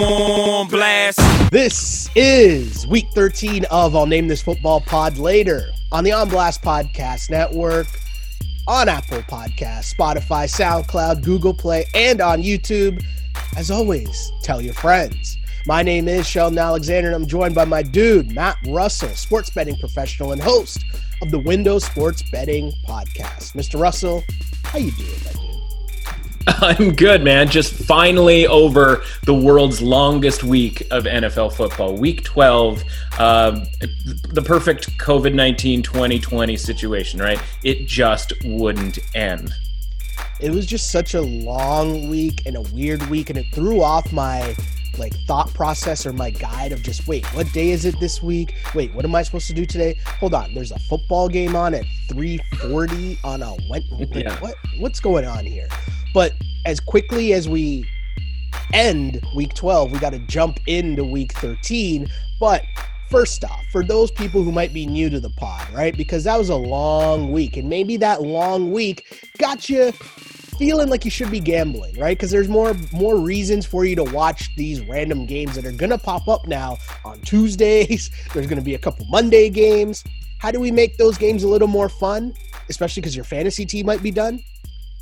on 0.00 0.68
blast. 0.68 1.18
This 1.50 2.08
is 2.14 2.86
week 2.86 3.06
13 3.14 3.64
of 3.70 3.96
I'll 3.96 4.06
Name 4.06 4.28
This 4.28 4.42
Football 4.42 4.80
Pod 4.80 5.18
later 5.18 5.70
on 5.90 6.04
the 6.04 6.12
On 6.12 6.28
Blast 6.28 6.62
Podcast 6.62 7.30
Network, 7.30 7.86
on 8.66 8.88
Apple 8.88 9.22
Podcasts, 9.22 9.94
Spotify, 9.94 10.46
SoundCloud, 10.46 11.24
Google 11.24 11.54
Play, 11.54 11.86
and 11.94 12.20
on 12.20 12.42
YouTube. 12.42 13.02
As 13.56 13.70
always, 13.70 14.30
tell 14.42 14.60
your 14.60 14.74
friends. 14.74 15.36
My 15.66 15.82
name 15.82 16.08
is 16.08 16.26
Sheldon 16.26 16.58
Alexander, 16.58 17.08
and 17.08 17.16
I'm 17.16 17.26
joined 17.26 17.54
by 17.54 17.64
my 17.64 17.82
dude, 17.82 18.30
Matt 18.30 18.56
Russell, 18.68 19.08
sports 19.10 19.50
betting 19.50 19.76
professional 19.76 20.32
and 20.32 20.40
host 20.40 20.84
of 21.22 21.30
the 21.30 21.38
Windows 21.40 21.84
Sports 21.84 22.22
Betting 22.30 22.72
Podcast. 22.86 23.54
Mr. 23.54 23.80
Russell, 23.80 24.22
how 24.64 24.78
you 24.78 24.92
doing? 24.92 25.47
I'm 26.60 26.94
good, 26.94 27.22
man. 27.22 27.50
Just 27.50 27.74
finally 27.74 28.46
over 28.46 29.02
the 29.24 29.34
world's 29.34 29.82
longest 29.82 30.42
week 30.42 30.80
of 30.90 31.04
NFL 31.04 31.52
football. 31.52 31.94
Week 31.98 32.24
12, 32.24 32.82
um, 33.18 33.66
the 34.30 34.42
perfect 34.42 34.96
COVID 34.98 35.34
19 35.34 35.82
2020 35.82 36.56
situation, 36.56 37.20
right? 37.20 37.38
It 37.64 37.86
just 37.86 38.32
wouldn't 38.44 38.98
end. 39.14 39.52
It 40.40 40.50
was 40.50 40.64
just 40.64 40.90
such 40.90 41.12
a 41.14 41.20
long 41.20 42.08
week 42.08 42.42
and 42.46 42.56
a 42.56 42.62
weird 42.62 43.02
week, 43.10 43.28
and 43.28 43.38
it 43.38 43.46
threw 43.52 43.82
off 43.82 44.10
my 44.10 44.56
like 44.98 45.14
thought 45.26 45.52
process 45.54 46.06
or 46.06 46.12
my 46.12 46.30
guide 46.30 46.72
of 46.72 46.82
just 46.82 47.06
wait, 47.06 47.26
what 47.34 47.50
day 47.52 47.70
is 47.70 47.84
it 47.84 47.98
this 48.00 48.22
week? 48.22 48.54
Wait, 48.74 48.94
what 48.94 49.04
am 49.04 49.14
I 49.14 49.22
supposed 49.22 49.46
to 49.48 49.54
do 49.54 49.66
today? 49.66 49.98
Hold 50.20 50.34
on, 50.34 50.54
there's 50.54 50.72
a 50.72 50.78
football 50.80 51.28
game 51.28 51.56
on 51.56 51.74
at 51.74 51.84
3:40 52.10 53.18
on 53.24 53.42
a 53.42 53.50
what? 53.68 53.82
Yeah. 54.18 54.38
What 54.40 54.54
what's 54.78 55.00
going 55.00 55.24
on 55.24 55.44
here? 55.44 55.68
But 56.12 56.32
as 56.66 56.80
quickly 56.80 57.32
as 57.32 57.48
we 57.48 57.86
end 58.72 59.24
week 59.34 59.54
12, 59.54 59.92
we 59.92 59.98
got 59.98 60.10
to 60.10 60.18
jump 60.20 60.58
into 60.66 61.04
week 61.04 61.32
13. 61.34 62.08
But 62.40 62.64
first 63.10 63.44
off, 63.44 63.64
for 63.70 63.84
those 63.84 64.10
people 64.10 64.42
who 64.42 64.52
might 64.52 64.72
be 64.72 64.86
new 64.86 65.10
to 65.10 65.20
the 65.20 65.30
pod, 65.30 65.66
right? 65.72 65.96
Because 65.96 66.24
that 66.24 66.36
was 66.38 66.48
a 66.48 66.56
long 66.56 67.32
week, 67.32 67.56
and 67.56 67.68
maybe 67.68 67.96
that 67.98 68.22
long 68.22 68.72
week 68.72 69.28
got 69.38 69.68
you 69.68 69.92
feeling 70.58 70.88
like 70.88 71.04
you 71.04 71.10
should 71.10 71.30
be 71.30 71.40
gambling, 71.40 71.98
right? 71.98 72.16
Because 72.16 72.30
there's 72.30 72.48
more 72.48 72.74
more 72.92 73.16
reasons 73.16 73.64
for 73.64 73.84
you 73.84 73.96
to 73.96 74.04
watch 74.04 74.54
these 74.56 74.80
random 74.82 75.24
games 75.24 75.54
that 75.54 75.64
are 75.64 75.72
gonna 75.72 75.98
pop 75.98 76.28
up 76.28 76.46
now 76.46 76.76
on 77.04 77.20
Tuesdays. 77.20 78.10
There's 78.34 78.46
gonna 78.46 78.60
be 78.60 78.74
a 78.74 78.78
couple 78.78 79.06
Monday 79.06 79.48
games. 79.48 80.04
How 80.40 80.50
do 80.50 80.60
we 80.60 80.70
make 80.70 80.96
those 80.98 81.16
games 81.16 81.42
a 81.42 81.48
little 81.48 81.68
more 81.68 81.88
fun? 81.88 82.34
Especially 82.68 83.00
because 83.00 83.16
your 83.16 83.24
fantasy 83.24 83.64
team 83.64 83.86
might 83.86 84.02
be 84.02 84.10
done. 84.10 84.40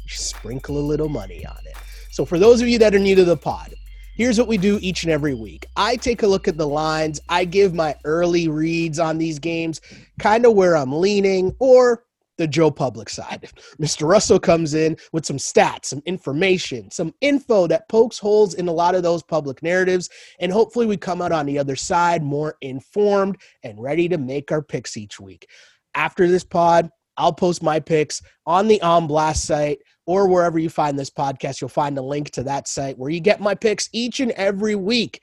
Sprinkle 0.07 0.79
a 0.79 0.81
little 0.81 1.09
money 1.09 1.45
on 1.45 1.59
it. 1.67 1.77
So 2.11 2.25
for 2.25 2.39
those 2.39 2.63
of 2.63 2.69
you 2.69 2.79
that 2.79 2.95
are 2.95 2.98
new 2.98 3.15
to 3.15 3.25
the 3.25 3.37
pod, 3.37 3.75
here's 4.17 4.39
what 4.39 4.48
we 4.48 4.57
do 4.57 4.79
each 4.81 5.03
and 5.03 5.13
every 5.13 5.35
week. 5.35 5.67
I 5.77 5.97
take 5.97 6.23
a 6.23 6.27
look 6.27 6.48
at 6.48 6.57
the 6.57 6.67
lines. 6.67 7.20
I 7.29 7.45
give 7.45 7.75
my 7.75 7.97
early 8.05 8.48
reads 8.48 8.98
on 8.98 9.19
these 9.19 9.39
games, 9.39 9.81
kind 10.19 10.47
of 10.47 10.55
where 10.55 10.77
I'm 10.77 10.93
leaning, 10.93 11.55
or 11.59 12.06
the 12.39 12.47
Joe 12.47 12.70
Public 12.70 13.09
side. 13.09 13.51
Mr. 13.81 14.09
Russell 14.09 14.39
comes 14.39 14.75
in 14.75 14.97
with 15.12 15.27
some 15.27 15.39
stats, 15.39 15.87
some 15.87 16.03
information, 16.06 16.91
some 16.91 17.15
info 17.20 17.67
that 17.67 17.89
pokes 17.89 18.19
holes 18.19 18.55
in 18.55 18.69
a 18.69 18.73
lot 18.73 18.95
of 18.95 19.03
those 19.03 19.23
public 19.23 19.62
narratives. 19.62 20.09
And 20.41 20.53
hopefully, 20.53 20.87
we 20.87 20.97
come 20.97 21.23
out 21.23 21.33
on 21.33 21.47
the 21.47 21.59
other 21.59 21.77
side 21.77 22.23
more 22.23 22.57
informed 22.61 23.39
and 23.62 23.81
ready 23.83 24.09
to 24.09 24.19
make 24.19 24.53
our 24.53 24.62
picks 24.62 24.97
each 24.97 25.20
week. 25.20 25.48
After 25.95 26.29
this 26.29 26.45
pod, 26.45 26.91
I'll 27.17 27.33
post 27.33 27.62
my 27.62 27.81
picks 27.81 28.23
on 28.47 28.69
the 28.69 28.81
On 28.83 29.07
Blast 29.07 29.45
site 29.45 29.79
or 30.05 30.29
wherever 30.29 30.59
you 30.59 30.69
find 30.69 30.98
this 30.98 31.11
podcast. 31.11 31.61
You'll 31.61 31.69
find 31.69 31.97
a 31.98 32.03
link 32.03 32.31
to 32.33 32.42
that 32.45 32.69
site 32.69 32.98
where 32.98 33.11
you 33.11 33.20
get 33.20 33.41
my 33.41 33.55
picks 33.55 33.89
each 33.92 34.20
and 34.20 34.33
every 34.33 34.75
week. 34.75 35.20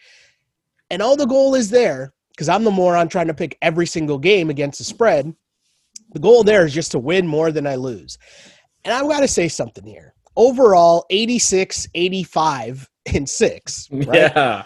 And 0.89 1.01
all 1.01 1.15
the 1.15 1.25
goal 1.25 1.55
is 1.55 1.69
there 1.69 2.13
because 2.29 2.49
I'm 2.49 2.63
the 2.63 2.71
moron 2.71 3.07
trying 3.07 3.27
to 3.27 3.33
pick 3.33 3.57
every 3.61 3.85
single 3.85 4.17
game 4.17 4.49
against 4.49 4.79
the 4.79 4.83
spread 4.83 5.33
the 6.13 6.19
goal 6.19 6.43
there 6.43 6.65
is 6.65 6.73
just 6.73 6.91
to 6.91 6.99
win 6.99 7.27
more 7.27 7.51
than 7.51 7.67
I 7.67 7.75
lose. 7.75 8.17
And 8.85 8.93
I've 8.93 9.09
got 9.09 9.21
to 9.21 9.27
say 9.27 9.47
something 9.47 9.85
here. 9.85 10.13
Overall, 10.35 11.05
86, 11.09 11.87
85, 11.93 12.89
and 13.13 13.29
6. 13.29 13.89
Right? 13.91 14.13
Yeah. 14.13 14.63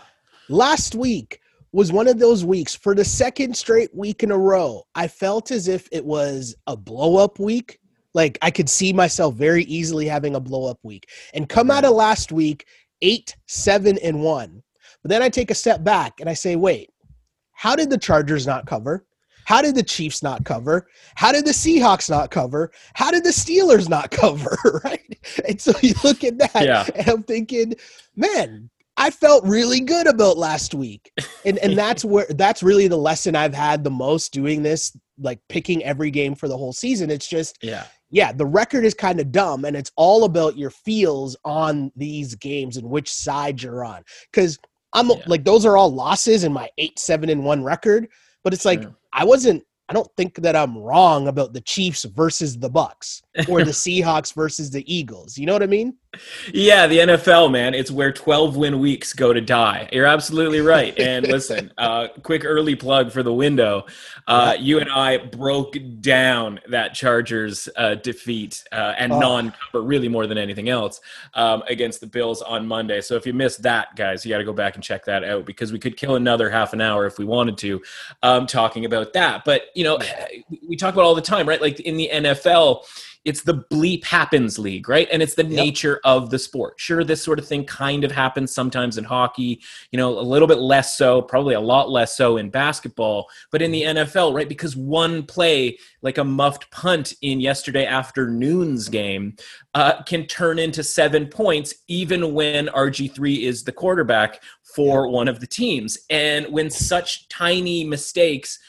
Last 0.50 0.96
week 0.96 1.40
was 1.72 1.92
one 1.92 2.08
of 2.08 2.20
those 2.20 2.46
weeks 2.46 2.74
for 2.74 2.96
the 2.96 3.04
second 3.04 3.56
straight 3.56 3.94
week 3.96 4.24
in 4.24 4.32
a 4.32 4.38
row. 4.38 4.84
I 4.96 5.08
felt 5.08 5.52
as 5.52 5.68
if 5.68 5.88
it 5.92 6.06
was 6.06 6.56
a 6.68 6.78
blow 6.78 7.18
up 7.18 7.40
week. 7.40 7.80
Like 8.14 8.38
I 8.42 8.50
could 8.50 8.70
see 8.70 8.94
myself 8.94 9.36
very 9.36 9.64
easily 9.66 10.08
having 10.08 10.36
a 10.36 10.40
blow 10.40 10.70
up 10.70 10.80
week 10.84 11.10
and 11.34 11.50
come 11.50 11.70
out 11.70 11.86
of 11.86 11.92
last 11.92 12.32
week 12.32 12.66
eight, 13.02 13.36
seven, 13.48 13.98
and 14.00 14.22
one. 14.22 14.64
But 15.04 15.10
then 15.10 15.22
I 15.22 15.30
take 15.30 15.52
a 15.52 15.56
step 15.56 15.84
back 15.84 16.20
and 16.20 16.30
I 16.30 16.34
say, 16.34 16.56
wait, 16.56 16.90
how 17.52 17.76
did 17.76 17.90
the 17.90 17.98
Chargers 17.98 18.48
not 18.48 18.66
cover? 18.66 19.06
How 19.48 19.62
did 19.62 19.76
the 19.76 19.84
Chiefs 19.84 20.22
not 20.22 20.44
cover? 20.44 20.88
How 21.16 21.32
did 21.32 21.46
the 21.46 21.52
Seahawks 21.52 22.10
not 22.10 22.32
cover? 22.32 22.70
How 22.96 23.12
did 23.12 23.24
the 23.24 23.30
Steelers 23.30 23.88
not 23.88 24.12
cover? 24.22 24.58
Right. 24.84 25.18
And 25.48 25.60
so 25.62 25.72
you 25.82 25.94
look 26.04 26.26
at 26.26 26.38
that 26.40 26.66
Yeah. 26.66 26.86
and 26.96 27.08
I'm 27.08 27.24
thinking, 27.24 27.74
man, 28.18 28.70
I 28.98 29.10
felt 29.10 29.46
really 29.46 29.80
good 29.80 30.06
about 30.06 30.38
last 30.38 30.74
week. 30.74 31.12
And 31.46 31.58
and 31.60 31.78
that's 31.78 32.04
where 32.04 32.26
that's 32.32 32.62
really 32.62 32.90
the 32.90 32.98
lesson 32.98 33.38
I've 33.38 33.54
had 33.54 33.86
the 33.86 33.90
most 33.90 34.34
doing 34.34 34.64
this, 34.64 34.92
like 35.18 35.40
picking 35.48 35.82
every 35.86 36.12
game 36.12 36.36
for 36.36 36.50
the 36.50 36.58
whole 36.58 36.74
season. 36.74 37.10
It's 37.10 37.28
just 37.30 37.58
Yeah. 37.62 37.86
yeah, 38.10 38.34
the 38.34 38.46
record 38.46 38.84
is 38.84 38.94
kind 38.94 39.22
of 39.22 39.32
dumb, 39.32 39.64
and 39.64 39.78
it's 39.78 39.92
all 39.96 40.26
about 40.26 40.58
your 40.58 40.72
feels 40.72 41.38
on 41.46 41.90
these 41.96 42.36
games 42.36 42.76
and 42.76 42.90
which 42.90 43.10
side 43.14 43.62
you're 43.64 43.86
on. 43.86 44.04
Because 44.30 44.58
I'm 44.92 45.10
Yeah. 45.10 45.24
like, 45.26 45.46
those 45.46 45.66
are 45.66 45.78
all 45.78 45.90
losses 45.94 46.44
in 46.44 46.52
my 46.52 46.68
eight, 46.78 47.00
seven, 47.00 47.30
and 47.30 47.46
one 47.46 47.64
record. 47.64 48.10
But 48.44 48.54
it's 48.54 48.66
like 48.66 48.82
Sure. 48.84 48.96
I 49.18 49.26
wasn't. 49.26 49.64
I 49.90 49.94
don't 49.94 50.10
think 50.18 50.36
that 50.36 50.56
I'm 50.56 50.78
wrong 50.78 51.28
about 51.28 51.54
the 51.54 51.62
Chiefs 51.62 52.04
versus 52.04 52.58
the 52.60 52.70
Bucs 52.70 53.22
or 53.50 53.64
the 53.64 53.72
Seahawks 53.84 54.34
versus 54.34 54.70
the 54.70 54.84
Eagles. 54.94 55.38
You 55.38 55.46
know 55.46 55.54
what 55.54 55.64
I 55.64 55.68
mean? 55.68 55.96
Yeah, 56.54 56.88
the 56.88 57.00
NFL, 57.00 57.52
man, 57.52 57.74
it's 57.74 57.92
where 57.92 58.12
12 58.12 58.56
win 58.56 58.80
weeks 58.80 59.14
go 59.14 59.34
to 59.34 59.42
die. 59.42 59.90
You're 59.92 60.06
absolutely 60.06 60.62
right. 60.62 60.98
And 60.98 61.28
listen, 61.28 61.72
uh, 61.78 62.08
quick 62.24 62.44
early 62.46 62.76
plug 62.76 63.12
for 63.12 63.24
the 63.24 63.34
window. 63.34 63.86
Uh, 64.26 64.56
you 64.58 64.80
and 64.80 64.90
I 64.90 65.18
broke 65.18 65.76
down 66.00 66.60
that 66.70 66.94
Chargers 66.94 67.70
uh, 67.76 67.96
defeat 67.96 68.64
uh, 68.72 68.94
and 68.98 69.12
Oh. 69.12 69.20
non 69.20 69.52
cover, 69.52 69.84
really 69.84 70.08
more 70.08 70.28
than 70.28 70.38
anything 70.38 70.70
else, 70.70 71.02
um, 71.34 71.64
against 71.68 72.00
the 72.00 72.08
Bills 72.08 72.42
on 72.42 72.68
Monday. 72.68 73.02
So 73.02 73.16
if 73.16 73.26
you 73.26 73.34
missed 73.34 73.62
that, 73.64 73.96
guys, 73.96 74.26
you 74.26 74.30
got 74.32 74.40
to 74.40 74.44
go 74.44 74.54
back 74.54 74.76
and 74.76 74.84
check 74.84 75.06
that 75.06 75.24
out 75.24 75.46
because 75.46 75.72
we 75.72 75.80
could 75.80 75.98
kill 75.98 76.16
another 76.16 76.50
half 76.50 76.74
an 76.74 76.82
hour 76.82 77.06
if 77.06 77.20
we 77.20 77.26
wanted 77.26 77.58
to 77.60 77.82
um, 78.24 78.48
talking 78.48 78.86
about 78.86 79.14
that. 79.14 79.44
But, 79.46 79.64
you 79.76 79.84
know, 79.84 80.00
we 80.68 80.76
talk 80.78 80.94
about 80.94 81.06
all 81.06 81.16
the 81.16 81.22
time, 81.22 81.48
right? 81.48 81.62
Like 81.62 81.80
in 81.82 81.98
the 81.98 82.10
NFL, 82.14 82.84
it's 83.26 83.42
the 83.44 83.66
bleep 83.72 84.04
happens 84.06 84.58
league, 84.58 84.88
right? 84.88 85.08
And 85.12 85.22
it's 85.22 85.36
the 85.36 85.44
Yep. 85.44 85.52
nature 85.52 86.00
of 86.04 86.30
the 86.30 86.40
sport. 86.40 86.76
Sure, 86.78 87.04
this 87.04 87.24
sort 87.24 87.40
of 87.40 87.48
thing 87.48 87.66
kind 87.66 88.04
of 88.04 88.12
happens 88.12 88.54
sometimes 88.54 88.98
in 88.98 89.04
hockey, 89.04 89.62
you 89.92 89.98
know, 89.98 90.18
a 90.18 90.22
little 90.22 90.48
bit 90.48 90.60
less 90.60 90.98
so, 90.98 91.22
probably 91.22 91.56
a 91.56 91.60
lot 91.60 91.90
less 91.90 92.16
so 92.16 92.38
in 92.38 92.50
basketball, 92.50 93.28
but 93.52 93.62
in 93.62 93.72
the 93.72 93.84
NFL, 93.84 94.34
right? 94.34 94.50
Because 94.50 94.76
one 94.76 95.24
play, 95.24 95.78
like 96.02 96.18
a 96.18 96.24
muffed 96.24 96.70
punt 96.72 97.14
in 97.22 97.40
yesterday 97.40 97.86
afternoon's 97.86 98.90
game, 98.90 99.36
uh, 99.74 100.02
can 100.04 100.26
turn 100.26 100.60
into 100.60 100.84
seven 100.84 101.28
points, 101.28 101.74
even 101.88 102.34
when 102.34 102.68
RG3 102.70 103.44
is 103.44 103.64
the 103.64 103.72
quarterback 103.72 104.42
for 104.76 105.08
one 105.08 105.28
of 105.28 105.40
the 105.40 105.48
teams. 105.48 105.98
And 106.10 106.48
when 106.48 106.70
such 106.70 107.28
tiny 107.30 107.84
mistakes, 107.84 108.60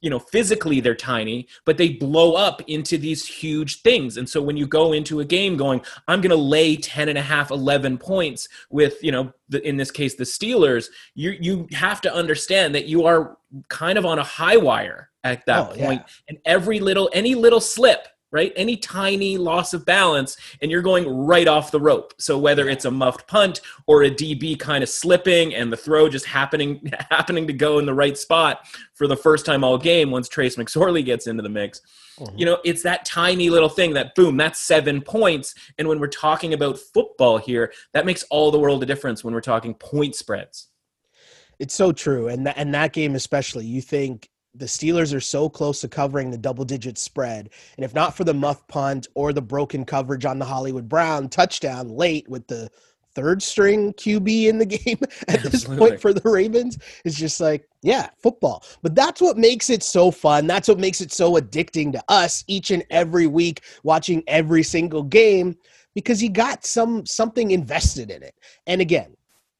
you 0.00 0.10
know 0.10 0.18
physically 0.18 0.80
they're 0.80 0.94
tiny 0.94 1.46
but 1.64 1.76
they 1.76 1.90
blow 1.90 2.34
up 2.34 2.62
into 2.68 2.96
these 2.98 3.26
huge 3.26 3.82
things 3.82 4.16
and 4.16 4.28
so 4.28 4.40
when 4.40 4.56
you 4.56 4.66
go 4.66 4.92
into 4.92 5.20
a 5.20 5.24
game 5.24 5.56
going 5.56 5.80
i'm 6.06 6.20
going 6.20 6.30
to 6.30 6.36
lay 6.36 6.76
10 6.76 7.08
and 7.08 7.18
a 7.18 7.22
half 7.22 7.50
11 7.50 7.98
points 7.98 8.48
with 8.70 9.02
you 9.02 9.12
know 9.12 9.32
the, 9.48 9.66
in 9.66 9.76
this 9.76 9.90
case 9.90 10.14
the 10.14 10.24
steelers 10.24 10.88
you 11.14 11.36
you 11.40 11.66
have 11.72 12.00
to 12.00 12.14
understand 12.14 12.74
that 12.74 12.86
you 12.86 13.04
are 13.06 13.38
kind 13.68 13.98
of 13.98 14.06
on 14.06 14.18
a 14.18 14.24
high 14.24 14.56
wire 14.56 15.10
at 15.24 15.44
that 15.46 15.70
Oh, 15.70 15.74
yeah. 15.74 15.86
point 15.86 16.02
and 16.28 16.38
every 16.44 16.80
little 16.80 17.10
any 17.12 17.34
little 17.34 17.60
slip 17.60 18.06
right? 18.30 18.52
Any 18.56 18.76
tiny 18.76 19.38
loss 19.38 19.74
of 19.74 19.84
balance 19.84 20.36
and 20.60 20.70
you're 20.70 20.82
going 20.82 21.08
right 21.08 21.48
off 21.48 21.70
the 21.70 21.80
rope. 21.80 22.14
So 22.18 22.38
whether 22.38 22.68
it's 22.68 22.84
a 22.84 22.90
muffed 22.90 23.26
punt 23.26 23.60
or 23.86 24.02
a 24.02 24.10
db 24.10 24.58
kind 24.58 24.82
of 24.82 24.88
slipping 24.88 25.54
and 25.54 25.72
the 25.72 25.76
throw 25.76 26.08
just 26.08 26.26
happening 26.26 26.92
happening 27.10 27.46
to 27.46 27.52
go 27.52 27.78
in 27.78 27.86
the 27.86 27.94
right 27.94 28.16
spot 28.16 28.66
for 28.94 29.06
the 29.06 29.16
first 29.16 29.46
time 29.46 29.64
all 29.64 29.78
game 29.78 30.10
once 30.10 30.28
trace 30.28 30.56
mcsorley 30.56 31.04
gets 31.04 31.26
into 31.26 31.42
the 31.42 31.48
mix 31.48 31.80
mm-hmm. 32.18 32.38
you 32.38 32.44
know 32.44 32.58
it's 32.64 32.82
that 32.82 33.04
tiny 33.04 33.50
little 33.50 33.68
thing 33.68 33.94
that 33.94 34.14
boom 34.14 34.36
that's 34.36 34.58
seven 34.58 35.00
points. 35.00 35.54
And 35.78 35.88
when 35.88 35.98
we're 35.98 36.08
talking 36.08 36.52
about 36.54 36.78
football 36.78 37.38
here 37.38 37.72
that 37.92 38.06
makes 38.06 38.22
all 38.24 38.50
the 38.50 38.58
world 38.58 38.82
a 38.82 38.86
difference 38.86 39.24
when 39.24 39.34
we're 39.34 39.40
talking 39.40 39.74
point 39.74 40.14
spreads. 40.14 40.68
It's 41.58 41.74
so 41.74 41.90
true, 41.90 42.28
and 42.28 42.46
that 42.46 42.56
and 42.56 42.72
that 42.74 42.92
game 42.92 43.16
especially. 43.16 43.66
You 43.66 43.82
think 43.82 44.28
the 44.54 44.66
Steelers 44.66 45.14
are 45.14 45.20
so 45.20 45.48
close 45.48 45.80
to 45.80 45.88
covering 45.88 46.30
the 46.30 46.38
double 46.38 46.64
digit 46.64 46.98
spread, 46.98 47.50
and 47.76 47.84
if 47.84 47.94
not 47.94 48.16
for 48.16 48.24
the 48.24 48.34
muff 48.34 48.66
punt 48.68 49.06
or 49.14 49.32
the 49.32 49.42
broken 49.42 49.84
coverage 49.84 50.24
on 50.24 50.38
the 50.38 50.44
Hollywood 50.44 50.88
Brown 50.88 51.28
touchdown 51.28 51.88
late 51.88 52.28
with 52.28 52.46
the 52.46 52.70
third 53.14 53.42
string 53.42 53.92
QB 53.94 54.46
in 54.46 54.58
the 54.58 54.66
game 54.66 54.98
at 55.26 55.42
this 55.42 55.54
Absolutely. 55.54 55.88
point 55.88 56.00
for 56.00 56.12
the 56.12 56.28
Ravens. 56.28 56.78
It's 57.04 57.16
just 57.16 57.40
like, 57.40 57.68
yeah, 57.82 58.10
football. 58.16 58.64
But 58.82 58.94
that's 58.94 59.20
what 59.20 59.36
makes 59.36 59.70
it 59.70 59.82
so 59.82 60.10
fun. 60.10 60.46
That's 60.46 60.68
what 60.68 60.78
makes 60.78 61.00
it 61.00 61.12
so 61.12 61.34
addicting 61.34 61.92
to 61.92 62.04
us 62.08 62.44
each 62.46 62.70
and 62.70 62.84
every 62.90 63.26
week 63.26 63.62
watching 63.82 64.22
every 64.28 64.62
single 64.62 65.02
game 65.02 65.56
because 65.94 66.22
you 66.22 66.30
got 66.30 66.64
some 66.64 67.04
something 67.06 67.50
invested 67.50 68.10
in 68.10 68.22
it. 68.22 68.34
And 68.68 68.80
again, 68.80 69.16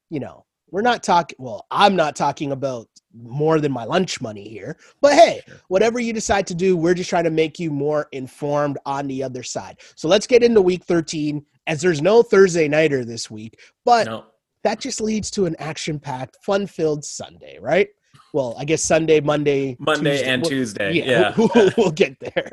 you 0.09 0.21
know, 0.21 0.45
we're 0.71 0.81
not 0.81 1.03
talking 1.03 1.35
well, 1.39 1.65
I'm 1.69 1.95
not 1.97 2.15
talking 2.15 2.53
about 2.53 2.87
more 3.13 3.59
than 3.59 3.71
my 3.71 3.83
lunch 3.85 4.21
money 4.21 4.47
here. 4.47 4.77
But 5.01 5.13
hey, 5.13 5.41
whatever 5.67 5.99
you 5.99 6.13
decide 6.13 6.45
to 6.47 6.55
do, 6.55 6.77
we're 6.77 6.93
just 6.93 7.09
trying 7.09 7.23
to 7.23 7.29
make 7.31 7.59
you 7.59 7.71
more 7.71 8.07
informed 8.11 8.77
on 8.85 9.07
the 9.07 9.23
other 9.23 9.43
side. 9.43 9.77
So 9.95 10.07
let's 10.07 10.27
get 10.27 10.43
into 10.43 10.61
week 10.61 10.83
13 10.85 11.43
as 11.67 11.81
there's 11.81 12.01
no 12.01 12.21
Thursday 12.21 12.67
nighter 12.67 13.03
this 13.05 13.29
week, 13.29 13.59
but 13.85 14.05
No. 14.05 14.25
that 14.63 14.79
just 14.79 15.01
leads 15.01 15.31
to 15.31 15.45
an 15.45 15.55
action-packed, 15.59 16.37
fun-filled 16.43 17.03
Sunday, 17.03 17.57
right? 17.59 17.89
Well, 18.33 18.55
I 18.59 18.65
guess 18.65 18.83
Sunday, 18.83 19.19
Monday, 19.21 19.75
Monday 19.79 20.17
Tuesday. 20.17 20.29
and 20.31 20.41
Well, 20.43 20.49
Tuesday. 20.49 20.93
yeah, 20.93 21.05
Yeah. 21.05 21.33
We'll, 21.37 21.71
we'll 21.77 21.91
get 21.91 22.19
there. 22.19 22.51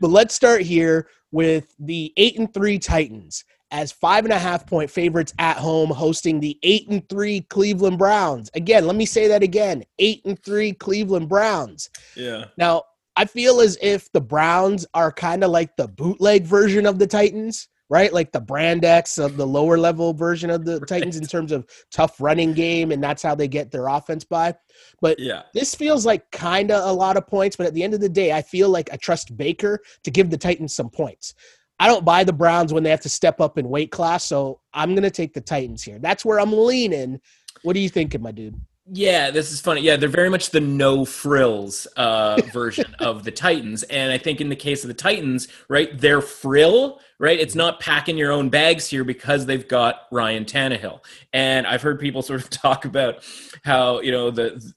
But 0.00 0.10
let's 0.10 0.34
start 0.34 0.62
here 0.62 1.08
with 1.32 1.74
the 1.80 2.12
eight 2.16 2.38
and 2.38 2.52
three 2.54 2.78
Titans 2.78 3.44
as 3.70 3.92
five 3.92 4.24
and 4.24 4.32
a 4.32 4.38
half 4.38 4.66
point 4.66 4.90
favorites 4.90 5.34
at 5.38 5.56
home, 5.56 5.90
hosting 5.90 6.40
the 6.40 6.58
eight 6.62 6.88
and 6.88 7.08
three 7.08 7.40
Cleveland 7.42 7.98
Browns. 7.98 8.50
Again, 8.54 8.86
let 8.86 8.96
me 8.96 9.06
say 9.06 9.28
that 9.28 9.42
again: 9.42 9.84
eight 9.98 10.22
and 10.24 10.40
three 10.42 10.72
Cleveland 10.72 11.28
Browns. 11.28 11.90
Yeah. 12.14 12.46
Now, 12.56 12.84
I 13.16 13.24
feel 13.24 13.60
as 13.60 13.78
if 13.82 14.10
the 14.12 14.20
Browns 14.20 14.86
are 14.94 15.10
kind 15.10 15.42
of 15.42 15.50
like 15.50 15.76
the 15.76 15.88
bootleg 15.88 16.44
version 16.44 16.86
of 16.86 16.98
the 16.98 17.06
Titans, 17.06 17.68
right? 17.88 18.12
Like 18.12 18.30
the 18.32 18.40
brand 18.40 18.84
X 18.84 19.16
of 19.18 19.36
the 19.36 19.46
lower 19.46 19.78
level 19.78 20.12
version 20.12 20.50
of 20.50 20.64
the 20.64 20.80
Titans 20.86 21.16
in 21.16 21.24
terms 21.24 21.50
of 21.50 21.66
tough 21.90 22.20
running 22.20 22.52
game, 22.52 22.92
and 22.92 23.02
that's 23.02 23.22
how 23.22 23.34
they 23.34 23.48
get 23.48 23.70
their 23.70 23.86
offense 23.88 24.24
by. 24.24 24.54
But 25.00 25.18
Yeah. 25.18 25.42
this 25.54 25.74
feels 25.74 26.04
like 26.04 26.30
kind 26.30 26.70
of 26.70 26.88
a 26.88 26.92
lot 26.92 27.16
of 27.16 27.26
points, 27.26 27.56
but 27.56 27.66
at 27.66 27.74
the 27.74 27.82
end 27.82 27.94
of 27.94 28.00
the 28.00 28.08
day, 28.08 28.32
I 28.32 28.42
feel 28.42 28.68
like 28.68 28.92
I 28.92 28.96
trust 28.96 29.36
Baker 29.36 29.80
to 30.04 30.10
give 30.10 30.30
the 30.30 30.38
Titans 30.38 30.74
some 30.74 30.90
points. 30.90 31.34
I 31.78 31.86
don't 31.86 32.04
buy 32.04 32.24
the 32.24 32.32
Browns 32.32 32.72
when 32.72 32.82
they 32.82 32.90
have 32.90 33.02
to 33.02 33.08
step 33.08 33.40
up 33.40 33.58
in 33.58 33.68
weight 33.68 33.90
class, 33.90 34.24
so 34.24 34.60
I'm 34.72 34.90
going 34.90 35.02
to 35.02 35.10
take 35.10 35.34
the 35.34 35.40
Titans 35.40 35.82
here. 35.82 35.98
That's 35.98 36.24
where 36.24 36.40
I'm 36.40 36.52
leaning. 36.52 37.20
What 37.62 37.76
are 37.76 37.80
you 37.80 37.88
thinking, 37.88 38.22
my 38.22 38.32
dude? 38.32 38.58
Yeah, 38.88 39.32
this 39.32 39.50
is 39.50 39.60
funny. 39.60 39.80
Yeah, 39.80 39.96
they're 39.96 40.08
very 40.08 40.30
much 40.30 40.50
the 40.50 40.60
no 40.60 41.04
frills 41.04 41.88
uh, 41.96 42.40
version 42.52 42.94
of 43.00 43.24
the 43.24 43.32
Titans. 43.32 43.82
And 43.84 44.12
I 44.12 44.18
think 44.18 44.40
in 44.40 44.48
the 44.48 44.56
case 44.56 44.84
of 44.84 44.88
the 44.88 44.94
Titans, 44.94 45.48
right, 45.68 45.98
their 45.98 46.20
frill, 46.20 47.00
right, 47.18 47.38
it's 47.38 47.56
not 47.56 47.80
packing 47.80 48.16
your 48.16 48.30
own 48.30 48.48
bags 48.48 48.88
here 48.88 49.02
because 49.02 49.44
they've 49.44 49.66
got 49.66 50.02
Ryan 50.12 50.44
Tannehill. 50.44 51.00
And 51.32 51.66
I've 51.66 51.82
heard 51.82 51.98
people 51.98 52.22
sort 52.22 52.42
of 52.42 52.50
talk 52.50 52.84
about 52.84 53.24
how, 53.64 54.00
you 54.00 54.12
know, 54.12 54.30
the 54.30 54.72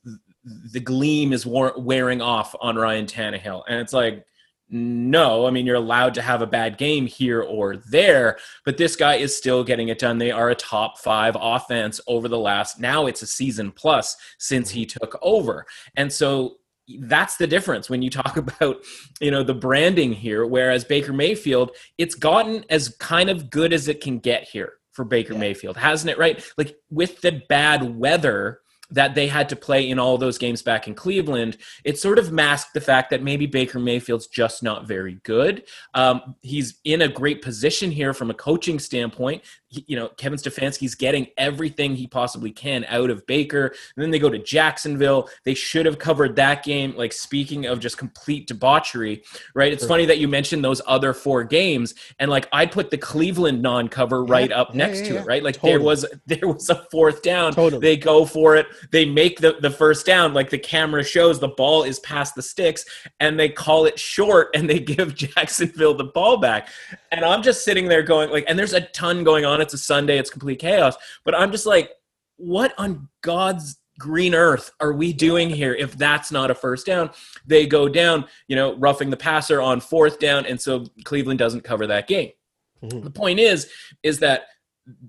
the 0.71 0.79
gleam 0.79 1.31
is 1.31 1.45
war- 1.45 1.75
wearing 1.77 2.21
off 2.21 2.55
on 2.59 2.75
Ryan 2.75 3.05
Tannehill. 3.05 3.63
And 3.67 3.79
it's 3.79 3.93
like, 3.93 4.25
no, 4.69 5.47
I 5.47 5.51
mean, 5.51 5.65
you're 5.65 5.75
allowed 5.75 6.13
to 6.15 6.21
have 6.21 6.41
a 6.41 6.47
bad 6.47 6.77
game 6.77 7.07
here 7.07 7.41
or 7.41 7.77
there, 7.77 8.37
but 8.65 8.77
this 8.77 8.95
guy 8.95 9.15
is 9.15 9.35
still 9.35 9.63
getting 9.63 9.89
it 9.89 9.97
done. 9.97 10.17
They 10.19 10.31
are 10.31 10.49
a 10.49 10.55
top 10.55 10.99
five 10.99 11.35
offense 11.39 11.99
over 12.07 12.27
the 12.27 12.37
last, 12.37 12.79
now 12.79 13.07
it's 13.07 13.23
a 13.23 13.27
season 13.27 13.71
plus 13.71 14.15
since 14.37 14.69
he 14.69 14.85
took 14.85 15.17
over. 15.21 15.65
And 15.95 16.11
so 16.11 16.57
that's 16.99 17.37
the 17.37 17.47
difference 17.47 17.89
when 17.89 18.01
you 18.01 18.09
talk 18.09 18.37
about, 18.59 18.77
you 19.19 19.31
know, 19.31 19.43
the 19.43 19.53
branding 19.53 20.13
here. 20.13 20.45
Whereas 20.45 20.85
Baker 20.85 21.13
Mayfield, 21.13 21.71
it's 21.97 22.15
gotten 22.15 22.63
as 22.69 22.89
kind 22.99 23.29
of 23.29 23.49
good 23.49 23.73
as 23.73 23.87
it 23.87 24.01
can 24.01 24.19
get 24.19 24.43
here 24.43 24.73
for 24.91 25.03
Baker 25.03 25.33
Yeah. 25.33 25.39
Mayfield, 25.39 25.77
hasn't 25.77 26.11
it? 26.11 26.17
Right? 26.17 26.43
Like 26.57 26.75
with 26.91 27.21
the 27.21 27.41
bad 27.49 27.97
weather 27.97 28.59
that 28.91 29.15
they 29.15 29.27
had 29.27 29.49
to 29.49 29.55
play 29.55 29.89
in 29.89 29.99
all 29.99 30.17
those 30.17 30.37
games 30.37 30.61
back 30.61 30.87
in 30.87 30.95
Cleveland, 30.95 31.57
it 31.83 31.99
sort 31.99 32.19
of 32.19 32.31
masked 32.31 32.73
the 32.73 32.81
fact 32.81 33.09
that 33.11 33.21
maybe 33.21 33.45
Baker 33.45 33.79
Mayfield's 33.79 34.27
just 34.27 34.63
not 34.63 34.87
very 34.87 35.19
good. 35.23 35.63
Um, 35.93 36.35
he's 36.41 36.79
in 36.83 37.01
a 37.01 37.07
great 37.07 37.41
position 37.41 37.91
here 37.91 38.13
from 38.13 38.29
a 38.29 38.33
coaching 38.33 38.79
standpoint. 38.79 39.43
He- 39.67 39.85
you 39.87 39.95
know, 39.95 40.07
Kevin 40.17 40.39
Stefanski's 40.39 40.95
getting 40.95 41.27
everything 41.37 41.95
he 41.95 42.07
possibly 42.07 42.51
can 42.51 42.85
out 42.89 43.11
of 43.11 43.25
Baker. 43.27 43.67
And 43.67 44.03
then 44.03 44.09
they 44.09 44.17
go 44.17 44.29
to 44.29 44.39
Jacksonville. 44.39 45.29
They 45.45 45.53
should 45.53 45.85
have 45.85 45.99
covered 45.99 46.35
that 46.37 46.63
game. 46.63 46.95
Like 46.97 47.13
speaking 47.13 47.65
of 47.67 47.79
just 47.79 47.97
complete 47.97 48.47
debauchery, 48.47 49.23
right? 49.53 49.71
It's 49.71 49.85
funny 49.85 50.05
that 50.07 50.17
you 50.17 50.27
mentioned 50.27 50.63
those 50.63 50.81
other 50.87 51.13
four 51.13 51.43
games, 51.43 51.93
and 52.17 52.31
like 52.31 52.47
I'd 52.51 52.71
put 52.71 52.89
the 52.89 52.97
Cleveland 52.97 53.61
non-cover 53.61 54.25
Yeah, 54.27 54.47
there 54.47 54.57
up 54.57 54.69
yeah, 54.71 54.77
next 54.77 55.01
yeah, 55.01 55.09
to 55.09 55.15
it, 55.19 55.25
right? 55.27 55.43
Like 55.43 55.61
there 55.61 55.79
was 55.81 56.05
there 56.25 56.47
was 56.47 56.69
a 56.69 56.85
fourth 56.91 57.21
down. 57.21 57.53
Totally. 57.53 57.81
They 57.81 57.97
go 57.97 58.25
for 58.25 58.55
it. 58.55 58.65
They 58.91 59.05
make 59.05 59.39
the, 59.39 59.57
the 59.59 59.69
first 59.69 60.05
down. 60.05 60.33
Like 60.33 60.49
the 60.49 60.57
camera 60.57 61.03
shows, 61.03 61.39
the 61.39 61.47
ball 61.49 61.83
is 61.83 61.99
past 61.99 62.35
the 62.35 62.41
sticks, 62.41 62.85
and 63.19 63.39
they 63.39 63.49
call 63.49 63.85
it 63.85 63.99
short, 63.99 64.49
and 64.55 64.69
they 64.69 64.79
give 64.93 65.15
Jacksonville 65.15 65.93
the 65.93 66.05
ball 66.05 66.37
back. 66.37 66.69
And 67.11 67.23
I'm 67.25 67.41
just 67.43 67.63
sitting 67.63 67.87
there 67.87 68.03
going 68.03 68.29
like, 68.29 68.45
and 68.47 68.57
there's 68.57 68.73
a 68.73 68.81
ton 68.81 69.23
going 69.23 69.45
on. 69.45 69.61
It's 69.61 69.73
a 69.73 69.77
Sunday. 69.77 70.17
It's 70.17 70.29
complete 70.29 70.59
chaos. 70.59 70.95
But 71.23 71.35
I'm 71.35 71.51
just 71.51 71.65
like, 71.65 71.91
what 72.37 72.73
on 72.77 73.07
God's 73.21 73.77
green 73.99 74.33
earth 74.33 74.71
are 74.79 74.93
we 74.93 75.11
doing 75.11 75.49
here 75.49 75.75
if 75.75 75.97
that's 75.97 76.31
not 76.31 76.49
a 76.49 76.55
first 76.55 76.85
down 76.85 77.09
they 77.45 77.67
go 77.67 77.89
down 77.89 78.23
you 78.47 78.55
know 78.55 78.77
roughing 78.77 79.09
the 79.09 79.17
passer 79.17 79.61
on 79.61 79.81
fourth 79.81 80.19
down 80.19 80.45
and 80.45 80.59
so 80.59 80.85
cleveland 81.03 81.37
doesn't 81.37 81.65
cover 81.65 81.85
that 81.85 82.07
game 82.07 82.31
Mhm. 82.81 83.03
the 83.03 83.09
point 83.11 83.39
is 83.41 83.69
is 84.03 84.19
that 84.19 84.47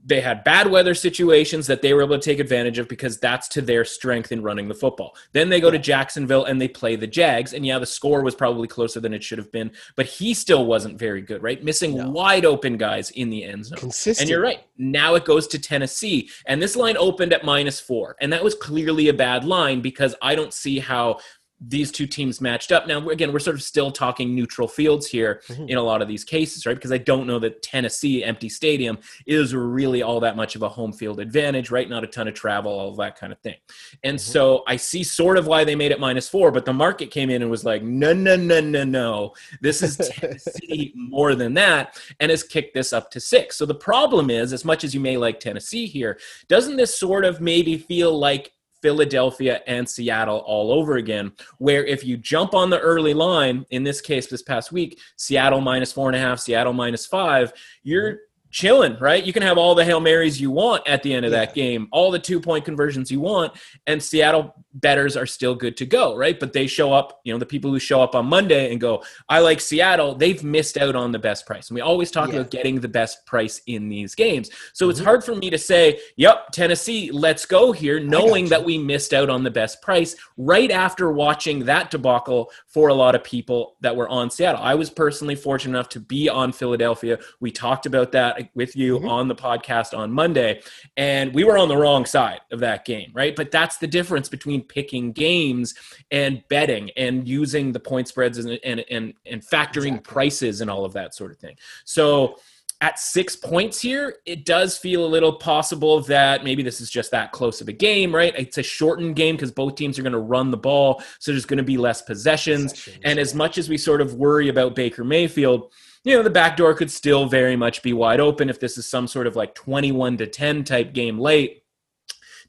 they 0.05 0.21
had 0.21 0.45
bad 0.45 0.71
weather 0.71 0.95
situations 0.95 1.67
that 1.67 1.83
they 1.83 1.95
were 1.95 2.03
able 2.03 2.19
to 2.19 2.25
take 2.25 2.39
advantage 2.39 2.79
of 2.79 2.89
because 2.89 3.19
that's 3.19 3.49
to 3.49 3.63
their 3.63 3.85
strength 3.85 4.33
in 4.33 4.43
running 4.43 4.69
the 4.69 4.75
football. 4.75 5.17
Then 5.33 5.49
they 5.49 5.61
go 5.61 5.71
to 5.71 5.79
Jacksonville 5.79 6.45
and 6.45 6.61
they 6.61 6.69
play 6.69 6.97
the 6.97 7.07
Jags. 7.07 7.53
And 7.53 7.65
yeah, 7.65 7.79
the 7.79 7.87
score 7.87 8.23
was 8.23 8.35
probably 8.35 8.69
closer 8.69 9.01
than 9.01 9.15
it 9.15 9.23
should 9.23 9.39
have 9.39 9.53
been, 9.53 9.71
but 9.97 10.07
he 10.07 10.35
still 10.35 10.67
wasn't 10.67 10.99
very 10.99 11.23
good, 11.23 11.43
right? 11.43 11.63
Missing 11.63 11.97
No. 11.97 12.11
wide 12.11 12.45
open 12.45 12.77
guys 12.77 13.11
in 13.11 13.31
the 13.31 13.45
end 13.45 13.67
zone. 13.67 13.79
Consistent. 13.79 14.23
And 14.23 14.31
you're 14.31 14.43
right. 14.43 14.61
Now 14.77 15.15
it 15.15 15.25
goes 15.25 15.47
to 15.49 15.59
Tennessee. 15.59 16.31
And 16.47 16.61
this 16.61 16.77
line 16.77 16.97
opened 16.97 17.33
at 17.33 17.45
minus 17.45 17.81
four. 17.81 18.17
And 18.21 18.33
that 18.33 18.45
was 18.45 18.55
clearly 18.55 19.09
a 19.09 19.15
bad 19.15 19.45
line 19.45 19.81
because 19.81 20.15
I 20.21 20.35
don't 20.35 20.53
see 20.53 20.79
how 20.79 21.19
these 21.61 21.93
two 21.93 22.07
teams 22.07 22.41
matched 22.41 22.73
up. 22.73 22.87
Now, 22.87 23.07
again, 23.11 23.33
we're 23.33 23.39
sort 23.39 23.57
of 23.57 23.63
still 23.63 23.91
talking 23.91 24.35
neutral 24.35 24.67
fields 24.67 25.07
here 25.07 25.43
Mhm. 25.49 25.69
in 25.69 25.77
a 25.77 25.83
lot 25.83 26.01
of 26.01 26.09
these 26.09 26.25
cases, 26.25 26.65
right? 26.65 26.75
Because 26.75 26.91
I 26.93 26.97
don't 26.99 27.27
know 27.27 27.39
that 27.41 27.63
Tennessee, 27.63 28.25
empty 28.25 28.49
stadium, 28.49 28.99
is 29.27 29.55
really 29.55 30.03
all 30.03 30.21
that 30.21 30.37
much 30.37 30.57
of 30.57 30.63
a 30.63 30.69
home 30.71 30.93
field 30.93 31.21
advantage, 31.21 31.71
right? 31.71 31.89
Not 31.89 32.03
a 32.03 32.07
ton 32.07 32.29
of 32.29 32.35
travel, 32.35 32.73
all 32.73 32.95
that 32.97 33.19
kind 33.19 33.31
of 33.33 33.39
thing. 33.41 33.57
And 34.03 34.17
Mhm. 34.17 34.21
so 34.21 34.63
I 34.67 34.77
see 34.77 35.03
sort 35.03 35.37
of 35.37 35.47
why 35.47 35.65
they 35.65 35.75
made 35.75 35.93
it 35.93 36.01
minus 36.01 36.29
four, 36.29 36.51
but 36.51 36.65
the 36.65 36.73
market 36.73 37.11
came 37.11 37.29
in 37.29 37.43
and 37.43 37.51
was 37.51 37.65
like, 37.65 37.83
no, 37.83 38.15
no, 38.15 38.37
no, 38.37 38.61
no, 38.61 38.85
no. 38.85 39.35
This 39.61 39.83
is 39.83 39.97
Tennessee 40.41 40.93
more 40.95 41.35
than 41.35 41.53
that, 41.55 42.01
and 42.21 42.31
has 42.31 42.43
kicked 42.43 42.73
this 42.73 42.93
up 42.95 43.11
to 43.11 43.21
six. 43.21 43.57
So 43.57 43.67
the 43.67 43.75
problem 43.75 44.31
is, 44.31 44.55
as 44.55 44.65
much 44.65 44.83
as 44.83 44.95
you 44.95 45.01
may 45.01 45.19
like 45.19 45.41
Tennessee 45.41 45.87
here, 45.87 46.19
doesn't 46.49 46.77
this 46.77 46.99
sort 46.99 47.25
of 47.27 47.41
maybe 47.41 47.77
feel 47.77 48.19
like 48.19 48.53
Philadelphia 48.83 49.61
and 49.67 49.89
Seattle 49.89 50.39
all 50.39 50.73
over 50.73 50.97
again, 50.97 51.33
where 51.59 51.85
if 51.85 52.05
you 52.05 52.17
jump 52.17 52.55
on 52.55 52.71
the 52.71 52.81
early 52.81 53.15
line, 53.15 53.67
in 53.71 53.83
this 53.83 54.01
case, 54.01 54.27
this 54.27 54.43
past 54.43 54.73
week, 54.73 54.99
Seattle 55.17 55.61
minus 55.61 55.93
four 55.93 56.09
and 56.09 56.17
a 56.17 56.21
half, 56.21 56.41
Seattle 56.41 56.73
minus 56.73 57.07
five, 57.07 57.53
you're 57.83 58.19
chilling, 58.51 58.97
right? 58.99 59.25
You 59.25 59.33
can 59.33 59.43
have 59.43 59.59
all 59.59 59.75
the 59.75 59.85
Hail 59.85 60.01
Marys 60.01 60.41
you 60.41 60.51
want 60.51 60.87
at 60.87 61.03
the 61.03 61.13
end 61.13 61.25
of 61.25 61.33
that 61.33 61.55
game, 61.55 61.89
all 61.93 62.11
the 62.11 62.19
two 62.19 62.41
point 62.41 62.65
conversions 62.65 63.11
you 63.11 63.21
want, 63.21 63.53
and 63.87 64.03
Seattle 64.03 64.55
betters 64.75 65.17
are 65.17 65.27
still 65.27 65.55
good 65.55 65.77
to 65.77 65.87
go, 65.87 66.17
right? 66.17 66.39
But 66.39 66.53
they 66.53 66.67
show 66.67 66.93
up, 66.93 67.21
you 67.25 67.33
know, 67.33 67.39
the 67.39 67.47
people 67.47 67.71
who 67.71 67.79
show 67.79 68.03
up 68.03 68.15
on 68.15 68.27
Monday 68.27 68.71
and 68.71 68.81
go, 68.81 69.03
I 69.29 69.41
like 69.41 69.61
Seattle, 69.61 70.15
they've 70.15 70.43
missed 70.45 70.79
out 70.79 70.95
on 70.95 71.11
the 71.13 71.19
best 71.19 71.47
price. 71.47 71.71
And 71.71 71.75
we 71.75 71.81
always 71.81 72.11
talk 72.11 72.29
Yeah. 72.29 72.37
about 72.37 72.51
getting 72.51 72.81
the 72.81 72.89
best 72.89 73.27
price 73.27 73.61
in 73.67 73.89
these 73.89 74.15
games. 74.15 74.51
So 74.73 74.89
it's 74.89 75.01
Mhm. 75.01 75.05
hard 75.05 75.25
for 75.25 75.35
me 75.35 75.51
to 75.51 75.59
say, 75.59 76.01
yep, 76.17 76.51
Tennessee, 76.53 77.11
let's 77.13 77.47
go 77.47 77.73
here, 77.73 77.99
knowing 77.99 78.49
that 78.49 78.65
we 78.65 78.79
missed 78.79 79.13
out 79.13 79.29
on 79.29 79.43
the 79.43 79.51
best 79.51 79.83
price 79.83 80.17
right 80.37 80.71
after 80.71 81.11
watching 81.11 81.65
that 81.65 81.91
debacle 81.91 82.51
for 82.67 82.89
a 82.89 82.95
lot 82.95 83.15
of 83.15 83.25
people 83.25 83.77
that 83.81 83.97
were 83.97 84.09
on 84.09 84.31
Seattle. 84.31 84.63
I 84.63 84.75
was 84.75 84.91
personally 84.91 85.35
fortunate 85.35 85.77
enough 85.77 85.89
to 85.91 86.01
be 86.01 86.29
on 86.29 86.53
Philadelphia. 86.53 87.19
We 87.41 87.51
talked 87.51 87.87
about 87.87 88.13
that 88.13 88.40
with 88.55 88.77
you 88.77 88.99
Mhm. 89.01 89.11
on 89.11 89.29
the 89.29 89.35
podcast 89.35 89.97
on 89.97 90.11
Monday, 90.13 90.61
and 90.97 91.35
we 91.35 91.45
were 91.45 91.59
on 91.59 91.69
the 91.69 91.77
wrong 91.77 92.05
side 92.07 92.41
of 92.51 92.61
that 92.61 92.85
game, 92.85 93.11
right? 93.15 93.35
But 93.37 93.51
that's 93.51 93.79
the 93.79 93.87
difference 93.87 94.29
between 94.29 94.63
picking 94.63 95.13
games 95.13 95.75
and 96.11 96.43
betting 96.49 96.91
and 96.97 97.27
using 97.29 97.73
the 97.73 97.81
point 97.81 98.09
spreads 98.09 98.39
and 98.39 98.59
and 98.65 98.85
and, 98.91 99.15
and 99.27 99.43
factoring 99.43 99.97
Exactly. 99.97 100.13
prices 100.13 100.61
and 100.61 100.71
all 100.71 100.85
of 100.85 100.93
that 100.95 101.15
sort 101.15 101.31
of 101.31 101.39
thing. 101.39 101.57
So 101.85 102.37
at 102.81 102.99
six 102.99 103.37
points 103.37 103.81
here, 103.81 104.17
it 104.25 104.47
does 104.47 104.79
feel 104.79 105.05
a 105.05 105.07
little 105.07 105.35
possible 105.35 106.01
that 106.03 106.45
maybe 106.45 106.63
this 106.63 106.81
is 106.81 106.91
just 106.91 107.11
that 107.11 107.31
close 107.31 107.61
of 107.61 107.69
a 107.69 107.73
game, 107.73 108.15
right? 108.15 108.35
It's 108.37 108.59
a 108.59 108.63
shortened 108.63 109.17
game 109.17 109.37
because 109.37 109.53
both 109.53 109.75
teams 109.75 109.99
are 109.99 110.03
going 110.03 110.13
to 110.15 110.19
run 110.19 110.51
the 110.51 110.57
ball, 110.57 111.03
so 111.19 111.31
there's 111.33 111.45
going 111.45 111.59
to 111.59 111.63
be 111.63 111.77
less 111.77 112.01
possessions. 112.01 112.73
possessions 112.73 112.99
and 113.05 113.19
as 113.19 113.35
much 113.35 113.59
as 113.59 113.69
we 113.69 113.77
sort 113.77 114.01
of 114.01 114.15
worry 114.15 114.49
about 114.49 114.75
Baker 114.75 115.05
Mayfield, 115.05 115.73
you 116.05 116.17
know, 116.17 116.23
the 116.23 116.31
back 116.31 116.57
door 116.57 116.73
could 116.75 116.91
still 116.91 117.27
very 117.27 117.57
much 117.57 117.83
be 117.83 117.93
wide 117.93 118.21
open 118.21 118.49
if 118.49 118.59
this 118.59 118.79
is 118.79 118.87
some 118.87 119.07
sort 119.07 119.27
of 119.27 119.37
like 119.37 119.55
21 119.55 120.17
to 120.19 120.27
10 120.27 120.65
type 120.65 120.95
game 120.95 121.19
late 121.19 121.60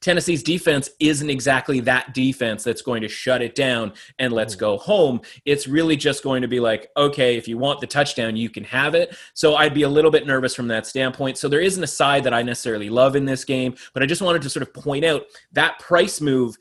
Tennessee's 0.02 0.44
defense 0.44 0.90
isn't 1.00 1.30
exactly 1.30 1.80
that 1.82 2.14
defense 2.14 2.64
that's 2.64 2.82
going 2.82 3.02
to 3.02 3.08
shut 3.08 3.42
it 3.42 3.56
down 3.56 3.94
and 4.20 4.34
let's 4.34 4.56
hmm. 4.56 4.60
go 4.60 4.78
home. 4.78 5.22
It's 5.46 5.68
really 5.68 5.96
just 5.96 6.24
going 6.24 6.42
to 6.42 6.48
be 6.48 6.60
like, 6.60 6.90
okay, 6.98 7.38
if 7.38 7.48
you 7.48 7.58
want 7.58 7.80
the 7.80 7.88
touchdown, 7.88 8.36
you 8.36 8.50
can 8.50 8.64
have 8.66 8.96
it. 8.96 9.16
So 9.34 9.56
I'd 9.56 9.74
be 9.74 9.84
a 9.84 9.90
little 9.90 10.12
bit 10.12 10.28
nervous 10.28 10.56
from 10.56 10.68
that 10.70 10.88
standpoint. 10.88 11.38
So 11.38 11.48
there 11.48 11.62
isn't 11.62 11.84
a 11.84 11.88
side 11.88 12.24
that 12.24 12.34
I 12.34 12.42
necessarily 12.42 12.90
love 12.90 13.16
in 13.16 13.26
this 13.26 13.46
game, 13.46 13.76
but 13.94 14.04
I 14.04 14.06
just 14.06 14.22
wanted 14.22 14.42
to 14.42 14.50
sort 14.50 14.64
of 14.64 14.74
point 14.74 15.06
out 15.06 15.24
that 15.54 15.80
price 15.80 16.20
move 16.20 16.58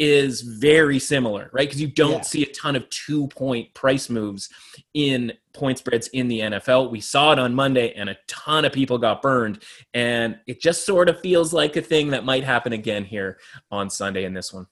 is 0.00 0.40
very 0.40 0.98
similar, 0.98 1.50
right? 1.52 1.68
Because 1.68 1.80
you 1.80 1.86
don't 1.86 2.12
yeah. 2.12 2.20
see 2.22 2.42
a 2.42 2.52
ton 2.52 2.74
of 2.74 2.88
two 2.88 3.28
point 3.28 3.72
price 3.74 4.08
moves 4.08 4.48
in 4.94 5.30
point 5.52 5.76
spreads 5.76 6.08
in 6.08 6.26
the 6.26 6.40
NFL. 6.40 6.90
We 6.90 7.02
saw 7.02 7.32
it 7.32 7.38
on 7.38 7.54
Monday, 7.54 7.92
and 7.92 8.08
a 8.08 8.16
ton 8.26 8.64
of 8.64 8.72
people 8.72 8.96
got 8.96 9.20
burned. 9.20 9.62
And 9.92 10.38
it 10.46 10.62
just 10.62 10.86
sort 10.86 11.10
of 11.10 11.20
feels 11.20 11.52
like 11.52 11.76
a 11.76 11.82
thing 11.82 12.08
that 12.10 12.24
might 12.24 12.44
happen 12.44 12.72
again 12.72 13.04
here 13.04 13.38
on 13.70 13.90
Sunday 13.90 14.24
in 14.24 14.32
this 14.32 14.54
one. 14.54 14.66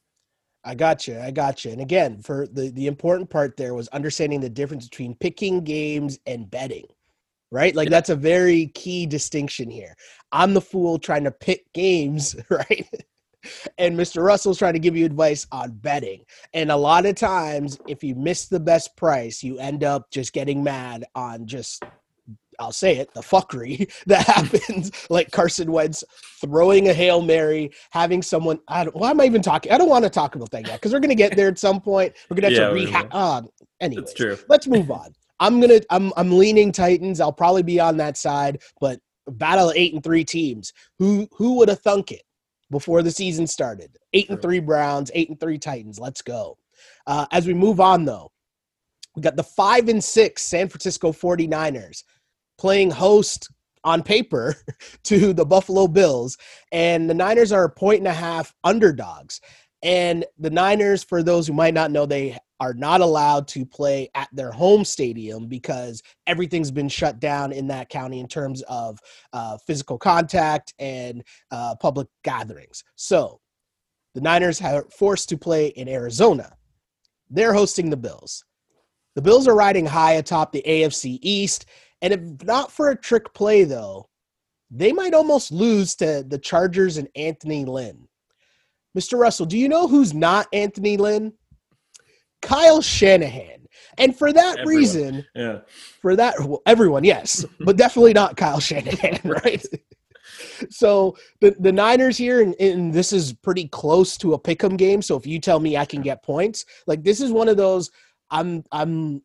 I 0.65 0.75
got 0.75 1.07
you. 1.07 1.21
I 1.21 1.31
got 1.31 1.63
you. 1.65 1.73
And 1.73 1.83
again, 1.83 2.23
for 2.23 2.47
the, 2.47 2.71
the 2.71 2.87
important 2.87 3.29
part 3.29 3.57
there 3.57 3.75
was 3.75 3.89
understanding 3.89 4.41
the 4.41 4.49
difference 4.49 4.89
between 4.89 5.15
picking 5.15 5.63
games 5.63 6.19
and 6.27 6.51
betting, 6.51 6.87
right? 7.51 7.75
Like 7.75 7.87
yeah. 7.87 7.91
that's 7.91 8.11
a 8.11 8.17
very 8.17 8.69
key 8.69 9.05
distinction 9.05 9.71
here. 9.71 9.95
I'm 10.33 10.55
the 10.55 10.61
fool 10.61 10.99
trying 10.99 11.25
to 11.25 11.31
pick 11.31 11.71
games, 11.75 12.35
right? 12.51 12.89
And 13.79 13.99
Mr. 13.99 14.23
Russell's 14.25 14.59
trying 14.59 14.75
to 14.75 14.79
give 14.79 14.97
you 14.97 15.05
advice 15.07 15.47
on 15.53 15.73
betting. 15.73 16.25
And 16.55 16.71
a 16.71 16.77
lot 16.77 17.07
of 17.07 17.15
times, 17.15 17.79
if 17.87 18.03
you 18.03 18.15
miss 18.15 18.47
the 18.47 18.61
best 18.61 18.97
price, 18.97 19.43
you 19.43 19.59
end 19.59 19.85
up 19.85 20.11
just 20.11 20.33
getting 20.33 20.63
mad 20.63 21.05
on 21.15 21.47
just 21.47 21.83
I'll 22.59 22.73
say 22.73 22.97
it, 22.97 23.13
the 23.15 23.21
fuckery 23.21 23.91
that 24.07 24.27
happens, 24.27 24.91
like 25.11 25.31
Carson 25.31 25.71
Wentz 25.71 26.03
throwing 26.41 26.89
a 26.89 26.95
Hail 26.95 27.23
Mary, 27.23 27.71
having 27.91 28.23
someone, 28.23 28.59
I 28.69 28.85
don't, 28.85 28.97
why 28.97 29.11
am 29.11 29.21
I 29.21 29.25
even 29.25 29.43
talking? 29.43 29.73
I 29.73 29.79
don't 29.79 29.89
want 29.89 30.05
to 30.05 30.11
talk 30.11 30.35
about 30.35 30.51
that 30.51 30.67
yet 30.67 30.75
because 30.75 30.93
we're 30.93 31.01
going 31.01 31.11
to 31.11 31.15
get 31.15 31.37
there 31.37 31.49
at 31.49 31.59
some 31.59 31.81
point. 31.81 32.15
We're 32.29 32.37
going 32.37 32.53
to 32.53 32.61
have 32.61 32.75
yeah, 32.75 32.85
to 32.85 32.87
rehab. 32.87 33.09
Uh, 33.13 33.43
anyway, 33.81 34.03
let's 34.49 34.67
move 34.67 34.91
on. 34.91 35.15
I'm 35.41 35.61
going 35.61 35.81
to, 35.81 35.87
I'm, 35.91 36.13
I'm 36.17 36.37
leaning 36.37 36.73
Titans. 36.73 37.21
I'll 37.21 37.33
probably 37.33 37.63
be 37.63 37.79
on 37.79 37.97
that 37.99 38.17
side, 38.17 38.61
but 38.81 38.99
battle 39.29 39.71
of 39.71 39.77
eight 39.77 39.95
and 39.95 40.03
three 40.03 40.25
teams. 40.25 40.73
Who, 40.99 41.29
who 41.33 41.55
would 41.59 41.69
have 41.69 41.81
thunk 41.81 42.11
it? 42.11 42.23
Before 42.71 43.03
the 43.03 43.11
season 43.11 43.47
started. 43.47 43.97
Eight 44.13 44.31
and 44.31 44.41
three 44.41 44.61
Browns, 44.61 45.11
eight 45.15 45.29
and 45.29 45.39
three 45.39 45.59
Titans. 45.59 45.99
Let's 45.99 46.23
go. 46.23 46.59
Uh, 47.07 47.27
as 47.33 47.47
we 47.47 47.55
move 47.55 47.81
on, 47.81 48.05
though, 48.05 48.31
we 49.17 49.23
got 49.23 49.37
the 49.37 49.43
five 49.43 49.89
and 49.89 50.03
six 50.03 50.43
San 50.43 50.69
Francisco 50.69 51.13
49ers 51.13 52.05
playing 52.59 52.91
host 52.91 53.49
on 53.85 54.03
paper 54.03 54.55
to 55.05 55.33
the 55.33 55.45
Buffalo 55.45 55.89
Bills. 55.89 56.37
And 56.73 57.09
the 57.09 57.15
Niners 57.15 57.53
are 57.53 57.65
a 57.65 57.71
point 57.71 57.99
and 57.99 58.09
a 58.09 58.13
half 58.13 58.55
underdogs. 58.65 59.41
And 59.83 60.25
the 60.39 60.51
Niners, 60.51 61.05
for 61.05 61.23
those 61.23 61.47
who 61.47 61.53
might 61.53 61.75
not 61.75 61.91
know, 61.91 62.05
they 62.05 62.37
are 62.61 62.75
not 62.75 63.01
allowed 63.01 63.47
to 63.49 63.65
play 63.65 64.09
at 64.15 64.29
their 64.33 64.51
home 64.51 64.85
stadium 64.85 65.47
because 65.47 66.03
everything's 66.27 66.71
been 66.71 66.89
shut 66.89 67.21
down 67.21 67.53
in 67.53 67.69
that 67.69 67.89
county 67.89 68.21
in 68.21 68.27
terms 68.27 68.63
of 68.63 68.99
uh, 69.33 69.57
physical 69.67 69.99
contact 69.99 70.75
and 70.79 71.23
uh, 71.51 71.75
public 71.77 72.09
gatherings. 72.25 72.83
So 72.97 73.41
the 74.15 74.21
Niners 74.21 74.61
are 74.61 74.85
forced 74.91 75.29
to 75.29 75.39
play 75.39 75.69
in 75.69 75.89
Arizona. 75.89 76.53
They're 77.31 77.55
hosting 77.55 77.91
the 77.91 77.97
Bills. 77.97 78.45
The 79.15 79.23
Bills 79.23 79.47
are 79.47 79.55
riding 79.55 79.87
high 79.87 80.13
atop 80.13 80.53
the 80.53 80.63
AFC 80.67 81.19
East. 81.23 81.67
And 82.03 82.13
if 82.13 82.21
not 82.45 82.73
for 82.73 82.91
a 82.91 82.97
trick 82.97 83.33
play, 83.35 83.65
though, 83.65 84.09
they 84.71 84.93
might 84.93 85.15
almost 85.15 85.51
lose 85.51 85.95
to 85.97 86.25
the 86.27 86.39
Chargers 86.39 86.97
and 86.97 87.09
Anthony 87.17 87.65
Lynn. 87.65 88.09
Mr. 88.97 89.19
Russell, 89.19 89.47
do 89.47 89.59
you 89.59 89.69
know 89.69 89.87
who's 89.87 90.15
not 90.15 90.47
Anthony 90.53 90.97
Lynn? 90.97 91.33
Kyle 92.43 92.81
Shanahan. 92.81 93.67
And 93.99 94.17
for 94.17 94.33
that 94.33 94.61
everyone. 94.61 94.77
reason, 94.77 95.27
yeah. 95.35 95.59
For 96.01 96.15
that 96.17 96.39
well, 96.41 96.63
everyone, 96.67 97.05
yes, 97.05 97.45
but 97.61 97.77
definitely 97.77 98.13
not 98.13 98.37
Kyle 98.37 98.61
Shanahan, 98.61 99.21
right? 99.45 99.65
so 100.71 101.17
the 101.41 101.57
the 101.59 101.73
Niners 101.73 102.17
here, 102.17 102.43
and, 102.43 102.55
and, 102.61 102.93
this 102.93 103.13
is 103.13 103.33
pretty 103.33 103.67
close 103.69 104.17
to 104.19 104.35
a 104.35 104.39
pick'em 104.39 104.77
game. 104.77 105.03
So 105.03 105.17
if 105.17 105.27
you 105.27 105.41
tell 105.41 105.59
me 105.59 105.77
I 105.77 105.85
can 105.85 106.01
get 106.01 106.23
points, 106.23 106.65
like 106.87 107.03
this 107.03 107.21
is 107.21 107.33
one 107.33 107.49
of 107.49 107.57
those 107.57 107.91
I'm 108.31 108.63
I'm 108.71 109.23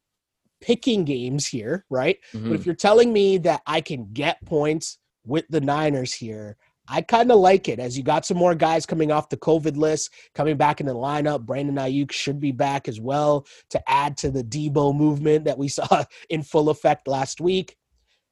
picking 0.62 1.04
games 1.04 1.46
here, 1.46 1.86
right? 1.90 2.18
Mm-hmm. 2.34 2.50
But 2.50 2.60
if 2.60 2.66
you're 2.66 2.76
telling 2.76 3.14
me 3.14 3.38
that 3.40 3.62
I 3.68 3.82
can 3.82 4.12
get 4.14 4.44
points 4.46 4.98
with 5.26 5.46
the 5.50 5.62
Niners 5.62 6.14
here, 6.14 6.58
I 6.88 7.02
kind 7.02 7.32
of 7.32 7.40
like 7.40 7.70
it 7.70 7.80
as 7.80 7.98
you 7.98 8.04
got 8.04 8.26
some 8.26 8.38
more 8.38 8.56
guys 8.56 8.86
coming 8.86 9.12
off 9.12 9.30
the 9.30 9.38
COVID 9.38 9.78
list, 9.78 10.12
coming 10.36 10.58
back 10.58 10.82
in 10.82 10.86
the 10.86 10.94
lineup. 10.94 11.46
Brandon 11.46 11.76
Aiyuk 11.76 12.12
should 12.12 12.40
be 12.40 12.52
back 12.52 12.88
as 12.88 13.00
well 13.00 13.46
to 13.70 13.82
add 13.90 14.18
to 14.18 14.32
the 14.32 14.44
Deebo 14.44 14.96
movement 14.96 15.46
that 15.46 15.58
we 15.58 15.68
saw 15.70 16.04
in 16.30 16.44
full 16.44 16.70
effect 16.70 17.08
last 17.08 17.40
week. 17.40 17.78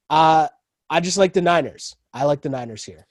Uh, 0.09 0.47
I 0.89 0.99
just 0.99 1.17
like 1.17 1.33
the 1.33 1.41
Niners. 1.41 1.95
I 2.13 2.25
like 2.25 2.41
the 2.41 2.49
Niners 2.49 2.83
here. 2.83 3.07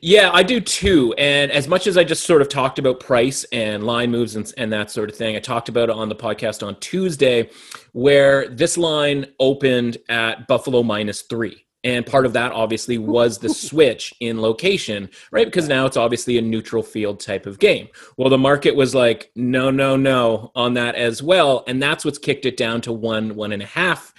Yeah, 0.00 0.30
I 0.32 0.42
do 0.42 0.60
too. 0.60 1.14
And 1.18 1.52
as 1.52 1.68
much 1.68 1.86
as 1.86 1.96
I 1.96 2.02
just 2.02 2.24
sort 2.24 2.42
of 2.42 2.48
talked 2.48 2.78
about 2.78 2.98
price 2.98 3.44
and 3.52 3.84
line 3.84 4.10
moves 4.10 4.34
and, 4.34 4.52
and 4.56 4.72
that 4.72 4.90
sort 4.90 5.08
of 5.08 5.16
thing, 5.16 5.36
I 5.36 5.40
talked 5.40 5.68
about 5.68 5.88
it 5.88 5.94
on 5.94 6.08
the 6.08 6.16
podcast 6.16 6.66
on 6.66 6.78
Tuesday, 6.80 7.50
where 7.92 8.48
this 8.48 8.76
line 8.76 9.26
opened 9.38 9.98
at 10.08 10.48
Buffalo 10.48 10.82
minus 10.82 11.22
three. 11.22 11.63
And 11.84 12.04
part 12.04 12.26
of 12.26 12.32
that 12.32 12.52
obviously 12.52 12.98
was 12.98 13.38
the 13.38 13.48
switch 13.54 14.12
in 14.20 14.40
location, 14.40 15.10
right? 15.30 15.46
Because 15.46 15.68
now 15.68 15.86
it's 15.86 15.96
obviously 15.96 16.38
a 16.38 16.42
neutral 16.42 16.82
field 16.82 17.20
type 17.20 17.46
of 17.46 17.58
game. 17.58 17.88
Well, 18.16 18.30
the 18.30 18.38
market 18.38 18.74
was 18.74 18.94
like, 18.94 19.30
no, 19.36 19.70
no, 19.70 19.96
no 19.96 20.50
on 20.56 20.74
that 20.74 20.94
as 20.96 21.22
well. 21.22 21.62
And 21.68 21.82
that's 21.82 22.04
what's 22.04 22.18
kicked 22.18 22.46
it 22.46 22.56
down 22.56 22.80
to 22.82 22.92
one, 22.92 23.36
one 23.36 23.52
and 23.52 23.62
a 23.62 23.66
half. 23.66 24.12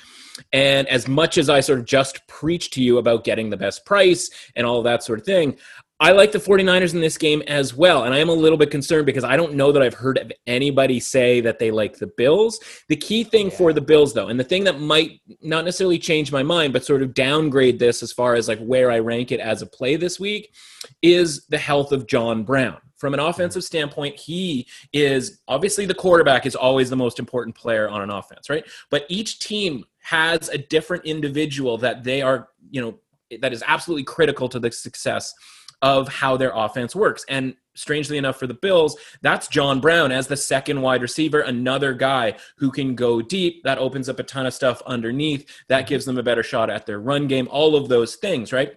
And 0.51 0.87
as 0.89 1.07
much 1.07 1.37
as 1.37 1.49
I 1.49 1.61
sort 1.61 1.79
of 1.79 1.85
just 1.85 2.27
preached 2.27 2.73
to 2.73 2.83
you 2.83 2.97
about 2.97 3.23
getting 3.23 3.49
the 3.49 3.57
best 3.57 3.85
price 3.85 4.29
and 4.55 4.67
all 4.67 4.83
that 4.83 5.03
sort 5.03 5.19
of 5.19 5.25
thing, 5.25 5.57
I 6.01 6.11
like 6.11 6.33
the 6.33 6.39
49ers 6.39 6.93
in 6.93 6.99
this 6.99 7.17
game 7.17 7.41
as 7.47 7.73
well. 7.73 8.03
And 8.03 8.13
I 8.13 8.17
am 8.17 8.27
a 8.27 8.33
little 8.33 8.57
bit 8.57 8.69
concerned 8.69 9.05
because 9.05 9.23
I 9.23 9.37
don't 9.37 9.53
know 9.53 9.71
that 9.71 9.81
I've 9.81 9.93
heard 9.93 10.17
of 10.17 10.29
anybody 10.45 10.99
say 10.99 11.39
that 11.41 11.57
they 11.57 11.71
like 11.71 11.97
the 11.97 12.07
Bills. 12.07 12.59
The 12.89 12.97
key 12.97 13.23
thing 13.23 13.49
yeah. 13.49 13.57
for 13.57 13.71
the 13.71 13.79
Bills, 13.79 14.13
though, 14.13 14.27
and 14.27 14.37
the 14.37 14.43
thing 14.43 14.65
that 14.65 14.81
might 14.81 15.21
not 15.41 15.63
necessarily 15.63 15.97
change 15.97 16.33
my 16.33 16.43
mind, 16.43 16.73
but 16.73 16.83
sort 16.83 17.01
of 17.01 17.13
downgrade 17.13 17.79
this 17.79 18.03
as 18.03 18.11
far 18.11 18.35
as 18.35 18.49
like 18.49 18.59
where 18.59 18.91
I 18.91 18.99
rank 18.99 19.31
it 19.31 19.39
as 19.39 19.61
a 19.61 19.65
play 19.65 19.95
this 19.95 20.19
week, 20.19 20.53
is 21.01 21.45
the 21.47 21.57
health 21.57 21.93
of 21.93 22.07
John 22.07 22.43
Brown. 22.43 22.77
From 22.97 23.13
an 23.13 23.21
mm-hmm. 23.21 23.29
offensive 23.29 23.63
standpoint, 23.63 24.19
he 24.19 24.67
is 24.91 25.39
obviously 25.47 25.85
the 25.85 25.93
quarterback 25.93 26.45
is 26.45 26.55
always 26.55 26.89
the 26.89 26.97
most 26.97 27.19
important 27.19 27.55
player 27.55 27.87
on 27.87 28.01
an 28.01 28.09
offense, 28.09 28.49
right? 28.49 28.65
But 28.89 29.05
each 29.07 29.39
team 29.39 29.85
has 30.01 30.49
a 30.49 30.57
different 30.57 31.05
individual 31.05 31.77
that 31.77 32.03
they 32.03 32.21
are, 32.21 32.49
you 32.69 32.81
know, 32.81 32.99
that 33.39 33.53
is 33.53 33.63
absolutely 33.65 34.03
critical 34.03 34.49
to 34.49 34.59
the 34.59 34.71
success 34.71 35.33
of 35.81 36.07
how 36.07 36.37
their 36.37 36.51
offense 36.53 36.95
works. 36.95 37.25
And 37.29 37.55
strangely 37.75 38.17
enough 38.17 38.37
for 38.37 38.47
the 38.47 38.53
Bills, 38.53 38.97
that's 39.21 39.47
John 39.47 39.79
Brown 39.79 40.11
as 40.11 40.27
the 40.27 40.37
second 40.37 40.81
wide 40.81 41.01
receiver, 41.01 41.41
another 41.41 41.93
guy 41.93 42.35
who 42.57 42.71
can 42.71 42.95
go 42.95 43.21
deep. 43.21 43.63
That 43.63 43.77
opens 43.77 44.09
up 44.09 44.19
a 44.19 44.23
ton 44.23 44.45
of 44.45 44.53
stuff 44.53 44.81
underneath. 44.85 45.49
That 45.67 45.87
gives 45.87 46.05
them 46.05 46.17
a 46.17 46.23
better 46.23 46.43
shot 46.43 46.69
at 46.69 46.85
their 46.85 46.99
run 46.99 47.27
game, 47.27 47.47
all 47.51 47.75
of 47.75 47.89
those 47.89 48.15
things, 48.15 48.51
right? 48.53 48.73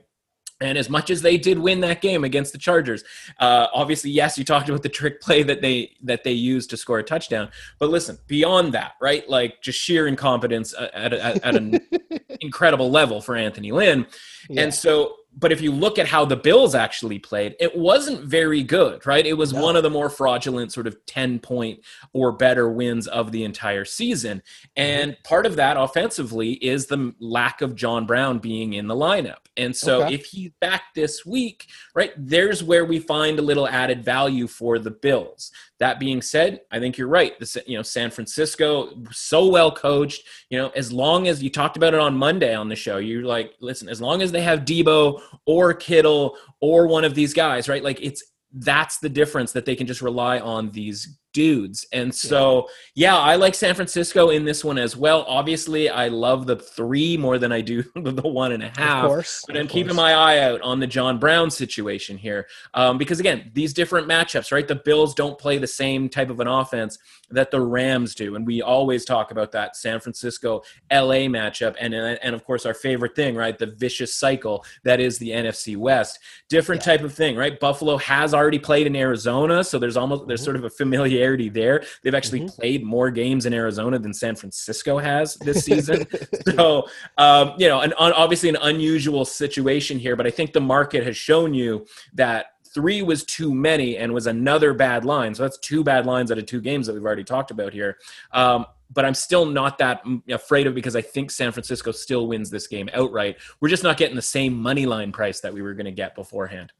And 0.61 0.77
as 0.77 0.91
much 0.91 1.11
as 1.11 1.23
they 1.23 1.39
did 1.39 1.59
win 1.59 1.81
that 1.83 2.01
game 2.03 2.25
against 2.25 2.53
the 2.53 2.59
Chargers, 2.59 3.05
uh, 3.39 3.69
obviously, 3.73 4.11
yes, 4.11 4.37
you 4.37 4.45
talked 4.45 4.69
about 4.69 4.83
the 4.83 4.89
trick 4.89 5.21
play 5.21 5.45
that 5.45 5.63
they 5.63 5.93
that 6.03 6.25
they 6.25 6.33
used 6.33 6.71
to 6.71 6.77
score 6.77 6.99
a 6.99 7.05
touchdown. 7.05 7.51
But 7.79 7.91
listen, 7.91 8.19
beyond 8.27 8.75
that, 8.75 8.95
right? 9.01 9.29
Like 9.29 9.63
just 9.63 9.79
sheer 9.79 10.09
incompetence 10.09 10.75
at, 10.77 11.13
at, 11.13 11.45
at 11.45 11.55
an 11.55 11.79
incredible 12.41 12.91
level 12.91 13.21
for 13.21 13.37
Anthony 13.37 13.71
Lynn. 13.71 14.07
Yeah. 14.49 14.63
And 14.63 14.75
so 14.75 15.15
but 15.39 15.53
if 15.53 15.61
you 15.61 15.71
look 15.71 15.99
at 15.99 16.09
how 16.09 16.25
the 16.25 16.37
Bills 16.37 16.75
actually 16.75 17.19
played, 17.19 17.55
it 17.61 17.77
wasn't 17.77 18.25
very 18.25 18.63
good, 18.63 19.07
right? 19.07 19.25
It 19.25 19.35
was 19.35 19.53
no. 19.53 19.63
one 19.63 19.77
of 19.77 19.85
the 19.85 19.91
more 19.91 20.11
fraudulent, 20.11 20.73
sort 20.73 20.87
of 20.87 20.97
10 21.07 21.39
point 21.39 21.81
or 22.13 22.33
better 22.33 22.69
wins 22.69 23.07
of 23.07 23.31
the 23.31 23.45
entire 23.45 23.85
season. 23.85 24.43
And 24.77 25.13
mm-hmm. 25.13 25.23
part 25.23 25.47
of 25.47 25.57
that 25.57 25.77
offensively 25.77 26.53
is 26.55 26.87
the 26.87 27.15
lack 27.21 27.63
of 27.63 27.77
John 27.77 28.05
Brown 28.05 28.39
being 28.39 28.73
in 28.73 28.89
the 28.89 28.97
lineup. 28.97 29.47
And 29.57 29.77
so 29.77 30.05
okay. 30.05 30.15
if 30.15 30.27
he's 30.27 30.51
back 30.61 30.95
this 30.95 31.25
week, 31.25 31.69
right, 31.95 32.13
there's 32.17 32.65
where 32.65 32.85
we 32.85 32.99
find 32.99 33.39
a 33.39 33.43
little 33.43 33.69
added 33.69 34.05
value 34.05 34.49
for 34.49 34.79
the 34.79 34.91
Bills. 34.91 35.53
That 35.81 36.01
being 36.01 36.21
said, 36.21 36.61
I 36.73 36.81
think 36.81 36.99
you're 36.99 37.09
right. 37.09 37.39
The, 37.39 37.63
you 37.67 37.77
know, 37.77 37.83
San 37.83 38.11
Francisco, 38.11 38.97
so 39.13 39.47
well 39.47 39.71
coached. 39.71 40.27
You 40.51 40.59
know, 40.59 40.71
as 40.71 40.93
long 40.93 41.29
as 41.29 41.43
you 41.43 41.51
talked 41.51 41.77
about 41.77 41.95
it 41.95 42.01
on 42.01 42.17
Monday 42.17 42.55
on 42.55 42.69
the 42.69 42.77
show, 42.77 42.99
you're 42.99 43.25
like, 43.25 43.55
listen, 43.61 43.89
as 43.89 44.01
long 44.01 44.21
as 44.21 44.33
they 44.33 44.43
have 44.43 44.61
Deebo 44.61 45.21
or 45.47 45.75
Kittle 45.75 46.37
or 46.61 46.89
one 46.89 47.05
of 47.05 47.15
these 47.15 47.33
guys, 47.33 47.69
right? 47.69 47.83
Like 47.83 48.01
it's 48.03 48.25
that's 48.53 48.99
the 48.99 49.09
difference 49.09 49.53
that 49.53 49.67
they 49.67 49.77
can 49.77 49.87
just 49.87 50.03
rely 50.03 50.41
on 50.41 50.71
these 50.71 51.19
dudes. 51.39 51.87
And 51.93 52.13
so, 52.13 52.67
yeah. 52.97 53.13
yeah, 53.13 53.19
I 53.19 53.37
like 53.37 53.55
San 53.55 53.73
Francisco 53.77 54.31
in 54.31 54.45
this 54.45 54.65
one 54.65 54.77
as 54.77 54.97
well. 54.97 55.25
Obviously, 55.29 55.89
I 55.89 56.09
love 56.09 56.47
the 56.47 56.57
three 56.57 57.17
more 57.17 57.39
than 57.39 57.53
I 57.53 57.61
do 57.61 57.85
the 57.95 58.29
one 58.29 58.51
and 58.51 58.61
a 58.61 58.73
half. 58.77 59.05
Of 59.05 59.09
course, 59.09 59.45
but 59.47 59.57
I'm 59.57 59.67
course. 59.67 59.73
keeping 59.73 59.95
my 59.95 60.15
eye 60.15 60.39
out 60.41 60.61
on 60.63 60.81
the 60.81 60.87
John 60.89 61.21
Brown 61.21 61.49
situation 61.49 62.19
here 62.19 62.49
um, 62.75 62.99
because 62.99 63.21
again, 63.21 63.53
these 63.55 63.73
different 63.73 64.09
matchups, 64.09 64.51
right? 64.51 64.67
The 64.67 64.75
Bills 64.75 65.15
don't 65.15 65.39
play 65.39 65.59
the 65.59 65.67
same 65.69 66.09
type 66.09 66.29
of 66.29 66.41
an 66.41 66.49
offense 66.49 66.99
that 67.31 67.53
the 67.53 67.61
Rams 67.61 68.17
do, 68.17 68.35
and 68.35 68.45
we 68.45 68.61
always 68.61 69.05
talk 69.05 69.31
about 69.31 69.53
that 69.53 69.77
San 69.77 70.01
Francisco 70.01 70.63
LA 70.91 71.29
matchup, 71.29 71.77
and 71.79 71.95
and 71.95 72.35
of 72.35 72.45
course 72.45 72.67
our 72.67 72.75
favorite 72.75 73.15
thing, 73.15 73.37
right? 73.37 73.57
The 73.57 73.67
vicious 73.67 74.13
cycle 74.13 74.65
that 74.83 74.99
is 74.99 75.19
the 75.19 75.31
NFC 75.31 75.77
West. 75.77 76.19
Different 76.49 76.83
yeah. 76.83 76.97
type 76.97 77.05
of 77.05 77.15
thing, 77.15 77.37
right? 77.37 77.61
Buffalo 77.61 77.97
has 77.99 78.35
already 78.35 78.59
played 78.59 78.89
in 78.89 78.97
Arizona, 78.97 79.63
so 79.63 79.79
there's 79.79 79.97
almost 79.97 80.27
there's 80.27 80.43
sort 80.43 80.57
of 80.57 80.65
a 80.65 80.71
familiar 80.71 81.28
familiarity 81.29 81.49
there. 81.49 81.85
They've 82.03 82.15
actually 82.15 82.41
mm-hmm. 82.41 82.61
played 82.61 82.85
more 82.85 83.11
games 83.11 83.47
in 83.47 83.53
Arizona 83.53 83.99
than 83.99 84.15
San 84.15 84.37
Francisco 84.37 84.99
has 84.99 85.35
this 85.37 85.65
season. 85.65 86.07
so, 86.55 86.89
um, 87.17 87.55
you 87.59 87.69
know, 87.69 87.81
an, 87.81 87.93
obviously 87.95 88.49
an 88.49 88.59
unusual 88.63 89.25
situation 89.25 89.99
here, 89.99 90.17
but 90.17 90.27
I 90.27 90.31
think 90.31 90.53
the 90.53 90.61
market 90.61 91.05
has 91.05 91.17
shown 91.17 91.55
you 91.55 91.87
that 92.15 92.47
three 92.75 93.03
was 93.03 93.25
too 93.25 93.55
many 93.55 93.97
and 93.97 94.13
was 94.13 94.27
another 94.27 94.75
bad 94.75 95.05
line. 95.05 95.35
So 95.35 95.43
that's 95.43 95.59
two 95.59 95.83
bad 95.83 96.07
lines 96.07 96.31
out 96.31 96.39
of 96.39 96.47
two 96.47 96.61
games 96.61 96.87
that 96.87 96.93
we've 96.93 97.05
already 97.05 97.25
talked 97.25 97.51
about 97.51 97.73
here. 97.73 97.97
Um, 98.33 98.67
but 98.91 99.05
I'm 99.05 99.15
still 99.15 99.45
not 99.45 99.79
that 99.79 100.03
afraid 100.31 100.67
of 100.67 100.75
because 100.75 100.97
I 100.97 101.03
think 101.03 101.31
San 101.31 101.53
Francisco 101.53 101.93
still 101.93 102.27
wins 102.27 102.49
this 102.49 102.67
game 102.67 102.89
outright. 102.95 103.37
We're 103.61 103.69
just 103.69 103.83
not 103.83 103.99
getting 103.99 104.17
the 104.17 104.23
same 104.23 104.55
money 104.55 104.87
line 104.87 105.13
price 105.13 105.41
that 105.41 105.53
we 105.53 105.61
were 105.61 105.75
going 105.75 105.87
to 105.87 105.93
get 105.93 106.15
beforehand. 106.15 106.73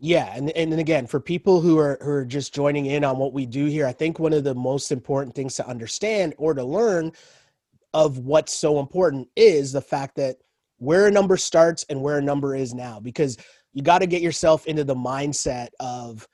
Yeah, 0.00 0.32
and 0.34 0.50
and 0.50 0.72
again, 0.74 1.06
for 1.08 1.18
people 1.18 1.60
who 1.60 1.78
are 1.78 1.98
who 2.00 2.10
are 2.10 2.24
just 2.24 2.54
joining 2.54 2.86
in 2.86 3.02
on 3.02 3.18
what 3.18 3.32
we 3.32 3.46
do 3.46 3.66
here, 3.66 3.86
I 3.86 3.92
think 3.92 4.18
one 4.18 4.32
of 4.32 4.44
the 4.44 4.54
most 4.54 4.92
important 4.92 5.34
things 5.34 5.56
to 5.56 5.66
understand 5.66 6.34
or 6.38 6.54
to 6.54 6.62
learn 6.62 7.12
of 7.94 8.18
what's 8.18 8.52
so 8.52 8.78
important 8.78 9.28
is 9.34 9.72
the 9.72 9.80
fact 9.80 10.14
that 10.16 10.36
where 10.78 11.06
a 11.06 11.10
number 11.10 11.36
starts 11.36 11.84
and 11.88 12.00
where 12.00 12.18
a 12.18 12.22
number 12.22 12.54
is 12.54 12.74
now 12.74 13.00
because 13.00 13.36
you 13.72 13.82
got 13.82 13.98
to 13.98 14.06
get 14.06 14.22
yourself 14.22 14.66
into 14.66 14.84
the 14.84 14.94
mindset 14.94 15.68
of 15.80 16.26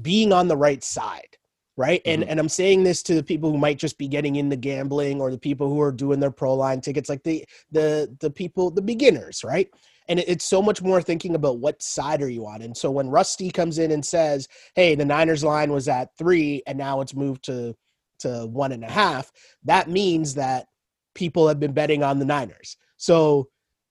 being 0.00 0.32
on 0.32 0.48
the 0.48 0.56
right 0.56 0.84
side 0.84 1.36
right 1.76 2.02
mm-hmm. 2.04 2.22
and 2.22 2.30
and 2.30 2.40
i'm 2.40 2.48
saying 2.48 2.82
this 2.82 3.02
to 3.02 3.14
the 3.14 3.22
people 3.22 3.50
who 3.50 3.58
might 3.58 3.78
just 3.78 3.98
be 3.98 4.06
getting 4.06 4.36
into 4.36 4.56
gambling 4.56 5.20
or 5.20 5.30
the 5.30 5.38
people 5.38 5.68
who 5.68 5.80
are 5.80 5.92
doing 5.92 6.20
their 6.20 6.30
pro 6.30 6.54
line 6.54 6.80
tickets 6.80 7.08
like 7.08 7.22
the 7.22 7.44
the 7.72 8.14
the 8.20 8.30
people 8.30 8.70
the 8.70 8.82
beginners 8.82 9.42
right 9.42 9.70
and 10.08 10.20
it's 10.20 10.44
so 10.44 10.62
much 10.62 10.82
more 10.82 11.02
thinking 11.02 11.34
about 11.34 11.58
what 11.58 11.82
side 11.82 12.22
are 12.22 12.28
you 12.28 12.46
on. 12.46 12.62
And 12.62 12.76
so 12.76 12.90
when 12.90 13.10
Rusty 13.10 13.50
comes 13.50 13.78
in 13.78 13.90
and 13.90 14.04
says, 14.04 14.48
"Hey, 14.74 14.94
the 14.94 15.04
Niners 15.04 15.44
line 15.44 15.72
was 15.72 15.88
at 15.88 16.16
three, 16.16 16.62
and 16.66 16.78
now 16.78 17.00
it's 17.00 17.14
moved 17.14 17.44
to 17.44 17.74
to 18.20 18.46
one 18.46 18.72
and 18.72 18.84
a 18.84 18.90
half," 18.90 19.30
that 19.64 19.88
means 19.88 20.34
that 20.34 20.66
people 21.14 21.48
have 21.48 21.60
been 21.60 21.72
betting 21.72 22.02
on 22.02 22.18
the 22.18 22.24
Niners. 22.24 22.76
So 22.96 23.48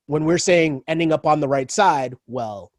when 0.08 0.26
we're 0.26 0.38
saying 0.38 0.82
ending 0.88 1.12
up 1.12 1.26
on 1.26 1.40
the 1.40 1.48
right 1.48 1.70
side, 1.70 2.16
well, 2.28 2.72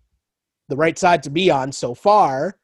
the 0.69 0.77
right 0.77 0.99
side 0.99 1.23
to 1.25 1.31
be 1.31 1.51
on 1.51 1.73
so 1.73 1.95
far 1.95 2.59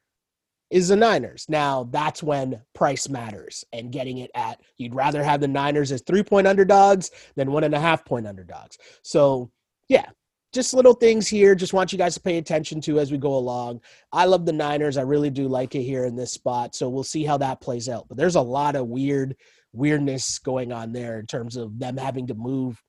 is 0.71 0.87
the 0.87 0.95
Niners. 0.95 1.45
Now 1.47 1.87
that's 1.91 2.23
when 2.23 2.61
price 2.73 3.07
matters 3.07 3.63
and 3.71 3.91
getting 3.91 4.17
it 4.17 4.31
at 4.35 4.61
you'd 4.77 4.95
rather 4.95 5.23
have 5.23 5.39
the 5.41 5.47
Niners 5.47 5.91
as 5.91 6.01
three 6.01 6.23
point 6.23 6.47
underdogs 6.47 7.11
than 7.35 7.51
one 7.51 7.63
and 7.63 7.75
a 7.75 7.79
half 7.79 8.03
point 8.03 8.27
underdogs. 8.27 8.77
So 9.03 9.51
yeah, 9.87 10.07
just 10.55 10.73
little 10.73 10.93
things 10.93 11.27
here. 11.27 11.53
Just 11.53 11.73
want 11.73 11.91
you 11.91 11.97
guys 11.97 12.15
to 12.15 12.21
pay 12.21 12.37
attention 12.37 12.81
to 12.81 12.99
as 12.99 13.11
we 13.11 13.17
go 13.17 13.35
along. 13.35 13.81
I 14.11 14.25
love 14.25 14.45
the 14.45 14.53
Niners. 14.53 14.97
I 14.97 15.01
really 15.01 15.29
do 15.29 15.47
like 15.47 15.75
it 15.75 15.83
here 15.83 16.05
in 16.05 16.15
this 16.15 16.31
spot. 16.31 16.73
So 16.73 16.89
we'll 16.89 17.03
see 17.03 17.23
how 17.23 17.37
that 17.37 17.61
plays 17.61 17.89
out. 17.89 18.07
But 18.07 18.17
there's 18.17 18.35
a 18.35 18.41
lot 18.41 18.75
of 18.75 18.87
weird 18.87 19.35
weirdness 19.73 20.39
going 20.39 20.71
on 20.71 20.93
there 20.93 21.19
in 21.19 21.27
terms 21.27 21.57
of 21.57 21.77
them 21.77 21.97
having 21.97 22.27
to 22.27 22.33
move 22.33 22.81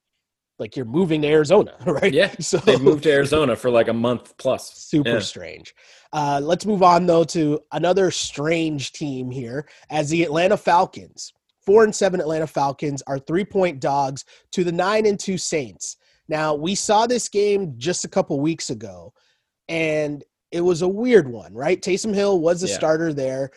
like 0.58 0.75
you're 0.75 0.87
moving 0.87 1.20
to 1.20 1.28
Arizona, 1.28 1.76
right? 1.85 2.14
Yeah. 2.14 2.32
So 2.40 2.56
they 2.58 2.78
moved 2.78 3.02
to 3.02 3.12
Arizona 3.12 3.56
for 3.56 3.70
like 3.70 3.88
a 3.88 3.92
month 3.92 4.35
plus. 4.38 4.73
Super 4.73 5.11
yeah. 5.11 5.18
strange. 5.18 5.75
Uh, 6.12 6.40
let's 6.42 6.64
move 6.64 6.82
on 6.82 7.04
though 7.04 7.25
to 7.25 7.61
another 7.73 8.11
strange 8.11 8.92
team 8.92 9.30
here 9.30 9.68
as 9.90 10.08
the 10.08 10.23
Atlanta 10.23 10.56
Falcons. 10.56 11.32
Four 11.66 11.82
and 11.82 11.94
seven 11.94 12.20
Atlanta 12.20 12.46
Falcons 12.46 13.02
are 13.08 13.19
three 13.19 13.45
point 13.45 13.80
dogs 13.80 14.25
to 14.52 14.62
the 14.62 14.73
nine 14.73 15.04
and 15.04 15.19
two 15.19 15.36
Saints. 15.36 15.97
Now, 16.28 16.54
we 16.54 16.75
saw 16.75 17.06
this 17.06 17.28
game 17.28 17.75
just 17.76 18.04
a 18.04 18.08
couple 18.08 18.39
weeks 18.41 18.71
ago, 18.71 19.12
and 19.69 20.25
it 20.50 20.60
was 20.60 20.82
a 20.82 20.89
weird 20.89 21.28
one, 21.28 21.54
right? 21.54 21.80
Taysom 21.80 22.15
Hill 22.15 22.41
was 22.41 22.62
a 22.62 22.69
yeah. 22.69 22.75
starter 22.75 23.12
there. 23.12 23.50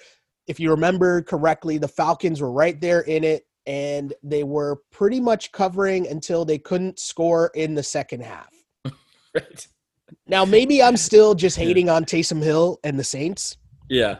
If 0.47 0.59
you 0.59 0.71
remember 0.71 1.21
correctly, 1.21 1.77
the 1.77 1.87
Falcons 1.87 2.41
were 2.41 2.51
right 2.51 2.79
there 2.79 3.01
in 3.01 3.23
it, 3.23 3.43
and 3.65 4.13
they 4.23 4.43
were 4.43 4.81
pretty 4.91 5.19
much 5.19 5.51
covering 5.51 6.07
until 6.07 6.45
they 6.45 6.57
couldn't 6.57 6.99
score 6.99 7.51
in 7.55 7.75
the 7.75 7.83
second 7.83 8.23
half. 8.23 8.53
right. 9.35 9.67
Now, 10.27 10.45
maybe 10.45 10.81
I'm 10.81 10.97
still 10.97 11.35
just 11.35 11.57
hating 11.57 11.89
on 11.89 12.05
Taysom 12.05 12.41
Hill 12.41 12.79
and 12.83 12.97
the 12.97 13.03
Saints. 13.03 13.57
Yeah 13.89 14.17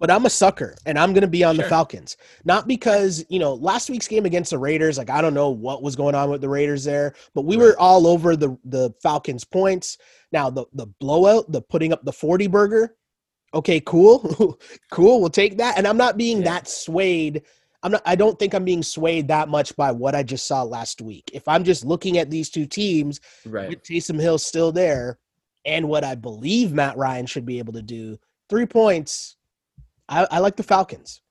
but 0.00 0.10
I'm 0.10 0.24
a 0.24 0.30
sucker 0.30 0.74
and 0.86 0.98
I'm 0.98 1.12
going 1.12 1.22
to 1.22 1.28
be 1.28 1.44
on 1.44 1.54
sure. 1.54 1.62
the 1.62 1.68
Falcons. 1.68 2.16
Not 2.44 2.66
because, 2.66 3.24
you 3.28 3.38
know, 3.38 3.54
last 3.54 3.90
week's 3.90 4.08
game 4.08 4.24
against 4.24 4.50
the 4.50 4.58
Raiders, 4.58 4.96
like 4.98 5.10
I 5.10 5.20
don't 5.20 5.34
know 5.34 5.50
what 5.50 5.82
was 5.82 5.94
going 5.94 6.14
on 6.14 6.30
with 6.30 6.40
the 6.40 6.48
Raiders 6.48 6.82
there, 6.82 7.14
but 7.34 7.44
we 7.44 7.56
right. 7.56 7.62
were 7.62 7.78
all 7.78 8.06
over 8.06 8.34
the 8.34 8.58
the 8.64 8.92
Falcons 9.02 9.44
points. 9.44 9.98
Now 10.32 10.48
the 10.50 10.64
the 10.72 10.86
blowout, 10.86 11.52
the 11.52 11.60
putting 11.60 11.92
up 11.92 12.02
the 12.04 12.12
40 12.12 12.46
burger, 12.48 12.96
okay, 13.54 13.78
cool. 13.80 14.58
cool, 14.90 15.20
we'll 15.20 15.28
take 15.28 15.58
that. 15.58 15.76
And 15.76 15.86
I'm 15.86 15.98
not 15.98 16.16
being 16.16 16.38
yeah. 16.38 16.54
that 16.54 16.68
swayed. 16.68 17.42
I'm 17.82 17.92
not 17.92 18.02
I 18.06 18.14
don't 18.14 18.38
think 18.38 18.54
I'm 18.54 18.64
being 18.64 18.82
swayed 18.82 19.28
that 19.28 19.50
much 19.50 19.76
by 19.76 19.92
what 19.92 20.14
I 20.14 20.22
just 20.22 20.46
saw 20.46 20.62
last 20.62 21.02
week. 21.02 21.30
If 21.34 21.46
I'm 21.46 21.62
just 21.62 21.84
looking 21.84 22.16
at 22.16 22.30
these 22.30 22.48
two 22.48 22.64
teams, 22.64 23.20
right. 23.44 23.68
with 23.68 23.82
Taysom 23.82 24.18
Hill 24.18 24.38
still 24.38 24.72
there 24.72 25.18
and 25.66 25.90
what 25.90 26.04
I 26.04 26.14
believe 26.14 26.72
Matt 26.72 26.96
Ryan 26.96 27.26
should 27.26 27.44
be 27.44 27.58
able 27.58 27.74
to 27.74 27.82
do, 27.82 28.18
3 28.48 28.64
points 28.64 29.36
I, 30.10 30.26
I 30.30 30.38
like 30.40 30.56
the 30.56 30.62
Falcons. 30.64 31.22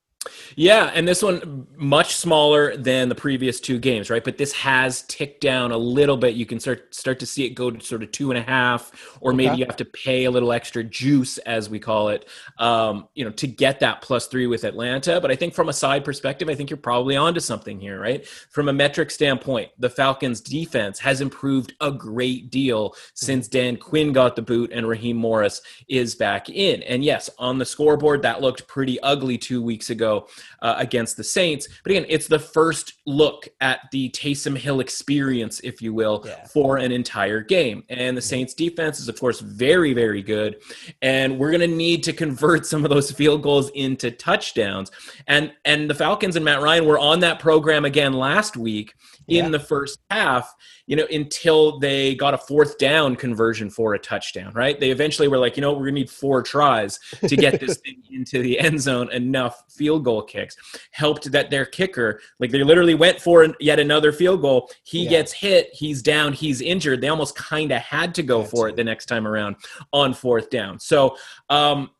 Yeah, 0.55 0.91
and 0.93 1.07
this 1.07 1.21
one 1.21 1.67
much 1.75 2.15
smaller 2.15 2.75
than 2.75 3.09
the 3.09 3.15
previous 3.15 3.59
two 3.59 3.79
games, 3.79 4.09
right? 4.09 4.23
But 4.23 4.37
this 4.37 4.53
has 4.53 5.03
ticked 5.03 5.41
down 5.41 5.71
a 5.71 5.77
little 5.77 6.17
bit. 6.17 6.35
You 6.35 6.45
can 6.45 6.59
start 6.59 6.93
start 6.93 7.19
to 7.19 7.25
see 7.25 7.45
it 7.45 7.51
go 7.51 7.71
to 7.71 7.83
sort 7.83 8.03
of 8.03 8.11
two 8.11 8.31
and 8.31 8.37
a 8.37 8.43
half, 8.43 8.91
or 9.21 9.33
maybe 9.33 9.57
you 9.57 9.65
have 9.65 9.77
to 9.77 9.85
pay 9.85 10.25
a 10.25 10.31
little 10.31 10.51
extra 10.51 10.83
juice, 10.83 11.37
as 11.39 11.69
we 11.69 11.79
call 11.79 12.09
it, 12.09 12.27
um, 12.57 13.07
you 13.15 13.23
know, 13.23 13.31
to 13.31 13.47
get 13.47 13.79
that 13.79 14.01
plus 14.01 14.27
three 14.27 14.47
with 14.47 14.63
Atlanta. 14.63 15.19
But 15.21 15.31
I 15.31 15.35
think 15.35 15.53
from 15.53 15.69
a 15.69 15.73
side 15.73 16.03
perspective, 16.03 16.49
I 16.49 16.55
think 16.55 16.69
you're 16.69 16.77
probably 16.77 17.15
onto 17.15 17.39
something 17.39 17.79
here, 17.79 17.99
right? 17.99 18.25
From 18.27 18.69
a 18.69 18.73
metric 18.73 19.11
standpoint, 19.11 19.71
the 19.79 19.89
Falcons' 19.89 20.41
defense 20.41 20.99
has 20.99 21.21
improved 21.21 21.73
a 21.81 21.91
great 21.91 22.49
deal 22.49 22.95
since 23.13 23.47
Dan 23.47 23.77
Quinn 23.77 24.13
got 24.13 24.35
the 24.35 24.41
boot 24.41 24.71
and 24.73 24.87
Raheem 24.87 25.17
Morris 25.17 25.61
is 25.87 26.15
back 26.15 26.49
in. 26.49 26.83
And 26.83 27.03
yes, 27.03 27.29
on 27.37 27.57
the 27.57 27.65
scoreboard, 27.65 28.21
that 28.23 28.41
looked 28.41 28.67
pretty 28.67 28.99
ugly 29.01 29.37
two 29.37 29.61
weeks 29.61 29.89
ago 29.89 30.18
uh, 30.61 30.75
against 30.77 31.17
the 31.17 31.23
Saints. 31.23 31.67
But 31.83 31.91
again, 31.91 32.05
it's 32.09 32.27
the 32.27 32.39
first 32.39 32.93
look 33.05 33.47
at 33.61 33.81
the 33.91 34.09
Taysom 34.09 34.57
Hill 34.57 34.79
experience, 34.79 35.59
if 35.61 35.81
you 35.81 35.93
will, 35.93 36.23
yeah. 36.25 36.45
for 36.45 36.77
an 36.77 36.91
entire 36.91 37.41
game. 37.41 37.83
And 37.89 38.15
the 38.15 38.21
Saints 38.21 38.53
defense 38.53 38.99
is, 38.99 39.09
of 39.09 39.19
course, 39.19 39.39
very, 39.39 39.93
very 39.93 40.21
good. 40.21 40.61
And 41.01 41.37
we're 41.37 41.51
going 41.51 41.61
to 41.61 41.75
need 41.75 42.03
to 42.03 42.13
convert 42.13 42.65
some 42.65 42.83
of 42.83 42.89
those 42.89 43.11
field 43.11 43.43
goals 43.43 43.69
into 43.71 44.11
touchdowns. 44.11 44.91
And 45.27 45.53
and 45.65 45.89
the 45.89 45.95
Falcons 45.95 46.35
and 46.35 46.45
Matt 46.45 46.61
Ryan 46.61 46.85
were 46.85 46.99
on 46.99 47.19
that 47.21 47.39
program 47.39 47.85
again 47.85 48.13
last 48.13 48.57
week 48.57 48.93
in 49.29 49.45
yeah. 49.45 49.49
the 49.49 49.59
first 49.59 49.99
half 50.09 50.53
you 50.89 50.95
know, 50.95 51.05
until 51.11 51.77
they 51.77 52.15
got 52.15 52.33
a 52.33 52.37
fourth 52.37 52.79
down 52.79 53.15
conversion 53.15 53.69
for 53.69 53.93
a 53.93 53.99
touchdown, 53.99 54.51
right? 54.53 54.79
They 54.79 54.89
eventually 54.89 55.27
were 55.27 55.37
like, 55.37 55.55
you 55.55 55.61
know, 55.61 55.71
we're 55.71 55.85
gonna 55.85 55.91
need 55.91 56.09
four 56.09 56.41
tries 56.41 56.97
to 57.27 57.35
get 57.35 57.59
this 57.59 57.77
thing 57.85 58.01
into 58.09 58.41
the 58.41 58.59
end 58.59 58.81
zone, 58.81 59.11
enough 59.11 59.65
field 59.69 60.03
goal 60.03 60.23
kicks. 60.23 60.57
Helped 60.89 61.31
that 61.31 61.51
their 61.51 61.65
kicker, 61.65 62.21
like 62.39 62.49
they 62.49 62.63
literally 62.63 62.95
went 62.95 63.21
for 63.21 63.47
yet 63.59 63.79
another 63.79 64.11
field 64.11 64.41
goal. 64.41 64.71
He 64.83 65.03
yeah. 65.03 65.11
gets 65.11 65.31
hit, 65.31 65.69
he's 65.73 66.01
down, 66.01 66.33
he's 66.33 66.59
injured. 66.59 67.01
They 67.01 67.09
almost 67.09 67.35
kind 67.35 67.71
of 67.71 67.83
had 67.83 68.15
to 68.15 68.23
go 68.23 68.39
That's 68.39 68.49
for 68.49 68.69
it 68.69 68.75
the 68.75 68.83
next 68.83 69.05
time 69.05 69.27
around 69.27 69.57
on 69.93 70.15
fourth 70.15 70.49
down. 70.49 70.79
So, 70.79 71.17
um, 71.51 71.91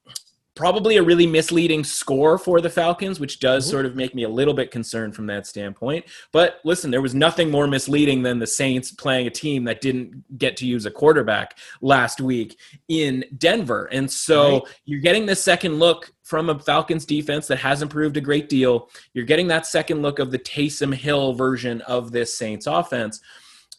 probably 0.60 0.98
a 0.98 1.02
really 1.02 1.26
misleading 1.26 1.86
score 1.86 2.38
for 2.38 2.60
the 2.60 2.70
Falcons, 2.70 3.18
which 3.18 3.40
does 3.40 3.64
mm-hmm. 3.64 3.72
sort 3.72 3.86
of 3.86 3.96
make 3.96 4.14
me 4.14 4.24
a 4.24 4.30
little 4.30 4.54
bit 4.54 4.72
concerned 4.72 5.16
from 5.16 5.26
that 5.26 5.48
standpoint. 5.48 6.04
But 6.34 6.60
listen, 6.66 6.92
there 6.92 7.02
was 7.02 7.16
nothing 7.16 7.50
more 7.50 7.66
misleading 7.66 8.24
than 8.24 8.40
the 8.40 8.46
Saints 8.46 8.92
playing 8.92 9.26
a 9.26 9.30
team 9.30 9.64
that 9.64 9.80
didn't 9.80 10.38
get 10.38 10.58
to 10.58 10.68
use 10.68 10.86
a 10.86 10.92
quarterback 10.92 11.58
last 11.80 12.20
week 12.20 12.60
in 12.90 13.24
Denver. 13.38 13.88
And 13.94 14.12
so 14.12 14.52
right. 14.52 14.64
you're 14.84 15.00
getting 15.00 15.26
the 15.26 15.34
second 15.34 15.80
look 15.80 16.12
from 16.24 16.50
a 16.50 16.60
Falcons 16.60 17.06
defense 17.06 17.48
that 17.48 17.60
has 17.60 17.82
improved 17.82 18.18
a 18.18 18.22
great 18.22 18.50
deal. 18.50 18.90
You're 19.14 19.24
getting 19.24 19.48
that 19.48 19.66
second 19.66 20.02
look 20.02 20.20
of 20.20 20.30
the 20.30 20.40
Taysom 20.40 20.94
Hill 20.94 21.36
version 21.36 21.80
of 21.84 22.12
this 22.12 22.38
Saints 22.38 22.68
offense. 22.68 23.22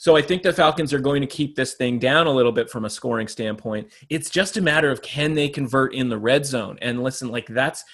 So 0.01 0.17
I 0.17 0.23
think 0.23 0.43
the 0.43 0.51
Falcons 0.51 0.95
are 0.95 0.99
going 0.99 1.21
to 1.21 1.27
keep 1.27 1.55
this 1.55 1.75
thing 1.75 1.99
down 1.99 2.27
a 2.27 2.33
little 2.33 2.53
bit 2.53 2.71
from 2.71 2.87
a 2.87 2.91
scoring 2.91 3.29
standpoint. 3.29 3.93
It's 4.09 4.31
just 4.31 4.57
a 4.57 4.63
matter 4.63 4.91
of 4.91 5.03
can 5.03 5.35
they 5.35 5.47
convert 5.47 5.93
in 5.93 6.09
the 6.09 6.17
red 6.17 6.47
zone. 6.47 6.79
And 6.81 7.03
listen, 7.03 7.29
like 7.29 7.47
that's 7.49 7.85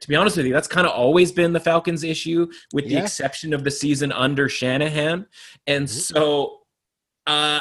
to 0.00 0.08
be 0.08 0.16
honest 0.16 0.38
with 0.38 0.46
you, 0.46 0.54
that's 0.54 0.66
kind 0.66 0.86
of 0.86 0.94
always 0.94 1.30
been 1.30 1.52
the 1.52 1.60
Falcons' 1.60 2.02
issue, 2.02 2.50
with 2.72 2.88
the 2.88 2.96
exception 2.96 3.52
of 3.52 3.62
the 3.62 3.70
season 3.70 4.10
under 4.10 4.48
Shanahan. 4.48 5.26
And 5.66 5.86
mm-hmm. 5.86 5.98
so 5.98 6.60
uh 7.26 7.60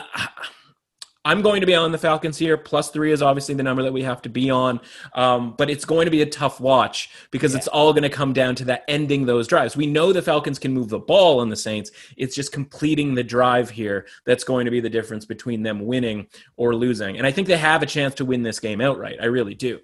I'm 1.27 1.41
going 1.41 1.59
to 1.59 1.67
be 1.67 1.75
on 1.75 1.91
the 1.91 1.97
Falcons 1.97 2.37
here. 2.37 2.55
Plus 2.55 2.89
three 2.89 3.11
is 3.11 3.21
obviously 3.21 3.53
the 3.53 3.61
number 3.61 3.83
that 3.83 3.91
we 3.91 4.01
have 4.03 4.21
to 4.21 4.29
be 4.29 4.49
on. 4.49 4.79
Um, 5.13 5.55
but 5.57 5.69
it's 5.69 5.83
going 5.83 6.05
to 6.05 6.11
be 6.11 6.21
a 6.21 6.25
tough 6.25 6.61
watch 6.61 7.09
because 7.31 7.51
yeah. 7.51 7.57
it's 7.57 7.67
all 7.67 7.91
going 7.91 8.03
to 8.03 8.09
come 8.09 8.31
down 8.31 8.55
to 8.55 8.65
that 8.65 8.85
ending 8.87 9.25
those 9.25 9.45
drives. 9.45 9.75
We 9.75 9.87
know 9.87 10.13
the 10.13 10.21
Falcons 10.21 10.57
can 10.57 10.73
move 10.73 10.87
the 10.87 10.99
ball 10.99 11.41
on 11.41 11.49
the 11.49 11.57
Saints. 11.57 11.91
It's 12.15 12.33
just 12.33 12.53
completing 12.53 13.13
the 13.13 13.25
drive 13.25 13.69
here 13.69 14.07
that's 14.25 14.45
going 14.45 14.63
to 14.63 14.71
be 14.71 14.79
the 14.79 14.89
difference 14.89 15.25
between 15.25 15.63
them 15.63 15.85
winning 15.85 16.27
or 16.55 16.73
losing. 16.73 17.17
And 17.17 17.27
I 17.27 17.31
think 17.31 17.49
they 17.49 17.57
have 17.57 17.83
a 17.83 17.87
chance 17.87 18.15
to 18.15 18.25
win 18.25 18.43
this 18.43 18.61
game 18.61 18.79
outright. 18.79 19.17
I 19.21 19.25
really 19.25 19.53
do. 19.53 19.81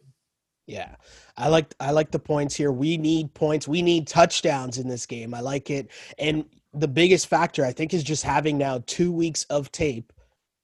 Yeah. 0.65 0.95
I 1.35 1.49
like 1.49 1.75
I 1.81 1.91
like 1.91 2.11
the 2.11 2.19
points 2.19 2.55
here. 2.55 2.71
We 2.71 2.95
need 2.95 3.33
points. 3.33 3.67
We 3.67 3.81
need 3.81 4.07
touchdowns 4.07 4.77
in 4.77 4.87
this 4.87 5.05
game. 5.05 5.33
I 5.33 5.41
like 5.41 5.69
it. 5.69 5.91
And 6.17 6.45
the 6.73 6.87
biggest 6.87 7.27
factor 7.27 7.65
I 7.65 7.73
think 7.73 7.93
is 7.93 8.01
just 8.01 8.23
having 8.23 8.57
now 8.57 8.81
2 8.87 9.11
weeks 9.11 9.43
of 9.49 9.73
tape 9.73 10.12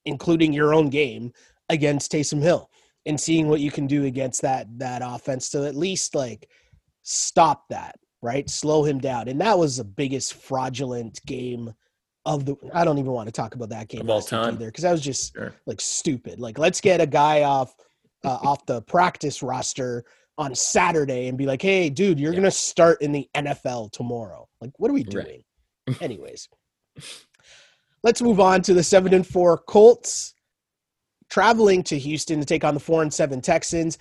including 0.10 0.52
your 0.52 0.74
own 0.74 0.90
game 0.90 1.32
against 1.70 2.12
Taysom 2.12 2.42
Hill 2.42 2.70
and 3.06 3.20
seeing 3.20 3.48
what 3.48 3.62
you 3.62 3.72
can 3.72 3.88
do 3.88 4.06
against 4.06 4.42
that 4.42 4.68
that 4.80 5.02
offense 5.04 5.50
to 5.52 5.66
at 5.66 5.76
least 5.76 6.16
like 6.16 6.50
stop 7.04 7.70
that, 7.70 7.96
right? 8.22 8.50
Slow 8.50 8.84
him 8.84 9.00
down. 9.00 9.28
And 9.28 9.40
that 9.42 9.58
was 9.58 9.78
the 9.78 9.84
biggest 9.84 10.34
fraudulent 10.34 11.20
game 11.26 11.74
of 12.26 12.46
the 12.46 12.56
I 12.74 12.84
don't 12.84 12.98
even 12.98 13.12
want 13.12 13.28
to 13.28 13.32
talk 13.32 13.56
about 13.56 13.70
that 13.70 13.88
game 13.88 14.02
of 14.02 14.10
all 14.10 14.22
time 14.22 14.56
either 14.56 14.66
because 14.66 14.84
that 14.84 14.92
was 14.92 15.02
just 15.02 15.34
sure. 15.34 15.54
like 15.66 15.80
stupid. 15.80 16.40
Like 16.40 16.60
let's 16.60 16.82
get 16.82 17.02
a 17.02 17.08
guy 17.08 17.44
off 17.44 17.74
uh, 18.26 18.40
off 18.42 18.66
the 18.66 18.82
practice 18.82 19.42
roster 19.42 20.04
on 20.38 20.54
Saturday 20.56 21.28
and 21.28 21.38
be 21.38 21.46
like, 21.46 21.62
"Hey, 21.62 21.90
dude, 21.90 22.20
you're 22.20 22.34
yeah. 22.34 22.40
gonna 22.40 22.52
start 22.52 23.02
in 23.02 23.12
the 23.12 23.28
NFL 23.36 23.92
tomorrow." 23.92 24.48
Like, 24.62 24.72
what 24.78 24.92
are 24.92 24.94
we 24.94 25.04
doing? 25.04 25.44
Right. 25.88 26.02
Anyways, 26.02 26.50
Let's 28.04 28.22
move 28.22 28.40
on 28.40 28.62
to 28.64 28.74
the 28.74 28.84
seven 28.84 29.14
and 29.14 29.26
four 29.28 29.58
Colts 29.58 30.34
traveling 31.30 31.84
to 31.84 31.98
Houston 31.98 32.40
to 32.40 32.46
take 32.46 32.64
on 32.64 32.74
the 32.74 32.80
four 32.80 33.02
and 33.02 33.14
seven 33.14 33.42
Texans. 33.42 33.98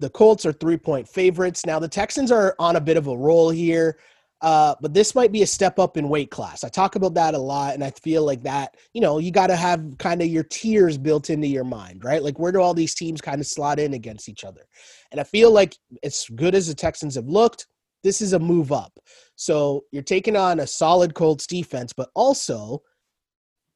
The 0.00 0.10
Colts 0.10 0.44
are 0.46 0.52
three 0.52 0.76
point 0.76 1.08
favorites. 1.08 1.64
Now 1.64 1.78
the 1.78 1.88
Texans 1.88 2.30
are 2.30 2.54
on 2.58 2.76
a 2.76 2.80
bit 2.80 2.96
of 2.96 3.06
a 3.06 3.16
roll 3.16 3.50
here. 3.50 3.98
Uh, 4.40 4.74
but 4.80 4.94
this 4.94 5.16
might 5.16 5.32
be 5.32 5.42
a 5.42 5.46
step 5.46 5.80
up 5.80 5.96
in 5.96 6.08
weight 6.08 6.30
class. 6.30 6.62
I 6.62 6.68
talk 6.68 6.94
about 6.94 7.14
that 7.14 7.34
a 7.34 7.38
lot, 7.38 7.74
and 7.74 7.82
I 7.82 7.90
feel 7.90 8.24
like 8.24 8.42
that, 8.44 8.76
you 8.92 9.00
know, 9.00 9.18
you 9.18 9.32
got 9.32 9.48
to 9.48 9.56
have 9.56 9.98
kind 9.98 10.22
of 10.22 10.28
your 10.28 10.44
tiers 10.44 10.96
built 10.96 11.28
into 11.28 11.48
your 11.48 11.64
mind, 11.64 12.04
right? 12.04 12.22
Like, 12.22 12.38
where 12.38 12.52
do 12.52 12.60
all 12.60 12.72
these 12.72 12.94
teams 12.94 13.20
kind 13.20 13.40
of 13.40 13.48
slot 13.48 13.80
in 13.80 13.94
against 13.94 14.28
each 14.28 14.44
other? 14.44 14.62
And 15.10 15.20
I 15.20 15.24
feel 15.24 15.50
like 15.50 15.76
as 16.04 16.24
good 16.36 16.54
as 16.54 16.68
the 16.68 16.74
Texans 16.74 17.16
have 17.16 17.26
looked, 17.26 17.66
this 18.04 18.20
is 18.20 18.32
a 18.32 18.38
move 18.38 18.70
up. 18.70 18.92
So 19.34 19.84
you're 19.90 20.04
taking 20.04 20.36
on 20.36 20.60
a 20.60 20.68
solid 20.68 21.14
Colts 21.14 21.48
defense, 21.48 21.92
but 21.92 22.10
also 22.14 22.82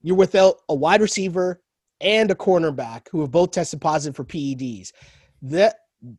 you're 0.03 0.17
without 0.17 0.57
a 0.69 0.75
wide 0.75 1.01
receiver 1.01 1.61
and 2.01 2.31
a 2.31 2.35
cornerback 2.35 3.07
who 3.11 3.21
have 3.21 3.31
both 3.31 3.53
tested 3.53 3.81
positive 3.81 4.17
for 4.17 4.25
PEDs. 4.25 4.93
That 5.43 5.77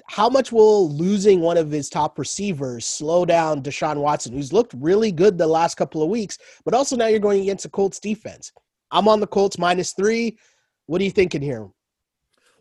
how 0.08 0.30
much 0.30 0.52
will 0.52 0.90
losing 0.90 1.42
one 1.42 1.58
of 1.58 1.70
his 1.70 1.90
top 1.90 2.18
receivers 2.18 2.86
slow 2.86 3.26
down 3.26 3.62
Deshaun 3.62 3.98
Watson, 3.98 4.34
who's 4.34 4.54
looked 4.54 4.74
really 4.78 5.12
good 5.12 5.38
the 5.38 5.46
last 5.46 5.76
couple 5.76 6.02
of 6.02 6.10
weeks, 6.10 6.38
but 6.64 6.74
also 6.74 6.96
now 6.96 7.08
you're 7.08 7.20
going 7.20 7.42
against 7.42 7.64
the 7.64 7.70
Colts 7.70 8.00
defense. 8.00 8.52
I'm 8.92 9.08
on 9.08 9.20
the 9.20 9.28
Colts 9.28 9.58
minus 9.58 9.92
three. 9.92 10.38
What 10.86 11.02
are 11.02 11.04
you 11.04 11.12
thinking 11.12 11.42
here? 11.42 11.68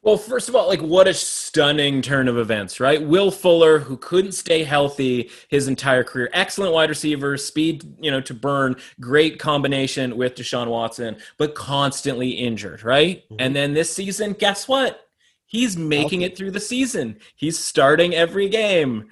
Well, 0.02 0.16
first 0.16 0.48
of 0.48 0.56
all, 0.56 0.66
like 0.66 0.82
what 0.82 1.06
a 1.06 1.14
stunning 1.14 2.02
turn 2.02 2.26
of 2.26 2.36
events, 2.36 2.80
right? 2.80 3.00
Will 3.00 3.30
Fuller, 3.30 3.78
who 3.78 3.96
couldn't 3.96 4.32
stay 4.32 4.64
healthy 4.64 5.30
his 5.48 5.68
entire 5.68 6.02
career, 6.02 6.28
excellent 6.32 6.72
wide 6.72 6.88
receiver, 6.88 7.36
speed, 7.36 7.84
you 8.00 8.10
know, 8.10 8.20
to 8.22 8.34
burn, 8.34 8.74
great 9.00 9.38
combination 9.38 10.16
with 10.16 10.34
Deshaun 10.34 10.66
Watson, 10.66 11.18
but 11.38 11.54
constantly 11.54 12.30
injured, 12.30 12.82
right? 12.82 13.22
Mm-hmm. 13.24 13.36
And 13.38 13.54
then 13.54 13.74
this 13.74 13.94
season, 13.94 14.32
guess 14.32 14.66
what? 14.66 15.08
He's 15.46 15.76
making 15.76 16.22
it 16.22 16.36
through 16.36 16.50
the 16.50 16.60
season. 16.60 17.18
He's 17.36 17.58
starting 17.58 18.14
every 18.14 18.48
game. 18.48 19.08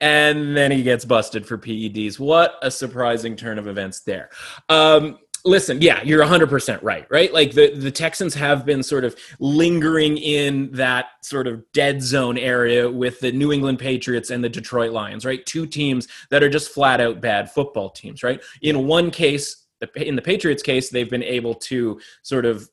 And 0.00 0.56
then 0.56 0.70
he 0.70 0.82
gets 0.82 1.04
busted 1.04 1.46
for 1.46 1.58
PEDs. 1.58 2.18
What 2.18 2.54
a 2.62 2.70
surprising 2.70 3.34
turn 3.34 3.58
of 3.58 3.66
events 3.66 4.00
there. 4.00 4.30
Um, 4.68 5.18
listen, 5.46 5.80
yeah, 5.80 6.02
you're 6.02 6.24
100% 6.24 6.82
right, 6.82 7.06
right? 7.08 7.32
Like 7.32 7.52
the, 7.52 7.74
the 7.74 7.90
Texans 7.90 8.34
have 8.34 8.66
been 8.66 8.82
sort 8.82 9.04
of 9.04 9.16
lingering 9.38 10.18
in 10.18 10.70
that 10.72 11.06
sort 11.22 11.46
of 11.46 11.64
dead 11.72 12.02
zone 12.02 12.36
area 12.36 12.90
with 12.90 13.20
the 13.20 13.32
New 13.32 13.52
England 13.52 13.78
Patriots 13.78 14.30
and 14.30 14.42
the 14.42 14.48
Detroit 14.48 14.92
Lions, 14.92 15.24
right? 15.24 15.44
Two 15.46 15.66
teams 15.66 16.08
that 16.30 16.42
are 16.42 16.50
just 16.50 16.70
flat 16.70 17.00
out 17.00 17.20
bad 17.20 17.50
football 17.50 17.90
teams, 17.90 18.22
right? 18.22 18.42
In 18.62 18.86
one 18.86 19.10
case, 19.10 19.66
in 19.94 20.16
the 20.16 20.22
Patriots 20.22 20.62
case, 20.62 20.90
they've 20.90 21.10
been 21.10 21.22
able 21.22 21.54
to 21.54 22.00
sort 22.22 22.44
of 22.44 22.68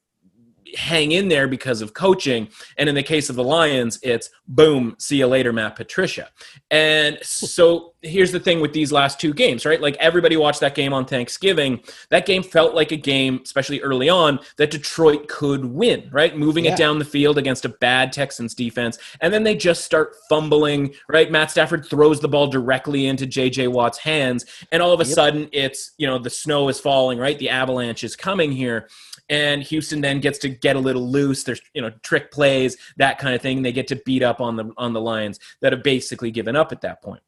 hang 0.75 1.11
in 1.11 1.27
there 1.27 1.47
because 1.47 1.81
of 1.81 1.93
coaching. 1.93 2.47
And 2.77 2.89
in 2.89 2.95
the 2.95 3.03
case 3.03 3.29
of 3.29 3.35
the 3.35 3.43
Lions, 3.43 3.99
it's 4.03 4.29
boom, 4.47 4.95
see 4.99 5.17
you 5.17 5.27
later, 5.27 5.53
Matt 5.53 5.75
Patricia. 5.75 6.29
And 6.71 7.17
so 7.21 7.93
here's 8.01 8.31
the 8.31 8.39
thing 8.39 8.59
with 8.59 8.73
these 8.73 8.91
last 8.91 9.19
two 9.19 9.33
games, 9.33 9.65
right? 9.65 9.81
Like 9.81 9.95
everybody 9.95 10.35
watched 10.35 10.59
that 10.59 10.75
game 10.75 10.93
on 10.93 11.05
Thanksgiving. 11.05 11.81
That 12.09 12.25
game 12.25 12.43
felt 12.43 12.75
like 12.75 12.91
a 12.91 12.97
game, 12.97 13.39
especially 13.43 13.81
early 13.81 14.09
on, 14.09 14.39
that 14.57 14.71
Detroit 14.71 15.27
could 15.29 15.65
win, 15.65 16.09
right? 16.11 16.37
Moving 16.37 16.65
yeah. 16.65 16.73
it 16.73 16.77
down 16.77 16.99
the 16.99 17.05
field 17.05 17.37
against 17.37 17.65
a 17.65 17.69
bad 17.69 18.11
Texans 18.11 18.53
defense. 18.53 18.97
And 19.21 19.33
then 19.33 19.43
they 19.43 19.55
just 19.55 19.85
start 19.85 20.15
fumbling, 20.27 20.93
right? 21.07 21.31
Matt 21.31 21.51
Stafford 21.51 21.85
throws 21.85 22.19
the 22.19 22.27
ball 22.27 22.47
directly 22.47 23.07
into 23.07 23.25
JJ 23.25 23.69
Watt's 23.69 23.99
hands. 23.99 24.45
And 24.71 24.83
all 24.83 24.91
of 24.91 24.99
a 24.99 25.05
yep. 25.05 25.13
sudden, 25.13 25.49
it's, 25.53 25.91
you 25.97 26.07
know, 26.07 26.19
the 26.19 26.29
snow 26.29 26.67
is 26.67 26.79
falling, 26.79 27.17
right? 27.19 27.39
The 27.39 27.49
avalanche 27.49 28.03
is 28.03 28.15
coming 28.15 28.51
here 28.51 28.89
and 29.29 29.63
Houston 29.63 30.01
then 30.01 30.19
gets 30.19 30.37
to 30.39 30.49
get 30.49 30.75
a 30.75 30.79
little 30.79 31.09
loose. 31.09 31.43
There's 31.43 31.61
you 31.73 31.81
know 31.81 31.91
trick 32.01 32.31
plays, 32.31 32.77
that 32.97 33.17
kind 33.19 33.35
of 33.35 33.41
thing. 33.41 33.61
They 33.61 33.71
get 33.71 33.87
to 33.87 34.01
beat 34.05 34.23
up 34.23 34.41
on 34.41 34.55
the 34.55 34.71
on 34.77 34.93
the 34.93 35.01
Lions 35.01 35.39
that 35.61 35.73
have 35.73 35.83
basically 35.83 36.31
given 36.31 36.55
up 36.55 36.71
at 36.71 36.81
that 36.81 37.01
point. 37.01 37.23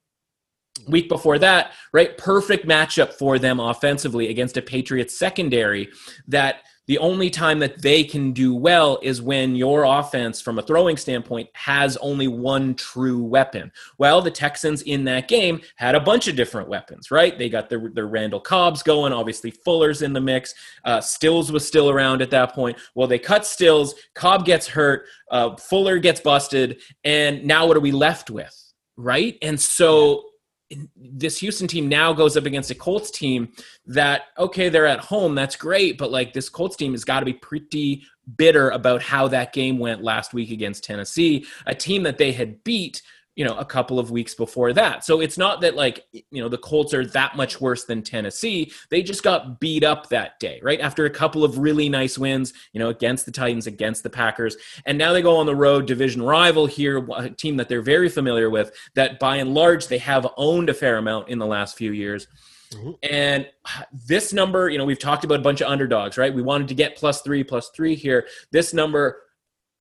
Week 0.87 1.07
before 1.07 1.39
that, 1.39 1.71
right? 1.93 2.17
Perfect 2.17 2.67
matchup 2.67 3.13
for 3.13 3.39
them 3.39 3.59
offensively 3.59 4.29
against 4.29 4.57
a 4.57 4.61
Patriots 4.61 5.17
secondary 5.17 5.89
that 6.27 6.63
the 6.87 6.97
only 6.99 7.29
time 7.29 7.59
that 7.59 7.81
they 7.81 8.03
can 8.03 8.31
do 8.31 8.53
well 8.53 8.99
is 9.01 9.21
when 9.21 9.55
your 9.55 9.83
offense, 9.83 10.39
from 10.39 10.59
a 10.59 10.61
throwing 10.61 10.97
standpoint, 10.97 11.49
has 11.53 11.97
only 11.97 12.27
one 12.27 12.75
true 12.75 13.23
weapon. 13.23 13.71
Well, 13.97 14.21
the 14.21 14.31
Texans 14.31 14.83
in 14.83 15.03
that 15.05 15.27
game 15.27 15.61
had 15.77 15.95
a 15.95 15.99
bunch 15.99 16.27
of 16.27 16.35
different 16.35 16.69
weapons, 16.69 17.09
right? 17.09 17.37
They 17.37 17.49
got 17.49 17.69
their, 17.69 17.89
their 17.89 18.07
Randall 18.07 18.39
Cobbs 18.39 18.83
going. 18.83 19.13
Obviously, 19.13 19.51
Fuller's 19.51 20.03
in 20.03 20.13
the 20.13 20.21
mix. 20.21 20.53
Uh, 20.83 21.01
Stills 21.01 21.51
was 21.51 21.67
still 21.67 21.89
around 21.89 22.21
at 22.21 22.31
that 22.31 22.53
point. 22.53 22.77
Well, 22.93 23.07
they 23.07 23.19
cut 23.19 23.45
Stills. 23.45 23.95
Cobb 24.13 24.45
gets 24.45 24.67
hurt. 24.67 25.05
Uh, 25.31 25.55
Fuller 25.55 25.97
gets 25.97 26.21
busted. 26.21 26.81
And 27.03 27.45
now 27.45 27.65
what 27.65 27.77
are 27.77 27.81
we 27.81 27.91
left 27.91 28.29
with? 28.29 28.53
Right? 28.95 29.37
And 29.41 29.59
so 29.59 30.25
this 30.95 31.39
Houston 31.39 31.67
team 31.67 31.87
now 31.87 32.11
goes 32.11 32.35
up 32.35 32.45
against 32.45 32.71
a 32.71 32.75
Colts 32.75 33.11
team 33.11 33.49
that 33.85 34.23
okay 34.37 34.69
they're 34.69 34.87
at 34.87 34.99
home 34.99 35.35
that's 35.35 35.55
great 35.55 35.97
but 35.97 36.11
like 36.11 36.33
this 36.33 36.49
Colts 36.49 36.75
team 36.75 36.91
has 36.93 37.03
got 37.03 37.19
to 37.19 37.25
be 37.25 37.33
pretty 37.33 38.03
bitter 38.37 38.71
about 38.71 39.03
how 39.03 39.27
that 39.27 39.53
game 39.53 39.77
went 39.77 40.03
last 40.03 40.33
week 40.33 40.49
against 40.49 40.83
Tennessee 40.83 41.45
a 41.67 41.75
team 41.75 42.01
that 42.03 42.17
they 42.17 42.31
had 42.31 42.63
beat 42.63 43.01
you 43.35 43.43
know 43.45 43.55
a 43.57 43.65
couple 43.65 43.99
of 43.99 44.11
weeks 44.11 44.33
before 44.33 44.73
that 44.73 45.03
so 45.03 45.19
it's 45.21 45.37
not 45.37 45.61
that 45.61 45.75
like 45.75 46.05
you 46.11 46.41
know 46.41 46.49
the 46.49 46.57
colts 46.57 46.93
are 46.93 47.05
that 47.05 47.35
much 47.35 47.59
worse 47.61 47.85
than 47.85 48.01
tennessee 48.01 48.71
they 48.89 49.01
just 49.01 49.23
got 49.23 49.59
beat 49.59 49.83
up 49.83 50.09
that 50.09 50.39
day 50.39 50.59
right 50.63 50.79
after 50.79 51.05
a 51.05 51.09
couple 51.09 51.43
of 51.43 51.57
really 51.57 51.89
nice 51.89 52.17
wins 52.17 52.53
you 52.73 52.79
know 52.79 52.89
against 52.89 53.25
the 53.25 53.31
titans 53.31 53.67
against 53.67 54.03
the 54.03 54.09
packers 54.09 54.55
and 54.85 54.97
now 54.97 55.13
they 55.13 55.21
go 55.21 55.37
on 55.37 55.45
the 55.45 55.55
road 55.55 55.85
division 55.85 56.21
rival 56.21 56.65
here 56.65 57.05
a 57.15 57.29
team 57.29 57.57
that 57.57 57.69
they're 57.69 57.81
very 57.81 58.09
familiar 58.09 58.49
with 58.49 58.71
that 58.95 59.19
by 59.19 59.37
and 59.37 59.53
large 59.53 59.87
they 59.87 59.97
have 59.97 60.27
owned 60.37 60.69
a 60.69 60.73
fair 60.73 60.97
amount 60.97 61.27
in 61.29 61.39
the 61.39 61.45
last 61.45 61.77
few 61.77 61.91
years 61.91 62.27
Mm-hmm. 62.73 62.91
And 63.03 63.47
this 64.07 64.33
number, 64.33 64.69
you 64.69 64.77
know, 64.77 64.85
we've 64.85 64.99
talked 64.99 65.23
about 65.23 65.39
a 65.39 65.43
bunch 65.43 65.61
of 65.61 65.69
underdogs, 65.69 66.17
right? 66.17 66.33
We 66.33 66.41
wanted 66.41 66.67
to 66.69 66.73
get 66.73 66.97
plus 66.97 67.21
three, 67.21 67.43
plus 67.43 67.69
three 67.69 67.95
here. 67.95 68.27
This 68.51 68.73
number 68.73 69.21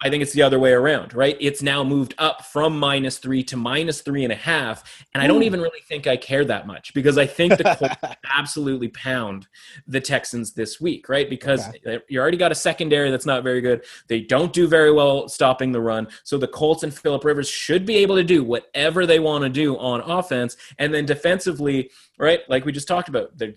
I 0.03 0.11
think 0.11 0.23
it's 0.23 0.33
the 0.33 0.43
other 0.43 0.59
way 0.59 0.73
around, 0.73 1.15
right? 1.15 1.37
It's 1.41 1.63
now 1.63 1.83
moved 1.83 2.15
up 2.19 2.45
from 2.45 2.79
minus 2.79 3.19
three 3.19 3.43
to 3.45 3.57
minus 3.57 4.03
three 4.03 4.25
and 4.25 4.33
a 4.33 4.37
half. 4.37 5.05
And 5.15 5.23
I 5.23 5.27
don't 5.27 5.45
even 5.45 5.61
really 5.61 5.81
think 5.89 6.07
I 6.07 6.17
care 6.17 6.45
that 6.45 6.67
much 6.67 6.93
because 6.95 7.17
I 7.17 7.27
think 7.27 7.57
the 7.57 7.75
Colts 7.79 8.17
absolutely 8.35 8.89
pound 8.89 9.47
the 9.87 10.01
Texans 10.01 10.53
this 10.53 10.81
week, 10.81 11.09
right? 11.09 11.31
Because 11.31 11.67
okay. 11.69 12.01
you 12.09 12.21
already 12.21 12.37
got 12.37 12.53
a 12.53 12.57
secondary 12.57 13.11
that's 13.11 13.25
not 13.25 13.45
very 13.45 13.61
good. 13.61 13.85
They 14.09 14.21
don't 14.21 14.53
do 14.53 14.67
very 14.67 14.93
well 14.93 15.29
stopping 15.29 15.73
the 15.73 15.81
run. 15.81 16.09
So 16.25 16.37
the 16.37 16.49
Colts 16.49 16.83
and 16.83 16.93
Philip 16.93 17.25
Rivers 17.25 17.49
should 17.49 17.87
be 17.87 17.97
able 17.97 18.17
to 18.17 18.25
do 18.25 18.45
whatever 18.45 19.07
they 19.07 19.21
want 19.21 19.45
to 19.45 19.49
do 19.49 19.79
on 19.79 20.01
offense. 20.03 20.57
And 20.79 20.93
then 20.93 21.07
defensively, 21.07 21.91
right? 22.19 22.41
Like 22.49 22.65
we 22.65 22.73
just 22.73 22.89
talked 22.89 23.09
about, 23.09 23.39
the 23.39 23.55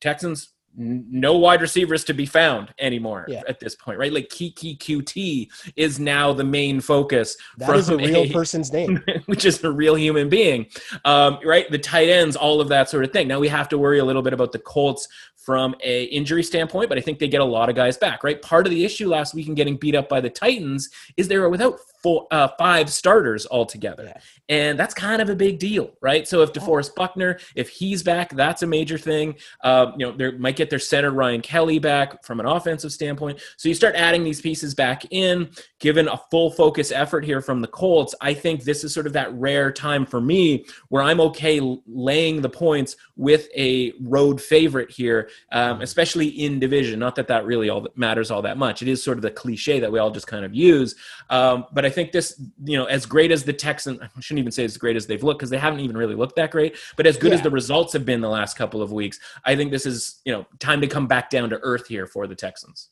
Texans 0.00 0.54
no 0.76 1.36
wide 1.36 1.60
receivers 1.60 2.04
to 2.04 2.14
be 2.14 2.26
found 2.26 2.72
anymore 2.78 3.26
yeah. 3.28 3.42
at 3.48 3.60
this 3.60 3.74
point, 3.74 3.98
right? 3.98 4.12
Like 4.12 4.28
Keke 4.28 4.78
Coutee 4.78 5.48
is 5.76 5.98
now 5.98 6.32
the 6.32 6.44
main 6.44 6.80
focus. 6.80 7.36
That 7.58 7.74
is 7.76 7.88
a 7.88 7.96
real 7.96 8.24
a, 8.24 8.28
person's 8.32 8.72
name, 8.72 9.02
which 9.26 9.44
is 9.44 9.62
a 9.64 9.70
real 9.70 9.96
human 9.96 10.28
being, 10.28 10.66
um, 11.04 11.38
right? 11.44 11.70
The 11.70 11.78
tight 11.78 12.08
ends, 12.08 12.36
all 12.36 12.60
of 12.60 12.68
that 12.68 12.88
sort 12.88 13.04
of 13.04 13.12
thing. 13.12 13.28
Now 13.28 13.40
we 13.40 13.48
have 13.48 13.68
to 13.70 13.78
worry 13.78 13.98
a 13.98 14.04
little 14.04 14.22
bit 14.22 14.32
about 14.32 14.52
the 14.52 14.58
Colts 14.58 15.08
from 15.40 15.74
a 15.82 16.04
injury 16.04 16.42
standpoint, 16.42 16.88
but 16.88 16.98
I 16.98 17.00
think 17.00 17.18
they 17.18 17.28
get 17.28 17.40
a 17.40 17.44
lot 17.44 17.70
of 17.70 17.74
guys 17.74 17.96
back, 17.96 18.22
right? 18.22 18.40
Part 18.42 18.66
of 18.66 18.70
the 18.70 18.84
issue 18.84 19.08
last 19.08 19.34
week 19.34 19.48
in 19.48 19.54
getting 19.54 19.76
beat 19.76 19.94
up 19.94 20.08
by 20.08 20.20
the 20.20 20.28
Titans 20.28 20.90
is 21.16 21.28
they 21.28 21.38
were 21.38 21.48
without 21.48 21.80
four, 22.02 22.26
uh, 22.30 22.48
five 22.58 22.90
starters 22.90 23.46
altogether. 23.50 24.04
Yeah. 24.04 24.20
And 24.48 24.78
that's 24.78 24.94
kind 24.94 25.22
of 25.22 25.28
a 25.28 25.36
big 25.36 25.58
deal, 25.58 25.92
right? 26.00 26.26
So 26.26 26.42
if 26.42 26.52
DeForest 26.52 26.94
Buckner, 26.94 27.38
if 27.54 27.68
he's 27.68 28.02
back, 28.02 28.34
that's 28.34 28.62
a 28.62 28.66
major 28.66 28.98
thing. 28.98 29.36
Uh, 29.62 29.92
you 29.96 30.06
know, 30.06 30.12
they 30.12 30.32
might 30.32 30.56
get 30.56 30.70
their 30.70 30.78
center 30.78 31.10
Ryan 31.10 31.40
Kelly 31.40 31.78
back 31.78 32.24
from 32.24 32.40
an 32.40 32.46
offensive 32.46 32.92
standpoint. 32.92 33.40
So 33.56 33.68
you 33.68 33.74
start 33.74 33.94
adding 33.96 34.24
these 34.24 34.40
pieces 34.40 34.74
back 34.74 35.04
in, 35.10 35.50
given 35.78 36.08
a 36.08 36.20
full 36.30 36.50
focus 36.50 36.90
effort 36.90 37.24
here 37.24 37.40
from 37.40 37.60
the 37.60 37.68
Colts. 37.68 38.14
I 38.20 38.34
think 38.34 38.64
this 38.64 38.82
is 38.82 38.92
sort 38.92 39.06
of 39.06 39.12
that 39.14 39.32
rare 39.34 39.70
time 39.70 40.04
for 40.04 40.20
me 40.20 40.64
where 40.88 41.02
I'm 41.02 41.20
okay 41.20 41.60
laying 41.86 42.40
the 42.40 42.48
points 42.48 42.96
with 43.20 43.48
a 43.54 43.92
road 44.00 44.40
favorite 44.40 44.90
here, 44.90 45.28
um, 45.52 45.82
especially 45.82 46.28
in 46.28 46.58
division. 46.58 46.98
Not 46.98 47.16
that 47.16 47.28
that 47.28 47.44
really 47.44 47.68
all 47.68 47.82
that 47.82 47.96
matters 47.96 48.30
all 48.30 48.40
that 48.42 48.56
much. 48.56 48.80
It 48.80 48.88
is 48.88 49.04
sort 49.04 49.18
of 49.18 49.22
the 49.22 49.30
cliche 49.30 49.78
that 49.80 49.92
we 49.92 49.98
all 49.98 50.10
just 50.10 50.26
kind 50.26 50.46
of 50.46 50.54
use. 50.54 50.94
Um, 51.28 51.66
but 51.72 51.84
I 51.84 51.90
I 51.90 51.92
think 51.92 52.12
this, 52.12 52.40
you 52.64 52.78
know, 52.78 52.84
as 52.84 53.04
great 53.04 53.32
as 53.32 53.42
the 53.42 53.52
Texans, 53.52 53.98
I 54.00 54.20
shouldn't 54.20 54.38
even 54.38 54.52
say 54.52 54.64
as 54.64 54.76
great 54.76 54.94
as 54.94 55.08
they've 55.08 55.24
looked 55.24 55.40
because 55.40 55.50
they 55.50 55.58
haven't 55.58 55.80
even 55.80 55.96
really 55.96 56.14
looked 56.14 56.36
that 56.36 56.52
great, 56.52 56.76
but 56.96 57.04
as 57.04 57.16
good 57.16 57.32
yeah. 57.32 57.38
as 57.38 57.42
the 57.42 57.50
results 57.50 57.92
have 57.94 58.04
been 58.04 58.20
the 58.20 58.28
last 58.28 58.56
couple 58.56 58.80
of 58.80 58.92
weeks, 58.92 59.18
I 59.44 59.56
think 59.56 59.72
this 59.72 59.86
is, 59.86 60.20
you 60.24 60.32
know, 60.32 60.46
time 60.60 60.80
to 60.82 60.86
come 60.86 61.08
back 61.08 61.30
down 61.30 61.50
to 61.50 61.58
earth 61.62 61.88
here 61.88 62.06
for 62.06 62.28
the 62.28 62.36
Texans. 62.36 62.90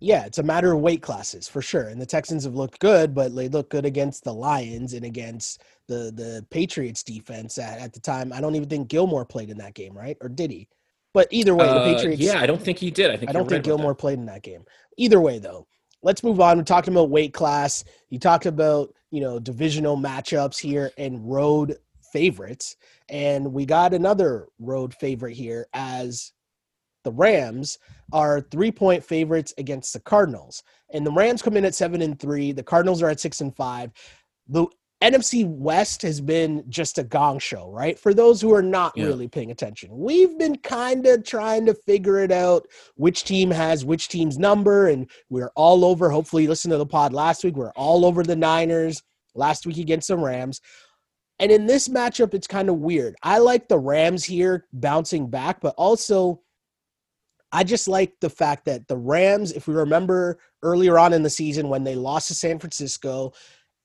Yeah, 0.00 0.24
it's 0.24 0.38
a 0.38 0.42
matter 0.42 0.72
of 0.72 0.80
weight 0.80 1.02
classes 1.02 1.46
for 1.46 1.60
sure. 1.60 1.88
And 1.88 2.00
the 2.00 2.06
Texans 2.06 2.44
have 2.44 2.54
looked 2.54 2.80
good, 2.80 3.14
but 3.14 3.36
they 3.36 3.48
look 3.48 3.68
good 3.68 3.84
against 3.84 4.24
the 4.24 4.32
Lions 4.32 4.94
and 4.94 5.04
against 5.04 5.62
the 5.88 6.10
the 6.14 6.44
Patriots 6.50 7.02
defense 7.02 7.58
at, 7.58 7.78
at 7.78 7.92
the 7.92 8.00
time. 8.00 8.32
I 8.32 8.40
don't 8.40 8.54
even 8.54 8.68
think 8.68 8.88
Gilmore 8.88 9.26
played 9.26 9.50
in 9.50 9.58
that 9.58 9.74
game, 9.74 9.96
right? 9.96 10.16
Or 10.22 10.28
did 10.28 10.50
he? 10.50 10.68
But 11.12 11.28
either 11.30 11.54
way, 11.54 11.66
the 11.66 11.72
uh, 11.72 11.94
Patriots. 11.94 12.22
Uh, 12.22 12.24
yeah, 12.24 12.40
I 12.40 12.46
don't 12.46 12.62
think 12.62 12.78
he 12.78 12.90
did. 12.90 13.10
I 13.10 13.16
think 13.16 13.30
I 13.30 13.32
don't 13.32 13.48
think 13.48 13.64
Gilmore 13.64 13.94
played 13.94 14.18
in 14.18 14.26
that 14.26 14.42
game. 14.42 14.64
Either 14.96 15.20
way, 15.20 15.38
though, 15.38 15.66
let's 16.02 16.24
move 16.24 16.40
on. 16.40 16.58
We 16.58 16.64
talked 16.64 16.88
about 16.88 17.10
weight 17.10 17.34
class. 17.34 17.84
You 18.08 18.18
talked 18.18 18.46
about 18.46 18.94
you 19.10 19.20
know 19.20 19.38
divisional 19.38 19.96
matchups 19.96 20.58
here 20.58 20.92
and 20.96 21.30
road 21.30 21.76
favorites, 22.12 22.76
and 23.08 23.52
we 23.52 23.66
got 23.66 23.92
another 23.92 24.46
road 24.58 24.94
favorite 24.94 25.34
here 25.34 25.66
as 25.74 26.32
the 27.04 27.12
Rams 27.12 27.78
are 28.12 28.40
three 28.40 28.72
point 28.72 29.04
favorites 29.04 29.54
against 29.58 29.92
the 29.92 30.00
Cardinals, 30.00 30.62
and 30.92 31.06
the 31.06 31.12
Rams 31.12 31.42
come 31.42 31.56
in 31.56 31.64
at 31.64 31.74
seven 31.74 32.02
and 32.02 32.18
three. 32.18 32.52
The 32.52 32.62
Cardinals 32.62 33.02
are 33.02 33.10
at 33.10 33.20
six 33.20 33.40
and 33.40 33.54
five. 33.54 33.92
The 34.48 34.66
NFC 35.02 35.46
West 35.46 36.02
has 36.02 36.20
been 36.20 36.62
just 36.68 36.98
a 36.98 37.02
gong 37.02 37.38
show, 37.38 37.70
right? 37.70 37.98
For 37.98 38.12
those 38.12 38.40
who 38.40 38.52
are 38.52 38.62
not 38.62 38.92
yeah. 38.94 39.06
really 39.06 39.28
paying 39.28 39.50
attention, 39.50 39.88
we've 39.92 40.38
been 40.38 40.56
kind 40.58 41.06
of 41.06 41.24
trying 41.24 41.64
to 41.66 41.74
figure 41.74 42.18
it 42.18 42.30
out 42.30 42.66
which 42.96 43.24
team 43.24 43.50
has 43.50 43.84
which 43.84 44.08
team's 44.08 44.38
number, 44.38 44.88
and 44.88 45.10
we're 45.30 45.52
all 45.56 45.84
over. 45.84 46.10
Hopefully, 46.10 46.46
listen 46.46 46.70
to 46.70 46.76
the 46.76 46.86
pod 46.86 47.12
last 47.12 47.44
week. 47.44 47.56
We're 47.56 47.72
all 47.72 48.04
over 48.04 48.22
the 48.22 48.36
Niners 48.36 49.02
last 49.34 49.64
week 49.66 49.78
against 49.78 50.08
the 50.08 50.18
Rams. 50.18 50.60
And 51.38 51.50
in 51.50 51.66
this 51.66 51.88
matchup, 51.88 52.34
it's 52.34 52.46
kind 52.46 52.68
of 52.68 52.76
weird. 52.76 53.16
I 53.22 53.38
like 53.38 53.68
the 53.68 53.78
Rams 53.78 54.24
here 54.24 54.66
bouncing 54.74 55.30
back, 55.30 55.62
but 55.62 55.74
also 55.78 56.42
I 57.52 57.64
just 57.64 57.88
like 57.88 58.14
the 58.20 58.30
fact 58.30 58.64
that 58.66 58.86
the 58.86 58.96
Rams, 58.96 59.52
if 59.52 59.66
we 59.66 59.74
remember 59.74 60.38
earlier 60.62 60.98
on 60.98 61.12
in 61.12 61.22
the 61.22 61.30
season 61.30 61.68
when 61.68 61.84
they 61.84 61.94
lost 61.94 62.28
to 62.28 62.34
San 62.34 62.58
Francisco, 62.58 63.32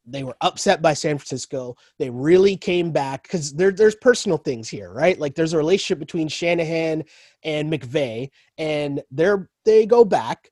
they 0.06 0.24
were 0.24 0.38
upset 0.42 0.82
by 0.82 0.94
San 0.94 1.18
Francisco. 1.18 1.76
They 1.98 2.10
really 2.10 2.58
came 2.58 2.92
back 2.92 3.24
because 3.24 3.54
there, 3.54 3.72
there's 3.72 3.96
personal 3.96 4.38
things 4.38 4.70
here, 4.70 4.92
right? 4.92 5.20
Like 5.20 5.36
there's 5.36 5.54
a 5.54 5.58
relationship 5.58 6.00
between 6.00 6.28
Shanahan 6.28 7.04
and 7.44 7.72
McVay, 7.72 8.30
and 8.58 9.02
they're 9.10 9.50
they 9.66 9.86
go 9.88 10.06
back, 10.06 10.52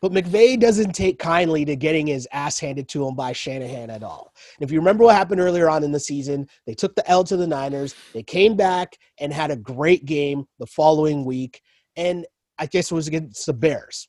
but 0.00 0.12
McVay 0.12 0.58
doesn't 0.58 0.92
take 0.92 1.18
kindly 1.20 1.64
to 1.64 1.76
getting 1.76 2.08
his 2.08 2.26
ass 2.32 2.58
handed 2.58 2.88
to 2.88 3.06
him 3.06 3.14
by 3.14 3.32
Shanahan 3.32 3.90
at 3.90 4.02
all. 4.02 4.32
And 4.58 4.68
if 4.68 4.72
you 4.72 4.80
remember 4.80 5.04
what 5.04 5.14
happened 5.14 5.40
earlier 5.40 5.70
on 5.70 5.84
in 5.84 5.92
the 5.92 6.00
season, 6.00 6.48
they 6.66 6.74
took 6.74 6.96
the 6.96 7.08
L 7.08 7.22
to 7.24 7.36
the 7.36 7.46
Niners. 7.46 7.94
They 8.14 8.24
came 8.24 8.56
back 8.56 8.96
and 9.20 9.32
had 9.32 9.52
a 9.52 9.56
great 9.56 10.06
game 10.06 10.46
the 10.58 10.66
following 10.66 11.24
week, 11.24 11.62
and 11.96 12.26
I 12.58 12.66
guess 12.66 12.90
it 12.90 12.94
was 12.94 13.08
against 13.08 13.46
the 13.46 13.52
Bears. 13.52 14.08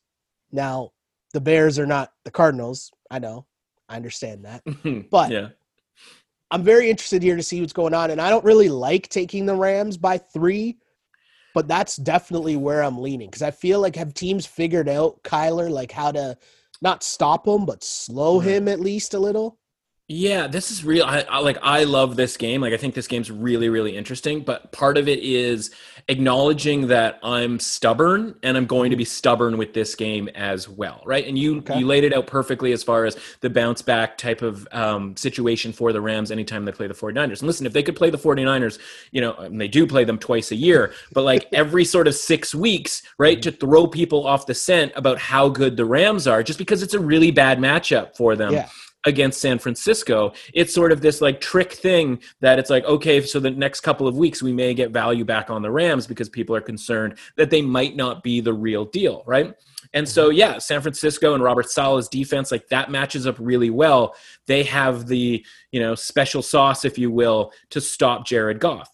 Now, 0.51 0.91
the 1.33 1.41
Bears 1.41 1.77
are 1.77 1.85
not 1.85 2.11
the 2.25 2.31
Cardinals. 2.31 2.91
I 3.11 3.19
know 3.19 3.45
I 3.87 3.95
understand 3.95 4.45
that. 4.45 4.61
Hmm, 4.81 5.01
but 5.11 5.31
yeah. 5.31 5.49
I'm 6.51 6.63
very 6.63 6.89
interested 6.89 7.21
here 7.21 7.35
to 7.35 7.43
see 7.43 7.61
what's 7.61 7.73
going 7.73 7.93
on. 7.93 8.11
And 8.11 8.21
I 8.21 8.29
don't 8.29 8.45
really 8.45 8.69
like 8.69 9.07
taking 9.09 9.45
the 9.45 9.55
Rams 9.55 9.97
by 9.97 10.17
three, 10.17 10.77
but 11.53 11.67
that's 11.67 11.95
definitely 11.97 12.55
where 12.55 12.83
I'm 12.83 12.99
leaning 12.99 13.27
because 13.27 13.43
I 13.43 13.51
feel 13.51 13.79
like 13.79 13.95
have 13.95 14.13
teams 14.13 14.45
figured 14.45 14.89
out 14.89 15.21
Kyler 15.23 15.69
like 15.69 15.91
how 15.91 16.11
to 16.11 16.37
not 16.81 17.03
stop 17.03 17.47
him 17.47 17.65
but 17.65 17.83
slow 17.83 18.39
mm-hmm. 18.39 18.49
him 18.49 18.67
at 18.67 18.79
least 18.79 19.13
a 19.13 19.19
little. 19.19 19.58
Yeah, 20.11 20.47
this 20.47 20.71
is 20.71 20.83
real. 20.83 21.05
I, 21.05 21.23
I, 21.29 21.39
like. 21.39 21.59
I 21.61 21.83
love 21.83 22.15
this 22.15 22.35
game. 22.35 22.61
Like, 22.61 22.73
I 22.73 22.77
think 22.77 22.95
this 22.95 23.05
game's 23.05 23.29
really, 23.29 23.69
really 23.69 23.95
interesting. 23.95 24.41
But 24.41 24.71
part 24.71 24.97
of 24.97 25.07
it 25.07 25.19
is 25.19 25.69
acknowledging 26.07 26.87
that 26.87 27.19
I'm 27.21 27.59
stubborn, 27.59 28.33
and 28.41 28.57
I'm 28.57 28.65
going 28.65 28.89
to 28.89 28.95
be 28.95 29.05
stubborn 29.05 29.59
with 29.59 29.75
this 29.75 29.93
game 29.93 30.27
as 30.29 30.67
well, 30.67 31.03
right? 31.05 31.27
And 31.27 31.37
you 31.37 31.59
okay. 31.59 31.77
you 31.77 31.85
laid 31.85 32.03
it 32.03 32.11
out 32.11 32.25
perfectly 32.25 32.71
as 32.71 32.81
far 32.83 33.05
as 33.05 33.17
the 33.41 33.51
bounce 33.51 33.83
back 33.83 34.17
type 34.17 34.41
of 34.41 34.67
um, 34.71 35.15
situation 35.15 35.71
for 35.71 35.93
the 35.93 36.01
Rams 36.01 36.31
anytime 36.31 36.65
they 36.65 36.71
play 36.71 36.87
the 36.87 36.95
49ers. 36.95 37.41
And 37.41 37.43
listen, 37.43 37.67
if 37.67 37.73
they 37.73 37.83
could 37.83 37.95
play 37.95 38.09
the 38.09 38.17
49ers, 38.17 38.79
you 39.11 39.21
know, 39.21 39.35
and 39.35 39.61
they 39.61 39.67
do 39.67 39.85
play 39.85 40.05
them 40.05 40.17
twice 40.17 40.49
a 40.49 40.55
year, 40.55 40.91
but 41.13 41.21
like 41.21 41.45
every 41.53 41.85
sort 41.85 42.07
of 42.07 42.15
six 42.15 42.55
weeks, 42.55 43.03
right, 43.19 43.37
mm-hmm. 43.37 43.51
to 43.51 43.51
throw 43.51 43.85
people 43.85 44.25
off 44.25 44.47
the 44.47 44.55
scent 44.55 44.91
about 44.95 45.19
how 45.19 45.49
good 45.49 45.77
the 45.77 45.85
Rams 45.85 46.25
are, 46.25 46.41
just 46.41 46.57
because 46.57 46.81
it's 46.81 46.95
a 46.95 46.99
really 46.99 47.29
bad 47.29 47.59
matchup 47.59 48.17
for 48.17 48.35
them. 48.35 48.53
Yeah 48.53 48.69
against 49.05 49.39
San 49.41 49.59
Francisco. 49.59 50.33
It's 50.53 50.73
sort 50.73 50.91
of 50.91 51.01
this 51.01 51.21
like 51.21 51.39
trick 51.39 51.73
thing 51.73 52.19
that 52.41 52.59
it's 52.59 52.69
like, 52.69 52.83
okay, 52.85 53.21
so 53.21 53.39
the 53.39 53.49
next 53.49 53.81
couple 53.81 54.07
of 54.07 54.17
weeks 54.17 54.43
we 54.43 54.51
may 54.51 54.73
get 54.73 54.91
value 54.91 55.23
back 55.23 55.49
on 55.49 55.61
the 55.61 55.71
Rams 55.71 56.05
because 56.05 56.29
people 56.29 56.55
are 56.55 56.61
concerned 56.61 57.17
that 57.37 57.49
they 57.49 57.61
might 57.61 57.95
not 57.95 58.23
be 58.23 58.41
the 58.41 58.53
real 58.53 58.85
deal, 58.85 59.23
right? 59.25 59.55
And 59.93 60.07
so, 60.07 60.29
mm-hmm. 60.29 60.37
yeah, 60.37 60.57
San 60.57 60.81
Francisco 60.81 61.33
and 61.33 61.43
Robert 61.43 61.69
Saleh's 61.69 62.07
defense, 62.07 62.51
like 62.51 62.67
that 62.67 62.91
matches 62.91 63.25
up 63.25 63.37
really 63.39 63.69
well. 63.69 64.15
They 64.47 64.63
have 64.63 65.07
the, 65.07 65.45
you 65.71 65.79
know, 65.79 65.95
special 65.95 66.41
sauce, 66.41 66.85
if 66.85 66.97
you 66.97 67.09
will, 67.09 67.51
to 67.69 67.81
stop 67.81 68.25
Jared 68.25 68.59
Goff. 68.59 68.89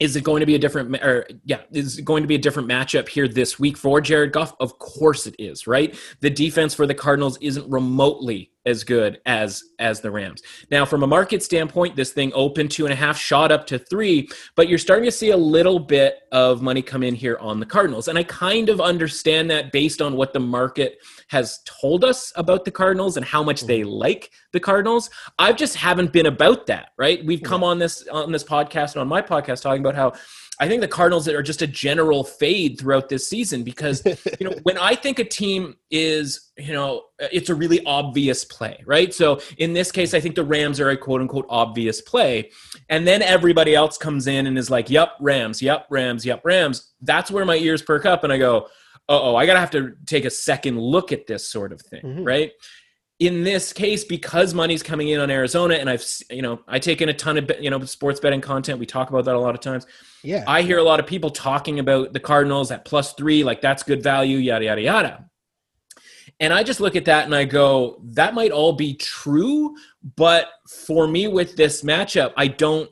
Is 0.00 0.14
it 0.14 0.22
going 0.22 0.40
to 0.40 0.46
be 0.46 0.54
a 0.54 0.58
different, 0.60 0.94
or 1.02 1.26
yeah, 1.44 1.62
is 1.72 1.98
it 1.98 2.04
going 2.04 2.22
to 2.22 2.28
be 2.28 2.36
a 2.36 2.38
different 2.38 2.68
matchup 2.68 3.08
here 3.08 3.26
this 3.26 3.58
week 3.58 3.76
for 3.76 4.00
Jared 4.00 4.32
Goff? 4.32 4.54
Of 4.60 4.78
course 4.78 5.26
it 5.26 5.34
is, 5.40 5.66
right? 5.66 5.98
The 6.20 6.30
defense 6.30 6.72
for 6.72 6.86
the 6.86 6.94
Cardinals 6.94 7.36
isn't 7.40 7.68
remotely 7.68 8.52
as 8.68 8.84
good 8.84 9.20
as 9.26 9.64
as 9.78 10.00
the 10.00 10.10
Rams. 10.10 10.42
Now, 10.70 10.84
from 10.84 11.02
a 11.02 11.06
market 11.06 11.42
standpoint, 11.42 11.96
this 11.96 12.12
thing 12.12 12.32
opened 12.34 12.70
two 12.70 12.84
and 12.84 12.92
a 12.92 12.96
half, 12.96 13.18
shot 13.18 13.50
up 13.50 13.66
to 13.68 13.78
three, 13.78 14.28
but 14.54 14.68
you're 14.68 14.78
starting 14.78 15.04
to 15.04 15.12
see 15.12 15.30
a 15.30 15.36
little 15.36 15.78
bit 15.78 16.20
of 16.32 16.62
money 16.62 16.82
come 16.82 17.02
in 17.02 17.14
here 17.14 17.38
on 17.40 17.60
the 17.60 17.66
Cardinals, 17.66 18.08
and 18.08 18.18
I 18.18 18.24
kind 18.24 18.68
of 18.68 18.80
understand 18.80 19.50
that 19.50 19.72
based 19.72 20.02
on 20.02 20.16
what 20.16 20.32
the 20.32 20.40
market 20.40 20.98
has 21.28 21.60
told 21.64 22.04
us 22.04 22.32
about 22.36 22.64
the 22.64 22.70
Cardinals 22.70 23.16
and 23.16 23.24
how 23.24 23.42
much 23.42 23.62
they 23.62 23.80
mm-hmm. 23.80 23.90
like 23.90 24.30
the 24.52 24.60
Cardinals. 24.60 25.10
I 25.38 25.52
just 25.52 25.76
haven't 25.76 26.12
been 26.12 26.26
about 26.26 26.66
that, 26.66 26.90
right? 26.98 27.24
We've 27.24 27.38
mm-hmm. 27.38 27.48
come 27.48 27.64
on 27.64 27.78
this 27.78 28.06
on 28.08 28.32
this 28.32 28.44
podcast 28.44 28.92
and 28.92 29.00
on 29.02 29.08
my 29.08 29.22
podcast 29.22 29.62
talking 29.62 29.80
about 29.80 29.94
how 29.94 30.12
I 30.60 30.66
think 30.66 30.80
the 30.80 30.88
Cardinals 30.88 31.28
are 31.28 31.42
just 31.42 31.62
a 31.62 31.66
general 31.66 32.24
fade 32.24 32.78
throughout 32.78 33.08
this 33.08 33.28
season 33.28 33.62
because 33.62 34.04
you 34.40 34.48
know 34.48 34.56
when 34.64 34.76
I 34.76 34.94
think 34.94 35.18
a 35.18 35.24
team 35.24 35.76
is 35.90 36.50
you 36.56 36.72
know 36.72 37.04
it's 37.20 37.48
a 37.48 37.54
really 37.54 37.84
obvious 37.84 38.44
play, 38.44 38.82
right? 38.86 39.14
So 39.14 39.40
in 39.58 39.72
this 39.72 39.92
case, 39.92 40.14
I 40.14 40.20
think 40.20 40.34
the 40.34 40.44
Rams 40.44 40.80
are 40.80 40.90
a 40.90 40.96
quote 40.96 41.20
unquote 41.20 41.46
obvious 41.48 42.00
play, 42.00 42.50
and 42.88 43.06
then 43.06 43.22
everybody 43.22 43.74
else 43.74 43.98
comes 43.98 44.26
in 44.26 44.46
and 44.46 44.58
is 44.58 44.70
like, 44.70 44.90
"Yep, 44.90 45.10
Rams, 45.20 45.62
yep, 45.62 45.86
Rams, 45.90 46.26
yep, 46.26 46.40
Rams." 46.44 46.92
That's 47.02 47.30
where 47.30 47.44
my 47.44 47.56
ears 47.56 47.82
perk 47.82 48.04
up, 48.04 48.24
and 48.24 48.32
I 48.32 48.38
go, 48.38 48.68
"Oh, 49.08 49.36
I 49.36 49.46
gotta 49.46 49.60
have 49.60 49.70
to 49.72 49.94
take 50.06 50.24
a 50.24 50.30
second 50.30 50.80
look 50.80 51.12
at 51.12 51.26
this 51.26 51.48
sort 51.48 51.72
of 51.72 51.80
thing, 51.80 52.02
mm-hmm. 52.02 52.24
right?" 52.24 52.52
In 53.18 53.42
this 53.42 53.72
case, 53.72 54.04
because 54.04 54.54
money's 54.54 54.82
coming 54.82 55.08
in 55.08 55.18
on 55.18 55.30
Arizona, 55.30 55.74
and 55.74 55.90
I've 55.90 56.04
you 56.30 56.42
know 56.42 56.60
I 56.68 56.78
take 56.78 57.02
in 57.02 57.08
a 57.08 57.14
ton 57.14 57.36
of 57.36 57.50
you 57.60 57.70
know 57.70 57.84
sports 57.84 58.20
betting 58.20 58.40
content. 58.40 58.78
We 58.78 58.86
talk 58.86 59.10
about 59.10 59.24
that 59.24 59.34
a 59.34 59.40
lot 59.40 59.54
of 59.54 59.60
times. 59.60 59.86
Yeah, 60.22 60.44
I 60.46 60.62
hear 60.62 60.78
a 60.78 60.82
lot 60.82 61.00
of 61.00 61.06
people 61.06 61.30
talking 61.30 61.78
about 61.78 62.12
the 62.12 62.20
Cardinals 62.20 62.70
at 62.70 62.84
plus 62.84 63.14
three, 63.14 63.42
like 63.44 63.60
that's 63.60 63.82
good 63.82 64.02
value, 64.02 64.38
yada 64.38 64.66
yada 64.66 64.80
yada. 64.80 65.24
And 66.40 66.52
I 66.52 66.62
just 66.62 66.80
look 66.80 66.94
at 66.94 67.06
that 67.06 67.24
and 67.24 67.34
I 67.34 67.44
go, 67.44 68.00
that 68.04 68.32
might 68.32 68.52
all 68.52 68.72
be 68.72 68.94
true, 68.94 69.74
but 70.14 70.48
for 70.68 71.08
me 71.08 71.26
with 71.26 71.56
this 71.56 71.82
matchup, 71.82 72.32
I 72.36 72.46
don't 72.46 72.88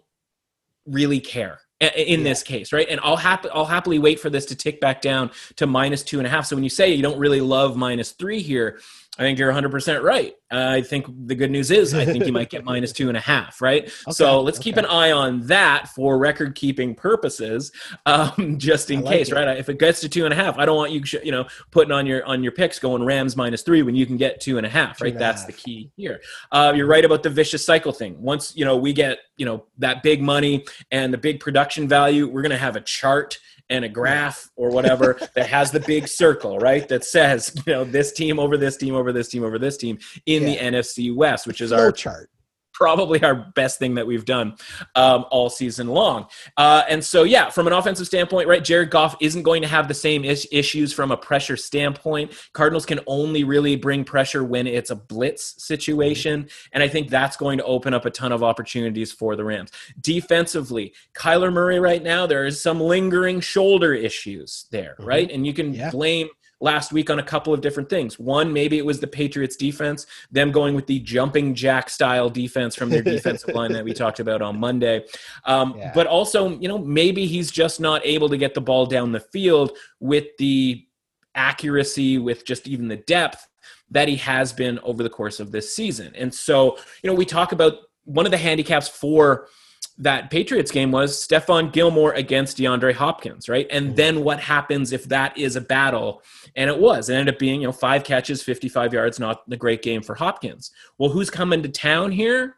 really 0.85 1.21
care 1.21 1.61
in 1.79 2.23
this 2.23 2.43
case, 2.43 2.73
right? 2.73 2.87
And 2.89 2.99
I'll 3.03 3.17
happy 3.17 3.51
I'll 3.51 3.67
happily 3.67 3.99
wait 3.99 4.19
for 4.19 4.31
this 4.31 4.47
to 4.47 4.57
tick 4.57 4.81
back 4.81 5.03
down 5.03 5.31
to 5.57 5.67
minus 5.67 6.03
two 6.03 6.19
and 6.19 6.27
a 6.27 6.31
half. 6.31 6.47
So 6.47 6.57
when 6.57 6.65
you 6.65 6.71
say 6.71 6.95
you 6.95 7.03
don't 7.03 7.19
really 7.19 7.43
love 7.43 7.77
minus 7.77 8.13
three 8.13 8.41
here, 8.41 8.81
I 9.19 9.23
think 9.23 9.39
you're 9.39 9.53
100% 9.53 10.03
right. 10.03 10.35
Uh, 10.51 10.69
I 10.69 10.83
think 10.83 11.07
the 11.27 11.35
good 11.35 11.51
news 11.51 11.71
is 11.71 11.95
I 11.95 12.05
think 12.05 12.27
you 12.27 12.33
might 12.33 12.51
get 12.51 12.65
minus 12.73 12.93
two 12.93 13.09
and 13.09 13.17
a 13.17 13.21
half, 13.21 13.61
right? 13.63 13.85
Okay, 13.85 13.93
so 14.11 14.41
let's 14.41 14.59
okay. 14.59 14.65
keep 14.65 14.77
an 14.77 14.85
eye 14.85 15.11
on 15.11 15.47
that 15.47 15.89
for 15.89 16.19
record 16.19 16.55
keeping 16.55 16.95
purposes, 16.95 17.73
um, 18.07 18.59
just 18.59 18.91
in 18.91 19.01
like 19.01 19.17
case, 19.17 19.29
it. 19.31 19.35
right? 19.35 19.57
If 19.57 19.69
it 19.69 19.79
gets 19.79 20.01
to 20.01 20.09
two 20.09 20.25
and 20.25 20.33
a 20.33 20.37
half, 20.37 20.59
I 20.59 20.67
don't 20.67 20.77
want 20.77 20.93
you, 20.93 21.03
you 21.25 21.33
know, 21.33 21.47
putting 21.71 21.93
on 21.93 22.07
your 22.07 22.25
on 22.27 22.43
your 22.43 22.53
picks 22.53 22.79
going 22.79 23.05
Rams 23.05 23.37
minus 23.37 23.63
three 23.63 23.83
when 23.83 23.97
you 23.97 24.07
can 24.07 24.17
get 24.17 24.41
two 24.41 24.59
and 24.59 24.67
a 24.67 24.71
half, 24.71 25.01
right? 25.01 25.17
That's 25.17 25.43
half. 25.43 25.49
the 25.49 25.53
key 25.55 25.91
here. 25.97 26.21
Uh, 26.53 26.73
you're 26.77 26.87
right 26.87 27.05
about 27.05 27.23
the 27.23 27.31
vicious 27.31 27.65
cycle 27.65 27.93
thing. 27.93 28.21
Once 28.21 28.55
you 28.55 28.65
know 28.65 28.77
we 28.77 28.93
get 28.93 29.19
you 29.37 29.47
know 29.47 29.65
that 29.79 30.03
big 30.03 30.23
money 30.23 30.65
and 30.91 31.13
the 31.13 31.19
big 31.19 31.41
production 31.41 31.89
value, 31.89 32.29
we're 32.29 32.43
gonna 32.43 32.57
have 32.57 32.77
a 32.77 32.81
chart 32.83 33.39
and 33.69 33.85
a 33.85 33.89
graph 33.89 34.51
or 34.57 34.71
whatever 34.71 35.19
that 35.35 35.47
has 35.49 35.71
the 35.71 35.81
big 35.81 36.09
circle, 36.09 36.59
right? 36.59 36.89
That 36.89 37.05
says, 37.05 37.53
you 37.67 37.73
know, 37.73 37.85
this 37.85 38.13
team 38.13 38.39
over 38.39 38.57
this 38.57 38.77
team 38.77 38.95
over 38.95 39.13
this 39.13 39.29
team 39.29 39.45
over 39.45 39.59
this 39.59 39.77
team 39.77 39.99
in 40.27 40.43
yeah. 40.43 40.71
the 40.71 40.77
NFC 40.77 41.15
West, 41.15 41.47
which 41.47 41.61
is 41.61 41.71
Flow 41.71 41.79
our 41.79 41.93
chart 41.93 42.31
probably 42.77 43.23
our 43.23 43.35
best 43.35 43.79
thing 43.79 43.95
that 43.95 44.07
we've 44.07 44.27
done 44.27 44.55
um, 44.97 45.25
all 45.31 45.49
season 45.49 45.87
long. 45.89 46.27
Uh, 46.59 46.83
and 46.91 47.03
so, 47.03 47.23
yeah, 47.23 47.49
from 47.49 47.67
an 47.67 47.73
offensive 47.73 48.07
standpoint, 48.07 48.47
right, 48.47 48.63
Jared 48.63 48.91
Goff 48.91 49.17
isn't 49.19 49.45
going 49.45 49.63
to 49.63 49.69
have 49.69 49.89
the 49.89 49.95
same 49.95 50.27
is- 50.27 50.47
issues 50.53 50.93
from 50.93 51.11
a 51.11 51.17
pressure 51.17 51.57
standpoint. 51.57 52.33
Cardinals 52.53 52.85
can 52.85 53.01
only 53.07 53.45
really 53.45 53.77
bring 53.77 54.05
pressure 54.05 54.45
when 54.45 54.67
it's 54.67 54.91
a 54.91 54.95
blitz 54.95 55.55
situation. 55.57 56.51
And 56.73 56.83
I 56.83 56.89
think 56.89 57.09
that's 57.09 57.39
going 57.39 57.57
to 57.57 57.65
open 57.65 57.95
up 57.95 58.05
a 58.05 58.11
ton 58.11 58.31
of 58.31 58.43
opportunities 58.43 59.11
for 59.11 59.37
the 59.37 59.45
Rams. 59.45 59.71
Defensively, 59.99 60.93
Kyler 61.15 61.51
Murray 61.51 61.81
right 61.81 62.03
now, 62.03 62.27
there 62.27 62.45
is 62.45 62.61
some 62.61 62.79
lingering 62.79 63.41
shoulder 63.41 63.95
issues 63.95 64.67
there, 64.71 64.97
mm-hmm. 64.99 65.09
right? 65.09 65.31
And 65.31 65.47
you 65.47 65.55
can 65.55 65.73
yeah. 65.73 65.91
blame– 65.91 66.29
last 66.61 66.93
week 66.93 67.11
on 67.11 67.19
a 67.19 67.23
couple 67.23 67.53
of 67.53 67.61
different 67.61 67.89
things. 67.89 68.19
One, 68.19 68.53
maybe 68.53 68.79
it 68.79 68.87
was 68.87 69.01
the 69.01 69.07
Patriots 69.07 69.57
defense, 69.57 70.07
them 70.31 70.51
going 70.51 70.75
with 70.75 70.87
the 70.87 70.99
jumping 71.01 71.55
jack 71.55 71.91
style 71.91 72.31
defense 72.31 72.75
from 72.75 72.89
their 72.89 73.03
defensive 73.03 73.55
line 73.55 73.73
that 73.73 73.85
we 73.85 73.93
talked 73.95 74.21
about 74.21 74.41
on 74.43 74.59
Monday. 74.59 75.05
Um, 75.45 75.75
yeah. 75.77 75.93
But 75.95 76.07
also, 76.07 76.59
you 76.59 76.69
know, 76.69 76.79
maybe 76.79 77.27
he's 77.27 77.51
just 77.51 77.81
not 77.81 78.05
able 78.05 78.29
to 78.31 78.39
get 78.39 78.55
the 78.55 78.61
ball 78.61 78.87
down 78.87 79.13
the 79.13 79.21
field 79.21 79.77
with 80.01 80.27
the 80.39 80.87
accuracy, 81.35 82.19
with 82.19 82.47
just 82.47 82.67
even 82.67 82.89
the 82.89 82.97
depth 82.97 83.47
that 83.91 84.09
he 84.09 84.17
has 84.17 84.53
been 84.53 84.79
over 84.81 85.03
the 85.03 85.11
course 85.11 85.39
of 85.39 85.53
this 85.53 85.75
season. 85.75 86.13
And 86.17 86.33
so, 86.35 86.79
you 87.03 87.11
know, 87.11 87.15
we 87.15 87.25
talk 87.25 87.53
about 87.53 87.75
one 88.05 88.25
of 88.25 88.33
the 88.33 88.39
handicaps 88.39 88.89
for 88.89 89.49
that 89.99 90.31
Patriots 90.31 90.71
game 90.71 90.91
was 90.91 91.17
Stephon 91.17 91.73
Gilmore 91.73 92.13
against 92.13 92.59
DeAndre 92.59 92.93
Hopkins, 92.93 93.49
right? 93.49 93.67
And 93.71 93.87
mm-hmm. 93.87 93.95
then 93.95 94.25
what 94.25 94.41
happens 94.41 94.93
if 94.93 95.05
that 95.05 95.37
is 95.39 95.57
a 95.57 95.61
battle? 95.61 96.23
And 96.55 96.69
it 96.69 96.79
was. 96.79 97.09
It 97.09 97.15
ended 97.15 97.35
up 97.35 97.39
being, 97.39 97.63
you 97.63 97.69
know, 97.69 97.73
five 97.73 98.05
catches, 98.05 98.43
55 98.43 98.93
yards, 98.93 99.19
not 99.19 99.49
the 99.49 99.57
great 99.57 99.83
game 99.83 100.03
for 100.03 100.15
Hopkins. 100.15 100.71
Well, 100.99 101.11
who's 101.11 101.31
coming 101.31 101.63
to 101.63 101.69
town 101.69 102.13
here? 102.13 102.57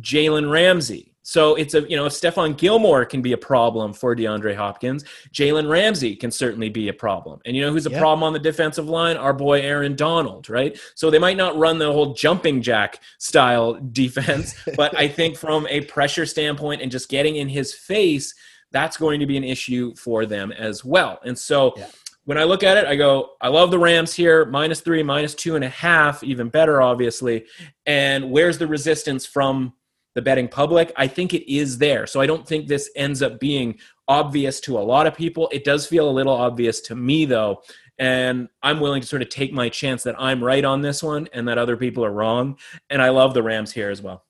Jalen 0.00 0.50
Ramsey. 0.50 1.14
So 1.28 1.56
it's 1.56 1.74
a, 1.74 1.82
you 1.82 1.94
know, 1.94 2.06
if 2.06 2.14
Stephon 2.14 2.56
Gilmore 2.56 3.04
can 3.04 3.20
be 3.20 3.32
a 3.34 3.36
problem 3.36 3.92
for 3.92 4.16
DeAndre 4.16 4.56
Hopkins, 4.56 5.04
Jalen 5.30 5.68
Ramsey 5.68 6.16
can 6.16 6.30
certainly 6.30 6.70
be 6.70 6.88
a 6.88 6.94
problem. 6.94 7.38
And 7.44 7.54
you 7.54 7.60
know 7.60 7.70
who's 7.70 7.84
a 7.84 7.90
problem 7.90 8.22
on 8.22 8.32
the 8.32 8.38
defensive 8.38 8.88
line? 8.88 9.18
Our 9.18 9.34
boy 9.34 9.60
Aaron 9.60 9.94
Donald, 9.94 10.48
right? 10.48 10.80
So 10.94 11.10
they 11.10 11.18
might 11.18 11.36
not 11.36 11.54
run 11.58 11.78
the 11.78 11.92
whole 11.92 12.14
jumping 12.14 12.62
jack 12.62 13.02
style 13.18 13.78
defense, 13.92 14.54
but 14.74 14.96
I 14.96 15.06
think 15.06 15.36
from 15.36 15.66
a 15.66 15.82
pressure 15.82 16.24
standpoint 16.24 16.80
and 16.80 16.90
just 16.90 17.10
getting 17.10 17.36
in 17.36 17.46
his 17.46 17.74
face, 17.74 18.34
that's 18.70 18.96
going 18.96 19.20
to 19.20 19.26
be 19.26 19.36
an 19.36 19.44
issue 19.44 19.94
for 19.96 20.24
them 20.24 20.50
as 20.50 20.82
well. 20.82 21.20
And 21.26 21.38
so 21.38 21.74
yeah 21.76 21.88
when 22.24 22.36
I 22.36 22.44
look 22.44 22.62
at 22.62 22.76
it, 22.76 22.84
I 22.84 22.94
go, 22.94 23.30
I 23.40 23.48
love 23.48 23.70
the 23.70 23.78
Rams 23.78 24.12
here, 24.12 24.44
minus 24.44 24.82
three, 24.82 25.02
minus 25.02 25.34
two 25.34 25.56
and 25.56 25.64
a 25.64 25.70
half, 25.70 26.22
even 26.22 26.50
better, 26.50 26.82
obviously. 26.82 27.46
And 27.86 28.30
where's 28.30 28.58
the 28.58 28.66
resistance 28.66 29.24
from 29.24 29.72
the 30.18 30.22
betting 30.22 30.48
public, 30.48 30.92
I 30.96 31.06
think 31.06 31.32
it 31.32 31.48
is 31.48 31.78
there. 31.78 32.04
So 32.04 32.20
I 32.20 32.26
don't 32.26 32.44
think 32.44 32.66
this 32.66 32.90
ends 32.96 33.22
up 33.22 33.38
being 33.38 33.78
obvious 34.08 34.58
to 34.62 34.76
a 34.76 34.80
lot 34.80 35.06
of 35.06 35.14
people. 35.14 35.48
It 35.52 35.62
does 35.62 35.86
feel 35.86 36.10
a 36.10 36.10
little 36.10 36.32
obvious 36.32 36.80
to 36.82 36.96
me, 36.96 37.24
though. 37.24 37.62
And 38.00 38.48
I'm 38.60 38.80
willing 38.80 39.00
to 39.00 39.06
sort 39.06 39.22
of 39.22 39.28
take 39.28 39.52
my 39.52 39.68
chance 39.68 40.02
that 40.02 40.16
I'm 40.18 40.42
right 40.42 40.64
on 40.64 40.82
this 40.82 41.04
one 41.04 41.28
and 41.32 41.46
that 41.46 41.56
other 41.56 41.76
people 41.76 42.04
are 42.04 42.10
wrong. 42.10 42.58
And 42.90 43.00
I 43.00 43.10
love 43.10 43.32
the 43.32 43.44
Rams 43.44 43.70
here 43.70 43.90
as 43.90 44.02
well. 44.02 44.24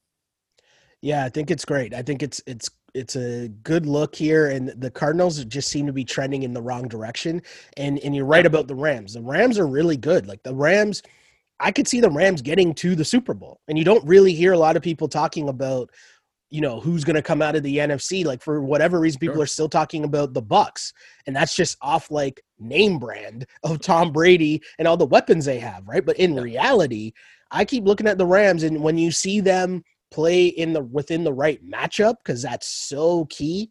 Yeah, 1.00 1.24
I 1.24 1.30
think 1.30 1.50
it's 1.50 1.64
great. 1.64 1.94
I 1.94 2.02
think 2.02 2.22
it's 2.22 2.42
it's 2.46 2.68
it's 2.92 3.16
a 3.16 3.48
good 3.48 3.86
look 3.86 4.14
here, 4.14 4.48
and 4.48 4.68
the 4.68 4.90
Cardinals 4.90 5.42
just 5.46 5.70
seem 5.70 5.86
to 5.86 5.92
be 5.92 6.04
trending 6.04 6.42
in 6.42 6.52
the 6.52 6.60
wrong 6.60 6.86
direction. 6.86 7.40
And 7.78 7.98
and 8.00 8.14
you're 8.14 8.26
right 8.26 8.44
about 8.44 8.68
the 8.68 8.74
Rams. 8.74 9.14
The 9.14 9.22
Rams 9.22 9.58
are 9.58 9.66
really 9.66 9.96
good. 9.96 10.26
Like 10.26 10.42
the 10.42 10.54
Rams 10.54 11.02
I 11.60 11.72
could 11.72 11.88
see 11.88 12.00
the 12.00 12.10
Rams 12.10 12.42
getting 12.42 12.74
to 12.74 12.94
the 12.94 13.04
Super 13.04 13.34
Bowl. 13.34 13.60
And 13.68 13.76
you 13.78 13.84
don't 13.84 14.06
really 14.06 14.32
hear 14.32 14.52
a 14.52 14.58
lot 14.58 14.76
of 14.76 14.82
people 14.82 15.08
talking 15.08 15.48
about, 15.48 15.90
you 16.50 16.60
know, 16.60 16.80
who's 16.80 17.04
going 17.04 17.16
to 17.16 17.22
come 17.22 17.42
out 17.42 17.56
of 17.56 17.62
the 17.62 17.78
NFC. 17.78 18.24
Like 18.24 18.42
for 18.42 18.62
whatever 18.62 19.00
reason, 19.00 19.18
people 19.18 19.36
sure. 19.36 19.42
are 19.42 19.46
still 19.46 19.68
talking 19.68 20.04
about 20.04 20.34
the 20.34 20.42
Bucs, 20.42 20.92
and 21.26 21.34
that's 21.34 21.54
just 21.54 21.76
off 21.82 22.10
like 22.10 22.42
name 22.58 22.98
brand 22.98 23.46
of 23.64 23.80
Tom 23.80 24.12
Brady 24.12 24.62
and 24.78 24.86
all 24.86 24.96
the 24.96 25.04
weapons 25.04 25.44
they 25.44 25.58
have, 25.58 25.86
right? 25.86 26.04
But 26.04 26.18
in 26.18 26.34
reality, 26.34 27.12
I 27.50 27.64
keep 27.64 27.84
looking 27.84 28.06
at 28.06 28.18
the 28.18 28.26
Rams, 28.26 28.62
and 28.62 28.82
when 28.82 28.98
you 28.98 29.10
see 29.10 29.40
them 29.40 29.82
play 30.10 30.46
in 30.46 30.72
the 30.72 30.82
within 30.82 31.24
the 31.24 31.32
right 31.32 31.60
matchup, 31.64 32.16
because 32.18 32.42
that's 32.42 32.68
so 32.68 33.26
key. 33.26 33.70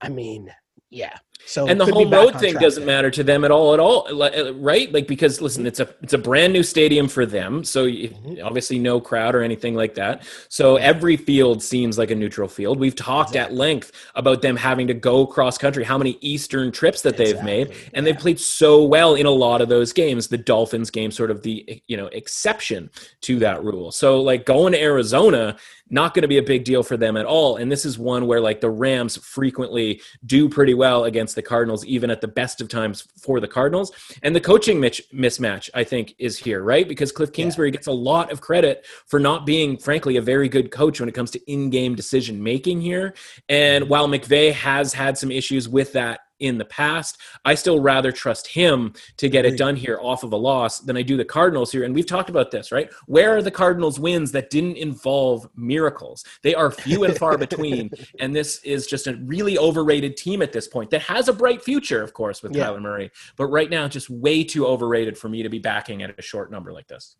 I 0.00 0.08
mean, 0.08 0.52
yeah, 0.90 1.16
so 1.46 1.66
and 1.66 1.80
the 1.80 1.86
home 1.86 2.10
road 2.10 2.38
thing 2.38 2.54
doesn't 2.54 2.86
matter 2.86 3.10
to 3.10 3.22
them 3.22 3.44
at 3.44 3.50
all, 3.50 3.74
at 3.74 3.80
all, 3.80 4.06
uh. 4.22 4.52
Like 4.52 5.06
because 5.06 5.40
listen, 5.40 5.66
it's 5.66 5.80
a 5.80 5.88
it's 6.02 6.12
a 6.12 6.18
brand 6.18 6.52
new 6.52 6.62
stadium 6.62 7.08
for 7.08 7.26
them, 7.26 7.64
so 7.64 7.86
mm-hmm. 7.86 8.44
obviously 8.44 8.78
no 8.78 9.00
crowd 9.00 9.34
or 9.34 9.42
anything 9.42 9.74
like 9.74 9.94
that. 9.94 10.24
So 10.48 10.76
every 10.76 11.16
field 11.16 11.62
seems 11.62 11.98
like 11.98 12.10
a 12.10 12.14
neutral 12.14 12.48
field. 12.48 12.78
We've 12.78 12.96
talked 12.96 13.30
exactly. 13.30 13.54
at 13.54 13.58
length 13.58 13.92
about 14.14 14.42
them 14.42 14.56
having 14.56 14.86
to 14.86 14.94
go 14.94 15.26
cross 15.26 15.58
country, 15.58 15.84
how 15.84 15.98
many 15.98 16.18
Eastern 16.20 16.72
trips 16.72 17.02
that 17.02 17.16
they've 17.16 17.42
made, 17.42 17.68
and 17.94 18.06
yeah. 18.06 18.12
they've 18.12 18.20
played 18.20 18.40
so 18.40 18.82
well 18.84 19.14
in 19.14 19.26
a 19.26 19.30
lot 19.30 19.60
of 19.60 19.68
those 19.68 19.92
games. 19.92 20.28
The 20.28 20.38
Dolphins 20.38 20.90
game, 20.90 21.10
sort 21.10 21.30
of 21.30 21.42
the 21.42 21.82
you 21.86 21.96
know 21.96 22.06
exception 22.06 22.90
to 23.22 23.38
that 23.40 23.62
rule. 23.62 23.90
So 23.92 24.20
like 24.20 24.46
going 24.46 24.72
to 24.72 24.80
Arizona 24.80 25.56
not 25.92 26.14
going 26.14 26.22
to 26.22 26.28
be 26.28 26.38
a 26.38 26.42
big 26.42 26.64
deal 26.64 26.82
for 26.82 26.96
them 26.96 27.16
at 27.16 27.26
all. 27.26 27.56
And 27.56 27.70
this 27.70 27.84
is 27.84 27.98
one 27.98 28.26
where 28.26 28.40
like 28.40 28.62
the 28.62 28.70
Rams 28.70 29.18
frequently 29.18 30.00
do 30.24 30.48
pretty 30.48 30.72
well 30.72 31.04
against 31.04 31.31
the 31.34 31.42
Cardinals, 31.42 31.84
even 31.84 32.10
at 32.10 32.20
the 32.20 32.28
best 32.28 32.60
of 32.60 32.68
times 32.68 33.06
for 33.20 33.40
the 33.40 33.48
Cardinals. 33.48 33.92
And 34.22 34.34
the 34.34 34.40
coaching 34.40 34.80
mitch- 34.80 35.02
mismatch, 35.12 35.70
I 35.74 35.84
think, 35.84 36.14
is 36.18 36.38
here, 36.38 36.62
right? 36.62 36.88
Because 36.88 37.12
Cliff 37.12 37.32
Kingsbury 37.32 37.68
yeah. 37.68 37.72
gets 37.72 37.86
a 37.86 37.92
lot 37.92 38.32
of 38.32 38.40
credit 38.40 38.86
for 39.06 39.18
not 39.18 39.46
being, 39.46 39.76
frankly, 39.78 40.16
a 40.16 40.22
very 40.22 40.48
good 40.48 40.70
coach 40.70 41.00
when 41.00 41.08
it 41.08 41.12
comes 41.12 41.30
to 41.32 41.50
in 41.50 41.70
game 41.70 41.94
decision 41.94 42.42
making 42.42 42.80
here. 42.80 43.14
And 43.48 43.88
while 43.88 44.08
McVay 44.08 44.52
has 44.52 44.92
had 44.92 45.18
some 45.18 45.30
issues 45.30 45.68
with 45.68 45.92
that 45.92 46.20
in 46.42 46.58
the 46.58 46.64
past. 46.64 47.18
I 47.44 47.54
still 47.54 47.80
rather 47.80 48.12
trust 48.12 48.48
him 48.48 48.92
to 49.16 49.28
get 49.28 49.44
it 49.44 49.56
done 49.56 49.76
here 49.76 49.98
off 50.02 50.24
of 50.24 50.32
a 50.32 50.36
loss 50.36 50.80
than 50.80 50.96
I 50.96 51.02
do 51.02 51.16
the 51.16 51.24
Cardinals 51.24 51.72
here. 51.72 51.84
And 51.84 51.94
we've 51.94 52.06
talked 52.06 52.28
about 52.28 52.50
this, 52.50 52.72
right? 52.72 52.92
Where 53.06 53.36
are 53.36 53.42
the 53.42 53.50
Cardinals 53.50 53.98
wins 53.98 54.32
that 54.32 54.50
didn't 54.50 54.76
involve 54.76 55.48
miracles? 55.56 56.24
They 56.42 56.54
are 56.54 56.70
few 56.70 57.04
and 57.04 57.16
far 57.16 57.38
between. 57.38 57.90
And 58.20 58.34
this 58.34 58.62
is 58.62 58.86
just 58.86 59.06
a 59.06 59.16
really 59.24 59.58
overrated 59.58 60.16
team 60.16 60.42
at 60.42 60.52
this 60.52 60.68
point 60.68 60.90
that 60.90 61.02
has 61.02 61.28
a 61.28 61.32
bright 61.32 61.62
future, 61.62 62.02
of 62.02 62.12
course, 62.12 62.42
with 62.42 62.54
yeah. 62.54 62.66
Kyler 62.66 62.82
Murray. 62.82 63.10
But 63.36 63.46
right 63.46 63.70
now, 63.70 63.88
just 63.88 64.10
way 64.10 64.44
too 64.44 64.66
overrated 64.66 65.16
for 65.16 65.28
me 65.28 65.42
to 65.42 65.48
be 65.48 65.58
backing 65.58 66.02
at 66.02 66.16
a 66.18 66.22
short 66.22 66.50
number 66.50 66.72
like 66.72 66.88
this. 66.88 67.16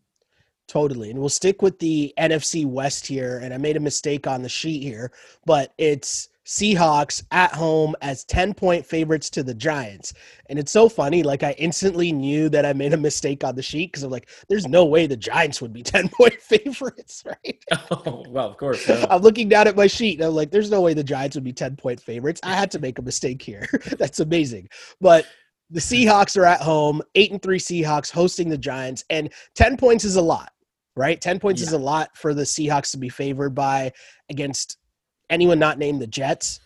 Totally. 0.68 1.10
And 1.10 1.18
we'll 1.18 1.28
stick 1.28 1.62
with 1.62 1.78
the 1.78 2.12
NFC 2.18 2.64
West 2.64 3.06
here. 3.06 3.40
And 3.42 3.52
I 3.52 3.58
made 3.58 3.76
a 3.76 3.80
mistake 3.80 4.26
on 4.26 4.42
the 4.42 4.48
sheet 4.48 4.82
here, 4.82 5.12
but 5.44 5.72
it's 5.78 6.28
Seahawks 6.52 7.24
at 7.30 7.54
home 7.54 7.94
as 8.02 8.24
10 8.24 8.52
point 8.52 8.84
favorites 8.84 9.30
to 9.30 9.42
the 9.42 9.54
Giants. 9.54 10.12
And 10.50 10.58
it's 10.58 10.70
so 10.70 10.86
funny. 10.86 11.22
Like, 11.22 11.42
I 11.42 11.52
instantly 11.52 12.12
knew 12.12 12.50
that 12.50 12.66
I 12.66 12.74
made 12.74 12.92
a 12.92 12.98
mistake 12.98 13.42
on 13.42 13.56
the 13.56 13.62
sheet 13.62 13.90
because 13.90 14.02
I'm 14.02 14.10
like, 14.10 14.28
there's 14.50 14.68
no 14.68 14.84
way 14.84 15.06
the 15.06 15.16
Giants 15.16 15.62
would 15.62 15.72
be 15.72 15.82
10 15.82 16.10
point 16.10 16.34
favorites, 16.42 17.24
right? 17.26 17.64
Oh, 17.90 18.24
well, 18.28 18.48
of 18.48 18.58
course. 18.58 18.86
I'm 18.88 19.22
looking 19.22 19.48
down 19.48 19.66
at 19.66 19.76
my 19.76 19.86
sheet 19.86 20.18
and 20.18 20.28
I'm 20.28 20.34
like, 20.34 20.50
there's 20.50 20.70
no 20.70 20.82
way 20.82 20.92
the 20.92 21.02
Giants 21.02 21.36
would 21.36 21.44
be 21.44 21.54
10 21.54 21.76
point 21.76 22.00
favorites. 22.00 22.40
I 22.44 22.54
had 22.54 22.70
to 22.72 22.78
make 22.78 22.98
a 22.98 23.02
mistake 23.02 23.40
here. 23.40 23.66
That's 23.98 24.20
amazing. 24.20 24.68
But 25.00 25.26
the 25.70 25.80
Seahawks 25.80 26.36
are 26.36 26.44
at 26.44 26.60
home, 26.60 27.00
eight 27.14 27.32
and 27.32 27.40
three 27.40 27.58
Seahawks 27.58 28.10
hosting 28.10 28.50
the 28.50 28.58
Giants, 28.58 29.04
and 29.08 29.32
10 29.54 29.78
points 29.78 30.04
is 30.04 30.16
a 30.16 30.22
lot. 30.22 30.52
right? 30.96 31.18
10 31.18 31.38
points 31.40 31.62
yeah. 31.62 31.68
is 31.68 31.72
a 31.72 31.78
lot 31.78 32.14
for 32.14 32.34
the 32.34 32.42
Seahawks 32.42 32.90
to 32.90 32.98
be 32.98 33.08
favored 33.08 33.54
by 33.54 33.92
against 34.28 34.76
anyone 35.32 35.58
not 35.58 35.78
named 35.78 36.00
the 36.00 36.06
Jets. 36.06 36.60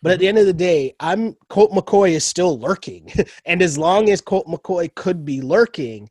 But 0.00 0.12
at 0.12 0.18
the 0.18 0.26
end 0.26 0.38
of 0.38 0.46
the 0.46 0.52
day, 0.52 0.94
I'm 0.98 1.36
Colt 1.48 1.70
McCoy 1.72 2.10
is 2.10 2.24
still 2.24 2.58
lurking. 2.58 3.12
and 3.44 3.62
as 3.62 3.76
long 3.76 4.10
as 4.10 4.20
Colt 4.20 4.46
McCoy 4.46 4.92
could 4.94 5.24
be 5.24 5.40
lurking, 5.40 6.08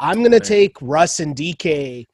I'm 0.00 0.22
gonna 0.22 0.40
take 0.40 0.76
Russ 0.80 1.20
and 1.20 1.34
DK 1.34 2.06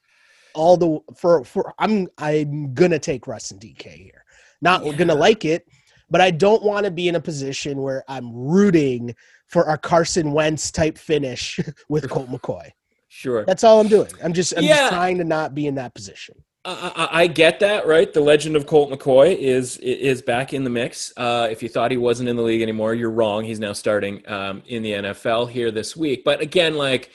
all 0.55 0.77
the 0.77 0.99
for 1.17 1.45
for 1.45 1.75
I'm 1.79 2.09
I'm 2.19 2.75
gonna 2.75 2.99
take 2.99 3.27
Russ 3.27 3.51
and 3.51 3.61
DK 3.61 3.87
here. 3.93 4.25
Not 4.61 4.85
yeah. 4.85 4.93
gonna 4.93 5.15
like 5.15 5.45
it, 5.45 5.69
but 6.11 6.21
I 6.21 6.31
don't 6.31 6.63
want 6.63 6.85
to 6.85 6.91
be 6.91 7.09
in 7.09 7.17
a 7.17 7.21
position 7.21 7.83
where 7.83 8.05
I'm 8.09 8.35
rooting 8.35 9.15
for 9.49 9.65
a 9.65 9.79
Carson 9.79 10.33
Wentz 10.33 10.71
type 10.71 10.99
finish 10.99 11.61
with 11.89 12.09
Colt 12.11 12.29
McCoy. 12.29 12.71
Sure. 13.09 13.45
That's 13.45 13.63
all 13.63 13.81
I'm 13.81 13.89
doing. 13.89 14.11
I'm 14.23 14.33
just 14.33 14.55
I'm 14.57 14.65
yeah. 14.65 14.77
just 14.77 14.93
trying 14.93 15.19
to 15.19 15.25
not 15.25 15.55
be 15.55 15.69
in 15.69 15.77
that 15.77 15.95
position. 15.95 16.35
I, 16.67 17.09
I, 17.13 17.27
get 17.27 17.61
that, 17.61 17.87
right? 17.87 18.11
The 18.11 18.23
legend 18.23 18.57
of 18.57 18.67
Colt 18.67 18.91
McCoy 18.91 19.37
is 19.37 19.77
is 19.79 20.23
back 20.23 20.55
in 20.55 20.65
the 20.65 20.71
mix. 20.71 21.13
Uh, 21.17 21.47
if 21.51 21.63
you 21.63 21.69
thought 21.69 21.91
he 21.91 21.99
wasn't 21.99 22.31
in 22.31 22.37
the 22.37 22.43
league 22.43 22.63
anymore, 22.63 22.95
you're 22.95 23.11
wrong. 23.11 23.45
He's 23.45 23.61
now 23.61 23.75
starting 23.75 24.23
um, 24.29 24.63
in 24.67 24.83
the 24.83 24.93
NFL 24.93 25.51
here 25.51 25.71
this 25.71 25.95
week. 25.95 26.25
But 26.25 26.41
again, 26.41 26.77
like, 26.77 27.11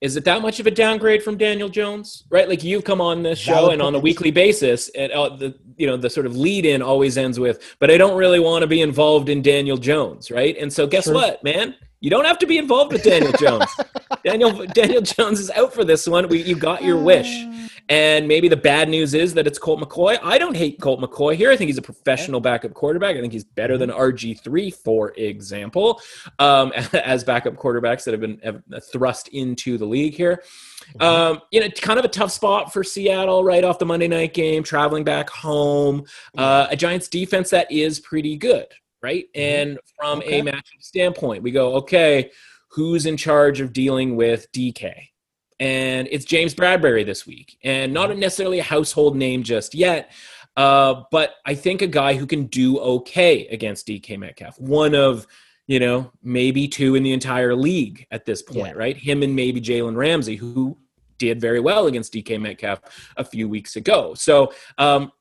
is 0.00 0.16
it 0.16 0.24
that 0.26 0.40
much 0.40 0.60
of 0.60 0.68
a 0.68 0.70
downgrade 0.70 1.22
from 1.24 1.36
Daniel 1.36 1.68
Jones? 1.68 2.24
Right? 2.30 2.48
Like 2.48 2.62
you've 2.62 2.84
come 2.84 3.00
on 3.00 3.24
this 3.24 3.40
show 3.40 3.70
and 3.70 3.82
on 3.82 3.94
a 3.96 3.98
weekly 3.98 4.30
basis, 4.30 4.88
and 4.90 5.10
uh, 5.10 5.30
the 5.30 5.58
you 5.76 5.88
know 5.88 5.96
the 5.96 6.08
sort 6.08 6.26
of 6.26 6.36
lead 6.36 6.64
in 6.64 6.80
always 6.80 7.18
ends 7.18 7.40
with, 7.40 7.76
"But 7.80 7.90
I 7.90 7.98
don't 7.98 8.16
really 8.16 8.38
want 8.38 8.62
to 8.62 8.68
be 8.68 8.82
involved 8.82 9.28
in 9.28 9.42
Daniel 9.42 9.76
Jones," 9.76 10.30
right? 10.30 10.56
And 10.58 10.72
so, 10.72 10.86
guess 10.86 11.04
sure. 11.04 11.14
what, 11.14 11.42
man? 11.42 11.74
You 12.00 12.10
don't 12.10 12.26
have 12.26 12.38
to 12.40 12.46
be 12.46 12.58
involved 12.58 12.92
with 12.92 13.02
Daniel 13.02 13.32
Jones. 13.32 13.70
Daniel 14.24 14.66
Daniel 14.66 15.00
Jones 15.02 15.40
is 15.40 15.50
out 15.50 15.72
for 15.72 15.84
this 15.84 16.06
one. 16.06 16.28
We, 16.28 16.42
you 16.42 16.56
got 16.56 16.82
your 16.82 16.98
wish. 16.98 17.46
And 17.90 18.26
maybe 18.26 18.48
the 18.48 18.56
bad 18.56 18.88
news 18.88 19.12
is 19.12 19.34
that 19.34 19.46
it's 19.46 19.58
Colt 19.58 19.78
McCoy. 19.78 20.18
I 20.22 20.38
don't 20.38 20.56
hate 20.56 20.80
Colt 20.80 21.00
McCoy 21.00 21.34
here. 21.36 21.50
I 21.50 21.56
think 21.56 21.68
he's 21.68 21.76
a 21.76 21.82
professional 21.82 22.40
backup 22.40 22.72
quarterback. 22.72 23.14
I 23.16 23.20
think 23.20 23.34
he's 23.34 23.44
better 23.44 23.76
than 23.76 23.90
RG3, 23.90 24.74
for 24.74 25.12
example, 25.16 26.00
um, 26.38 26.72
as 26.94 27.24
backup 27.24 27.56
quarterbacks 27.56 28.04
that 28.04 28.12
have 28.12 28.22
been 28.22 28.40
have 28.42 28.62
thrust 28.90 29.28
into 29.28 29.76
the 29.76 29.84
league 29.84 30.14
here. 30.14 30.42
Mm-hmm. 30.98 31.02
Um, 31.02 31.42
you 31.50 31.60
know, 31.60 31.68
kind 31.68 31.98
of 31.98 32.06
a 32.06 32.08
tough 32.08 32.30
spot 32.30 32.72
for 32.72 32.82
Seattle 32.82 33.44
right 33.44 33.64
off 33.64 33.78
the 33.78 33.86
Monday 33.86 34.08
night 34.08 34.32
game, 34.32 34.62
traveling 34.62 35.04
back 35.04 35.28
home. 35.28 36.04
Uh, 36.38 36.68
a 36.70 36.76
Giants 36.76 37.08
defense 37.08 37.50
that 37.50 37.70
is 37.70 38.00
pretty 38.00 38.36
good, 38.36 38.66
right? 39.02 39.26
Mm-hmm. 39.36 39.70
And 39.70 39.78
from 39.98 40.20
okay. 40.20 40.40
a 40.40 40.42
matchup 40.42 40.80
standpoint, 40.80 41.42
we 41.42 41.50
go, 41.50 41.74
okay, 41.74 42.30
who's 42.74 43.06
in 43.06 43.16
charge 43.16 43.60
of 43.60 43.72
dealing 43.72 44.16
with 44.16 44.50
DK? 44.52 45.08
and 45.60 46.08
it's 46.10 46.24
James 46.24 46.54
Bradberry 46.54 47.06
this 47.06 47.26
week, 47.26 47.58
and 47.62 47.92
not 47.92 48.16
necessarily 48.16 48.58
a 48.58 48.64
household 48.64 49.16
name 49.16 49.42
just 49.42 49.74
yet. 49.74 50.10
Uh, 50.56 51.02
but 51.10 51.34
I 51.46 51.54
think 51.54 51.82
a 51.82 51.86
guy 51.86 52.14
who 52.14 52.26
can 52.26 52.46
do 52.46 52.78
okay 52.78 53.46
against 53.48 53.86
DK 53.86 54.18
Metcalf, 54.18 54.58
one 54.60 54.94
of 54.94 55.26
you 55.66 55.80
know 55.80 56.10
maybe 56.22 56.68
two 56.68 56.94
in 56.94 57.02
the 57.02 57.12
entire 57.12 57.54
league 57.54 58.06
at 58.10 58.24
this 58.24 58.42
point, 58.42 58.74
yeah. 58.74 58.78
right? 58.78 58.96
Him 58.96 59.22
and 59.22 59.34
maybe 59.34 59.60
Jalen 59.60 59.96
Ramsey, 59.96 60.36
who 60.36 60.76
did 61.18 61.40
very 61.40 61.60
well 61.60 61.86
against 61.86 62.12
DK 62.12 62.40
Metcalf 62.40 62.80
a 63.16 63.24
few 63.24 63.48
weeks 63.48 63.76
ago. 63.76 64.14
So 64.14 64.52
um, 64.78 65.12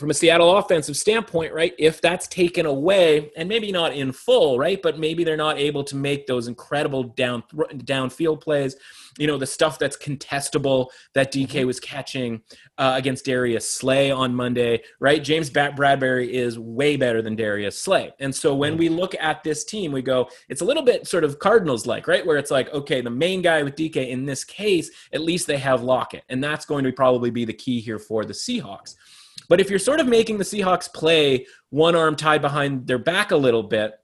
from 0.00 0.10
a 0.10 0.14
Seattle 0.14 0.56
offensive 0.56 0.96
standpoint, 0.96 1.52
right, 1.52 1.74
if 1.78 2.00
that's 2.00 2.26
taken 2.26 2.64
away, 2.64 3.30
and 3.36 3.48
maybe 3.48 3.70
not 3.70 3.92
in 3.92 4.12
full, 4.12 4.58
right, 4.58 4.80
but 4.82 4.98
maybe 4.98 5.22
they're 5.22 5.36
not 5.36 5.58
able 5.58 5.84
to 5.84 5.94
make 5.94 6.26
those 6.26 6.48
incredible 6.48 7.04
down 7.04 7.42
downfield 7.52 8.40
plays, 8.40 8.76
you 9.18 9.26
know, 9.26 9.36
the 9.36 9.46
stuff 9.46 9.78
that's 9.78 9.98
contestable 9.98 10.88
that 11.12 11.32
DK 11.32 11.48
mm-hmm. 11.48 11.66
was 11.66 11.78
catching 11.78 12.40
uh, 12.78 12.94
against 12.96 13.26
Darius 13.26 13.70
Slay 13.70 14.10
on 14.10 14.34
Monday, 14.34 14.82
right? 15.00 15.22
James 15.22 15.50
Bradberry 15.50 16.30
is 16.30 16.58
way 16.58 16.96
better 16.96 17.20
than 17.20 17.36
Darius 17.36 17.80
Slay, 17.80 18.10
and 18.18 18.34
so 18.34 18.54
when 18.54 18.78
we 18.78 18.88
look 18.88 19.14
at 19.20 19.44
this 19.44 19.64
team, 19.64 19.92
we 19.92 20.00
go, 20.00 20.28
it's 20.48 20.62
a 20.62 20.64
little 20.64 20.82
bit 20.82 21.06
sort 21.06 21.24
of 21.24 21.38
Cardinals 21.38 21.86
like, 21.86 22.08
right, 22.08 22.24
where 22.24 22.38
it's 22.38 22.50
like, 22.50 22.72
okay, 22.72 23.02
the 23.02 23.10
main 23.10 23.42
guy 23.42 23.62
with 23.62 23.76
DK 23.76 24.08
in 24.08 24.24
this 24.24 24.44
case, 24.44 24.90
at 25.12 25.20
least 25.20 25.46
they 25.46 25.58
have 25.58 25.82
Lockett, 25.82 26.24
and 26.30 26.42
that's 26.42 26.64
going 26.64 26.84
to 26.84 26.92
probably 26.92 27.30
be 27.30 27.44
the 27.44 27.52
key 27.52 27.80
here 27.80 27.98
for 27.98 28.24
the 28.24 28.32
Seahawks. 28.32 28.96
But 29.50 29.60
if 29.60 29.68
you're 29.68 29.80
sort 29.80 29.98
of 29.98 30.06
making 30.06 30.38
the 30.38 30.44
Seahawks 30.44 30.90
play 30.90 31.44
one 31.70 31.96
arm 31.96 32.14
tied 32.14 32.40
behind 32.40 32.86
their 32.86 32.98
back 32.98 33.32
a 33.32 33.36
little 33.36 33.64
bit, 33.64 33.94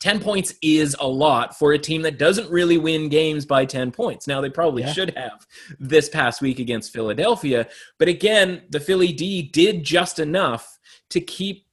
10 0.00 0.20
points 0.20 0.54
is 0.62 0.94
a 1.00 1.08
lot 1.08 1.58
for 1.58 1.72
a 1.72 1.78
team 1.78 2.02
that 2.02 2.18
doesn't 2.18 2.50
really 2.50 2.76
win 2.76 3.08
games 3.08 3.46
by 3.46 3.64
10 3.64 3.90
points. 3.90 4.28
Now, 4.28 4.42
they 4.42 4.50
probably 4.50 4.82
yeah. 4.82 4.92
should 4.92 5.16
have 5.16 5.46
this 5.80 6.10
past 6.10 6.42
week 6.42 6.58
against 6.58 6.92
Philadelphia. 6.92 7.66
But 7.98 8.08
again, 8.08 8.62
the 8.68 8.78
Philly 8.78 9.10
D 9.10 9.42
did 9.42 9.82
just 9.82 10.18
enough 10.18 10.78
to 11.10 11.20
keep 11.22 11.64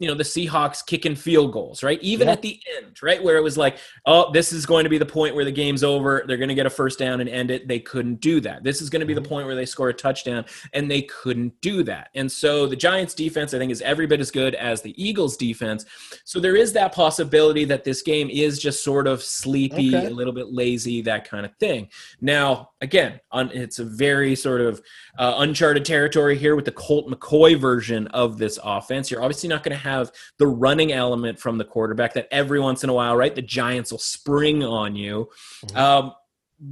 you 0.00 0.08
know 0.08 0.14
the 0.14 0.24
Seahawks 0.24 0.84
kicking 0.84 1.14
field 1.14 1.52
goals, 1.52 1.82
right? 1.82 2.02
Even 2.02 2.26
yeah. 2.26 2.32
at 2.32 2.42
the 2.42 2.58
end, 2.78 3.00
right, 3.02 3.22
where 3.22 3.36
it 3.36 3.42
was 3.42 3.58
like, 3.58 3.76
oh, 4.06 4.32
this 4.32 4.50
is 4.50 4.64
going 4.64 4.84
to 4.84 4.90
be 4.90 4.96
the 4.96 5.06
point 5.06 5.34
where 5.34 5.44
the 5.44 5.52
game's 5.52 5.84
over. 5.84 6.24
They're 6.26 6.38
going 6.38 6.48
to 6.48 6.54
get 6.54 6.64
a 6.64 6.70
first 6.70 6.98
down 6.98 7.20
and 7.20 7.28
end 7.28 7.50
it. 7.50 7.68
They 7.68 7.78
couldn't 7.78 8.22
do 8.22 8.40
that. 8.40 8.64
This 8.64 8.80
is 8.80 8.88
going 8.88 9.00
to 9.00 9.06
be 9.06 9.12
the 9.12 9.20
mm-hmm. 9.20 9.28
point 9.28 9.46
where 9.46 9.54
they 9.54 9.66
score 9.66 9.90
a 9.90 9.94
touchdown, 9.94 10.46
and 10.72 10.90
they 10.90 11.02
couldn't 11.02 11.60
do 11.60 11.82
that. 11.82 12.08
And 12.14 12.32
so 12.32 12.66
the 12.66 12.76
Giants' 12.76 13.12
defense, 13.12 13.52
I 13.52 13.58
think, 13.58 13.70
is 13.70 13.82
every 13.82 14.06
bit 14.06 14.20
as 14.20 14.30
good 14.30 14.54
as 14.54 14.80
the 14.80 14.94
Eagles' 14.96 15.36
defense. 15.36 15.84
So 16.24 16.40
there 16.40 16.56
is 16.56 16.72
that 16.72 16.94
possibility 16.94 17.66
that 17.66 17.84
this 17.84 18.00
game 18.00 18.30
is 18.30 18.58
just 18.58 18.82
sort 18.82 19.06
of 19.06 19.22
sleepy, 19.22 19.94
okay. 19.94 20.06
a 20.06 20.10
little 20.10 20.32
bit 20.32 20.50
lazy, 20.50 21.02
that 21.02 21.28
kind 21.28 21.44
of 21.44 21.54
thing. 21.56 21.90
Now, 22.22 22.70
again, 22.80 23.20
on, 23.30 23.50
it's 23.50 23.78
a 23.78 23.84
very 23.84 24.34
sort 24.34 24.62
of 24.62 24.80
uh, 25.18 25.34
uncharted 25.38 25.84
territory 25.84 26.38
here 26.38 26.56
with 26.56 26.64
the 26.64 26.72
Colt 26.72 27.06
McCoy 27.06 27.60
version 27.60 28.06
of 28.08 28.38
this 28.38 28.58
offense. 28.64 29.10
You're 29.10 29.22
obviously 29.22 29.50
not 29.50 29.62
going 29.62 29.76
to 29.76 29.82
have 29.82 29.89
the 30.38 30.46
running 30.46 30.92
element 30.92 31.38
from 31.38 31.58
the 31.58 31.64
quarterback 31.64 32.14
that 32.14 32.28
every 32.30 32.60
once 32.60 32.84
in 32.84 32.90
a 32.90 32.94
while, 32.94 33.16
right? 33.16 33.34
The 33.34 33.42
Giants 33.42 33.90
will 33.90 33.98
spring 33.98 34.62
on 34.64 34.96
you. 34.96 35.28
Mm-hmm. 35.66 35.76
Um, 35.76 36.12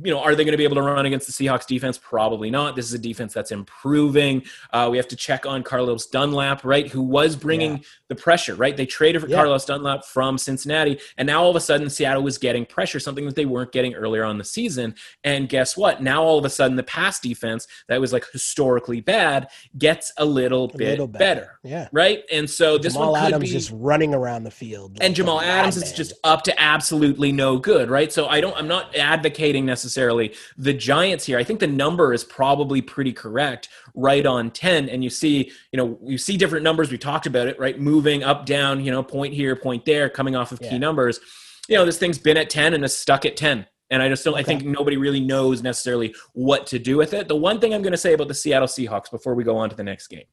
you 0.05 0.13
know, 0.13 0.21
are 0.21 0.35
they 0.35 0.45
going 0.45 0.53
to 0.53 0.59
be 0.59 0.65
able 0.65 0.77
to 0.77 0.83
run 0.83 1.07
against 1.07 1.27
the 1.27 1.33
Seahawks 1.33 1.67
defense? 1.67 1.97
Probably 1.97 2.51
not. 2.51 2.77
This 2.77 2.85
is 2.85 2.93
a 2.93 2.99
defense 2.99 3.33
that's 3.33 3.53
improving. 3.53 4.43
Uh, 4.71 4.89
we 4.91 4.99
have 4.99 5.09
to 5.09 5.17
check 5.17 5.47
on 5.47 5.63
Carlos 5.63 6.07
Dunlap, 6.07 6.63
right, 6.63 6.87
who 6.89 7.01
was 7.01 7.37
bringing 7.37 7.79
yeah. 7.79 7.83
The 8.09 8.15
pressure, 8.15 8.55
right? 8.55 8.77
They 8.77 8.87
traded 8.87 9.23
for 9.23 9.29
yeah. 9.29 9.37
Carlos 9.37 9.65
Dunlap 9.65 10.05
from 10.05 10.39
Cincinnati, 10.39 10.99
and 11.17 11.27
now 11.27 11.43
all 11.43 11.51
of 11.51 11.57
a 11.57 11.61
sudden 11.61 11.89
Seattle 11.91 12.23
was 12.23 12.39
getting 12.39 12.67
pressure, 12.67 13.01
something 13.01 13.27
that 13.27 13.35
they 13.35 13.47
weren't 13.47 13.73
getting 13.73 13.95
earlier 13.95 14.25
on 14.25 14.39
the 14.39 14.45
season. 14.45 14.95
And 15.25 15.49
guess 15.49 15.77
what? 15.77 16.03
Now 16.03 16.23
all 16.23 16.39
of 16.39 16.45
a 16.45 16.51
sudden 16.51 16.77
the 16.77 16.83
pass 16.83 17.21
defense 17.21 17.67
that 17.89 18.01
was 18.01 18.13
like 18.13 18.25
historically 18.33 19.01
bad 19.01 19.49
gets 19.77 20.13
a 20.17 20.25
little 20.25 20.65
a 20.75 20.77
bit 20.77 20.91
little 20.91 21.07
better. 21.07 21.41
better. 21.41 21.59
yeah, 21.63 21.89
right. 21.93 22.25
And 22.33 22.49
so 22.49 22.79
this 22.79 22.95
Jamal 22.95 23.13
one 23.13 23.21
could 23.21 23.35
Adams 23.35 23.51
be 23.51 23.53
just 23.53 23.71
running 23.75 24.15
around 24.15 24.45
the 24.45 24.51
field, 24.51 24.99
and 25.01 25.15
Jamal 25.15 25.41
Adams 25.41 25.77
is 25.77 25.93
just 25.93 26.13
up 26.25 26.43
to 26.45 26.61
absolutely 26.61 27.33
no 27.33 27.59
good, 27.59 27.91
right? 27.91 28.13
So 28.13 28.29
I 28.29 28.41
don't. 28.41 28.57
I'm 28.57 28.69
not 28.69 28.97
advocating 28.97 29.67
necessarily 29.67 29.89
necessarily 29.89 30.35
the 30.57 30.73
Giants 30.73 31.25
here. 31.25 31.39
I 31.39 31.45
think 31.45 31.61
the 31.61 31.67
number 31.67 32.13
is 32.13 32.25
probably 32.25 32.83
pretty 32.83 33.13
correct, 33.13 33.69
right 33.95 34.25
on 34.25 34.51
10. 34.51 34.89
And 34.89 35.03
you 35.03 35.11
see, 35.11 35.51
you 35.73 35.77
know, 35.77 35.99
you 36.03 36.19
see 36.19 36.37
different 36.37 36.65
numbers. 36.65 36.91
We 36.91 36.99
talked 36.99 37.27
about 37.27 37.49
it, 37.49 37.59
right? 37.59 37.79
Moving 37.99 38.23
up, 38.23 38.47
down, 38.47 38.85
you 38.85 38.93
know, 38.93 39.03
point 39.03 39.35
here, 39.35 39.57
point 39.57 39.85
there, 39.85 40.09
coming 40.09 40.37
off 40.37 40.53
of 40.53 40.61
yeah. 40.63 40.71
key 40.71 40.79
numbers. 40.79 41.19
You 41.69 41.77
know, 41.77 41.85
this 41.85 41.99
thing's 41.99 42.19
been 42.19 42.37
at 42.37 42.49
10 42.49 42.75
and 42.75 42.85
is 42.85 42.97
stuck 42.97 43.27
at 43.27 43.37
10. 43.37 43.67
And 43.91 44.03
I 44.03 44.09
just 44.09 44.25
don't, 44.25 44.35
okay. 44.35 44.41
I 44.41 44.45
think 44.45 44.65
nobody 44.65 44.97
really 44.97 45.21
knows 45.21 45.63
necessarily 45.63 46.15
what 46.33 46.67
to 46.69 46.79
do 46.79 46.97
with 46.97 47.15
it. 47.15 47.27
The 47.27 47.37
one 47.37 47.59
thing 47.59 47.75
I'm 47.75 47.83
going 47.83 47.93
to 47.93 47.99
say 47.99 48.13
about 48.13 48.29
the 48.29 48.35
Seattle 48.35 48.69
Seahawks 48.69 49.11
before 49.11 49.35
we 49.35 49.45
go 49.45 49.57
on 49.57 49.71
to 49.71 49.77
the 49.77 49.83
next 49.83 50.09
game 50.09 50.27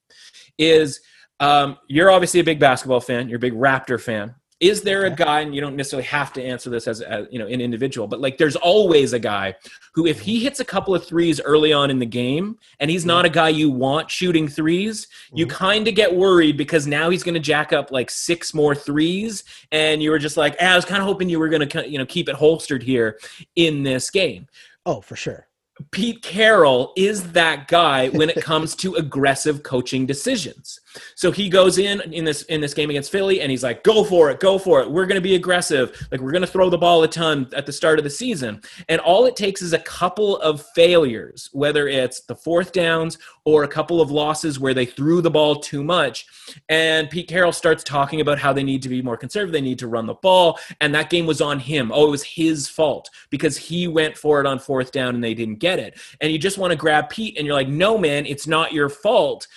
is 0.58 1.00
um, 1.40 1.78
you're 1.88 2.12
obviously 2.12 2.40
a 2.40 2.44
big 2.44 2.60
basketball 2.60 3.00
fan, 3.00 3.30
you're 3.30 3.38
a 3.38 3.40
big 3.40 3.54
Raptor 3.54 4.00
fan. 4.00 4.36
Is 4.62 4.82
there 4.84 5.06
a 5.06 5.10
guy, 5.10 5.42
and 5.42 5.54
you 5.54 5.60
don't 5.60 5.76
necessarily 5.76 6.08
have 6.08 6.32
to 6.34 6.44
answer 6.44 6.70
this 6.70 6.88
as, 6.88 7.02
as, 7.02 7.28
you 7.30 7.40
know 7.40 7.48
an 7.48 7.60
individual, 7.60 8.08
but 8.08 8.22
like 8.22 8.38
there's 8.38 8.56
always 8.56 9.12
a 9.12 9.20
guy 9.20 9.54
who, 9.94 10.06
if 10.08 10.22
he 10.22 10.40
hits 10.40 10.62
a 10.62 10.66
couple 10.66 10.96
of 10.96 11.06
threes 11.06 11.42
early 11.42 11.74
on 11.74 11.92
in 11.92 12.00
the 12.00 12.06
game, 12.06 12.58
and 12.80 12.90
he's 12.90 13.06
not 13.06 13.26
a 13.26 13.30
guy 13.30 13.50
you 13.50 13.70
want 13.70 14.10
shooting 14.10 14.48
3s 14.48 15.08
you 15.34 15.46
mm-hmm. 15.46 15.56
kind 15.56 15.88
of 15.88 15.96
get 15.96 16.16
worried 16.16 16.56
because 16.56 16.88
now 16.88 17.10
he's 17.10 17.24
going 17.24 17.34
to 17.34 17.40
jack 17.40 17.74
up 17.74 17.92
like 17.92 18.10
six 18.10 18.54
more 18.54 18.74
threes, 18.74 19.44
and 19.72 20.02
you 20.02 20.10
were 20.10 20.20
just 20.20 20.38
like, 20.38 20.56
eh, 20.60 20.72
I 20.72 20.76
was 20.76 20.86
kind 20.86 21.02
of 21.02 21.08
hoping 21.08 21.30
you 21.30 21.40
were 21.40 21.50
going 21.50 21.68
to 21.68 21.90
you 21.90 21.98
know 21.98 22.06
keep 22.06 22.30
it 22.30 22.36
holstered 22.36 22.82
here 22.82 23.20
in 23.56 23.84
this 23.84 24.10
game. 24.10 24.48
Oh, 24.86 25.02
for 25.02 25.16
sure. 25.16 25.48
Pete 25.92 26.22
Carroll 26.22 26.94
is 26.96 27.32
that 27.34 27.68
guy 27.68 28.08
when 28.10 28.30
it 28.30 28.42
comes 28.42 28.76
to 28.78 28.96
aggressive 28.96 29.64
coaching 29.64 30.06
decisions. 30.06 30.80
So 31.16 31.32
he 31.32 31.50
goes 31.50 31.78
in 31.78 32.02
in 32.14 32.26
this 32.26 32.44
in 32.44 32.62
this 32.62 32.74
game 32.74 32.90
against 32.90 33.12
Philly 33.12 33.42
and 33.42 33.52
he's 33.52 33.64
like, 33.64 33.84
"Go 33.84 34.04
for 34.04 34.30
it, 34.32 34.40
go 34.40 34.58
for 34.58 34.82
it. 34.82 34.90
We're 34.90 35.06
going 35.06 35.16
to 35.16 35.22
be 35.22 35.36
aggressive. 35.36 36.08
Like 36.12 36.22
we're 36.22 36.32
going 36.32 36.42
to 36.42 36.48
throw 36.48 36.70
the 36.70 36.78
ball 36.78 37.04
a 37.04 37.08
ton 37.08 37.50
at 37.54 37.66
the 37.66 37.74
start 37.74 38.00
of 38.00 38.04
the 38.04 38.10
season." 38.10 38.62
And 38.90 39.00
all 39.02 39.26
it 39.26 39.36
takes 39.36 39.62
is 39.62 39.74
a 39.74 39.80
couple 39.80 40.38
of 40.38 40.66
failures, 40.76 41.50
whether 41.54 41.88
it's 41.88 42.22
the 42.22 42.36
fourth 42.36 42.72
downs 42.72 43.18
or 43.44 43.64
a 43.64 43.68
couple 43.68 44.02
of 44.02 44.12
losses 44.12 44.60
where 44.60 44.74
they 44.74 44.86
threw 44.86 45.22
the 45.22 45.32
ball 45.32 45.58
too 45.58 45.84
much, 45.84 46.26
and 46.70 47.10
Pete 47.10 47.28
Carroll 47.28 47.52
starts 47.52 47.84
talking 47.84 48.22
about 48.22 48.40
how 48.40 48.52
they 48.54 48.64
need 48.64 48.82
to 48.82 48.90
be 48.90 49.02
more 49.02 49.18
conservative, 49.18 49.54
they 49.54 49.62
need 49.62 49.80
to 49.80 49.88
run 49.88 50.06
the 50.06 50.16
ball, 50.16 50.60
and 50.82 50.94
that 50.96 51.10
game 51.10 51.26
was 51.26 51.42
on 51.42 51.60
him. 51.60 51.92
Oh, 51.94 52.08
it 52.08 52.12
was 52.12 52.24
his 52.24 52.68
fault 52.68 53.10
because 53.30 53.58
he 53.58 53.88
went 53.88 54.18
for 54.18 54.40
it 54.40 54.48
on 54.48 54.60
fourth 54.60 54.92
down 54.92 55.16
and 55.16 55.24
they 55.24 55.34
didn't 55.34 55.60
get 55.60 55.80
it. 55.80 56.00
And 56.22 56.32
you 56.32 56.40
just 56.40 56.58
want 56.58 56.72
to 56.72 56.78
grab 56.78 57.10
Pete 57.10 57.38
and 57.38 57.46
you're 57.46 57.56
like, 57.56 57.68
"No, 57.68 57.98
man, 57.98 58.26
it's 58.26 58.48
not 58.48 58.74
your 58.74 58.90
fault." 58.90 59.48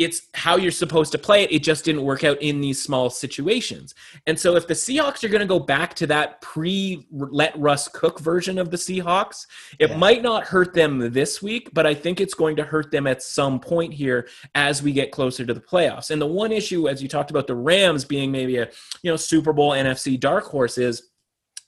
It's 0.00 0.28
how 0.32 0.56
you're 0.56 0.70
supposed 0.70 1.12
to 1.12 1.18
play 1.18 1.42
it. 1.42 1.52
It 1.52 1.62
just 1.62 1.84
didn't 1.84 2.02
work 2.02 2.24
out 2.24 2.40
in 2.40 2.62
these 2.62 2.82
small 2.82 3.10
situations. 3.10 3.94
And 4.26 4.38
so, 4.38 4.56
if 4.56 4.66
the 4.66 4.72
Seahawks 4.72 5.22
are 5.22 5.28
going 5.28 5.42
to 5.42 5.46
go 5.46 5.60
back 5.60 5.92
to 5.96 6.06
that 6.06 6.40
pre 6.40 7.06
let 7.10 7.56
Russ 7.58 7.86
cook 7.86 8.18
version 8.18 8.58
of 8.58 8.70
the 8.70 8.78
Seahawks, 8.78 9.46
it 9.78 9.90
yeah. 9.90 9.96
might 9.98 10.22
not 10.22 10.44
hurt 10.44 10.72
them 10.72 11.12
this 11.12 11.42
week, 11.42 11.68
but 11.74 11.86
I 11.86 11.92
think 11.92 12.18
it's 12.18 12.32
going 12.32 12.56
to 12.56 12.64
hurt 12.64 12.90
them 12.90 13.06
at 13.06 13.22
some 13.22 13.60
point 13.60 13.92
here 13.92 14.26
as 14.54 14.82
we 14.82 14.92
get 14.92 15.12
closer 15.12 15.44
to 15.44 15.52
the 15.52 15.60
playoffs. 15.60 16.10
And 16.10 16.20
the 16.20 16.26
one 16.26 16.50
issue, 16.50 16.88
as 16.88 17.02
you 17.02 17.08
talked 17.08 17.30
about 17.30 17.46
the 17.46 17.54
Rams 17.54 18.06
being 18.06 18.32
maybe 18.32 18.56
a 18.56 18.70
you 19.02 19.10
know 19.10 19.16
Super 19.16 19.52
Bowl 19.52 19.72
NFC 19.72 20.18
dark 20.18 20.44
horse, 20.44 20.78
is 20.78 21.10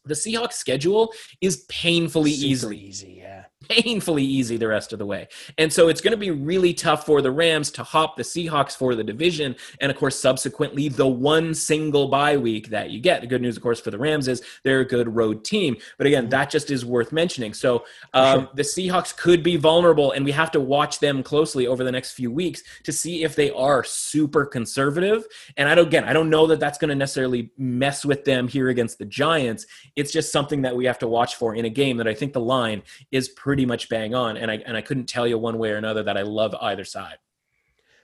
the 0.07 0.15
Seahawks 0.15 0.55
schedule 0.55 1.13
is 1.43 1.67
painfully 1.69 2.33
Super 2.33 2.73
easy. 2.73 2.89
Easy, 2.89 3.15
yeah 3.19 3.45
painfully 3.69 4.25
easy 4.25 4.57
the 4.57 4.69
rest 4.69 4.93
of 4.93 4.99
the 4.99 5.07
way. 5.07 5.29
And 5.59 5.73
so 5.73 5.89
it's 5.89 6.01
going 6.01 6.13
to 6.13 6.17
be 6.17 6.31
really 6.31 6.75
tough 6.75 7.07
for 7.07 7.23
the 7.23 7.31
Rams 7.31 7.71
to 7.73 7.83
hop 7.83 8.17
the 8.17 8.23
Seahawks 8.23 8.77
for 8.77 8.95
the 8.95 9.05
division. 9.05 9.57
And 9.81 9.91
of 9.91 9.97
course, 9.97 10.19
subsequently, 10.19 10.89
the 10.89 11.07
one 11.07 11.55
single 11.55 12.09
bye 12.09 12.37
week 12.37 12.69
that 12.71 12.91
you 12.91 13.01
get. 13.01 13.21
The 13.21 13.27
good 13.27 13.43
news, 13.43 13.57
of 13.57 13.63
course, 13.63 13.81
for 13.81 13.91
the 13.91 13.99
Rams 13.99 14.29
is 14.29 14.43
they're 14.63 14.81
a 14.81 14.87
good 14.87 15.15
road 15.15 15.45
team. 15.45 15.77
But 15.99 16.07
again, 16.07 16.29
that 16.31 16.51
just 16.51 16.71
is 16.71 16.85
worth 16.85 17.13
mentioning. 17.13 17.55
So 17.55 17.85
um, 18.15 18.41
sure. 18.41 18.51
the 18.55 18.63
Seahawks 18.63 19.17
could 19.17 19.43
be 19.43 19.57
vulnerable, 19.57 20.13
and 20.13 20.25
we 20.25 20.33
have 20.33 20.51
to 20.53 20.61
watch 20.61 20.99
them 20.99 21.23
closely 21.23 21.67
over 21.67 21.85
the 21.85 21.93
next 21.93 22.13
few 22.13 22.31
weeks 22.31 22.63
to 22.85 22.93
see 22.93 23.25
if 23.25 23.37
they 23.37 23.51
are 23.51 23.85
super 23.85 24.45
conservative. 24.45 25.25
And 25.57 25.69
I 25.69 25.75
don't, 25.75 25.87
again, 25.87 26.05
I 26.05 26.13
don't 26.13 26.31
know 26.31 26.47
that 26.47 26.61
that's 26.61 26.79
going 26.79 26.89
to 26.89 26.95
necessarily 26.95 27.51
mess 27.57 28.05
with 28.05 28.25
them 28.25 28.49
here 28.49 28.69
against 28.69 28.99
the 28.99 29.05
Giants. 29.05 29.67
It's 29.97 30.13
just 30.13 30.33
something 30.33 30.63
that 30.63 30.75
we 30.75 30.85
have 30.87 30.99
to 31.01 31.09
watch 31.09 31.37
for 31.37 31.55
in 31.55 31.65
a 31.65 31.71
game 31.71 31.97
that 31.99 32.09
I 32.09 32.15
think 32.15 32.33
the 32.33 32.41
line 32.41 32.83
is 33.11 33.29
pretty 33.29 33.52
pretty 33.53 33.67
much 33.67 33.91
bang 33.91 34.15
on. 34.15 34.39
And 34.39 34.51
I 34.51 34.63
and 34.65 34.79
I 34.79 34.81
couldn't 34.81 35.05
tell 35.05 35.27
you 35.27 35.37
one 35.37 35.59
way 35.59 35.73
or 35.73 35.77
another 35.77 36.03
that 36.05 36.17
I 36.17 36.23
love 36.23 36.55
either 36.63 36.87
side. 36.87 37.19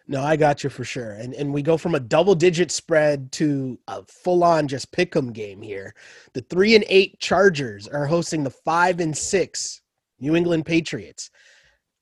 No, 0.07 0.23
I 0.23 0.37
got 0.37 0.63
you 0.63 0.69
for 0.69 0.85
sure. 0.85 1.13
And 1.13 1.33
and 1.33 1.55
we 1.55 1.63
go 1.63 1.79
from 1.79 1.95
a 1.95 2.01
double 2.01 2.35
digit 2.35 2.71
spread 2.71 3.33
to 3.33 3.79
a 3.89 4.03
full 4.05 4.45
on 4.45 4.69
just 4.69 4.93
pick 4.93 5.17
'em 5.17 5.33
game 5.33 5.63
here. 5.63 5.95
The 6.35 6.43
three 6.43 6.75
and 6.75 6.85
eight 6.87 7.19
Chargers 7.19 7.89
are 7.89 8.05
hosting 8.05 8.45
the 8.45 8.51
five 8.51 9.01
and 9.01 9.17
six 9.17 9.81
New 10.21 10.37
England 10.37 10.67
Patriots. 10.67 11.31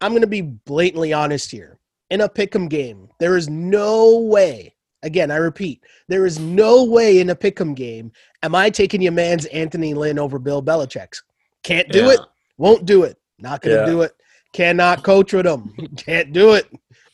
I'm 0.01 0.13
gonna 0.13 0.27
be 0.27 0.41
blatantly 0.41 1.13
honest 1.13 1.49
here. 1.53 1.79
In 2.11 2.23
a 2.23 2.29
pick 2.29 2.53
'em 2.53 2.67
game, 2.67 3.09
there 3.21 3.37
is 3.37 3.49
no 3.49 4.19
way. 4.19 4.75
Again, 5.05 5.31
I 5.31 5.37
repeat, 5.37 5.85
there 6.09 6.27
is 6.27 6.41
no 6.41 6.83
way 6.83 7.21
in 7.21 7.31
a 7.31 7.37
pick 7.37 7.61
'em 7.61 7.75
game 7.75 8.11
am 8.43 8.57
I 8.57 8.71
taking 8.71 9.03
your 9.03 9.13
man's 9.13 9.47
Anthony 9.47 9.95
Lynn 9.95 10.19
over 10.19 10.41
Bill 10.41 10.65
Belichick's. 10.65 11.23
Can't 11.63 11.89
do 11.91 12.07
yeah. 12.07 12.15
it. 12.15 12.21
Won't 12.59 12.87
do 12.87 13.05
it. 13.05 13.17
Not 13.39 13.63
gonna 13.63 13.77
yeah. 13.77 13.87
do 13.87 14.03
it. 14.03 14.13
Cannot 14.53 15.03
coach 15.03 15.33
with 15.33 15.45
them. 15.45 15.75
Can't 15.97 16.33
do 16.33 16.55
it. 16.55 16.67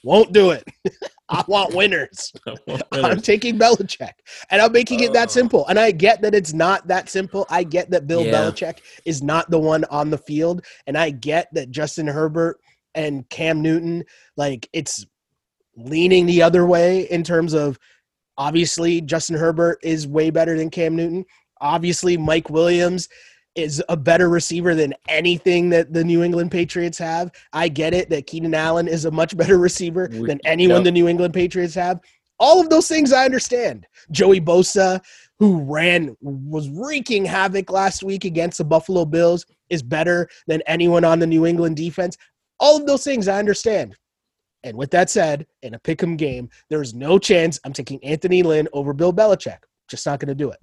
Won't 0.05 0.33
do 0.33 0.51
it. 0.51 0.67
I 1.29 1.45
want 1.49 1.75
winners. 1.75 2.33
I'm 2.93 3.21
taking 3.21 3.59
Belichick, 3.59 4.13
and 4.51 4.61
I'm 4.61 4.73
making 4.73 5.01
it 5.01 5.13
that 5.15 5.29
oh. 5.29 5.33
simple. 5.33 5.67
And 5.69 5.79
I 5.79 5.91
get 5.91 6.21
that 6.23 6.35
it's 6.35 6.53
not 6.53 6.87
that 6.89 7.09
simple. 7.09 7.47
I 7.49 7.65
get 7.65 7.91
that 7.91 8.07
Bill 8.07 8.25
yeah. 8.25 8.33
Belichick 8.33 8.79
is 9.07 9.23
not 9.23 9.51
the 9.51 9.59
one 9.59 9.85
on 9.85 10.11
the 10.11 10.19
field, 10.19 10.65
and 10.87 10.97
I 10.99 11.11
get 11.11 11.49
that 11.55 11.71
Justin 11.71 12.07
Herbert 12.07 12.61
and 12.95 13.29
Cam 13.31 13.63
Newton, 13.63 14.05
like 14.37 14.69
it's 14.73 15.07
leaning 15.77 16.27
the 16.27 16.43
other 16.43 16.67
way 16.67 17.03
in 17.11 17.23
terms 17.23 17.55
of 17.55 17.79
obviously 18.37 19.01
Justin 19.01 19.37
Herbert 19.37 19.79
is 19.83 20.07
way 20.07 20.31
better 20.31 20.57
than 20.57 20.71
Cam 20.71 20.97
Newton. 20.97 21.25
Obviously, 21.61 22.17
Mike 22.17 22.51
Williams 22.51 23.09
is 23.55 23.83
a 23.89 23.97
better 23.97 24.29
receiver 24.29 24.75
than 24.75 24.95
anything 25.09 25.69
that 25.71 25.93
the 25.93 26.05
New 26.05 26.23
England 26.23 26.51
Patriots 26.51 26.99
have. 26.99 27.31
I 27.53 27.69
get 27.69 27.95
it 27.95 28.09
that 28.11 28.27
Keenan 28.27 28.55
Allen 28.55 28.89
is 28.89 29.05
a 29.05 29.11
much 29.11 29.37
better 29.37 29.59
receiver 29.59 30.09
than 30.09 30.41
anyone 30.45 30.79
yep. 30.79 30.85
the 30.85 30.93
New 30.93 31.09
England 31.09 31.35
Patriots 31.35 31.75
have. 31.75 32.01
All 32.39 32.61
of 32.61 32.71
those 32.71 32.89
things 32.89 33.13
I 33.13 33.25
understand. 33.25 33.87
Joey 34.11 34.41
Bosa, 34.41 35.01
who 35.39 35.63
ran 35.63 36.17
was 36.21 36.69
wreaking 36.71 37.25
havoc 37.25 37.71
last 37.71 38.03
week 38.03 38.25
against 38.25 38.59
the 38.59 38.65
Buffalo 38.65 39.05
Bills, 39.05 39.45
is 39.71 39.83
better 39.83 40.29
than 40.47 40.63
anyone 40.67 41.05
on 41.05 41.19
the 41.19 41.27
New 41.27 41.47
England 41.47 41.77
defense. 41.77 42.17
All 42.59 42.77
of 42.77 42.87
those 42.87 43.05
things 43.05 43.29
I 43.29 43.39
understand. 43.39 43.97
And 44.65 44.77
with 44.77 44.91
that 44.93 45.11
said, 45.11 45.47
in 45.63 45.75
a 45.75 45.79
pick 45.79 46.03
'em 46.03 46.17
game, 46.17 46.49
there's 46.71 46.95
no 46.95 47.19
chance 47.19 47.59
I'm 47.65 47.73
taking 47.73 48.03
Anthony 48.05 48.43
Lynn 48.43 48.69
over 48.73 48.93
Bill 48.93 49.13
Belichick. 49.13 49.59
Just 49.89 50.07
not 50.07 50.21
going 50.21 50.29
to 50.29 50.35
do 50.35 50.51
it. 50.51 50.59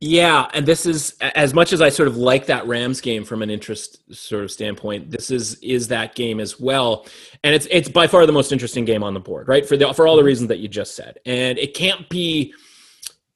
Yeah, 0.00 0.48
and 0.52 0.66
this 0.66 0.84
is 0.84 1.14
as 1.20 1.54
much 1.54 1.72
as 1.72 1.80
I 1.80 1.88
sort 1.88 2.08
of 2.08 2.16
like 2.16 2.46
that 2.46 2.66
Rams 2.66 3.00
game 3.00 3.24
from 3.24 3.42
an 3.42 3.48
interest 3.48 4.02
sort 4.14 4.44
of 4.44 4.50
standpoint. 4.50 5.10
This 5.10 5.30
is 5.30 5.54
is 5.60 5.88
that 5.88 6.14
game 6.14 6.40
as 6.40 6.60
well, 6.60 7.06
and 7.42 7.54
it's 7.54 7.66
it's 7.70 7.88
by 7.88 8.06
far 8.06 8.26
the 8.26 8.32
most 8.32 8.52
interesting 8.52 8.84
game 8.84 9.02
on 9.02 9.14
the 9.14 9.20
board, 9.20 9.48
right? 9.48 9.66
For 9.66 9.76
the 9.76 9.94
for 9.94 10.06
all 10.06 10.16
the 10.16 10.24
reasons 10.24 10.48
that 10.48 10.58
you 10.58 10.68
just 10.68 10.94
said, 10.94 11.18
and 11.24 11.58
it 11.58 11.74
can't 11.74 12.08
be 12.10 12.52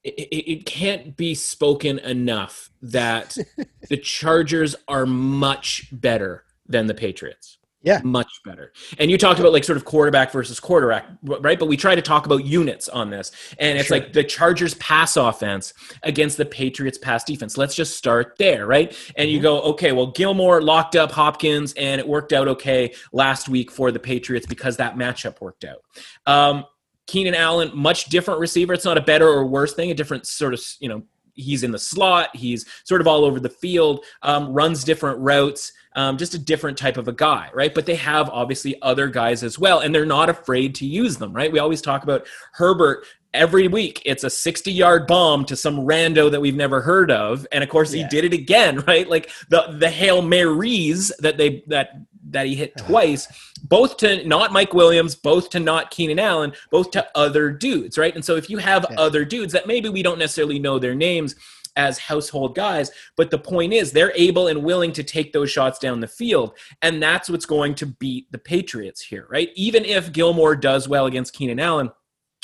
it, 0.05 0.11
it 0.11 0.67
can't 0.67 1.17
be 1.17 1.35
spoken 1.35 2.01
enough 2.01 2.71
that 2.83 3.37
the 3.89 3.97
Chargers 3.97 4.77
are 4.89 5.07
much 5.07 5.89
better 5.93 6.45
than 6.67 6.87
the 6.87 6.95
Patriots. 6.95 7.59
Yeah. 7.83 8.01
Much 8.03 8.41
better. 8.45 8.73
And 8.99 9.11
you 9.11 9.17
talked 9.17 9.39
about 9.39 9.53
like 9.53 9.63
sort 9.63 9.77
of 9.77 9.85
quarterback 9.85 10.33
versus 10.33 10.59
quarterback, 10.59 11.07
right? 11.23 11.59
But 11.59 11.67
we 11.67 11.77
try 11.77 11.95
to 11.95 12.03
talk 12.03 12.27
about 12.27 12.45
units 12.45 12.89
on 12.89 13.11
this. 13.11 13.31
And 13.59 13.79
it's 13.79 13.89
sure. 13.89 13.99
like 13.99 14.13
the 14.13 14.25
Chargers 14.25 14.75
pass 14.75 15.17
offense 15.17 15.73
against 16.03 16.37
the 16.39 16.45
Patriots 16.45 16.99
pass 16.99 17.23
defense. 17.23 17.57
Let's 17.57 17.77
just 17.77 17.97
start 17.97 18.35
there, 18.39 18.67
right? 18.67 18.97
And 19.17 19.31
you 19.31 19.39
mm-hmm. 19.39 19.45
go, 19.45 19.61
okay, 19.63 19.93
well, 19.93 20.09
Gilmore 20.09 20.61
locked 20.61 20.97
up 20.97 21.13
Hopkins 21.13 21.73
and 21.75 22.01
it 22.01 22.09
worked 22.09 22.33
out 22.33 22.49
okay 22.49 22.93
last 23.13 23.49
week 23.49 23.71
for 23.71 23.93
the 23.93 24.01
Patriots 24.01 24.47
because 24.47 24.77
that 24.79 24.97
matchup 24.97 25.41
worked 25.41 25.65
out. 25.65 25.83
Um, 26.27 26.65
Keenan 27.07 27.35
Allen, 27.35 27.71
much 27.75 28.07
different 28.07 28.41
receiver. 28.41 28.75
It's 28.75 28.85
not 28.85 28.99
a 28.99 29.03
better 29.03 29.27
or 29.27 29.47
worse 29.47 29.73
thing, 29.73 29.91
a 29.91 29.95
different 29.95 30.27
sort 30.27 30.53
of, 30.53 30.63
you 30.81 30.89
know, 30.89 31.05
he's 31.39 31.63
in 31.63 31.71
the 31.71 31.79
slot. 31.79 32.35
He's 32.35 32.67
sort 32.85 33.01
of 33.01 33.07
all 33.07 33.25
over 33.25 33.41
the 33.41 33.49
field, 33.49 34.05
um, 34.23 34.53
runs 34.53 34.85
different 34.85 35.19
routes, 35.21 35.73
um, 35.97 36.17
just 36.17 36.35
a 36.35 36.39
different 36.39 36.77
type 36.77 36.97
of 36.97 37.09
a 37.09 37.13
guy, 37.13 37.51
right? 37.55 37.75
But 37.75 37.87
they 37.87 37.97
have 37.97 38.29
obviously 38.31 38.81
other 38.83 39.09
guys 39.09 39.43
as 39.43 39.59
well, 39.59 39.81
and 39.81 39.95
they're 39.95 40.07
not 40.07 40.29
afraid 40.29 40.75
to 40.77 40.87
use 40.87 41.17
them, 41.17 41.33
right? 41.33 41.51
We 41.51 41.59
always 41.59 41.83
talk 41.83 42.03
about 42.03 42.27
Herbert 42.53 43.05
every 43.35 43.69
week 43.69 44.01
it's 44.07 44.25
a 44.25 44.31
60 44.31 44.73
yard 44.73 45.07
bomb 45.07 45.45
to 45.45 45.55
some 45.55 45.81
rando 45.81 46.31
that 46.31 46.41
we've 46.41 46.57
never 46.57 46.81
heard 46.81 47.11
of 47.11 47.47
and 47.53 47.63
of 47.63 47.69
course 47.69 47.93
yeah. 47.93 48.03
he 48.03 48.09
did 48.09 48.25
it 48.25 48.33
again 48.33 48.79
right 48.87 49.09
like 49.09 49.31
the 49.51 49.77
the 49.79 49.91
hail 49.91 50.23
marys 50.23 51.13
that 51.19 51.37
they 51.37 51.63
that 51.67 51.91
that 52.31 52.47
he 52.47 52.55
hit 52.55 52.77
twice 52.79 53.27
both 53.65 53.97
to 53.97 54.27
not 54.27 54.53
mike 54.53 54.75
williams 54.75 55.15
both 55.15 55.51
to 55.51 55.61
not 55.61 55.91
keenan 55.91 56.19
allen 56.19 56.53
both 56.71 56.91
to 56.91 57.07
other 57.15 57.51
dudes 57.51 57.99
right 57.99 58.15
and 58.15 58.25
so 58.25 58.37
if 58.37 58.49
you 58.49 58.59
have 58.59 58.87
yeah. 58.91 58.97
other 58.99 59.25
dudes 59.25 59.53
that 59.53 59.67
maybe 59.67 59.89
we 59.89 60.03
don't 60.03 60.19
necessarily 60.19 60.59
know 60.59 60.79
their 60.79 60.95
names 60.95 61.35
as 61.79 61.97
household 61.97 62.55
guys. 62.55 62.91
But 63.17 63.31
the 63.31 63.39
point 63.39 63.73
is, 63.73 63.93
they're 63.93 64.13
able 64.15 64.49
and 64.49 64.63
willing 64.63 64.93
to 64.93 65.03
take 65.03 65.33
those 65.33 65.51
shots 65.51 65.79
down 65.79 66.01
the 66.01 66.09
field. 66.09 66.59
And 66.83 67.03
that's 67.03 67.31
what's 67.31 67.47
going 67.47 67.77
to 67.77 67.87
beat 67.87 68.31
the 68.31 68.39
Patriots 68.39 69.01
here, 69.01 69.27
right? 69.31 69.51
Even 69.55 69.85
if 69.87 70.13
Gilmore 70.13 70.57
does 70.57 70.89
well 70.89 71.07
against 71.07 71.33
Keenan 71.33 71.61
Allen, 71.61 71.91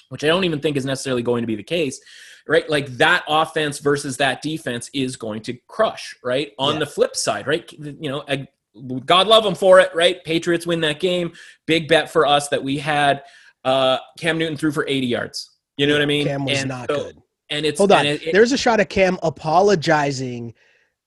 which 0.08 0.24
I 0.24 0.28
don't 0.28 0.44
even 0.44 0.60
think 0.60 0.76
is 0.76 0.86
necessarily 0.86 1.22
going 1.22 1.42
to 1.42 1.46
be 1.46 1.56
the 1.56 1.62
case, 1.62 2.00
right? 2.46 2.68
Like 2.70 2.86
that 2.98 3.24
offense 3.28 3.80
versus 3.80 4.16
that 4.18 4.40
defense 4.40 4.88
is 4.94 5.16
going 5.16 5.42
to 5.42 5.58
crush, 5.66 6.14
right? 6.22 6.52
On 6.58 6.74
yeah. 6.74 6.78
the 6.80 6.86
flip 6.86 7.16
side, 7.16 7.46
right? 7.46 7.70
You 7.72 8.10
know, 8.10 8.24
God 9.06 9.26
love 9.26 9.44
them 9.44 9.54
for 9.54 9.80
it, 9.80 9.94
right? 9.94 10.22
Patriots 10.24 10.66
win 10.66 10.80
that 10.80 11.00
game. 11.00 11.32
Big 11.66 11.88
bet 11.88 12.10
for 12.10 12.26
us 12.26 12.48
that 12.48 12.62
we 12.62 12.78
had 12.78 13.22
uh, 13.64 13.98
Cam 14.18 14.38
Newton 14.38 14.56
threw 14.56 14.72
for 14.72 14.86
80 14.86 15.06
yards. 15.06 15.50
You 15.76 15.86
know 15.86 15.94
what 15.94 16.02
I 16.02 16.06
mean? 16.06 16.26
Cam 16.26 16.44
was 16.44 16.58
and 16.60 16.68
not 16.68 16.88
so, 16.88 16.96
good. 16.96 17.22
And 17.50 17.66
it's 17.66 17.78
hold 17.78 17.92
on. 17.92 18.06
It, 18.06 18.22
it, 18.22 18.32
There's 18.32 18.52
a 18.52 18.58
shot 18.58 18.80
of 18.80 18.88
Cam 18.88 19.18
apologizing 19.22 20.54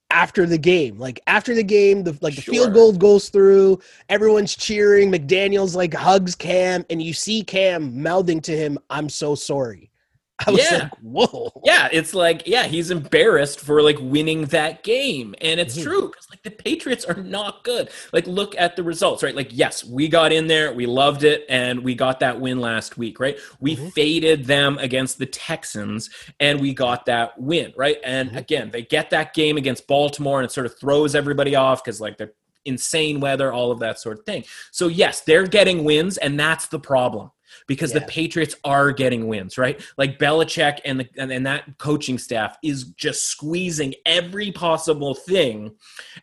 after 0.09 0.45
the 0.45 0.57
game. 0.57 0.97
Like 0.97 1.19
after 1.27 1.53
the 1.53 1.63
game, 1.63 2.03
the 2.03 2.17
like 2.21 2.35
the 2.35 2.41
sure. 2.41 2.53
field 2.53 2.73
goal 2.73 2.93
goes 2.93 3.29
through, 3.29 3.79
everyone's 4.09 4.55
cheering. 4.55 5.11
McDaniels 5.11 5.75
like 5.75 5.93
hugs 5.93 6.35
Cam, 6.35 6.85
and 6.89 7.01
you 7.01 7.13
see 7.13 7.43
Cam 7.43 8.01
mouthing 8.01 8.41
to 8.41 8.55
him, 8.55 8.77
"I'm 8.89 9.09
so 9.09 9.35
sorry." 9.35 9.91
I 10.47 10.51
was 10.51 10.61
Yeah. 10.69 10.77
like, 10.83 10.91
whoa. 11.01 11.51
Yeah, 11.65 11.89
it's 11.91 12.13
like, 12.13 12.43
yeah, 12.45 12.63
he's 12.67 12.91
embarrassed 12.91 13.59
for 13.59 13.81
like 13.81 13.97
winning 13.99 14.45
that 14.45 14.83
game. 14.83 15.33
And 15.41 15.59
it's 15.59 15.75
Mhm. 15.77 15.83
true 15.83 16.07
because 16.09 16.27
like 16.29 16.43
the 16.43 16.51
Patriots 16.51 17.05
are 17.05 17.15
not 17.15 17.63
good. 17.63 17.89
Like, 18.13 18.27
look 18.27 18.53
at 18.57 18.75
the 18.75 18.83
results, 18.83 19.23
right? 19.23 19.35
Like, 19.35 19.49
yes, 19.51 19.83
we 19.83 20.07
got 20.07 20.31
in 20.31 20.45
there, 20.47 20.71
we 20.73 20.85
loved 20.85 21.23
it, 21.23 21.45
and 21.49 21.83
we 21.83 21.95
got 21.95 22.19
that 22.19 22.39
win 22.39 22.59
last 22.59 22.97
week, 22.99 23.19
right? 23.19 23.37
We 23.59 23.75
Mhm. 23.75 23.93
faded 23.93 24.45
them 24.45 24.77
against 24.77 25.17
the 25.17 25.25
Texans 25.25 26.09
and 26.39 26.59
we 26.61 26.73
got 26.73 27.05
that 27.07 27.39
win, 27.41 27.73
right? 27.75 27.97
And 28.03 28.31
Mhm. 28.31 28.37
again, 28.37 28.69
they 28.71 28.83
get 28.83 29.09
that 29.09 29.33
game 29.33 29.57
against 29.57 29.87
Baltimore 29.87 30.39
and 30.39 30.45
it 30.45 30.53
sort 30.53 30.67
of 30.67 30.79
throws 30.79 31.15
everybody 31.15 31.55
off 31.55 31.83
because 31.83 31.99
like 31.99 32.17
they're 32.17 32.33
insane 32.65 33.19
weather, 33.21 33.51
all 33.53 33.71
of 33.71 33.79
that 33.79 33.97
sort 33.99 34.19
of 34.19 34.25
thing. 34.25 34.43
So, 34.71 34.87
yes, 34.87 35.21
they're 35.21 35.47
getting 35.47 35.83
wins, 35.85 36.17
and 36.17 36.37
that's 36.39 36.67
the 36.67 36.79
problem 36.79 37.31
because 37.67 37.91
the 37.91 38.01
Patriots 38.01 38.55
are 38.63 38.91
getting 38.91 39.27
wins, 39.27 39.57
right? 39.57 39.81
Like 39.97 40.17
Belichick 40.19 40.79
and 40.85 41.01
the 41.01 41.09
and, 41.17 41.31
and 41.31 41.45
that 41.45 41.77
coaching 41.77 42.17
staff 42.17 42.57
is 42.63 42.85
just 42.85 43.23
squeezing 43.27 43.93
every 44.05 44.51
possible 44.51 45.13
thing 45.13 45.75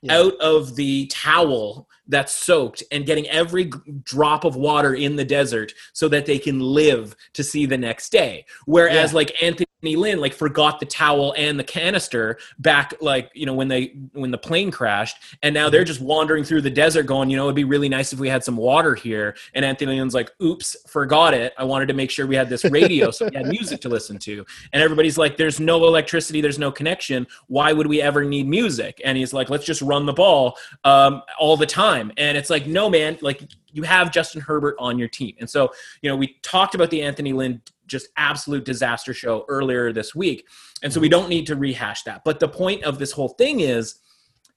Yeah. 0.02 0.18
out 0.18 0.34
of 0.40 0.74
the 0.76 1.06
towel 1.06 1.88
that's 2.08 2.32
soaked 2.32 2.82
and 2.92 3.06
getting 3.06 3.26
every 3.28 3.70
drop 4.02 4.44
of 4.44 4.56
water 4.56 4.94
in 4.94 5.16
the 5.16 5.24
desert 5.24 5.72
so 5.92 6.08
that 6.08 6.26
they 6.26 6.38
can 6.38 6.60
live 6.60 7.16
to 7.32 7.42
see 7.42 7.66
the 7.66 7.78
next 7.78 8.10
day. 8.10 8.44
Whereas 8.66 9.12
Yeah. 9.12 9.16
like 9.16 9.42
Anthony 9.42 9.66
Lynn 9.82 10.18
like 10.18 10.32
forgot 10.32 10.80
the 10.80 10.86
towel 10.86 11.34
and 11.36 11.58
the 11.60 11.64
canister 11.64 12.38
back 12.58 12.94
like 13.02 13.30
you 13.34 13.44
know 13.44 13.52
when 13.52 13.68
they 13.68 13.94
when 14.12 14.30
the 14.30 14.38
plane 14.38 14.70
crashed 14.70 15.18
and 15.42 15.52
now 15.52 15.68
they're 15.68 15.84
just 15.84 16.00
wandering 16.00 16.42
through 16.42 16.62
the 16.62 16.70
desert 16.70 17.02
going 17.02 17.28
you 17.28 17.36
know 17.36 17.44
it'd 17.44 17.54
be 17.54 17.64
really 17.64 17.90
nice 17.90 18.10
if 18.10 18.18
we 18.18 18.28
had 18.28 18.42
some 18.42 18.56
water 18.56 18.94
here. 18.94 19.36
And 19.54 19.62
Anthony 19.62 19.98
Lynn's 19.98 20.14
like 20.14 20.30
oops 20.42 20.74
forgot 20.86 21.34
it. 21.34 21.52
I 21.58 21.64
wanted 21.64 21.86
to 21.88 21.94
make 21.94 22.10
sure 22.10 22.26
we 22.26 22.36
had 22.36 22.48
this 22.48 22.64
radio 22.64 23.10
so 23.10 23.28
we 23.28 23.36
had 23.36 23.46
music 23.46 23.80
to 23.82 23.88
listen 23.90 24.18
to. 24.20 24.44
And 24.72 24.82
everybody's 24.82 25.18
like 25.18 25.36
there's 25.36 25.60
no 25.60 25.86
electricity. 25.86 26.40
There's 26.40 26.58
no 26.58 26.72
connection. 26.72 27.26
Why 27.48 27.72
would 27.72 27.86
we 27.86 28.00
ever 28.00 28.24
need 28.24 28.46
music? 28.48 29.02
And 29.04 29.18
he's 29.18 29.32
like 29.34 29.50
let's 29.50 29.66
just 29.66 29.82
run 29.82 30.06
the 30.06 30.12
ball 30.14 30.56
um, 30.84 31.22
all 31.38 31.58
the 31.58 31.66
time 31.66 31.93
and 32.00 32.36
it's 32.36 32.50
like 32.50 32.66
no 32.66 32.88
man 32.90 33.18
like 33.20 33.42
you 33.72 33.82
have 33.82 34.12
Justin 34.12 34.40
Herbert 34.40 34.76
on 34.78 34.98
your 34.98 35.08
team. 35.08 35.34
And 35.40 35.48
so 35.48 35.72
you 36.02 36.10
know 36.10 36.16
we 36.16 36.36
talked 36.42 36.74
about 36.74 36.90
the 36.90 37.02
Anthony 37.02 37.32
Lynn 37.32 37.60
just 37.86 38.08
absolute 38.16 38.64
disaster 38.64 39.12
show 39.12 39.44
earlier 39.48 39.92
this 39.92 40.14
week. 40.14 40.46
And 40.82 40.92
so 40.92 41.00
we 41.00 41.08
mhm. 41.08 41.12
don't 41.12 41.28
need 41.28 41.46
to 41.48 41.56
rehash 41.56 42.02
that. 42.04 42.22
But 42.24 42.40
the 42.40 42.48
point 42.48 42.84
of 42.84 42.98
this 42.98 43.12
whole 43.12 43.28
thing 43.28 43.60
is 43.60 43.96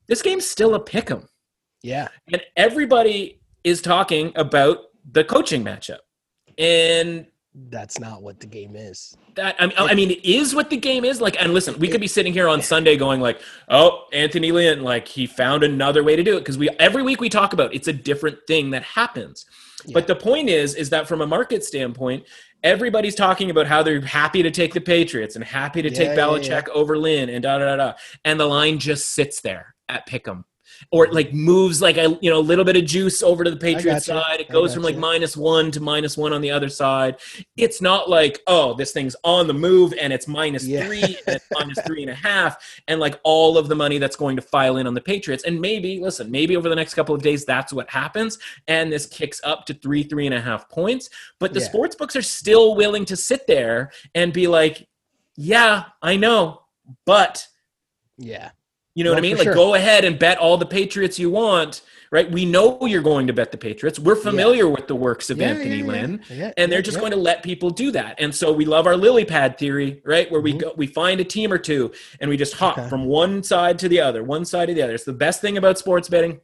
this 0.08 0.22
game's 0.22 0.50
still 0.50 0.76
a 0.76 0.80
pick 0.80 1.12
'em. 1.12 1.28
Yeah. 1.84 2.08
and 2.34 2.42
everybody 2.56 3.40
is 3.64 3.82
talking 3.82 4.34
about 4.36 4.78
the 5.12 5.24
coaching 5.24 5.64
matchup. 5.64 6.00
And 6.58 7.28
That's 7.70 8.00
not 8.00 8.22
what 8.22 8.40
the 8.40 8.46
game 8.46 8.76
is. 8.76 9.18
that 9.36 9.56
I 9.60 9.68
mean, 9.68 9.76
I 9.78 9.94
mean, 9.96 10.12
it 10.12 10.24
is 10.24 10.54
what 10.54 10.70
the 10.70 10.78
game 10.78 11.04
is 11.04 11.20
like. 11.20 11.42
And 11.42 11.54
listen, 11.54 11.78
we 11.80 11.88
could 11.88 12.02
be 12.02 12.08
sitting 12.08 12.32
here 12.32 12.48
on 12.48 12.62
Sunday 12.62 12.98
going 12.98 13.20
like, 13.20 13.42
"Oh, 13.68 14.06
Anthony 14.14 14.52
Lynn, 14.52 14.84
like 14.84 15.08
he 15.08 15.26
found 15.26 15.64
another 15.64 16.04
way 16.04 16.16
to 16.16 16.24
do 16.24 16.38
it." 16.38 16.42
Because 16.42 16.58
we 16.58 16.70
every 16.80 17.02
week 17.02 17.20
we 17.20 17.30
talk 17.30 17.54
about 17.54 17.74
it's 17.74 17.88
a 17.88 17.94
different 17.94 18.38
thing 18.48 18.70
that 18.72 18.84
happens. 18.84 19.46
But 19.94 20.08
the 20.08 20.16
point 20.16 20.50
is, 20.50 20.76
is 20.76 20.90
that 20.92 21.08
from 21.08 21.22
a 21.22 21.28
market 21.28 21.64
standpoint, 21.64 22.26
everybody's 22.64 23.16
talking 23.16 23.50
about 23.50 23.68
how 23.68 23.84
they're 23.84 24.02
happy 24.02 24.44
to 24.44 24.52
take 24.52 24.74
the 24.74 24.82
Patriots 24.82 25.36
and 25.36 25.44
happy 25.44 25.82
to 25.82 25.90
Yeah, 25.90 25.96
take 25.96 26.10
yeah, 26.10 26.18
Belichick 26.18 26.68
over 26.70 26.98
Lynn 26.98 27.30
and 27.30 27.44
da 27.44 27.58
da 27.58 27.66
da 27.66 27.76
da, 27.76 27.94
and 28.26 28.40
the 28.40 28.46
line 28.46 28.80
just 28.80 29.14
sits 29.14 29.42
there 29.42 29.76
at 29.90 30.08
Pick'em. 30.08 30.44
Or 30.92 31.06
it 31.06 31.14
like 31.14 31.34
moves 31.34 31.82
like 31.82 31.98
a 31.98 32.18
you 32.22 32.30
know 32.30 32.40
a 32.40 32.48
little 32.48 32.66
bit 32.66 32.76
of 32.78 32.86
juice 32.86 33.22
over 33.24 33.44
to 33.44 33.52
the 33.52 33.58
Patriots 33.58 34.06
side. 34.06 34.40
It 34.40 34.50
goes 34.50 34.74
from 34.74 34.84
like 34.84 34.98
minus 34.98 35.36
one 35.38 35.72
to 35.72 35.80
minus 35.80 36.18
one 36.18 36.34
on 36.34 36.42
the 36.42 36.52
other 36.52 36.70
side 36.70 37.18
it's 37.58 37.82
not 37.82 38.10
like 38.10 38.42
oh 38.48 38.74
this 38.76 38.92
thing's 38.92 39.16
on 39.24 39.48
the 39.48 39.54
move 39.54 39.94
and 40.00 40.14
it's 40.14 40.28
minus 40.28 40.66
Yeah. 40.66 40.86
three 40.86 41.02
and 41.04 41.36
it's 41.36 41.46
minus 41.52 41.80
three 41.86 42.02
and 42.04 42.12
a 42.12 42.16
half 42.16 42.58
and 42.88 43.00
like 43.00 43.20
all 43.24 43.58
of 43.58 43.68
the 43.68 43.76
money 43.76 43.98
that's 43.98 44.16
going 44.16 44.36
to 44.36 44.42
file 44.42 44.78
in 44.78 44.88
on 44.88 44.94
the 44.94 45.02
patriots 45.02 45.44
and 45.44 45.60
maybe 45.60 46.00
listen 46.00 46.30
maybe 46.32 46.56
over 46.56 46.70
the 46.70 46.76
next 46.76 46.94
couple 46.94 47.14
of 47.16 47.22
days 47.22 47.46
that's 47.46 47.74
what 47.74 47.90
happens 47.90 48.38
and 48.68 48.92
this 48.92 49.06
kicks 49.08 49.42
up 49.44 49.66
to 49.66 49.74
three 49.76 50.04
three 50.04 50.26
and 50.26 50.36
a 50.36 50.42
half 50.42 50.70
points 50.70 51.10
but 51.40 51.54
the 51.54 51.60
Yeah. 51.60 51.66
sports 51.68 51.96
books 51.96 52.16
are 52.16 52.22
still 52.22 52.76
willing 52.76 53.06
to 53.06 53.16
sit 53.16 53.48
there 53.48 53.92
and 54.16 54.32
be 54.34 54.48
like 54.48 54.88
yeah 55.36 55.86
i 56.02 56.16
know 56.16 56.62
but 57.06 57.46
Yeah. 58.18 58.52
You 58.98 59.04
know 59.04 59.12
what 59.12 59.20
I 59.20 59.22
mean? 59.22 59.38
Like, 59.38 59.44
sure. 59.44 59.54
go 59.54 59.76
ahead 59.76 60.06
and 60.06 60.18
bet 60.18 60.40
all 60.40 60.58
the 60.58 60.66
Patriots 60.66 61.20
you 61.20 61.30
want, 61.30 61.82
right? 62.12 62.32
We 62.32 62.46
know 62.46 62.84
you're 62.88 63.04
going 63.04 63.28
to 63.28 63.34
bet 63.34 63.52
the 63.52 63.58
Patriots. 63.58 64.00
We're 64.00 64.16
familiar 64.16 64.68
with 64.68 64.88
the 64.88 64.96
works 64.96 65.30
of 65.30 65.38
Yeah, 65.38 65.50
Anthony 65.50 65.70
yeah, 65.78 65.84
yeah. 65.84 65.92
Lynn, 65.92 66.22
Yeah, 66.32 66.52
and 66.58 66.72
they're 66.72 66.82
just 66.82 66.96
yeah. 66.98 67.02
going 67.02 67.12
to 67.12 67.18
let 67.20 67.44
people 67.44 67.70
do 67.70 67.92
that. 67.92 68.16
And 68.18 68.34
so 68.34 68.52
we 68.52 68.66
love 68.66 68.88
our 68.88 68.98
lily 68.98 69.24
pad 69.24 69.60
theory, 69.60 70.02
right? 70.04 70.32
Where 70.32 70.42
we 70.42 70.54
Mhm. 70.54 70.60
go, 70.62 70.74
we 70.78 70.88
find 70.88 71.20
a 71.20 71.24
team 71.24 71.54
or 71.54 71.60
two, 71.60 71.92
and 72.20 72.28
we 72.28 72.38
just 72.38 72.56
hop 72.56 72.80
Okay. 72.80 72.90
from 72.90 73.06
one 73.06 73.44
side 73.44 73.78
to 73.80 73.88
the 73.88 74.02
other, 74.02 74.24
one 74.24 74.46
side 74.46 74.66
to 74.70 74.74
the 74.74 74.82
other. 74.82 74.96
It's 74.96 75.04
the 75.04 75.14
best 75.14 75.42
thing 75.42 75.58
about 75.58 75.78
sports 75.78 76.10
betting. 76.10 76.40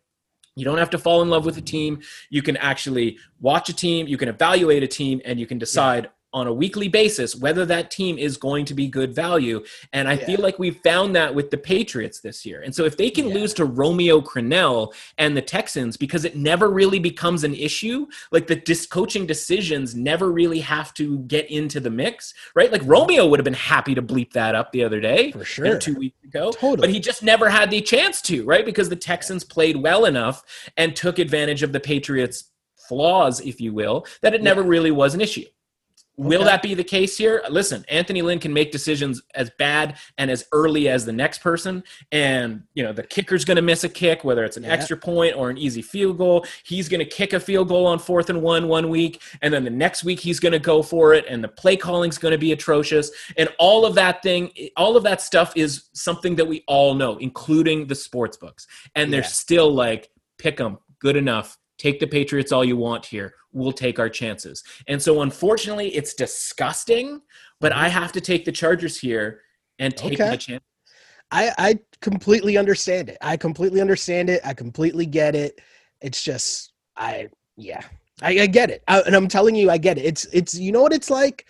You 0.56 0.64
don't 0.64 0.78
have 0.78 0.92
to 0.92 1.00
fall 1.00 1.24
in 1.24 1.32
love 1.32 1.46
with 1.48 1.58
a 1.58 1.62
team. 1.62 2.02
You 2.30 2.44
can 2.44 2.56
actually 2.58 3.18
watch 3.42 3.68
a 3.70 3.74
team, 3.74 4.08
you 4.08 4.18
can 4.18 4.30
evaluate 4.30 4.84
a 4.84 4.88
team, 4.88 5.22
and 5.26 5.40
you 5.40 5.48
can 5.48 5.58
decide 5.58 6.12
on 6.34 6.48
a 6.48 6.54
weekly 6.54 6.88
basis 6.88 7.36
whether 7.36 7.66
that 7.66 7.92
team 7.92 8.18
is 8.18 8.38
going 8.38 8.66
to 8.66 8.74
be 8.74 8.88
good 8.88 9.14
value. 9.14 9.64
And 9.92 10.08
I 10.08 10.14
Yeah. 10.14 10.26
feel 10.26 10.40
like 10.42 10.60
we've 10.60 10.78
found 10.84 11.16
that 11.16 11.34
with 11.36 11.52
the 11.52 11.58
Patriots 11.58 12.20
this 12.20 12.46
year. 12.46 12.62
And 12.62 12.74
so 12.74 12.86
if 12.86 12.98
they 12.98 13.10
can 13.10 13.28
Yeah. 13.28 13.36
lose 13.36 13.54
to 13.56 13.66
Romeo 13.66 14.20
Crennel 14.22 14.94
and 15.18 15.38
the 15.38 15.42
Texans 15.42 15.98
because 15.98 16.26
it 16.26 16.36
never 16.36 16.70
really 16.70 17.00
becomes 17.00 17.44
an 17.44 17.54
issue, 17.54 18.08
like 18.32 18.48
the 18.48 18.56
dis- 18.56 18.86
coaching 18.88 19.26
decisions 19.26 19.96
never 19.96 20.32
really 20.32 20.60
have 20.60 20.94
to 20.96 21.20
get 21.20 21.50
into 21.52 21.80
the 21.80 21.90
mix, 21.90 22.34
right? 22.56 22.72
Like 22.72 22.82
Romeo 22.86 23.28
would 23.28 23.40
have 23.40 23.46
been 23.46 23.54
happy 23.54 23.94
to 23.96 24.02
bleep 24.02 24.32
that 24.34 24.56
up 24.56 24.72
the 24.72 24.84
other 24.84 25.00
day 25.00 25.32
For 25.32 25.46
sure. 25.46 25.78
two 25.78 25.96
weeks 25.96 26.24
ago. 26.24 26.52
Totally. 26.52 26.78
But 26.88 26.90
he 26.90 27.00
just 27.00 27.22
never 27.24 27.50
had 27.50 27.70
the 27.70 27.82
chance 27.82 28.22
to, 28.24 28.44
right? 28.46 28.66
Because 28.66 28.90
the 28.90 28.96
Texans 28.96 29.44
played 29.44 29.78
well 29.78 30.06
enough 30.06 30.44
and 30.78 30.96
took 30.96 31.20
advantage 31.20 31.64
of 31.64 31.72
the 31.74 31.80
Patriots' 31.80 32.46
flaws, 32.88 33.40
if 33.42 33.62
you 33.62 33.74
will, 33.74 34.06
that 34.22 34.34
it 34.34 34.42
never 34.44 34.62
really 34.64 34.92
was 34.92 35.14
an 35.14 35.22
issue. 35.22 35.46
Will 36.16 36.42
Okay. 36.42 36.52
that 36.52 36.62
be 36.62 36.76
the 36.76 36.84
case 36.84 37.18
here? 37.18 37.44
Listen, 37.50 37.84
Anthony 37.90 38.22
Lynn 38.22 38.38
can 38.38 38.54
make 38.54 38.72
decisions 38.72 39.22
as 39.34 39.50
bad 39.58 39.98
and 40.20 40.30
as 40.30 40.46
early 40.52 40.88
as 40.88 41.06
the 41.06 41.12
next 41.12 41.40
person. 41.42 41.84
And, 42.12 42.62
you 42.76 42.84
know, 42.84 42.94
the 42.94 43.02
kicker's 43.02 43.44
going 43.44 43.56
to 43.56 43.64
miss 43.64 43.84
a 43.84 43.90
kick, 43.90 44.24
whether 44.24 44.44
it's 44.44 44.56
an 44.56 44.64
Yeah. 44.64 44.74
extra 44.74 44.96
point 44.96 45.36
or 45.36 45.50
an 45.50 45.58
easy 45.58 45.82
field 45.82 46.20
goal. 46.20 46.46
He's 46.66 46.88
going 46.88 47.00
to 47.00 47.06
kick 47.06 47.34
a 47.34 47.40
field 47.40 47.68
goal 47.68 47.88
on 47.88 47.98
fourth 47.98 48.30
and 48.30 48.44
one 48.44 48.68
one 48.68 48.90
week. 48.90 49.24
And 49.42 49.52
then 49.52 49.64
the 49.64 49.72
next 49.72 50.04
week, 50.04 50.20
he's 50.20 50.40
going 50.40 50.52
to 50.52 50.60
go 50.60 50.84
for 50.84 51.16
it. 51.16 51.26
And 51.28 51.44
the 51.44 51.48
play 51.48 51.76
calling's 51.76 52.20
going 52.20 52.34
to 52.34 52.38
be 52.38 52.52
atrocious. 52.52 53.10
And 53.36 53.50
all 53.58 53.84
of 53.84 53.96
that 53.96 54.22
thing, 54.22 54.52
all 54.78 54.96
of 54.96 55.02
that 55.04 55.20
stuff 55.20 55.54
is 55.56 55.86
something 55.94 56.36
that 56.36 56.46
we 56.48 56.64
all 56.68 56.94
know, 56.94 57.18
including 57.18 57.88
the 57.88 57.96
sports 57.96 58.38
books. 58.38 58.68
And 58.94 59.12
they're 59.12 59.24
still 59.24 59.74
like, 59.74 60.12
pick 60.38 60.58
them, 60.58 60.78
good 61.00 61.16
enough. 61.16 61.58
Take 61.84 62.00
the 62.00 62.08
Patriots 62.08 62.54
all 62.54 62.64
you 62.64 62.78
want 62.78 63.06
here. 63.06 63.36
We'll 63.52 63.74
take 63.74 64.00
our 64.00 64.08
chances. 64.08 64.64
And 64.88 65.02
so, 65.02 65.22
unfortunately, 65.22 65.90
it's 65.90 66.14
disgusting, 66.14 67.22
but 67.60 67.74
I 67.74 67.90
mm-hmm. 67.90 68.00
have 68.00 68.14
to 68.14 68.22
take 68.22 68.46
the 68.46 68.54
Chargers 68.54 68.98
here 68.98 69.42
and 69.80 69.94
take 69.96 70.14
Okay. 70.14 70.30
my 70.30 70.38
chance. 70.38 70.64
I, 71.30 71.54
I 71.58 71.80
completely 72.00 72.58
understand 72.58 73.10
it. 73.10 73.18
I 73.20 73.36
completely 73.36 73.82
understand 73.82 74.30
it. 74.30 74.40
I 74.46 74.54
completely 74.54 75.06
get 75.06 75.36
it. 75.36 75.60
It's 76.00 76.24
just 76.24 76.72
I 76.96 77.28
yeah. 77.58 77.82
I, 78.22 78.30
I 78.40 78.48
get 78.48 78.70
it. 78.70 78.82
I, 78.88 79.02
and 79.02 79.14
I'm 79.14 79.28
telling 79.28 79.54
you, 79.54 79.70
I 79.70 79.78
get 79.78 79.98
it. 79.98 80.06
It's 80.06 80.24
it's 80.32 80.58
you 80.58 80.72
know 80.72 80.82
what 80.82 80.94
it's 80.94 81.10
like? 81.10 81.48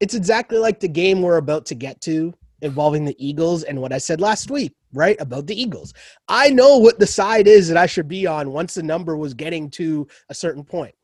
It's 0.00 0.14
exactly 0.14 0.56
like 0.56 0.80
the 0.80 0.88
game 0.88 1.20
we're 1.20 1.36
about 1.36 1.66
to 1.66 1.74
get 1.74 2.00
to 2.02 2.32
involving 2.62 3.04
the 3.04 3.16
Eagles 3.18 3.64
and 3.64 3.82
what 3.82 3.92
I 3.92 3.98
said 3.98 4.18
last 4.18 4.50
week, 4.50 4.72
right? 4.92 5.16
About 5.20 5.46
the 5.46 5.60
Eagles. 5.60 5.92
I 6.28 6.50
know 6.50 6.78
what 6.78 6.98
the 6.98 7.06
side 7.06 7.46
is 7.46 7.68
that 7.68 7.76
I 7.76 7.86
should 7.86 8.08
be 8.08 8.26
on 8.26 8.52
once 8.52 8.74
the 8.74 8.82
number 8.82 9.16
was 9.16 9.34
getting 9.34 9.70
to 9.70 10.06
a 10.28 10.34
certain 10.34 10.64
point. 10.64 10.94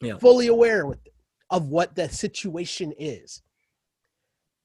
Yeah. 0.00 0.18
Fully 0.18 0.48
aware 0.48 0.86
with 0.86 0.98
of 1.50 1.68
what 1.68 1.94
the 1.94 2.08
situation 2.08 2.92
is. 2.98 3.42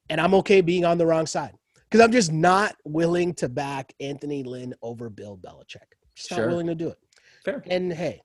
And 0.09 0.21
I'm 0.21 0.33
okay 0.35 0.61
being 0.61 0.85
on 0.85 0.97
the 0.97 1.05
wrong 1.05 1.25
side 1.25 1.53
because 1.83 2.03
I'm 2.03 2.11
just 2.13 2.31
not 2.31 2.75
willing 2.85 3.33
to 3.35 3.49
back 3.49 3.93
Anthony 3.99 4.43
Lynn 4.43 4.73
over 4.81 5.09
Bill 5.09 5.37
Belichick. 5.37 5.81
Just 6.15 6.29
Sure. 6.29 6.39
not 6.39 6.47
willing 6.47 6.67
to 6.67 6.75
do 6.75 6.87
it. 6.89 6.97
Fair. 7.43 7.61
And 7.67 7.91
hey, 7.91 8.21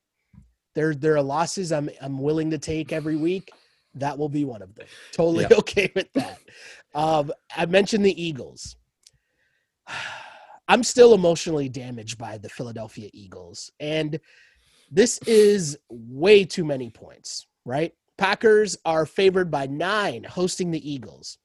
there 0.74 0.94
there 0.94 1.16
are 1.16 1.22
losses 1.22 1.72
I'm 1.72 1.90
I'm 2.00 2.18
willing 2.18 2.50
to 2.50 2.58
take 2.58 2.92
every 2.92 3.16
week. 3.16 3.50
That 3.94 4.16
will 4.16 4.28
be 4.28 4.44
one 4.44 4.62
of 4.62 4.74
them. 4.74 4.86
Totally 5.12 5.44
Yeah. 5.50 5.56
okay 5.58 5.92
with 5.94 6.10
that. 6.14 6.38
Um, 6.94 7.32
I 7.54 7.66
mentioned 7.66 8.04
the 8.06 8.22
Eagles. 8.22 8.76
I'm 10.68 10.82
still 10.82 11.14
emotionally 11.14 11.68
damaged 11.68 12.18
by 12.18 12.38
the 12.38 12.48
Philadelphia 12.48 13.10
Eagles, 13.12 13.70
and 13.80 14.18
this 14.90 15.18
is 15.26 15.78
way 15.88 16.44
too 16.44 16.64
many 16.64 16.90
points. 16.90 17.46
Right? 17.64 17.92
Packers 18.18 18.76
are 18.84 19.06
favored 19.06 19.50
by 19.50 19.66
nine, 19.66 20.24
hosting 20.24 20.70
the 20.70 20.90
Eagles. 20.90 21.38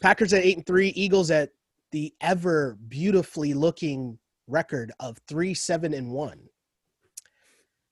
Packers 0.00 0.32
at 0.32 0.44
eight 0.44 0.56
and 0.56 0.66
three, 0.66 0.88
Eagles 0.90 1.30
at 1.30 1.50
the 1.90 2.14
ever 2.20 2.78
beautifully 2.88 3.54
looking 3.54 4.18
record 4.46 4.92
of 5.00 5.18
three, 5.28 5.54
seven, 5.54 5.94
and 5.94 6.10
one. 6.10 6.40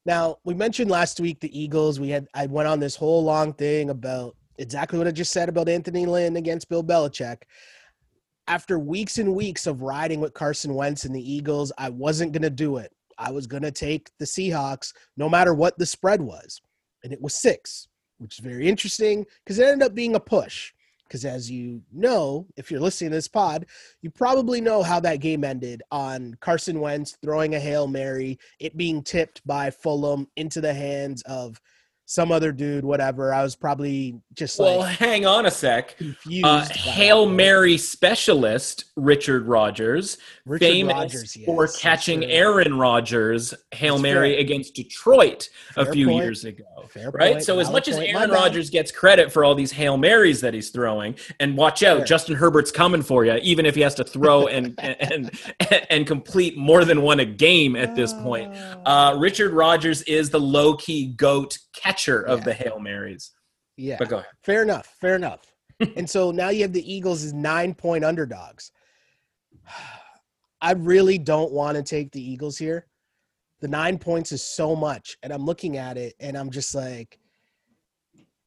Now, 0.05 0.39
we 0.45 0.55
mentioned 0.55 0.91
last 0.91 1.19
week 1.19 1.41
the 1.41 1.59
Eagles. 1.59 1.99
We 1.99 2.11
had 2.11 2.29
I 2.33 2.47
went 2.47 2.69
on 2.69 2.79
this 2.79 2.95
whole 2.95 3.25
long 3.25 3.53
thing 3.55 3.91
about 3.91 4.37
exactly 4.59 4.99
what 4.99 5.09
I 5.09 5.11
just 5.11 5.33
said 5.33 5.49
about 5.49 5.69
Anthony 5.69 6.07
Lynn 6.07 6.37
against 6.37 6.69
Bill 6.69 6.85
Belichick. 6.85 7.43
After 8.49 8.79
weeks 8.79 9.19
and 9.19 9.35
weeks 9.35 9.67
of 9.67 9.83
riding 9.83 10.21
with 10.21 10.35
Carson 10.35 10.75
Wentz 10.75 11.05
and 11.05 11.15
the 11.15 11.33
Eagles, 11.33 11.73
I 11.79 11.89
wasn't 11.89 12.33
going 12.33 12.43
to 12.43 12.51
do 12.51 12.77
it. 12.77 12.93
I 13.19 13.31
was 13.33 13.47
going 13.47 13.63
to 13.63 13.73
take 13.73 14.11
the 14.19 14.25
Seahawks 14.25 14.93
no 15.17 15.29
matter 15.29 15.53
what 15.55 15.79
the 15.79 15.87
spread 15.87 16.21
was. 16.23 16.61
And 17.03 17.13
it 17.13 17.21
was 17.21 17.35
six, 17.35 17.89
which 18.19 18.39
is 18.39 18.45
very 18.45 18.69
interesting 18.69 19.27
because 19.45 19.59
it 19.59 19.67
ended 19.67 19.87
up 19.87 19.95
being 19.95 20.15
a 20.15 20.21
push. 20.21 20.73
Because 21.07 21.25
as 21.25 21.51
you 21.51 21.83
know, 21.93 22.47
if 22.57 22.71
you're 22.71 22.81
listening 22.81 23.11
to 23.11 23.17
this 23.17 23.29
pod, 23.29 23.67
you 24.03 24.11
probably 24.11 24.61
know 24.61 24.83
how 24.83 24.99
that 25.01 25.21
game 25.21 25.45
ended 25.45 25.83
on 25.93 26.37
Carson 26.41 26.81
Wentz 26.81 27.17
throwing 27.23 27.55
a 27.55 27.61
Hail 27.61 27.87
Mary, 27.87 28.39
it 28.59 28.77
being 28.77 29.03
tipped 29.03 29.41
by 29.47 29.71
Fulham 29.71 30.27
into 30.37 30.61
the 30.61 30.75
hands 30.75 31.23
of 31.23 31.61
some 32.09 32.31
other 32.33 32.53
dude, 32.53 32.85
whatever. 32.85 33.35
I 33.35 33.43
was 33.43 33.57
probably 33.57 34.21
just 34.33 34.59
well, 34.59 34.79
like 34.79 34.97
hang 34.97 35.27
on 35.27 35.47
a 35.47 35.51
sec. 35.51 35.97
confused. 35.99 36.45
Uh, 36.47 36.65
Hail. 36.67 37.27
Mary 37.29 37.77
specialist 37.77 38.85
Richard 38.97 39.47
Rodgers, 39.47 40.17
Richard 40.45 40.65
famous 40.65 40.95
Rodgers, 40.95 41.37
for 41.45 41.67
catching 41.67 42.25
Aaron 42.25 42.79
Rodgers 42.79 43.53
Hail 43.73 43.95
That's 43.95 44.03
Mary 44.03 44.33
fair. 44.35 44.41
against 44.41 44.75
Detroit 44.75 45.49
a 45.77 45.91
few 45.93 46.07
point. 46.07 46.23
years 46.25 46.45
ago. 46.45 46.65
Fair 46.89 47.11
Right. 47.11 47.33
point, 47.33 47.45
So 47.45 47.59
as 47.59 47.67
valid 47.67 47.73
much 47.73 47.89
as 47.89 47.97
Aaron. 47.99 48.31
Rodgers 48.31 48.71
gets 48.71 48.93
credit 48.93 49.33
for 49.33 49.45
all 49.45 49.57
these 49.57 49.73
Hail 49.73 49.97
Marys 49.97 50.41
that 50.43 50.55
he's 50.55 50.71
throwing, 50.71 51.17
and 51.41 51.57
watch 51.57 51.83
out. 51.83 52.07
Justin 52.07 52.37
Herbert's 52.37 52.71
coming 52.71 53.03
for 53.03 53.25
you, 53.25 53.35
even 53.43 53.67
if 53.67 53.75
he 53.75 53.81
has 53.81 53.97
to 53.97 54.05
throw 54.05 54.47
and 54.57 54.79
and 54.79 55.31
and 55.91 56.07
complete 56.07 56.57
more 56.57 56.85
than 56.85 57.03
one 57.03 57.19
a 57.19 57.25
game 57.25 57.75
at 57.75 57.97
this 57.97 58.13
point. 58.13 58.53
Ah. 58.87 59.09
Uh, 59.09 59.17
Richard 59.19 59.53
Rodgers 59.53 60.03
is 60.03 60.31
the 60.31 60.41
low 60.41 60.77
key 60.77 61.09
goat 61.09 61.59
catcher 61.75 61.96
of 62.23 62.39
Yeah. 62.41 62.45
the 62.45 62.55
Hail 62.55 62.79
Marys. 62.81 63.33
yeah, 63.77 63.97
But 63.99 64.09
go 64.09 64.17
ahead. 64.19 64.31
fair 64.43 64.63
enough, 64.63 64.87
fair 65.01 65.17
enough. 65.17 65.53
and 65.97 66.09
so 66.09 66.31
now 66.31 66.49
you 66.49 66.63
have 66.63 66.73
the 66.73 66.93
Eagles 66.95 67.23
as 67.25 67.33
nine 67.35 67.75
point 67.75 68.05
underdogs. 68.05 68.73
I 70.61 70.73
really 70.73 71.19
don't 71.19 71.53
want 71.53 71.77
to 71.77 71.83
take 71.83 72.11
the 72.13 72.21
Eagles 72.23 72.57
here. 72.57 72.87
The 73.61 73.69
nine 73.69 73.99
points 73.99 74.33
is 74.33 74.43
so 74.43 74.75
much, 74.77 75.17
and 75.23 75.33
I'm 75.33 75.45
looking 75.45 75.77
at 75.77 75.97
it, 75.99 76.15
and 76.21 76.37
I'm 76.37 76.51
just 76.51 76.75
like, 76.75 77.19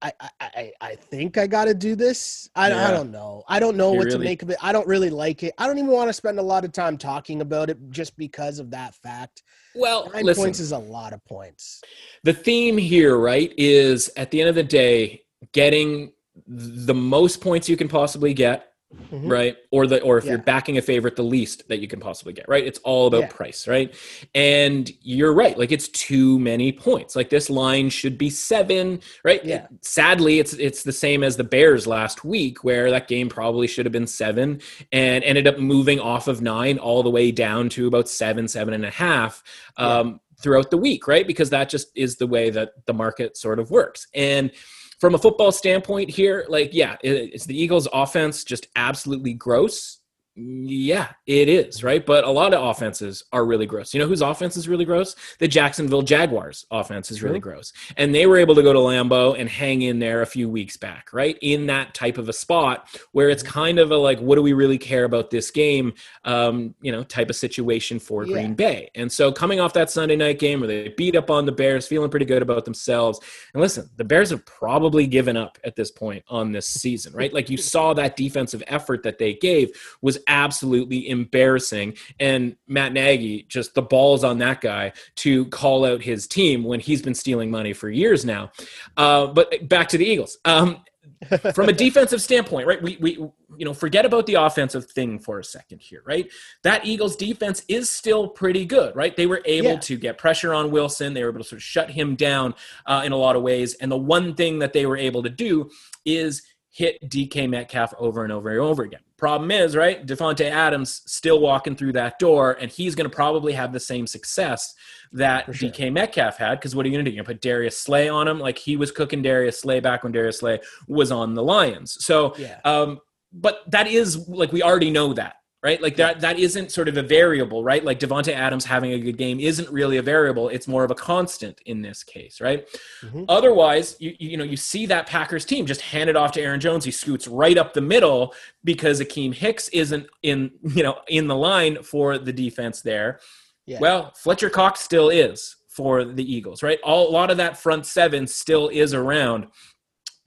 I 0.02 0.12
I 0.20 0.30
I, 0.42 0.72
I 0.82 0.96
think 0.96 1.38
I 1.38 1.48
got 1.48 1.66
to 1.66 1.74
do 1.74 1.96
this. 1.96 2.50
I, 2.56 2.72
I 2.72 2.92
don't 2.92 3.12
know. 3.12 3.44
I 3.48 3.60
don't 3.60 3.76
know 3.78 3.92
You 3.94 3.98
what 4.00 4.10
to 4.12 4.20
make 4.20 4.42
of 4.44 4.50
it. 4.50 4.58
I 4.62 4.72
don't 4.72 4.88
really 4.88 5.10
like 5.10 5.44
it. 5.44 5.54
I 5.58 5.68
don't 5.68 5.78
even 5.78 5.92
want 5.92 6.10
to 6.10 6.14
spend 6.14 6.40
a 6.40 6.44
lot 6.44 6.64
of 6.66 6.72
time 6.72 6.98
talking 6.98 7.42
about 7.42 7.70
it 7.70 7.78
just 7.90 8.16
because 8.18 8.60
of 8.60 8.72
that 8.72 8.96
fact. 8.96 9.44
Well, 9.76 10.10
Nine 10.14 10.26
listen. 10.26 10.44
points 10.46 10.60
is 10.60 10.72
a 10.72 10.78
lot 10.78 11.14
of 11.14 11.24
points. 11.26 11.82
the 12.24 12.34
theme 12.34 12.78
here, 12.78 13.18
right, 13.18 13.54
is 13.58 14.10
at 14.18 14.32
the 14.32 14.40
end 14.42 14.50
of 14.50 14.56
the 14.56 14.64
day, 14.64 15.24
getting 15.54 16.12
the 16.48 16.96
most 16.96 17.42
points 17.42 17.68
you 17.70 17.78
can 17.78 17.88
possibly 17.88 18.34
get, 18.34 18.69
Mhm. 19.12 19.30
right? 19.30 19.56
Or 19.70 19.86
the 19.86 20.02
or 20.02 20.18
if 20.18 20.26
you're 20.26 20.40
backing 20.40 20.80
a 20.80 20.82
favorite, 20.82 21.16
the 21.16 21.22
least 21.24 21.68
that 21.70 21.80
you 21.80 21.88
can 21.88 22.00
possibly 22.00 22.34
get, 22.34 22.50
right? 22.50 22.66
It's 22.66 22.80
all 22.80 23.06
about 23.06 23.22
Yeah. 23.22 23.28
price, 23.28 23.68
right? 23.68 23.94
And 24.34 24.92
you're 25.04 25.32
right, 25.32 25.56
like 25.60 25.72
it's 25.72 25.88
too 25.90 26.40
many 26.40 26.72
points. 26.72 27.16
Like 27.16 27.30
this 27.30 27.52
line 27.52 27.90
should 27.92 28.18
be 28.18 28.32
seven, 28.32 29.00
right? 29.24 29.46
Yeah. 29.46 29.68
Sadly, 29.82 30.40
it's 30.40 30.54
it's 30.54 30.82
the 30.82 30.92
same 30.92 31.24
as 31.24 31.38
the 31.38 31.44
Bears 31.44 31.86
last 31.86 32.26
week, 32.26 32.64
where 32.64 32.90
that 32.90 33.08
game 33.08 33.30
probably 33.30 33.68
should 33.68 33.86
have 33.86 33.94
been 33.94 34.08
seven 34.08 34.60
and 34.92 35.24
ended 35.24 35.46
up 35.46 35.60
moving 35.60 36.00
off 36.00 36.28
of 36.28 36.42
nine 36.42 36.80
all 36.80 37.04
the 37.04 37.12
way 37.12 37.32
down 37.32 37.70
to 37.70 37.86
about 37.86 38.10
seven, 38.10 38.48
seven 38.48 38.74
and 38.74 38.86
a 38.86 38.90
half. 38.90 39.44
Um, 39.78 40.20
throughout 40.42 40.72
the 40.72 40.78
week, 40.78 41.06
right? 41.06 41.28
Because 41.28 41.50
that 41.50 41.68
just 41.68 41.90
is 41.96 42.16
the 42.16 42.26
way 42.26 42.50
that 42.50 42.70
the 42.86 42.94
market 42.94 43.36
sort 43.36 43.60
of 43.60 43.70
works. 43.72 44.08
And 44.16 44.52
from 45.00 45.16
a 45.16 45.18
football 45.18 45.52
standpoint 45.52 46.10
here, 46.10 46.46
like, 46.50 46.72
yeah, 46.74 46.98
it- 47.04 47.32
it's 47.34 47.46
the 47.46 47.60
Eagles' 47.60 47.88
offense 47.94 48.44
just 48.44 48.68
absolutely 48.76 49.34
gross. 49.34 49.99
Yeah, 50.42 51.10
it 51.28 51.50
is, 51.50 51.84
right? 51.84 52.06
But 52.06 52.24
a 52.24 52.30
lot 52.30 52.54
of 52.54 52.64
offenses 52.64 53.24
are 53.34 53.46
really 53.46 53.66
gross. 53.66 53.94
You 53.94 54.00
know 54.00 54.08
whose 54.08 54.22
offense 54.22 54.56
is 54.56 54.70
really 54.70 54.86
gross? 54.86 55.16
The 55.40 55.48
Jacksonville 55.48 56.02
Jaguars 56.02 56.66
offense 56.72 57.12
is 57.12 57.22
really 57.22 57.40
gross. 57.40 57.74
And 57.98 58.16
they 58.16 58.26
were 58.26 58.38
able 58.38 58.56
to 58.56 58.64
go 58.64 58.72
to 58.72 58.80
Lambeau 58.80 59.36
and 59.38 59.50
hang 59.50 59.82
in 59.82 60.00
there 60.00 60.22
a 60.22 60.26
few 60.26 60.48
weeks 60.48 60.78
back, 60.78 61.12
right? 61.12 61.38
In 61.42 61.68
that 61.68 61.94
type 61.94 62.18
of 62.18 62.30
a 62.30 62.34
spot 62.34 62.88
where 63.12 63.30
it's 63.30 63.44
kind 63.44 63.80
of 63.80 63.92
a 63.92 63.98
like, 63.98 64.20
what 64.20 64.36
do 64.36 64.42
we 64.42 64.54
really 64.54 64.78
care 64.78 65.04
about 65.04 65.30
this 65.30 65.52
game? 65.52 65.94
Um, 66.24 66.76
you 66.82 66.92
know, 66.92 67.04
type 67.04 67.30
of 67.30 67.36
situation 67.36 68.00
for 68.00 68.26
Yeah. 68.26 68.34
Green 68.34 68.54
Bay. 68.54 68.90
And 68.96 69.12
so 69.12 69.32
coming 69.32 69.60
off 69.60 69.74
that 69.74 69.90
Sunday 69.90 70.16
night 70.16 70.40
game 70.40 70.62
where 70.62 70.68
they 70.68 70.90
beat 70.90 71.16
up 71.16 71.30
on 71.30 71.46
the 71.46 71.52
Bears, 71.52 71.88
feeling 71.88 72.10
pretty 72.10 72.26
good 72.26 72.42
about 72.42 72.64
themselves. 72.66 73.20
And 73.54 73.62
listen, 73.62 73.90
the 73.98 74.06
Bears 74.06 74.30
have 74.30 74.46
probably 74.46 75.08
given 75.08 75.36
up 75.36 75.58
at 75.64 75.76
this 75.76 75.92
point 75.92 76.24
on 76.30 76.52
this 76.52 76.68
season, 76.68 77.14
right? 77.14 77.34
Like 77.34 77.50
you 77.50 77.58
saw 77.58 77.94
that 77.96 78.16
defensive 78.16 78.64
effort 78.68 79.04
that 79.04 79.18
they 79.18 79.34
gave 79.34 79.72
was 80.02 80.18
absolutely 80.30 81.10
embarrassing. 81.10 81.96
And 82.20 82.56
Matt 82.68 82.94
Nagy, 82.94 83.44
just 83.50 83.74
the 83.74 83.82
balls 83.82 84.24
on 84.24 84.38
that 84.38 84.62
guy 84.62 84.94
to 85.18 85.46
call 85.48 85.84
out 85.84 86.02
his 86.02 86.28
team 86.28 86.64
when 86.64 86.80
he's 86.80 87.02
been 87.02 87.16
stealing 87.16 87.52
money 87.52 87.74
for 87.74 87.90
years 87.90 88.24
now. 88.24 88.52
Uh, 88.96 89.28
but 89.28 89.68
back 89.68 89.90
to 89.90 89.98
the 89.98 90.06
Eagles. 90.06 90.38
Um, 90.46 90.82
from 91.54 91.68
a 91.68 91.74
defensive 91.74 92.22
standpoint, 92.22 92.66
right? 92.68 92.82
We 92.82 92.98
we 93.02 93.12
you 93.58 93.66
know 93.66 93.74
forget 93.74 94.06
about 94.06 94.26
the 94.26 94.36
offensive 94.36 94.90
thing 94.92 95.20
for 95.20 95.40
a 95.40 95.44
second 95.44 95.82
here, 95.82 96.02
right? 96.06 96.30
That 96.64 96.86
Eagles 96.86 97.16
defense 97.16 97.64
is 97.68 97.90
still 97.90 98.28
pretty 98.30 98.66
good, 98.66 98.96
right? 98.96 99.16
They 99.16 99.26
were 99.26 99.42
able 99.44 99.72
Yeah. 99.72 99.80
to 99.80 99.98
get 99.98 100.18
pressure 100.18 100.54
on 100.54 100.72
Wilson. 100.72 101.14
They 101.14 101.24
were 101.24 101.30
able 101.30 101.40
to 101.42 101.46
sort 101.48 101.58
of 101.58 101.64
shut 101.64 101.90
him 101.92 102.16
down 102.16 102.54
uh, 102.86 103.02
in 103.04 103.12
a 103.12 103.18
lot 103.18 103.36
of 103.36 103.42
ways. 103.42 103.74
And 103.76 103.92
the 103.92 103.98
one 103.98 104.36
thing 104.36 104.60
that 104.60 104.72
they 104.72 104.86
were 104.86 104.98
able 104.98 105.24
to 105.24 105.30
do 105.30 105.70
is 106.06 106.44
hit 106.70 106.98
DK 107.10 107.50
Metcalf 107.50 107.94
over 107.98 108.24
and 108.24 108.32
over 108.32 108.50
and 108.50 108.60
over 108.60 108.84
again. 108.84 109.02
Problem 109.20 109.52
is, 109.52 109.76
right? 109.76 110.06
Davante 110.06 110.50
Adams 110.50 111.02
still 111.06 111.42
walking 111.42 111.76
through 111.76 111.92
that 111.94 112.18
door, 112.20 112.58
and 112.60 112.72
he's 112.72 112.96
going 112.96 113.10
to 113.10 113.14
probably 113.16 113.52
have 113.54 113.74
the 113.74 113.80
same 113.80 114.08
success 114.08 114.74
that 115.12 115.44
sure. 115.54 115.70
DK 115.70 115.92
Metcalf 115.92 116.38
had. 116.38 116.56
Because 116.56 116.74
what 116.76 116.86
are 116.86 116.90
you 116.90 116.96
going 116.96 117.04
to 117.04 117.12
do? 117.12 117.14
You're 117.16 117.24
going 117.24 117.36
to 117.36 117.40
put 117.40 117.42
Darius 117.42 117.78
Slay 117.78 118.08
on 118.08 118.28
him, 118.28 118.40
like 118.40 118.58
he 118.58 118.78
was 118.78 118.92
cooking 118.92 119.22
Darius 119.22 119.60
Slay 119.60 119.82
back 119.82 120.04
when 120.04 120.14
Darius 120.14 120.40
Slay 120.40 120.60
was 120.88 121.12
on 121.12 121.34
the 121.34 121.44
Lions. 121.44 121.98
So, 122.00 122.34
Yeah. 122.38 122.60
um, 122.64 123.00
but 123.34 123.60
that 123.68 123.88
is 123.88 124.28
like 124.30 124.52
we 124.52 124.64
already 124.64 124.90
know 124.90 125.14
that, 125.14 125.36
right? 125.62 125.82
Like 125.82 125.98
that 125.98 126.22
that 126.22 126.40
isn't 126.40 126.72
sort 126.72 126.88
of 126.88 126.98
a 126.98 127.02
variable, 127.02 127.64
right? 127.64 127.84
Like 127.84 128.00
Davante 128.00 128.34
Adams 128.34 128.66
having 128.66 128.94
a 128.94 129.00
good 129.00 129.18
game 129.18 129.40
isn't 129.40 129.70
really 129.70 129.98
a 129.98 130.02
variable. 130.02 130.48
It's 130.50 130.68
more 130.68 130.84
of 130.84 130.92
a 130.92 130.96
constant 130.96 131.60
in 131.66 131.82
this 131.82 132.04
case, 132.04 132.40
right? 132.40 132.68
Mhm. 133.04 133.26
Otherwise, 133.28 133.96
you 134.00 134.16
you 134.20 134.38
know 134.38 134.44
you 134.44 134.58
see 134.58 134.86
that 134.86 135.08
Packers 135.08 135.46
team 135.46 135.66
just 135.66 135.82
hand 135.82 136.10
it 136.10 136.16
off 136.16 136.32
to 136.34 136.42
Aaron 136.42 136.60
Jones. 136.60 136.86
He 136.86 136.92
scoots 136.92 137.28
right 137.28 137.58
up 137.58 137.74
the 137.74 137.82
middle 137.82 138.34
because 138.64 139.02
Akiem 139.02 139.34
Hicks 139.34 139.68
isn't 139.70 140.08
in 140.24 140.52
you 140.64 140.84
know 140.84 141.00
in 141.08 141.28
the 141.28 141.36
line 141.36 141.84
for 141.84 142.18
the 142.18 142.34
defense 142.34 142.82
there. 142.82 143.20
Yeah. 143.66 143.80
Well, 143.80 144.14
Fletcher 144.16 144.50
Cox 144.50 144.80
still 144.80 145.10
is 145.10 145.58
for 145.68 146.04
the 146.04 146.34
Eagles, 146.34 146.64
right? 146.64 146.80
All, 146.84 147.10
a 147.10 147.12
lot 147.12 147.30
of 147.30 147.38
that 147.38 147.58
front 147.58 147.86
seven 147.86 148.26
still 148.26 148.70
is 148.70 148.94
around 148.94 149.48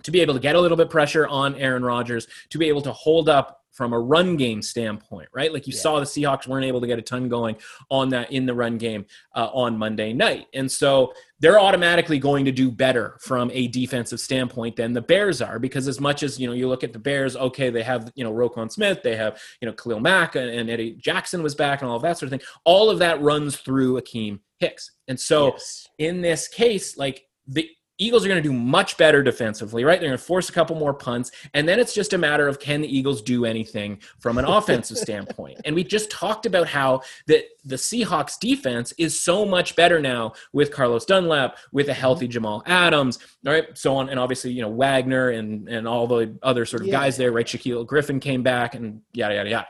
to 0.03 0.11
be 0.11 0.21
able 0.21 0.35
to 0.35 0.41
get 0.41 0.55
a 0.57 0.61
little 0.61 0.77
bit 0.77 0.91
pressure 0.91 1.27
on 1.27 1.55
Aaron 1.57 1.85
Rodgers, 1.85 2.27
to 2.51 2.59
be 2.59 2.69
able 2.69 2.83
to 2.83 2.93
hold 2.93 3.29
up 3.29 3.62
from 3.73 3.93
a 3.93 3.99
run 3.99 4.37
game 4.37 4.61
standpoint, 4.63 5.29
right? 5.33 5.53
Like 5.53 5.67
you 5.67 5.73
Yeah. 5.73 5.81
saw 5.81 5.99
the 5.99 6.07
Seahawks 6.07 6.47
weren't 6.47 6.65
able 6.67 6.81
to 6.81 6.87
get 6.87 6.99
a 6.99 7.03
ton 7.03 7.29
going 7.29 7.57
on 7.91 8.11
that 8.11 8.31
in 8.31 8.47
the 8.47 8.55
run 8.55 8.77
game 8.79 9.07
uh, 9.35 9.49
on 9.53 9.79
Monday 9.79 10.13
night. 10.13 10.47
And 10.53 10.71
so 10.71 11.13
they're 11.41 11.59
automatically 11.59 12.19
going 12.19 12.45
to 12.45 12.53
do 12.53 12.71
better 12.71 13.17
from 13.21 13.51
a 13.53 13.67
defensive 13.69 14.21
standpoint 14.21 14.77
than 14.77 14.93
the 14.93 15.01
Bears 15.01 15.43
are 15.43 15.59
because 15.59 15.89
as 15.89 15.99
much 16.01 16.23
as, 16.23 16.39
you 16.39 16.47
know, 16.47 16.53
you 16.53 16.69
look 16.69 16.85
at 16.85 16.93
the 16.93 16.99
Bears, 16.99 17.35
okay, 17.35 17.71
they 17.71 17.83
have, 17.83 18.13
you 18.15 18.23
know, 18.23 18.33
Roquan 18.33 18.71
Smith, 18.71 19.03
they 19.03 19.17
have, 19.17 19.41
you 19.61 19.67
know, 19.67 19.73
Khalil 19.73 20.01
Mack 20.01 20.37
and, 20.37 20.49
and 20.51 20.71
Eddie 20.71 20.93
Jackson 21.01 21.43
was 21.43 21.55
back 21.55 21.81
and 21.83 21.91
all 21.91 21.97
of 21.97 22.03
that 22.03 22.19
sort 22.19 22.33
of 22.33 22.39
thing. 22.39 22.47
All 22.65 22.91
of 22.91 22.99
that 23.01 23.21
runs 23.23 23.57
through 23.57 24.01
Akiem 24.01 24.39
Hicks. 24.59 24.91
And 25.09 25.19
so 25.19 25.53
Yes. 25.53 25.89
in 25.99 26.21
this 26.21 26.47
case, 26.47 26.97
like 26.97 27.27
the 27.49 27.69
Eagles 27.99 28.25
are 28.25 28.29
going 28.29 28.43
to 28.43 28.49
do 28.49 28.55
much 28.55 28.97
better 28.97 29.23
defensively, 29.23 29.85
right? 29.85 30.01
They're 30.01 30.09
going 30.09 30.19
to 30.19 30.25
force 30.25 30.49
a 30.49 30.53
couple 30.53 30.77
more 30.77 30.95
punts, 30.95 31.31
and 31.55 31.69
then 31.69 31.79
it's 31.79 31.95
just 31.95 32.13
a 32.13 32.19
matter 32.19 32.49
of 32.49 32.59
can 32.59 32.81
the 32.81 32.97
Eagles 32.97 33.23
do 33.23 33.45
anything 33.45 34.01
from 34.19 34.39
an 34.39 34.45
offensive 34.49 34.97
standpoint? 34.97 35.61
And 35.65 35.75
we 35.75 35.85
just 35.85 36.11
talked 36.11 36.47
about 36.47 36.67
how 36.69 37.03
the 37.27 37.45
the 37.65 37.77
Seahawks 37.77 38.39
defense 38.41 38.93
is 38.99 39.19
so 39.19 39.45
much 39.45 39.77
better 39.77 40.01
now 40.01 40.33
with 40.53 40.73
Carlos 40.73 41.05
Dunlap, 41.05 41.59
with 41.73 41.89
a 41.89 41.95
healthy 41.95 42.27
mm-hmm. 42.27 42.33
Jamal 42.33 42.63
Adams, 42.67 43.19
all 43.47 43.53
right, 43.53 43.67
so 43.77 43.95
on, 43.97 44.09
and 44.09 44.19
obviously 44.19 44.53
you 44.53 44.63
know 44.63 44.71
Wagner 44.71 45.31
and 45.31 45.69
and 45.69 45.87
all 45.87 46.07
the 46.07 46.37
other 46.43 46.65
sort 46.65 46.83
of 46.83 46.89
Yeah. 46.89 47.01
guys 47.01 47.17
there, 47.17 47.33
right? 47.33 47.47
Shaquill 47.47 47.87
Griffin 47.87 48.21
came 48.21 48.43
back, 48.43 48.75
and 48.75 49.03
yada 49.13 49.35
yada 49.35 49.51
yada. 49.51 49.69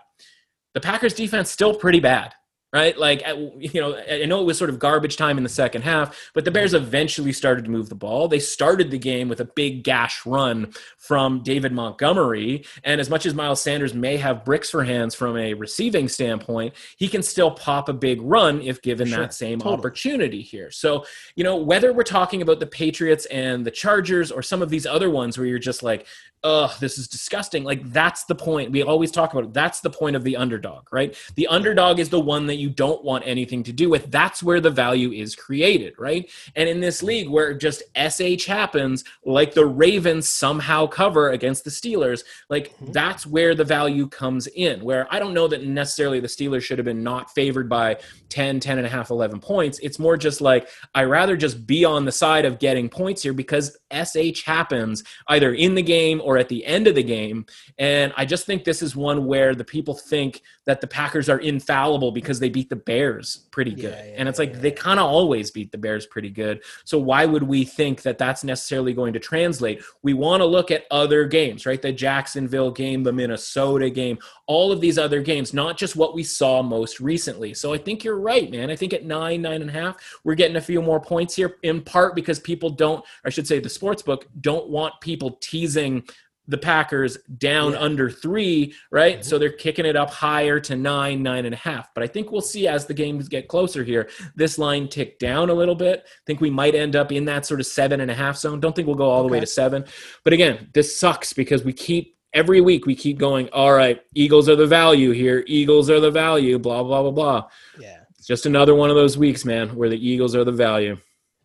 The 0.75 0.81
Packers 0.81 1.13
defense 1.15 1.51
still 1.51 1.75
pretty 1.75 2.01
bad. 2.01 2.35
Right? 2.73 2.97
Like, 2.97 3.23
you 3.59 3.81
know, 3.81 3.97
I 4.11 4.25
know 4.25 4.41
it 4.41 4.45
was 4.45 4.57
sort 4.57 4.71
of 4.71 4.79
garbage 4.79 5.17
time 5.17 5.37
in 5.37 5.43
the 5.43 5.51
second 5.51 5.83
half, 5.83 6.31
but 6.33 6.45
the 6.47 6.51
Bears 6.51 6.73
eventually 6.73 7.33
started 7.33 7.67
to 7.67 7.71
move 7.71 7.91
the 7.91 7.95
ball. 7.95 8.29
They 8.29 8.39
started 8.39 8.91
the 8.91 8.99
game 8.99 9.29
with 9.29 9.41
a 9.41 9.45
big 9.45 9.85
gash 9.85 10.25
run 10.25 10.73
from 10.97 11.43
David 11.43 11.73
Montgomery. 11.73 12.65
And 12.83 13.01
as 13.01 13.11
much 13.11 13.27
as 13.27 13.35
Miles 13.35 13.61
Sanders 13.61 13.93
may 13.93 14.17
have 14.17 14.45
bricks 14.45 14.71
for 14.71 14.85
hands 14.85 15.15
from 15.15 15.37
a 15.37 15.53
receiving 15.53 16.09
standpoint, 16.09 16.73
he 16.97 17.09
can 17.09 17.23
still 17.23 17.51
pop 17.51 17.91
a 17.91 17.93
big 17.93 18.23
run 18.23 18.63
if 18.63 18.81
given 18.81 19.09
sure, 19.09 19.19
that 19.19 19.35
same 19.35 19.59
totally. 19.59 19.77
opportunity 19.77 20.41
here. 20.41 20.71
So, 20.71 21.05
you 21.37 21.45
know, 21.45 21.57
whether 21.57 21.93
we're 21.93 22.05
talking 22.05 22.41
about 22.41 22.59
the 22.59 22.67
Patriots 22.67 23.27
and 23.27 23.67
the 23.67 23.71
Chargers 23.71 24.33
or 24.33 24.43
some 24.43 24.63
of 24.63 24.71
these 24.71 24.87
other 24.87 25.11
ones 25.11 25.37
where 25.37 25.47
you're 25.47 25.59
just 25.59 25.83
like, 25.83 26.07
ugh, 26.45 26.73
this 26.81 26.99
is 26.99 27.09
disgusting. 27.09 27.65
Like 27.65 27.91
that's 27.93 28.25
the 28.25 28.35
point. 28.35 28.73
We 28.73 28.83
always 28.83 29.11
talk 29.11 29.33
about 29.33 29.45
it. 29.45 29.53
That's 29.53 29.81
the 29.81 29.91
point 29.91 30.17
of 30.17 30.25
the 30.25 30.37
underdog, 30.37 30.93
right? 30.93 31.17
The 31.37 31.47
underdog 31.47 31.99
is 31.99 32.09
the 32.09 32.21
one 32.21 32.47
that 32.47 32.57
you 32.57 32.71
don't 32.71 33.05
want 33.05 33.25
anything 33.27 33.63
to 33.65 33.73
do 33.73 33.89
with. 33.89 34.11
That's 34.11 34.43
where 34.43 34.61
the 34.61 34.71
value 34.71 35.13
is 35.13 35.37
created, 35.37 35.95
right? 35.99 36.29
And 36.57 36.69
in 36.69 36.81
this 36.81 37.03
league 37.03 37.29
where 37.29 37.55
just 37.55 37.83
SH 37.97 38.45
happens, 38.47 39.05
like 39.25 39.55
the 39.55 39.67
Ravens 39.67 40.29
somehow 40.29 40.87
cover 40.87 41.31
against 41.31 41.65
the 41.65 41.71
Steelers, 41.71 42.25
like 42.49 42.75
mm-hmm. 42.75 42.93
that's 42.93 43.27
where 43.27 43.55
the 43.55 43.65
value 43.65 44.09
comes 44.09 44.49
in. 44.49 44.83
Where 44.83 45.07
I 45.11 45.19
don't 45.19 45.35
know 45.35 45.49
that 45.49 45.65
necessarily 45.65 46.21
the 46.21 46.29
Steelers 46.29 46.63
should 46.63 46.79
have 46.79 46.87
been 46.87 47.03
not 47.03 47.33
favored 47.35 47.69
by 47.69 47.99
10, 48.31 48.61
10 48.61 48.79
and 48.79 48.87
a 48.87 48.91
half, 48.91 49.11
11 49.11 49.41
points. 49.41 49.79
It's 49.81 49.99
more 49.99 50.17
just 50.17 50.41
like 50.41 50.69
I 50.95 51.05
rather 51.05 51.37
just 51.37 51.67
be 51.67 51.85
on 51.85 52.05
the 52.05 52.13
side 52.13 52.45
of 52.45 52.59
getting 52.59 52.89
points 52.89 53.23
here 53.23 53.33
because 53.33 53.77
SH 53.93 54.45
happens 54.45 55.05
either 55.29 55.55
in 55.55 55.75
the 55.75 55.83
game 55.83 56.21
or 56.25 56.39
at 56.39 56.49
the 56.49 56.65
end 56.65 56.87
of 56.87 56.95
the 56.95 57.03
game. 57.03 57.47
And 57.79 58.13
I 58.17 58.25
just 58.25 58.47
think 58.47 58.65
this 58.65 58.83
is 58.83 58.97
one 58.97 59.27
where 59.27 59.55
the 59.55 59.65
people 59.65 59.95
think 59.95 60.43
that 60.65 60.81
the 60.81 60.87
Packers 60.87 61.29
are 61.29 61.39
infallible 61.39 62.13
because 62.13 62.39
they 62.39 62.49
beat 62.49 62.69
the 62.69 62.77
Bears 62.77 63.49
pretty 63.51 63.75
good. 63.75 63.95
Yeah, 63.95 64.05
yeah, 64.05 64.15
and 64.17 64.29
it's 64.29 64.39
like 64.39 64.53
yeah, 64.53 64.61
they 64.61 64.71
kind 64.71 65.01
of 65.01 65.07
always 65.07 65.51
beat 65.51 65.73
the 65.73 65.79
Bears 65.79 66.07
pretty 66.07 66.31
good. 66.31 66.63
So 66.85 66.99
why 66.99 67.27
would 67.27 67.43
we 67.43 67.65
think 67.65 68.03
that 68.03 68.19
that's 68.19 68.45
necessarily 68.45 68.95
going 68.95 69.13
to 69.15 69.19
translate? 69.19 69.83
We 70.03 70.15
want 70.15 70.41
to 70.41 70.47
look 70.47 70.71
at 70.71 70.85
other 70.91 71.25
games, 71.25 71.67
right? 71.67 71.83
The 71.83 71.93
Jacksonville 71.93 72.71
game, 72.71 73.03
the 73.03 73.13
Minnesota 73.13 73.91
game, 73.91 74.19
all 74.47 74.71
of 74.71 74.81
these 74.81 74.99
other 74.99 75.21
games, 75.21 75.53
not 75.53 75.77
just 75.77 75.97
what 75.97 76.15
we 76.15 76.23
saw 76.23 76.63
most 76.63 77.01
recently. 77.01 77.55
So 77.55 77.73
I 77.73 77.79
think 77.79 78.05
you're 78.05 78.19
right, 78.19 78.51
man. 78.51 78.71
I 78.71 78.77
think 78.77 78.93
at 78.93 79.05
nine, 79.05 79.43
nine 79.43 79.63
and 79.63 79.71
a 79.71 79.73
half, 79.73 79.97
we're 80.23 80.35
getting 80.37 80.57
a 80.57 80.61
few 80.61 80.81
more 80.81 81.01
points 81.01 81.35
here, 81.35 81.57
in 81.63 81.83
part 81.83 82.15
because 82.15 82.39
people 82.39 82.71
don't, 82.71 83.05
I 83.25 83.31
should 83.31 83.47
say, 83.47 83.59
the 83.59 83.69
sports 83.69 84.03
book 84.03 84.29
don't 84.41 84.69
want 84.69 84.95
people 85.01 85.39
teasing 85.41 86.05
the 86.49 86.59
Packers 86.59 87.17
down 87.39 87.73
yeah. 87.73 87.79
under 87.79 88.11
three, 88.11 88.75
right? 88.91 89.21
Mm-hmm. 89.21 89.23
So 89.23 89.39
they're 89.39 89.53
kicking 89.53 89.87
it 89.87 89.97
up 89.97 90.11
higher 90.11 90.59
to 90.61 90.77
nine, 90.77 91.23
nine 91.23 91.45
and 91.45 91.55
a 91.55 91.59
half. 91.59 91.95
But 91.95 92.05
I 92.05 92.07
think 92.07 92.33
we'll 92.33 92.41
see 92.41 92.67
as 92.67 92.87
the 92.87 92.95
games 92.95 93.29
get 93.29 93.49
closer 93.49 93.85
here, 93.85 94.09
this 94.35 94.59
line 94.59 94.89
tick 94.89 95.19
down 95.19 95.51
a 95.51 95.55
little 95.55 95.75
bit. 95.75 96.03
I 96.07 96.23
think 96.27 96.41
we 96.41 96.51
might 96.51 96.75
end 96.75 96.97
up 96.97 97.13
in 97.13 97.25
that 97.27 97.47
sort 97.47 97.61
of 97.61 97.67
seven 97.67 98.01
and 98.01 98.11
a 98.11 98.15
half 98.15 98.37
zone. 98.37 98.61
Don't 98.61 98.75
think 98.75 98.87
we'll 98.87 98.97
go 98.97 99.09
all 99.09 99.21
okay. 99.21 99.29
the 99.29 99.33
way 99.33 99.41
to 99.41 99.47
seven. 99.47 99.85
But 100.25 100.33
again, 100.33 100.69
this 100.75 100.99
sucks 100.99 101.33
because 101.33 101.65
we 101.65 101.73
keep 101.73 102.17
every 102.33 102.61
week 102.61 102.87
we 102.87 102.95
keep 102.95 103.19
going, 103.19 103.49
all 103.51 103.73
right, 103.73 104.01
Eagles 104.15 104.49
are 104.49 104.57
the 104.57 104.67
value 104.67 105.11
here, 105.11 105.45
Eagles 105.47 105.91
are 105.91 106.01
the 106.01 106.11
value, 106.11 106.59
blah, 106.59 106.83
blah, 106.83 107.03
blah, 107.03 107.11
blah. 107.11 107.49
Yeah. 107.79 107.99
It's 108.17 108.27
just 108.27 108.47
another 108.47 108.75
one 108.75 108.91
of 108.91 108.97
those 108.97 109.19
weeks, 109.19 109.45
man, 109.45 109.75
where 109.75 109.89
the 109.89 110.09
Eagles 110.09 110.35
are 110.35 110.45
the 110.45 110.53
value. 110.53 110.97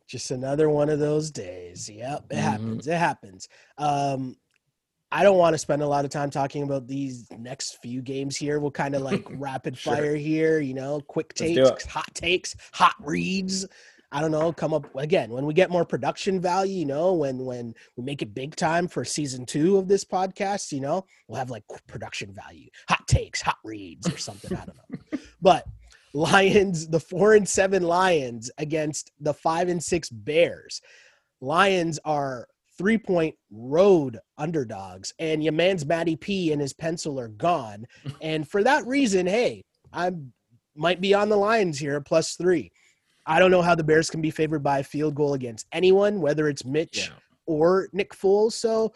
Just 0.08 0.32
another 0.32 0.70
one 0.70 0.90
of 0.90 1.00
those 1.00 1.32
days. 1.32 1.90
Yep, 1.90 2.28
it 2.30 2.36
mm-hmm. 2.36 2.42
happens. 2.42 2.88
It 2.88 2.98
happens. 2.98 3.50
Um, 3.78 4.38
I 5.12 5.24
don't 5.24 5.38
want 5.38 5.54
to 5.54 5.58
spend 5.58 5.82
a 5.82 5.88
lot 5.88 6.06
of 6.06 6.12
time 6.12 6.30
talking 6.30 6.64
about 6.64 6.88
these 6.88 7.26
next 7.38 7.78
few 7.82 8.02
games 8.02 8.36
here. 8.36 8.60
We'll 8.60 8.72
kind 8.72 8.96
of 8.96 9.02
like 9.02 9.26
rapid 9.32 9.78
sure. 9.78 9.96
fire 9.96 10.16
here, 10.16 10.60
you 10.60 10.74
know, 10.74 11.00
quick 11.08 11.34
takes, 11.34 11.86
hot 11.86 12.14
takes, 12.14 12.56
hot 12.74 12.96
reads. 13.00 13.66
I 14.12 14.22
don't 14.22 14.32
know, 14.32 14.54
come 14.54 14.74
up 14.74 14.88
again 14.96 15.32
when 15.32 15.46
we 15.46 15.54
get 15.54 15.70
more 15.70 15.84
production 15.84 16.40
value, 16.40 16.80
you 16.80 16.86
know, 16.86 17.14
when 17.14 17.40
when 17.40 17.74
we 17.98 18.04
make 18.04 18.22
it 18.22 18.34
big 18.34 18.56
time 18.56 18.88
for 18.88 19.04
season 19.04 19.46
2 19.46 19.78
of 19.78 19.90
this 19.90 20.06
podcast, 20.06 20.72
you 20.72 20.80
know, 20.80 21.06
we'll 21.28 21.38
have 21.40 21.50
like 21.50 21.64
production 21.88 22.34
value, 22.34 22.70
hot 22.88 23.06
takes, 23.08 23.42
hot 23.42 23.58
reads 23.66 24.08
or 24.08 24.18
something, 24.18 24.58
I 24.58 24.66
don't 24.66 24.78
know. 24.78 25.20
But 25.42 25.68
Lions, 26.14 26.88
the 26.88 27.00
4 27.00 27.34
and 27.34 27.48
7 27.48 27.84
Lions 27.84 28.50
against 28.58 29.12
the 29.20 29.34
5 29.34 29.70
and 29.70 29.84
6 29.84 30.10
Bears. 30.10 30.82
Lions 31.42 32.00
are 32.06 32.48
three 32.78 32.98
point 32.98 33.36
road 33.52 34.20
underdogs, 34.38 35.14
and 35.20 35.44
your 35.44 35.54
man's 35.54 35.86
Matty 35.86 36.16
P 36.16 36.52
and 36.52 36.62
his 36.62 36.74
pencil 36.74 37.20
are 37.20 37.28
gone. 37.28 37.86
and 38.22 38.48
for 38.48 38.64
that 38.64 38.86
reason, 38.86 39.26
hey, 39.26 39.64
I 39.92 40.12
might 40.76 41.02
be 41.02 41.14
on 41.14 41.30
the 41.30 41.38
Lions 41.38 41.80
here 41.80 42.00
plus 42.02 42.36
three. 42.36 42.72
I 43.26 43.40
don't 43.40 43.52
know 43.52 43.62
how 43.62 43.76
the 43.76 43.84
Bears 43.84 44.10
can 44.10 44.22
be 44.22 44.32
favored 44.32 44.64
by 44.64 44.80
a 44.80 44.84
field 44.84 45.16
goal 45.16 45.34
against 45.34 45.68
anyone, 45.74 46.22
whether 46.22 46.48
it's 46.48 46.64
Mitch 46.64 47.10
yeah. 47.10 47.16
or 47.46 47.90
Nick 47.92 48.14
Foles. 48.14 48.54
So 48.54 48.94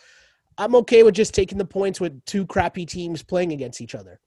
I'm 0.58 0.76
okay 0.76 1.04
with 1.04 1.16
just 1.16 1.34
taking 1.34 1.58
the 1.58 1.66
points 1.66 2.00
with 2.00 2.24
two 2.26 2.46
crappy 2.46 2.86
teams 2.86 3.24
playing 3.24 3.52
against 3.52 3.82
each 3.82 3.96
other. 3.96 4.20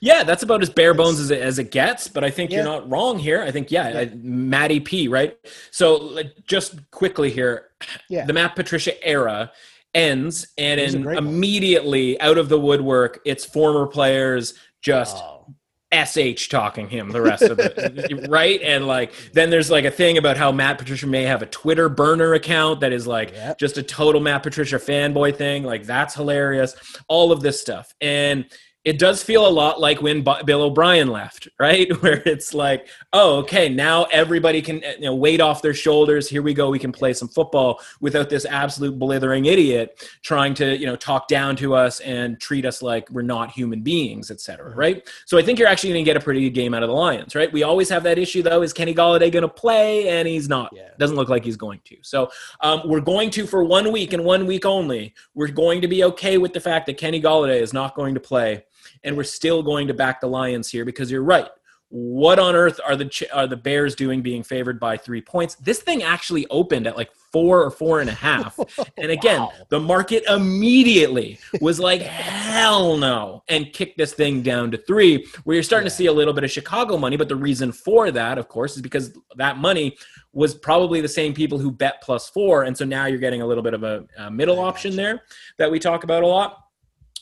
Yeah, 0.00 0.22
that's 0.24 0.42
about 0.42 0.62
as 0.62 0.70
bare 0.70 0.94
bones 0.94 1.20
as 1.20 1.30
it, 1.30 1.40
as 1.40 1.58
it 1.58 1.70
gets, 1.70 2.08
but 2.08 2.24
I 2.24 2.30
think 2.30 2.50
yeah. 2.50 2.56
you're 2.56 2.64
not 2.64 2.88
wrong 2.90 3.18
here. 3.18 3.42
I 3.42 3.50
think, 3.50 3.70
yeah, 3.70 3.88
yeah. 3.90 3.98
I, 4.00 4.12
Matty 4.14 4.80
P, 4.80 5.08
right? 5.08 5.36
So, 5.70 5.96
like, 5.96 6.32
just 6.46 6.90
quickly 6.90 7.30
here, 7.30 7.68
yeah. 8.08 8.24
the 8.24 8.32
Matt 8.32 8.56
Patricia 8.56 9.02
era 9.06 9.52
ends, 9.94 10.48
and 10.58 10.80
in 10.80 11.08
immediately 11.08 12.16
one. 12.18 12.28
out 12.28 12.38
of 12.38 12.48
the 12.48 12.58
woodwork, 12.58 13.20
it's 13.24 13.44
former 13.44 13.86
players 13.86 14.54
just 14.80 15.16
oh. 15.16 15.54
sh 15.92 16.48
talking 16.48 16.88
him 16.88 17.10
the 17.10 17.20
rest 17.20 17.42
of 17.42 17.58
it 17.58 18.26
right 18.28 18.60
and 18.62 18.86
like 18.86 19.12
then 19.32 19.50
there's 19.50 19.70
like 19.70 19.84
a 19.84 19.90
thing 19.90 20.18
about 20.18 20.36
how 20.36 20.52
matt 20.52 20.78
patricia 20.78 21.06
may 21.06 21.24
have 21.24 21.42
a 21.42 21.46
twitter 21.46 21.88
burner 21.88 22.34
account 22.34 22.80
that 22.80 22.92
is 22.92 23.06
like 23.06 23.32
yep. 23.32 23.58
just 23.58 23.76
a 23.78 23.82
total 23.82 24.20
matt 24.20 24.42
patricia 24.42 24.76
fanboy 24.76 25.34
thing 25.34 25.64
like 25.64 25.84
that's 25.84 26.14
hilarious 26.14 26.74
all 27.08 27.32
of 27.32 27.40
this 27.40 27.60
stuff 27.60 27.92
and 28.00 28.44
it 28.88 28.98
does 28.98 29.22
feel 29.22 29.46
a 29.46 29.50
lot 29.50 29.78
like 29.78 30.00
when 30.00 30.24
Bill 30.46 30.62
O'Brien 30.62 31.08
left, 31.08 31.46
right? 31.60 31.94
Where 32.02 32.22
it's 32.24 32.54
like, 32.54 32.88
oh, 33.12 33.36
okay, 33.40 33.68
now 33.68 34.04
everybody 34.04 34.62
can 34.62 34.80
you 34.80 35.00
know, 35.02 35.14
weight 35.14 35.42
off 35.42 35.60
their 35.60 35.74
shoulders. 35.74 36.26
Here 36.26 36.40
we 36.40 36.54
go. 36.54 36.70
We 36.70 36.78
can 36.78 36.90
play 36.90 37.12
some 37.12 37.28
football 37.28 37.82
without 38.00 38.30
this 38.30 38.46
absolute 38.46 38.98
blithering 38.98 39.44
idiot 39.44 40.08
trying 40.22 40.54
to, 40.54 40.74
you 40.74 40.86
know, 40.86 40.96
talk 40.96 41.28
down 41.28 41.54
to 41.56 41.74
us 41.74 42.00
and 42.00 42.40
treat 42.40 42.64
us 42.64 42.80
like 42.80 43.10
we're 43.10 43.20
not 43.20 43.50
human 43.50 43.82
beings, 43.82 44.30
etc. 44.30 44.70
Mm-hmm. 44.70 44.78
Right? 44.78 45.08
So 45.26 45.36
I 45.36 45.42
think 45.42 45.58
you're 45.58 45.68
actually 45.68 45.90
going 45.90 46.06
to 46.06 46.08
get 46.08 46.16
a 46.16 46.24
pretty 46.24 46.40
good 46.40 46.54
game 46.54 46.72
out 46.72 46.82
of 46.82 46.88
the 46.88 46.94
Lions, 46.94 47.34
right? 47.34 47.52
We 47.52 47.64
always 47.64 47.90
have 47.90 48.02
that 48.04 48.18
issue 48.18 48.42
though: 48.42 48.62
is 48.62 48.72
Kenny 48.72 48.94
Golladay 48.94 49.30
going 49.30 49.42
to 49.42 49.48
play? 49.48 50.08
And 50.08 50.26
he's 50.26 50.48
not. 50.48 50.72
Yeah. 50.74 50.88
Doesn't 50.98 51.16
look 51.16 51.28
like 51.28 51.44
he's 51.44 51.58
going 51.58 51.80
to. 51.84 51.96
So 52.00 52.30
um, 52.62 52.80
we're 52.86 53.00
going 53.00 53.28
to 53.32 53.46
for 53.46 53.62
one 53.64 53.92
week 53.92 54.14
and 54.14 54.24
one 54.24 54.46
week 54.46 54.64
only. 54.64 55.14
We're 55.34 55.48
going 55.48 55.82
to 55.82 55.88
be 55.88 56.04
okay 56.04 56.38
with 56.38 56.54
the 56.54 56.60
fact 56.60 56.86
that 56.86 56.96
Kenny 56.96 57.20
Golladay 57.20 57.60
is 57.60 57.74
not 57.74 57.94
going 57.94 58.14
to 58.14 58.20
play 58.20 58.64
and 59.04 59.16
we're 59.16 59.24
still 59.24 59.62
going 59.62 59.88
to 59.88 59.94
back 59.94 60.20
the 60.20 60.28
Lions 60.28 60.68
here 60.68 60.84
because 60.84 61.10
you're 61.10 61.22
right. 61.22 61.48
What 61.90 62.38
on 62.38 62.54
earth 62.54 62.80
are 62.86 62.96
the 62.96 63.28
are 63.32 63.46
the 63.46 63.56
Bears 63.56 63.94
doing 63.94 64.20
being 64.20 64.42
favored 64.42 64.78
by 64.78 64.98
three 64.98 65.22
points? 65.22 65.54
This 65.54 65.80
thing 65.80 66.02
actually 66.02 66.46
opened 66.50 66.86
at 66.86 66.98
like 66.98 67.10
four 67.32 67.62
or 67.62 67.70
four 67.70 68.00
and 68.00 68.10
a 68.10 68.14
half, 68.14 68.58
oh, 68.78 68.84
and 68.98 69.10
again, 69.10 69.40
wow. 69.40 69.52
the 69.70 69.80
market 69.80 70.22
immediately 70.28 71.38
was 71.62 71.80
like 71.80 72.02
hell 72.02 72.98
no 72.98 73.42
and 73.48 73.72
kicked 73.72 73.96
this 73.96 74.12
thing 74.12 74.42
down 74.42 74.70
to 74.72 74.76
three. 74.76 75.26
Where 75.44 75.54
you're 75.54 75.62
starting 75.62 75.86
yeah. 75.86 75.90
to 75.90 75.96
see 75.96 76.06
a 76.06 76.12
little 76.12 76.34
bit 76.34 76.44
of 76.44 76.50
Chicago 76.50 76.98
money, 76.98 77.16
but 77.16 77.30
the 77.30 77.36
reason 77.36 77.72
for 77.72 78.10
that, 78.10 78.36
of 78.36 78.48
course, 78.48 78.76
is 78.76 78.82
because 78.82 79.14
that 79.36 79.56
money 79.56 79.96
was 80.34 80.54
probably 80.54 81.00
the 81.00 81.08
same 81.08 81.32
people 81.32 81.56
who 81.56 81.70
bet 81.70 82.02
plus 82.02 82.28
four, 82.28 82.64
and 82.64 82.76
so 82.76 82.84
now 82.84 83.06
you're 83.06 83.18
getting 83.18 83.40
a 83.40 83.46
little 83.46 83.62
bit 83.62 83.72
of 83.72 83.82
a, 83.82 84.04
a 84.18 84.30
middle 84.30 84.58
option 84.58 84.94
there 84.94 85.22
that 85.56 85.70
we 85.70 85.78
talk 85.78 86.04
about 86.04 86.22
a 86.22 86.26
lot. 86.26 86.67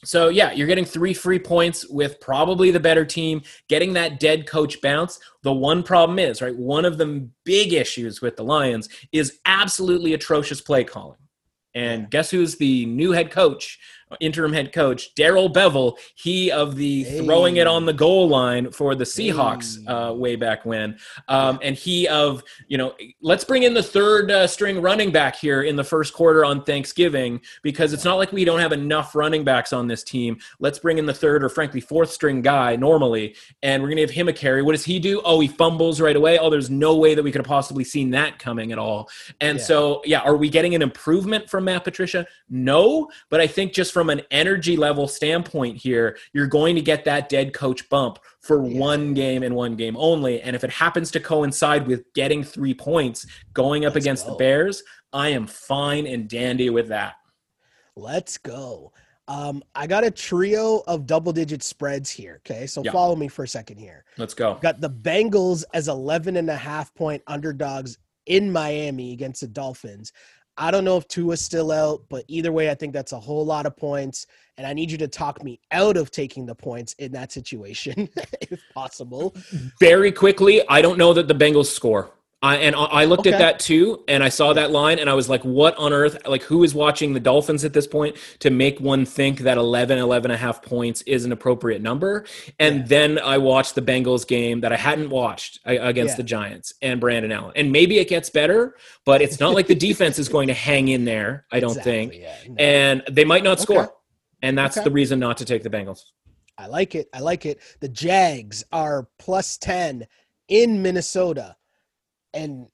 So 0.06 0.28
yeah, 0.28 0.52
you're 0.52 0.68
getting 0.68 0.84
three 0.84 1.12
free 1.12 1.38
points 1.38 1.86
with 1.88 2.20
probably 2.20 2.70
the 2.70 2.80
better 2.80 3.04
team, 3.04 3.42
getting 3.68 3.92
that 3.94 4.20
dead 4.20 4.46
coach 4.46 4.80
bounce. 4.80 5.18
The 5.42 5.52
one 5.52 5.82
problem 5.82 6.18
is, 6.18 6.40
right, 6.40 6.56
one 6.56 6.84
of 6.84 6.96
the 6.96 7.28
big 7.44 7.72
issues 7.72 8.22
with 8.22 8.36
the 8.36 8.44
Lions 8.44 8.88
is 9.12 9.40
absolutely 9.46 10.14
atrocious 10.14 10.60
play 10.60 10.84
calling. 10.84 11.18
And 11.74 12.08
guess 12.08 12.30
who's 12.30 12.56
the 12.56 12.86
new 12.86 13.12
head 13.12 13.30
coach 13.30 13.78
interim 14.20 14.52
head 14.52 14.72
coach 14.72 15.14
Darrell 15.14 15.50
Bevell, 15.50 15.98
he 16.14 16.50
of 16.50 16.76
the 16.76 17.04
hey. 17.04 17.24
throwing 17.24 17.56
it 17.56 17.66
on 17.66 17.86
the 17.86 17.92
goal 17.92 18.28
line 18.28 18.70
for 18.70 18.94
the 18.94 19.04
Seahawks 19.04 19.84
hey. 19.84 19.92
uh, 19.92 20.12
way 20.12 20.36
back 20.36 20.64
when, 20.64 20.98
um, 21.28 21.58
and 21.62 21.76
he 21.76 22.06
of 22.08 22.42
you 22.68 22.78
know 22.78 22.94
let's 23.20 23.44
bring 23.44 23.64
in 23.64 23.74
the 23.74 23.82
third 23.82 24.30
uh, 24.30 24.46
string 24.46 24.80
running 24.80 25.10
back 25.10 25.36
here 25.36 25.62
in 25.62 25.76
the 25.76 25.84
first 25.84 26.14
quarter 26.14 26.44
on 26.44 26.62
Thanksgiving 26.62 27.40
because 27.62 27.92
it's 27.92 28.04
not 28.04 28.14
like 28.14 28.32
we 28.32 28.44
don't 28.44 28.60
have 28.60 28.72
enough 28.72 29.14
running 29.14 29.44
backs 29.44 29.72
on 29.72 29.86
this 29.86 30.04
team. 30.04 30.38
Let's 30.60 30.78
bring 30.78 30.98
in 30.98 31.06
the 31.06 31.14
third 31.14 31.42
or 31.42 31.48
frankly 31.48 31.80
fourth 31.80 32.10
string 32.10 32.42
guy 32.42 32.76
normally, 32.76 33.34
and 33.62 33.82
we're 33.82 33.88
gonna 33.88 34.02
give 34.02 34.10
him 34.10 34.28
a 34.28 34.32
carry. 34.32 34.62
What 34.62 34.72
does 34.72 34.84
he 34.84 34.98
do? 34.98 35.20
Oh, 35.24 35.40
he 35.40 35.48
fumbles 35.48 36.00
right 36.00 36.16
away. 36.16 36.38
Oh, 36.38 36.50
there's 36.50 36.70
no 36.70 36.96
way 36.96 37.14
that 37.14 37.22
we 37.22 37.32
could 37.32 37.40
have 37.40 37.46
possibly 37.46 37.84
seen 37.84 38.10
that 38.10 38.38
coming 38.38 38.70
at 38.70 38.78
all. 38.78 39.08
And 39.40 39.58
yeah. 39.58 39.64
so 39.64 40.02
yeah, 40.04 40.20
are 40.20 40.36
we 40.36 40.48
getting 40.48 40.74
an 40.74 40.82
improvement 40.82 41.50
from 41.50 41.64
Matt 41.64 41.82
Patricia? 41.82 42.26
No, 42.48 43.08
but 43.30 43.40
I 43.40 43.46
think 43.46 43.72
just 43.72 43.95
from 43.96 44.10
an 44.10 44.20
energy 44.30 44.76
level 44.76 45.08
standpoint 45.08 45.78
here, 45.78 46.18
you're 46.34 46.46
going 46.46 46.74
to 46.76 46.82
get 46.82 47.06
that 47.06 47.30
dead 47.30 47.54
coach 47.54 47.88
bump 47.88 48.18
for 48.42 48.62
yeah. 48.62 48.78
one 48.78 49.14
game 49.14 49.42
and 49.42 49.54
one 49.54 49.74
game 49.74 49.96
only. 49.96 50.42
And 50.42 50.54
if 50.54 50.62
it 50.64 50.70
happens 50.70 51.10
to 51.12 51.18
coincide 51.18 51.86
with 51.86 52.04
getting 52.12 52.44
three 52.44 52.74
points 52.74 53.24
going 53.54 53.86
up 53.86 53.94
Let's 53.94 54.04
against 54.04 54.26
go. 54.26 54.32
the 54.32 54.36
Bears, 54.36 54.82
I 55.14 55.30
am 55.30 55.46
fine 55.46 56.06
and 56.06 56.28
dandy 56.28 56.68
with 56.68 56.88
that. 56.88 57.14
Let's 57.96 58.36
go. 58.36 58.92
Um, 59.28 59.62
I 59.74 59.86
got 59.86 60.04
a 60.04 60.10
trio 60.10 60.82
of 60.86 61.06
double 61.06 61.32
digit 61.32 61.62
spreads 61.62 62.10
here. 62.10 62.42
Okay. 62.46 62.66
So 62.66 62.82
yeah. 62.84 62.92
follow 62.92 63.16
me 63.16 63.28
for 63.28 63.44
a 63.44 63.48
second 63.48 63.78
here. 63.78 64.04
Let's 64.18 64.34
go. 64.34 64.58
Got 64.60 64.82
the 64.82 64.90
Bengals 64.90 65.64
as 65.72 65.88
11 65.88 66.36
and 66.36 66.50
a 66.50 66.56
half 66.56 66.94
point 66.94 67.22
underdogs 67.26 67.96
in 68.26 68.52
Miami 68.52 69.14
against 69.14 69.40
the 69.40 69.48
Dolphins. 69.48 70.12
I 70.58 70.70
don't 70.70 70.84
know 70.84 70.96
if 70.96 71.06
Tua's 71.08 71.40
still 71.40 71.70
out, 71.70 72.02
but 72.08 72.24
either 72.28 72.50
way, 72.50 72.70
I 72.70 72.74
think 72.74 72.92
that's 72.92 73.12
a 73.12 73.20
whole 73.20 73.44
lot 73.44 73.66
of 73.66 73.76
points. 73.76 74.26
And 74.56 74.66
I 74.66 74.72
need 74.72 74.90
you 74.90 74.96
to 74.98 75.08
talk 75.08 75.44
me 75.44 75.60
out 75.70 75.96
of 75.96 76.10
taking 76.10 76.46
the 76.46 76.54
points 76.54 76.94
in 76.94 77.12
that 77.12 77.30
situation, 77.30 78.08
if 78.40 78.60
possible. 78.72 79.34
Very 79.80 80.10
quickly, 80.10 80.66
I 80.68 80.80
don't 80.80 80.96
know 80.96 81.12
that 81.12 81.28
the 81.28 81.34
Bengals 81.34 81.66
score. 81.66 82.10
I, 82.46 82.56
and 82.56 82.76
I 82.76 83.04
looked 83.04 83.26
okay. 83.26 83.32
at 83.32 83.38
that 83.38 83.58
too, 83.58 84.04
and 84.08 84.22
I 84.22 84.28
saw 84.28 84.52
that 84.52 84.70
line, 84.70 84.98
and 84.98 85.10
I 85.10 85.14
was 85.14 85.28
like, 85.28 85.42
what 85.42 85.76
on 85.76 85.92
earth? 85.92 86.26
Like, 86.26 86.42
who 86.42 86.62
is 86.64 86.74
watching 86.74 87.12
the 87.12 87.20
Dolphins 87.20 87.64
at 87.64 87.72
this 87.72 87.86
point 87.86 88.16
to 88.38 88.50
make 88.50 88.78
one 88.78 89.04
think 89.04 89.40
that 89.40 89.58
11, 89.58 89.98
11 89.98 90.30
and 90.30 90.36
a 90.36 90.38
half 90.38 90.62
points 90.62 91.02
is 91.02 91.24
an 91.24 91.32
appropriate 91.32 91.82
number? 91.82 92.24
And 92.58 92.78
yeah. 92.78 92.84
then 92.86 93.18
I 93.18 93.38
watched 93.38 93.74
the 93.74 93.82
Bengals 93.82 94.26
game 94.26 94.60
that 94.60 94.72
I 94.72 94.76
hadn't 94.76 95.10
watched 95.10 95.58
against 95.64 96.12
yeah. 96.12 96.16
the 96.16 96.22
Giants 96.22 96.72
and 96.80 97.00
Brandon 97.00 97.32
Allen. 97.32 97.52
And 97.56 97.72
maybe 97.72 97.98
it 97.98 98.08
gets 98.08 98.30
better, 98.30 98.76
but 99.04 99.20
it's 99.20 99.40
not 99.40 99.54
like 99.54 99.66
the 99.66 99.74
defense 99.74 100.18
is 100.18 100.28
going 100.28 100.48
to 100.48 100.54
hang 100.54 100.88
in 100.88 101.04
there, 101.04 101.46
I 101.50 101.60
don't 101.60 101.70
exactly, 101.70 101.92
think. 101.92 102.14
Yeah, 102.14 102.36
no. 102.48 102.54
And 102.58 103.02
they 103.10 103.24
might 103.24 103.44
not 103.44 103.60
score. 103.60 103.84
Okay. 103.84 103.92
And 104.42 104.56
that's 104.56 104.76
okay. 104.76 104.84
the 104.84 104.90
reason 104.90 105.18
not 105.18 105.38
to 105.38 105.44
take 105.44 105.62
the 105.62 105.70
Bengals. 105.70 106.02
I 106.58 106.66
like 106.68 106.94
it. 106.94 107.08
I 107.12 107.20
like 107.20 107.44
it. 107.44 107.60
The 107.80 107.88
Jags 107.88 108.64
are 108.72 109.08
plus 109.18 109.58
10 109.58 110.06
in 110.48 110.82
Minnesota 110.82 111.56
and 112.36 112.66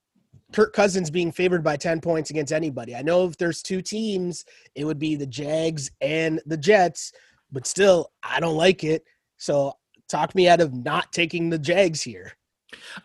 Kirk 0.52 0.74
Cousins 0.74 1.10
being 1.10 1.32
favored 1.32 1.64
by 1.64 1.76
10 1.76 2.00
points 2.00 2.30
against 2.30 2.52
anybody. 2.52 2.94
I 2.94 3.02
know 3.02 3.26
if 3.26 3.36
there's 3.38 3.62
two 3.62 3.80
teams, 3.80 4.44
it 4.74 4.84
would 4.84 4.98
be 4.98 5.16
the 5.16 5.26
Jags 5.26 5.90
and 6.00 6.40
the 6.46 6.56
Jets, 6.56 7.12
but 7.50 7.66
still, 7.66 8.12
I 8.22 8.40
don't 8.40 8.56
like 8.56 8.84
it. 8.84 9.04
So 9.38 9.74
talk 10.08 10.34
me 10.34 10.48
out 10.48 10.60
of 10.60 10.74
not 10.74 11.12
taking 11.12 11.48
the 11.48 11.58
Jags 11.58 12.02
here. 12.02 12.32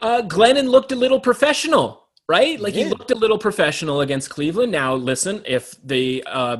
Uh, 0.02 0.22
Glennon 0.24 0.70
looked 0.70 0.92
a 0.92 0.96
little 0.96 1.20
professional, 1.20 2.08
right? 2.28 2.60
Like 2.60 2.74
he, 2.74 2.84
he 2.84 2.90
looked 2.90 3.12
a 3.12 3.16
little 3.16 3.38
professional 3.38 4.02
against 4.02 4.30
Cleveland. 4.30 4.72
Now, 4.72 4.96
listen, 4.96 5.42
if 5.46 5.76
the 5.84 6.24
uh, 6.28 6.58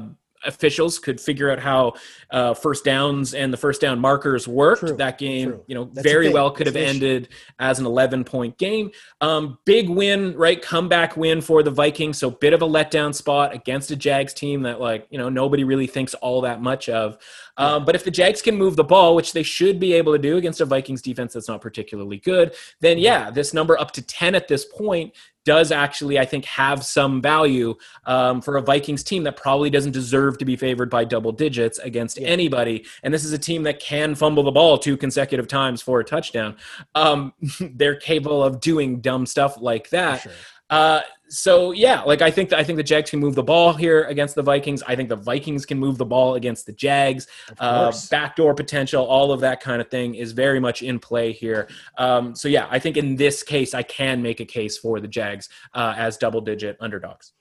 officials 0.48 0.98
could 0.98 1.22
figure 1.22 1.52
out 1.52 1.60
how 1.60 1.94
uh, 2.32 2.54
first 2.54 2.84
downs 2.84 3.34
and 3.34 3.54
the 3.54 3.58
first 3.58 3.82
down 3.82 4.00
markers 4.00 4.48
worked. 4.48 4.80
True, 4.80 4.98
that 4.98 5.18
game, 5.18 5.50
true. 5.50 5.64
you 5.68 5.76
know, 5.76 5.86
That's 5.86 6.08
very 6.08 6.30
well 6.30 6.50
could 6.50 6.68
That's 6.68 6.78
have 6.78 6.96
ended 6.96 7.30
as 7.60 7.80
an 7.80 7.86
11 7.86 8.24
point 8.24 8.58
game. 8.58 8.92
Um, 9.22 9.60
big 9.66 9.90
win, 9.90 10.36
right? 10.36 10.62
Comeback 10.62 11.18
win 11.18 11.42
for 11.42 11.62
the 11.62 11.72
Vikings. 11.72 12.18
So 12.18 12.32
bit 12.32 12.54
of 12.54 12.62
a 12.62 12.68
letdown 12.68 13.14
spot 13.14 13.54
against 13.54 13.92
a 13.92 13.96
Jags 13.96 14.34
team 14.34 14.64
that, 14.64 14.80
like, 14.80 15.08
you 15.10 15.18
know, 15.18 15.30
nobody 15.30 15.64
really 15.64 15.88
thinks 15.88 16.14
all 16.16 16.42
that 16.42 16.62
much 16.62 16.90
of. 16.90 17.18
Um, 17.58 17.86
but 17.86 17.96
if 17.96 18.04
the 18.04 18.12
Jags 18.12 18.42
can 18.42 18.56
move 18.56 18.76
the 18.76 18.84
ball, 18.84 19.16
which 19.16 19.34
they 19.34 19.44
should 19.44 19.80
be 19.80 19.94
able 19.94 20.14
to 20.14 20.20
do 20.20 20.38
against 20.38 20.62
a 20.62 20.66
Vikings 20.66 21.02
defense 21.02 21.34
that's 21.34 21.48
not 21.48 21.62
particularly 21.62 22.18
good, 22.18 22.54
then 22.82 22.98
yeah, 22.98 23.32
this 23.32 23.54
number 23.54 23.80
up 23.80 23.92
to 23.92 24.02
10 24.02 24.36
at 24.36 24.48
this 24.48 24.66
point 24.66 25.14
does 25.48 25.72
actually, 25.72 26.20
I 26.20 26.26
think, 26.26 26.44
have 26.44 26.84
some 26.84 27.22
value 27.22 27.74
um, 28.06 28.42
for 28.42 28.58
a 28.58 28.62
Vikings 28.62 29.02
team 29.02 29.24
that 29.24 29.38
probably 29.38 29.70
doesn't 29.70 29.94
deserve 29.94 30.38
to 30.40 30.46
be 30.46 30.58
favored 30.58 30.90
by 30.90 31.06
double 31.06 31.32
digits 31.32 31.80
against 31.80 32.20
yeah. 32.20 32.28
anybody. 32.28 32.86
And 33.02 33.14
this 33.14 33.24
is 33.24 33.32
a 33.32 33.38
team 33.38 33.64
that 33.64 33.80
can 33.80 34.14
fumble 34.14 34.44
the 34.44 34.52
ball 34.52 34.78
two 34.78 34.98
consecutive 34.98 35.48
times 35.48 35.82
for 35.82 36.02
a 36.02 36.04
touchdown. 36.04 36.58
Um, 36.96 37.32
they're 37.62 37.96
capable 37.96 38.44
of 38.44 38.60
doing 38.60 39.00
dumb 39.00 39.26
stuff 39.26 39.56
like 39.62 39.90
that. 39.92 40.24
Sure. 40.24 40.34
Uh, 40.70 41.02
so 41.30 41.72
yeah, 41.72 42.02
like 42.02 42.22
I 42.22 42.32
think 42.32 42.50
that 42.50 42.60
I 42.60 42.64
think 42.64 42.78
the 42.78 42.84
Jags 42.84 43.10
can 43.10 43.20
move 43.20 43.36
the 43.36 43.44
ball 43.44 43.74
here 43.74 44.04
against 44.04 44.36
the 44.36 44.42
Vikings. 44.42 44.84
I 44.88 44.96
think 44.96 45.10
the 45.10 45.16
Vikings 45.16 45.66
can 45.66 45.78
move 45.78 45.98
the 45.98 46.06
ball 46.06 46.36
against 46.36 46.66
the 46.66 46.74
Jags. 46.74 47.28
Uh, 47.60 47.92
backdoor 48.10 48.54
potential, 48.54 49.06
all 49.06 49.32
of 49.32 49.42
that 49.42 49.60
kind 49.60 49.82
of 49.82 49.90
thing 49.90 50.16
is 50.16 50.32
very 50.32 50.60
much 50.60 50.82
in 50.82 51.00
play 51.00 51.32
here. 51.32 51.68
Um, 51.98 52.36
so 52.36 52.48
yeah, 52.48 52.68
I 52.70 52.80
think 52.80 52.98
in 52.98 53.16
this 53.16 53.44
case, 53.44 53.74
I 53.74 53.84
can 53.84 54.22
make 54.22 54.40
a 54.40 54.46
case 54.46 54.78
for 54.78 55.00
the 55.00 55.08
Jags 55.08 55.50
uh, 55.74 55.94
as 55.98 56.18
double-digit 56.18 56.78
underdogs. 56.80 57.34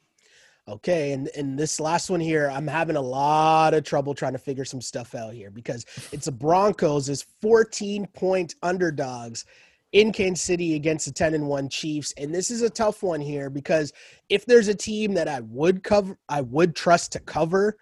Okay, 0.69 1.13
and 1.13 1.29
and 1.37 1.57
this 1.57 1.79
last 1.79 2.11
one 2.11 2.19
here, 2.19 2.51
I'm 2.51 2.67
having 2.67 2.97
a 2.97 3.01
lot 3.01 3.73
of 3.73 3.85
trouble 3.85 4.15
trying 4.15 4.33
to 4.33 4.39
figure 4.39 4.65
some 4.65 4.81
stuff 4.81 5.15
out 5.15 5.33
here 5.33 5.51
because 5.51 5.87
it's 6.11 6.25
the 6.25 6.33
Broncos 6.33 7.09
as 7.09 7.23
14 7.41 8.07
point 8.09 8.57
underdogs 8.63 9.45
in 9.93 10.13
Kansas 10.13 10.45
City 10.45 10.75
against 10.75 11.07
the 11.07 11.13
10 11.13 11.35
and 11.35 11.47
1 11.47 11.69
Chiefs. 11.69 12.13
And 12.17 12.35
this 12.35 12.51
is 12.51 12.63
a 12.63 12.71
tough 12.71 13.03
one 13.03 13.21
here 13.21 13.51
because 13.51 13.93
if 14.29 14.45
there's 14.47 14.69
a 14.69 14.75
team 14.75 15.15
that 15.15 15.29
I 15.29 15.41
would 15.41 15.83
cover, 15.83 16.19
I 16.29 16.41
would 16.43 16.75
trust 16.75 17.13
to 17.13 17.21
cover 17.21 17.77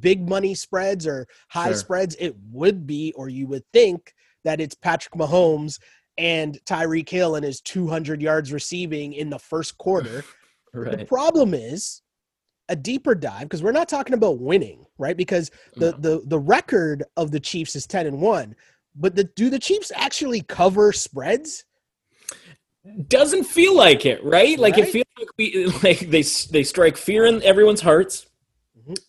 big 0.00 0.28
money 0.28 0.54
spreads 0.54 1.06
or 1.06 1.26
high 1.48 1.68
sure. 1.68 1.76
spreads, 1.76 2.16
it 2.18 2.36
would 2.50 2.86
be, 2.86 3.12
or 3.16 3.28
you 3.28 3.46
would 3.46 3.64
think 3.72 4.14
that 4.44 4.60
it's 4.60 4.74
Patrick 4.74 5.14
Mahomes 5.14 5.78
and 6.18 6.58
Tyreek 6.64 7.08
Hill 7.08 7.36
and 7.36 7.44
his 7.44 7.60
200 7.60 8.22
yards 8.22 8.52
receiving 8.52 9.12
in 9.12 9.30
the 9.30 9.38
first 9.38 9.78
quarter. 9.78 10.24
right. 10.74 10.98
The 10.98 11.04
problem 11.04 11.54
is 11.54 12.02
a 12.68 12.76
deeper 12.76 13.14
dive 13.14 13.42
because 13.42 13.62
we're 13.62 13.72
not 13.72 13.88
talking 13.88 14.14
about 14.14 14.40
winning, 14.40 14.84
right? 14.98 15.16
Because 15.16 15.50
the, 15.74 15.92
no. 15.92 15.98
the 15.98 16.22
the 16.26 16.38
record 16.38 17.04
of 17.16 17.30
the 17.30 17.40
Chiefs 17.40 17.76
is 17.76 17.86
10 17.86 18.06
and 18.06 18.20
1 18.20 18.56
but 18.96 19.14
the, 19.14 19.24
do 19.24 19.50
the 19.50 19.58
Chiefs 19.58 19.92
actually 19.94 20.40
cover 20.42 20.92
spreads? 20.92 21.64
Doesn't 23.08 23.44
feel 23.44 23.74
like 23.74 24.06
it, 24.06 24.22
right? 24.24 24.58
Like 24.58 24.76
right? 24.76 24.84
it 24.84 24.92
feels 24.92 25.06
like 25.18 25.28
we 25.36 25.66
like 25.82 25.98
they 26.10 26.22
they 26.22 26.62
strike 26.62 26.96
fear 26.96 27.26
in 27.26 27.42
everyone's 27.42 27.80
hearts. 27.80 28.26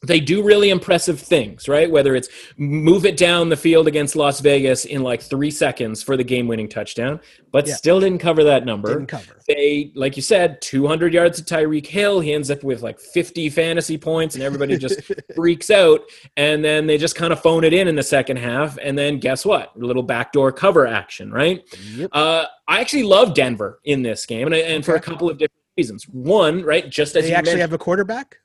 They 0.04 0.20
do 0.20 0.42
really 0.42 0.70
impressive 0.70 1.20
things, 1.20 1.68
right? 1.68 1.90
Whether 1.90 2.16
it's 2.16 2.30
move 2.58 3.06
it 3.06 3.16
down 3.16 3.50
the 3.50 3.58
field 3.58 3.88
against 3.88 4.16
Las 4.16 4.40
Vegas 4.40 4.86
in 4.86 5.04
like 5.04 5.22
three 5.22 5.52
seconds 5.52 6.02
for 6.02 6.18
the 6.18 6.24
game-winning 6.24 6.68
touchdown, 6.68 7.20
but 7.52 7.68
yeah. 7.68 7.76
still 7.76 8.00
didn't 8.00 8.18
cover 8.20 8.44
that 8.44 8.66
number. 8.66 8.90
Didn't 8.90 9.08
cover. 9.08 9.38
They, 9.48 9.92
like 9.94 10.16
you 10.16 10.24
said, 10.24 10.62
200 10.62 11.14
yards 11.14 11.42
to 11.42 11.56
Tyreek 11.56 11.86
Hill. 11.86 12.20
He 12.20 12.34
ends 12.34 12.50
up 12.50 12.64
with 12.64 12.82
like 12.82 13.00
50 13.00 13.50
fantasy 13.50 13.98
points, 13.98 14.34
and 14.34 14.44
everybody 14.44 14.78
just 14.78 15.00
freaks 15.36 15.70
out. 15.70 16.02
And 16.38 16.64
then 16.64 16.88
they 16.88 16.98
just 16.98 17.16
kind 17.16 17.32
of 17.32 17.40
phone 17.40 17.64
it 17.64 17.74
in 17.74 17.88
in 17.88 17.96
the 17.96 18.04
second 18.04 18.38
half. 18.38 18.80
And 18.82 18.98
then 18.98 19.20
guess 19.20 19.46
what? 19.46 19.76
A 19.76 19.80
little 19.80 20.04
backdoor 20.04 20.52
cover 20.54 20.88
action, 20.88 21.32
right? 21.32 21.64
Yep. 21.94 22.10
Uh, 22.14 22.46
I 22.68 22.82
actually 22.82 23.04
love 23.04 23.36
Denver 23.36 23.80
in 23.84 24.02
this 24.02 24.26
game, 24.26 24.48
and, 24.48 24.56
and 24.56 24.76
okay. 24.78 24.82
for 24.82 24.96
a 24.96 25.02
couple 25.02 25.30
of 25.30 25.38
different 25.38 25.62
reasons. 25.78 26.06
One, 26.06 26.64
right, 26.64 26.90
just 26.90 27.16
as 27.16 27.26
they 27.26 27.34
actually 27.34 27.60
have 27.60 27.74
a 27.74 27.78
quarterback 27.78 28.38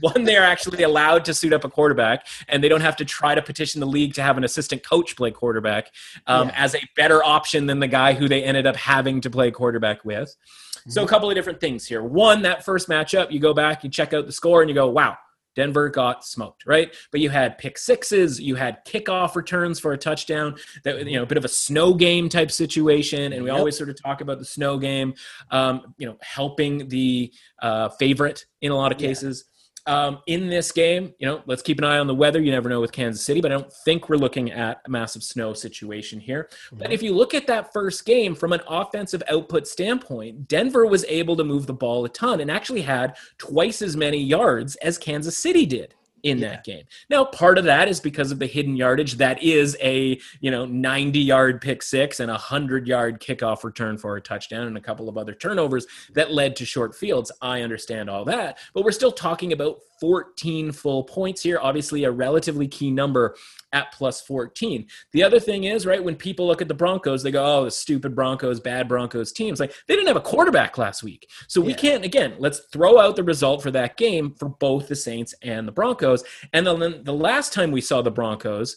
one 0.00 0.24
they're 0.24 0.44
actually 0.44 0.82
allowed 0.82 1.24
to 1.24 1.34
suit 1.34 1.52
up 1.52 1.64
a 1.64 1.68
quarterback 1.68 2.26
and 2.48 2.62
they 2.62 2.68
don't 2.68 2.80
have 2.80 2.96
to 2.96 3.04
try 3.04 3.34
to 3.34 3.42
petition 3.42 3.80
the 3.80 3.86
league 3.86 4.14
to 4.14 4.22
have 4.22 4.36
an 4.36 4.44
assistant 4.44 4.82
coach 4.82 5.16
play 5.16 5.30
quarterback 5.30 5.90
um, 6.26 6.48
yeah. 6.48 6.54
as 6.56 6.74
a 6.74 6.80
better 6.96 7.22
option 7.24 7.66
than 7.66 7.80
the 7.80 7.88
guy 7.88 8.12
who 8.12 8.28
they 8.28 8.42
ended 8.42 8.66
up 8.66 8.76
having 8.76 9.20
to 9.20 9.30
play 9.30 9.50
quarterback 9.50 10.04
with 10.04 10.28
mm-hmm. 10.28 10.90
so 10.90 11.04
a 11.04 11.08
couple 11.08 11.28
of 11.28 11.34
different 11.34 11.60
things 11.60 11.86
here 11.86 12.02
one 12.02 12.42
that 12.42 12.64
first 12.64 12.88
matchup 12.88 13.30
you 13.30 13.38
go 13.38 13.54
back 13.54 13.84
you 13.84 13.90
check 13.90 14.12
out 14.12 14.26
the 14.26 14.32
score 14.32 14.62
and 14.62 14.68
you 14.68 14.74
go 14.74 14.88
wow 14.88 15.16
Denver 15.56 15.88
got 15.88 16.24
smoked, 16.24 16.66
right? 16.66 16.94
But 17.10 17.20
you 17.20 17.30
had 17.30 17.58
pick 17.58 17.78
sixes, 17.78 18.38
you 18.38 18.54
had 18.54 18.84
kickoff 18.84 19.34
returns 19.34 19.80
for 19.80 19.92
a 19.92 19.98
touchdown. 19.98 20.56
That 20.84 21.04
you 21.06 21.16
know, 21.16 21.22
a 21.22 21.26
bit 21.26 21.38
of 21.38 21.44
a 21.44 21.48
snow 21.48 21.94
game 21.94 22.28
type 22.28 22.52
situation, 22.52 23.32
and 23.32 23.42
we 23.42 23.50
yep. 23.50 23.58
always 23.58 23.76
sort 23.76 23.88
of 23.88 24.00
talk 24.00 24.20
about 24.20 24.38
the 24.38 24.44
snow 24.44 24.78
game, 24.78 25.14
um, 25.50 25.94
you 25.96 26.06
know, 26.06 26.18
helping 26.20 26.88
the 26.88 27.32
uh, 27.62 27.88
favorite 27.88 28.44
in 28.60 28.70
a 28.70 28.76
lot 28.76 28.92
of 28.92 28.98
cases. 28.98 29.44
Yeah 29.46 29.52
um, 29.86 30.18
in 30.26 30.48
this 30.48 30.72
game, 30.72 31.14
you 31.18 31.26
know, 31.26 31.42
let's 31.46 31.62
keep 31.62 31.78
an 31.78 31.84
eye 31.84 31.98
on 31.98 32.06
the 32.06 32.14
weather. 32.14 32.40
You 32.40 32.50
never 32.50 32.68
know 32.68 32.80
with 32.80 32.92
Kansas 32.92 33.24
City, 33.24 33.40
but 33.40 33.52
I 33.52 33.56
don't 33.56 33.72
think 33.72 34.08
we're 34.08 34.16
looking 34.16 34.50
at 34.50 34.80
a 34.84 34.90
massive 34.90 35.22
snow 35.22 35.54
situation 35.54 36.18
here. 36.20 36.48
Mm-hmm. 36.66 36.78
But 36.78 36.92
if 36.92 37.02
you 37.02 37.14
look 37.14 37.34
at 37.34 37.46
that 37.46 37.72
first 37.72 38.04
game 38.04 38.34
from 38.34 38.52
an 38.52 38.60
offensive 38.68 39.22
output 39.30 39.66
standpoint, 39.66 40.48
Denver 40.48 40.86
was 40.86 41.04
able 41.08 41.36
to 41.36 41.44
move 41.44 41.66
the 41.66 41.72
ball 41.74 42.04
a 42.04 42.08
ton 42.08 42.40
and 42.40 42.50
actually 42.50 42.82
had 42.82 43.16
twice 43.38 43.82
as 43.82 43.96
many 43.96 44.18
yards 44.18 44.76
as 44.76 44.98
Kansas 44.98 45.38
City 45.38 45.66
did 45.66 45.94
in 46.22 46.38
yeah. 46.38 46.48
that 46.48 46.64
game. 46.64 46.84
Now, 47.10 47.24
part 47.24 47.58
of 47.58 47.64
that 47.64 47.88
is 47.88 48.00
because 48.00 48.32
of 48.32 48.38
the 48.38 48.46
hidden 48.46 48.76
yardage 48.76 49.14
that 49.14 49.42
is 49.42 49.76
a, 49.80 50.18
you 50.40 50.50
know, 50.50 50.64
90 50.66 51.18
yard 51.18 51.60
pick 51.60 51.82
six 51.82 52.20
and 52.20 52.30
a 52.30 52.34
100 52.34 52.86
yard 52.86 53.20
kickoff 53.20 53.64
return 53.64 53.98
for 53.98 54.16
a 54.16 54.20
touchdown 54.20 54.66
and 54.66 54.76
a 54.76 54.80
couple 54.80 55.08
of 55.08 55.18
other 55.18 55.34
turnovers 55.34 55.86
that 56.14 56.32
led 56.32 56.56
to 56.56 56.64
short 56.64 56.94
fields. 56.94 57.30
I 57.40 57.62
understand 57.62 58.10
all 58.10 58.24
that, 58.26 58.58
but 58.74 58.84
we're 58.84 58.92
still 58.92 59.12
talking 59.12 59.52
about 59.52 59.78
14 60.00 60.72
full 60.72 61.04
points 61.04 61.42
here. 61.42 61.58
Obviously, 61.60 62.04
a 62.04 62.10
relatively 62.10 62.68
key 62.68 62.90
number 62.90 63.36
at 63.72 63.92
plus 63.92 64.20
14. 64.22 64.86
The 65.12 65.22
other 65.22 65.40
thing 65.40 65.64
is, 65.64 65.86
right, 65.86 66.02
when 66.02 66.16
people 66.16 66.46
look 66.46 66.62
at 66.62 66.68
the 66.68 66.74
Broncos, 66.74 67.22
they 67.22 67.30
go, 67.30 67.44
oh, 67.44 67.64
the 67.64 67.70
stupid 67.70 68.14
Broncos, 68.14 68.60
bad 68.60 68.88
Broncos 68.88 69.32
teams. 69.32 69.60
Like, 69.60 69.74
they 69.86 69.94
didn't 69.94 70.08
have 70.08 70.16
a 70.16 70.20
quarterback 70.20 70.78
last 70.78 71.02
week. 71.02 71.28
So 71.48 71.60
we 71.60 71.74
can't, 71.74 72.04
again, 72.04 72.34
let's 72.38 72.60
throw 72.72 72.98
out 72.98 73.16
the 73.16 73.24
result 73.24 73.62
for 73.62 73.70
that 73.72 73.96
game 73.96 74.34
for 74.34 74.48
both 74.48 74.88
the 74.88 74.96
Saints 74.96 75.34
and 75.42 75.66
the 75.66 75.72
Broncos. 75.72 76.24
And 76.52 76.66
then 76.66 77.02
the 77.04 77.12
last 77.12 77.52
time 77.52 77.70
we 77.70 77.80
saw 77.80 78.02
the 78.02 78.10
Broncos, 78.10 78.76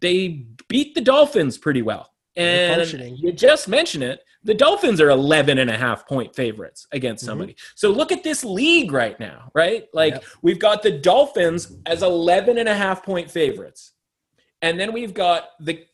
they 0.00 0.46
beat 0.68 0.94
the 0.94 1.00
Dolphins 1.00 1.58
pretty 1.58 1.82
well. 1.82 2.10
And 2.36 2.90
you 3.18 3.32
just 3.32 3.68
mentioned 3.68 4.04
it. 4.04 4.20
The 4.44 4.54
Dolphins 4.54 5.00
are 5.00 5.10
11 5.10 5.58
and 5.58 5.70
a 5.70 5.76
half 5.76 6.06
point 6.06 6.34
favorites 6.34 6.86
against 6.92 7.22
mm-hmm. 7.22 7.30
somebody. 7.30 7.52
Mm-hmm. 7.54 7.72
So 7.76 7.90
look 7.90 8.12
at 8.12 8.22
this 8.22 8.44
league 8.44 8.92
right 8.92 9.18
now, 9.18 9.50
right? 9.54 9.88
Like 9.92 10.14
yep. 10.14 10.24
we've 10.42 10.58
got 10.58 10.82
the 10.82 10.90
Dolphins 10.90 11.72
as 11.86 12.02
11 12.02 12.58
and 12.58 12.68
a 12.68 12.74
half 12.74 13.02
point 13.02 13.30
favorites. 13.30 13.92
And 14.60 14.78
then 14.78 14.92
we've 14.92 15.14
got 15.14 15.50
the 15.60 15.84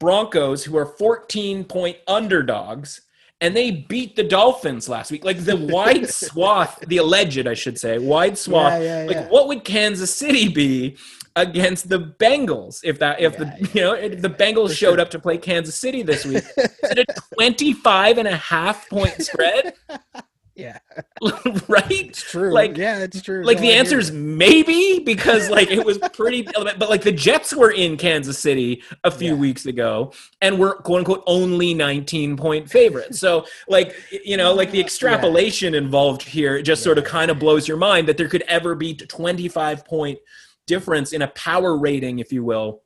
Broncos, 0.00 0.64
who 0.64 0.76
are 0.76 0.86
14 0.86 1.64
point 1.64 1.96
underdogs, 2.06 3.00
and 3.40 3.56
they 3.56 3.70
beat 3.70 4.16
the 4.16 4.22
Dolphins 4.22 4.88
last 4.88 5.10
week. 5.10 5.24
Like 5.24 5.38
the 5.38 5.56
wide 5.56 6.08
swath, 6.20 6.80
the 6.86 6.98
alleged, 6.98 7.46
I 7.46 7.54
should 7.54 7.78
say, 7.78 7.98
wide 7.98 8.38
swath. 8.38 8.80
Yeah, 8.80 9.04
yeah, 9.04 9.10
yeah. 9.10 9.20
Like, 9.20 9.30
what 9.30 9.48
would 9.48 9.64
Kansas 9.64 10.14
City 10.14 10.48
be 10.48 10.96
against 11.36 11.88
the 11.88 11.98
Bengals 11.98 12.80
if 12.84 12.98
that 13.00 13.20
if 13.20 13.36
the 13.36 13.52
you 13.74 13.80
know 13.80 13.92
if 13.94 14.22
the 14.22 14.30
Bengals 14.30 14.76
showed 14.76 15.00
up 15.00 15.10
to 15.10 15.18
play 15.18 15.36
Kansas 15.36 15.74
City 15.74 16.02
this 16.02 16.24
week? 16.24 16.44
Is 16.56 16.70
it 16.82 16.98
a 16.98 17.34
25 17.34 18.18
and 18.18 18.28
a 18.28 18.36
half 18.36 18.88
point 18.88 19.20
spread? 19.20 19.74
Yeah. 20.56 20.78
right? 21.68 21.90
It's 21.90 22.22
true. 22.22 22.52
Like 22.52 22.76
yeah, 22.76 23.00
it's 23.00 23.20
true. 23.22 23.44
Like 23.44 23.56
no, 23.56 23.62
the 23.62 23.72
answer 23.72 23.98
is 23.98 24.12
maybe 24.12 25.00
because 25.04 25.50
like 25.50 25.70
it 25.70 25.84
was 25.84 25.98
pretty 26.12 26.42
but 26.42 26.88
like 26.88 27.02
the 27.02 27.12
Jets 27.12 27.52
were 27.54 27.72
in 27.72 27.96
Kansas 27.96 28.38
City 28.38 28.82
a 29.02 29.10
few 29.10 29.34
yeah. 29.34 29.40
weeks 29.40 29.66
ago 29.66 30.12
and 30.40 30.58
were 30.58 30.74
quote 30.76 30.98
unquote 30.98 31.24
only 31.26 31.74
19 31.74 32.36
point 32.36 32.70
favorites. 32.70 33.18
So 33.18 33.46
like 33.68 33.96
you 34.24 34.36
know, 34.36 34.54
like 34.54 34.70
the 34.70 34.80
extrapolation 34.80 35.74
yeah. 35.74 35.80
involved 35.80 36.22
here 36.22 36.62
just 36.62 36.82
yeah. 36.82 36.84
sort 36.84 36.98
of 36.98 37.04
kind 37.04 37.30
of 37.30 37.40
blows 37.40 37.66
your 37.66 37.76
mind 37.76 38.06
that 38.08 38.16
there 38.16 38.28
could 38.28 38.42
ever 38.42 38.76
be 38.76 38.94
25 38.94 39.84
point 39.84 40.18
difference 40.66 41.12
in 41.12 41.22
a 41.22 41.28
power 41.28 41.76
rating 41.76 42.20
if 42.20 42.32
you 42.32 42.44
will 42.44 42.83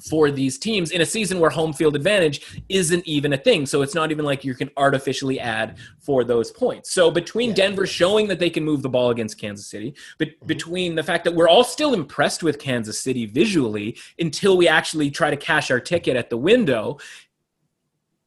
for 0.00 0.30
these 0.30 0.58
teams 0.58 0.90
in 0.90 1.00
a 1.00 1.06
season 1.06 1.40
where 1.40 1.50
home 1.50 1.72
field 1.72 1.96
advantage 1.96 2.62
isn't 2.68 3.06
even 3.06 3.32
a 3.32 3.36
thing. 3.36 3.64
So 3.64 3.82
it's 3.82 3.94
not 3.94 4.10
even 4.10 4.24
like 4.24 4.44
you 4.44 4.54
can 4.54 4.70
artificially 4.76 5.40
add 5.40 5.78
for 5.98 6.22
those 6.22 6.50
points. 6.50 6.92
So 6.92 7.10
between 7.10 7.50
yeah. 7.50 7.56
Denver 7.56 7.86
showing 7.86 8.28
that 8.28 8.38
they 8.38 8.50
can 8.50 8.64
move 8.64 8.82
the 8.82 8.88
ball 8.88 9.10
against 9.10 9.38
Kansas 9.38 9.66
City, 9.66 9.94
but 10.18 10.28
mm-hmm. 10.28 10.46
between 10.46 10.94
the 10.94 11.02
fact 11.02 11.24
that 11.24 11.34
we're 11.34 11.48
all 11.48 11.64
still 11.64 11.94
impressed 11.94 12.42
with 12.42 12.58
Kansas 12.58 13.00
City 13.00 13.26
visually 13.26 13.96
until 14.18 14.56
we 14.56 14.68
actually 14.68 15.10
try 15.10 15.30
to 15.30 15.36
cash 15.36 15.70
our 15.70 15.80
ticket 15.80 16.16
at 16.16 16.28
the 16.28 16.36
window, 16.36 16.98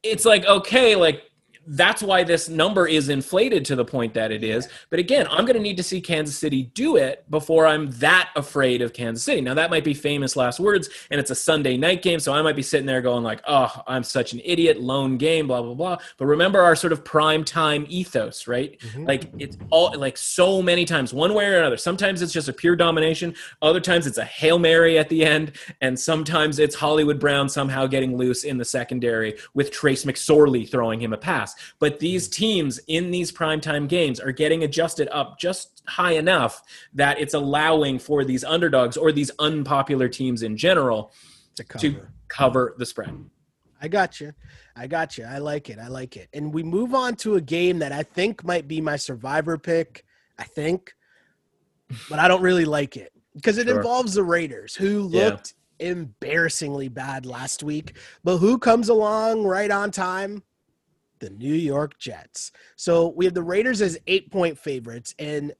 it's 0.02 0.26
like, 0.26 0.46
okay, 0.46 0.96
like 0.96 1.29
that's 1.70 2.02
why 2.02 2.24
this 2.24 2.50
number 2.50 2.88
is 2.88 3.10
inflated 3.10 3.64
to 3.66 3.76
the 3.76 3.86
point 3.86 4.16
that 4.16 4.32
it 4.32 4.44
is. 4.44 4.68
But 4.90 4.98
again, 4.98 5.28
I'm 5.30 5.46
going 5.46 5.56
to 5.56 5.62
need 5.62 5.78
to 5.78 5.84
see 5.84 6.02
Kansas 6.02 6.36
City 6.36 6.64
do 6.74 6.96
it 6.96 7.30
before 7.30 7.68
I'm 7.68 7.92
that 8.00 8.30
afraid 8.36 8.82
of 8.82 8.92
Kansas 8.92 9.24
City. 9.24 9.42
Now, 9.42 9.54
that 9.54 9.70
might 9.70 9.84
be 9.84 9.94
famous 9.94 10.36
last 10.36 10.60
words, 10.60 10.90
and 11.12 11.20
it's 11.20 11.30
a 11.30 11.36
Sunday 11.36 11.78
night 11.78 12.02
game. 12.02 12.20
So 12.20 12.34
I 12.34 12.42
might 12.42 12.56
be 12.56 12.64
sitting 12.64 12.88
there 12.88 13.02
going, 13.04 13.24
like, 13.24 13.42
oh, 13.48 13.84
I'm 13.86 14.04
such 14.04 14.34
an 14.34 14.42
idiot, 14.44 14.82
lone 14.82 15.18
game, 15.18 15.46
blah, 15.46 15.62
blah, 15.62 15.76
blah. 15.76 15.98
But 16.18 16.26
remember 16.26 16.60
our 16.60 16.76
sort 16.76 16.92
of 16.92 17.06
prime 17.06 17.44
time 17.44 17.86
ethos, 17.88 18.48
right? 18.48 18.80
Mm-hmm. 18.80 19.06
Like, 19.06 19.32
it's 19.38 19.58
all 19.70 19.94
like 19.96 20.18
so 20.18 20.64
many 20.64 20.86
times, 20.86 21.14
one 21.14 21.36
way 21.36 21.46
or 21.46 21.60
another. 21.60 21.78
Sometimes 21.78 22.24
it's 22.24 22.34
just 22.34 22.50
a 22.50 22.54
pure 22.54 22.76
domination, 22.76 23.36
other 23.62 23.80
times 23.80 24.08
it's 24.08 24.18
a 24.18 24.26
Hail 24.26 24.58
Mary 24.58 24.98
at 24.98 25.10
the 25.10 25.24
end, 25.24 25.52
and 25.82 26.00
sometimes 26.00 26.58
it's 26.58 26.74
Hollywood 26.74 27.20
Brown 27.20 27.48
somehow 27.48 27.86
getting 27.86 28.18
loose 28.18 28.44
in 28.44 28.58
the 28.58 28.66
secondary 28.66 29.38
with 29.54 29.70
Trace 29.70 30.06
McSorley 30.06 30.68
throwing 30.68 31.00
him 31.00 31.14
a 31.14 31.18
pass. 31.18 31.56
But 31.80 31.99
these 31.99 32.28
mm. 32.28 32.34
teams 32.34 32.80
in 32.88 33.12
these 33.12 33.32
primetime 33.32 33.88
games 33.88 34.20
are 34.20 34.32
getting 34.32 34.64
adjusted 34.64 35.07
up 35.12 35.39
just 35.39 35.84
high 35.88 36.14
enough 36.14 36.62
that 36.93 37.20
it's 37.20 37.34
allowing 37.34 37.99
for 37.99 38.24
these 38.24 38.43
underdogs 38.43 38.97
or 38.97 39.12
these 39.12 39.32
unpopular 39.39 40.07
teams 40.07 40.43
in 40.43 40.57
general 40.57 41.12
to 41.55 41.64
cover, 41.64 41.80
to 41.80 42.07
cover 42.28 42.76
the 42.78 42.86
spread. 42.86 43.26
I 43.82 43.88
got 43.88 44.20
you. 44.20 44.34
I 44.76 44.88
got 44.88 45.18
you. 45.18 45.26
I 45.26 45.39
like 45.39 45.70
it. 45.70 45.80
I 45.80 45.88
like 45.88 46.16
it. 46.16 46.30
And 46.34 46.53
we 46.53 46.64
move 46.64 46.93
on 46.93 47.16
to 47.18 47.36
a 47.36 47.41
game 47.41 47.80
that 47.80 47.91
I 47.91 48.03
think 48.03 48.43
might 48.43 48.68
be 48.68 48.82
my 48.82 48.95
survivor 48.95 49.57
pick. 49.57 50.05
I 50.38 50.43
think, 50.43 50.93
but 52.10 52.20
I 52.20 52.30
don't 52.30 52.41
really 52.41 52.66
like 52.66 52.95
it 52.95 53.12
because 53.36 53.57
it 53.57 53.68
sure. 53.68 53.78
involves 53.78 54.14
the 54.14 54.24
Raiders, 54.24 54.74
who 54.74 55.01
looked 55.01 55.53
yeah. 55.80 55.89
embarrassingly 55.89 56.88
bad 56.88 57.26
last 57.26 57.62
week. 57.62 57.97
But 58.24 58.38
who 58.38 58.57
comes 58.57 58.88
along 58.88 59.43
right 59.43 59.70
on 59.70 59.91
time? 59.91 60.43
The 61.20 61.30
New 61.30 61.54
York 61.54 61.98
Jets. 62.00 62.52
So 62.76 63.10
we 63.10 63.26
have 63.26 63.34
the 63.34 63.44
Raiders 63.44 63.82
as 63.82 63.98
eight 64.08 64.32
point 64.32 64.58
favorites. 64.58 65.16
And, 65.20 65.54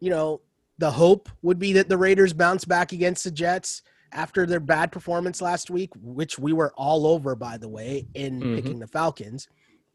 you 0.00 0.10
know, 0.10 0.40
the 0.78 0.90
hope 0.90 1.28
would 1.42 1.58
be 1.58 1.74
that 1.74 1.88
the 1.88 1.98
Raiders 1.98 2.32
bounce 2.32 2.64
back 2.64 2.92
against 2.92 3.24
the 3.24 3.30
Jets 3.30 3.82
after 4.12 4.46
their 4.46 4.60
bad 4.60 4.92
performance 4.92 5.40
last 5.40 5.70
week, 5.70 5.90
which 6.00 6.38
we 6.38 6.52
were 6.52 6.72
all 6.76 7.06
over, 7.06 7.34
by 7.34 7.56
the 7.56 7.68
way, 7.68 8.06
in 8.14 8.40
mm-hmm. 8.40 8.54
picking 8.56 8.78
the 8.78 8.86
Falcons. 8.86 9.48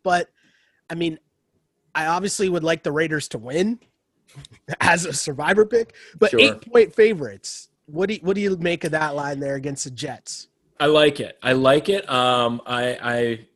But, 0.04 0.30
I 0.90 0.96
mean, 0.96 1.20
I 1.94 2.08
obviously 2.08 2.50
would 2.50 2.64
like 2.64 2.84
the 2.84 2.92
Raiders 2.92 3.28
to 3.30 3.38
win 3.38 3.80
as 4.82 5.06
a 5.06 5.14
survivor 5.14 5.66
pick, 5.66 5.94
but 6.18 6.32
sure. 6.32 6.40
eight 6.40 6.72
point 6.72 6.94
favorites. 6.94 7.70
What 7.86 8.10
do 8.10 8.16
you, 8.16 8.20
what 8.22 8.36
do 8.36 8.42
you 8.42 8.58
make 8.58 8.84
of 8.84 8.92
that 8.92 9.16
line 9.16 9.40
there 9.40 9.56
against 9.56 9.86
the 9.86 9.92
Jets? 9.92 10.48
I 10.80 10.88
like 10.88 11.20
it. 11.20 11.38
I 11.42 11.54
like 11.54 11.90
it. 11.90 12.08
Um, 12.10 12.62
I, 12.66 12.98
I 13.02 13.48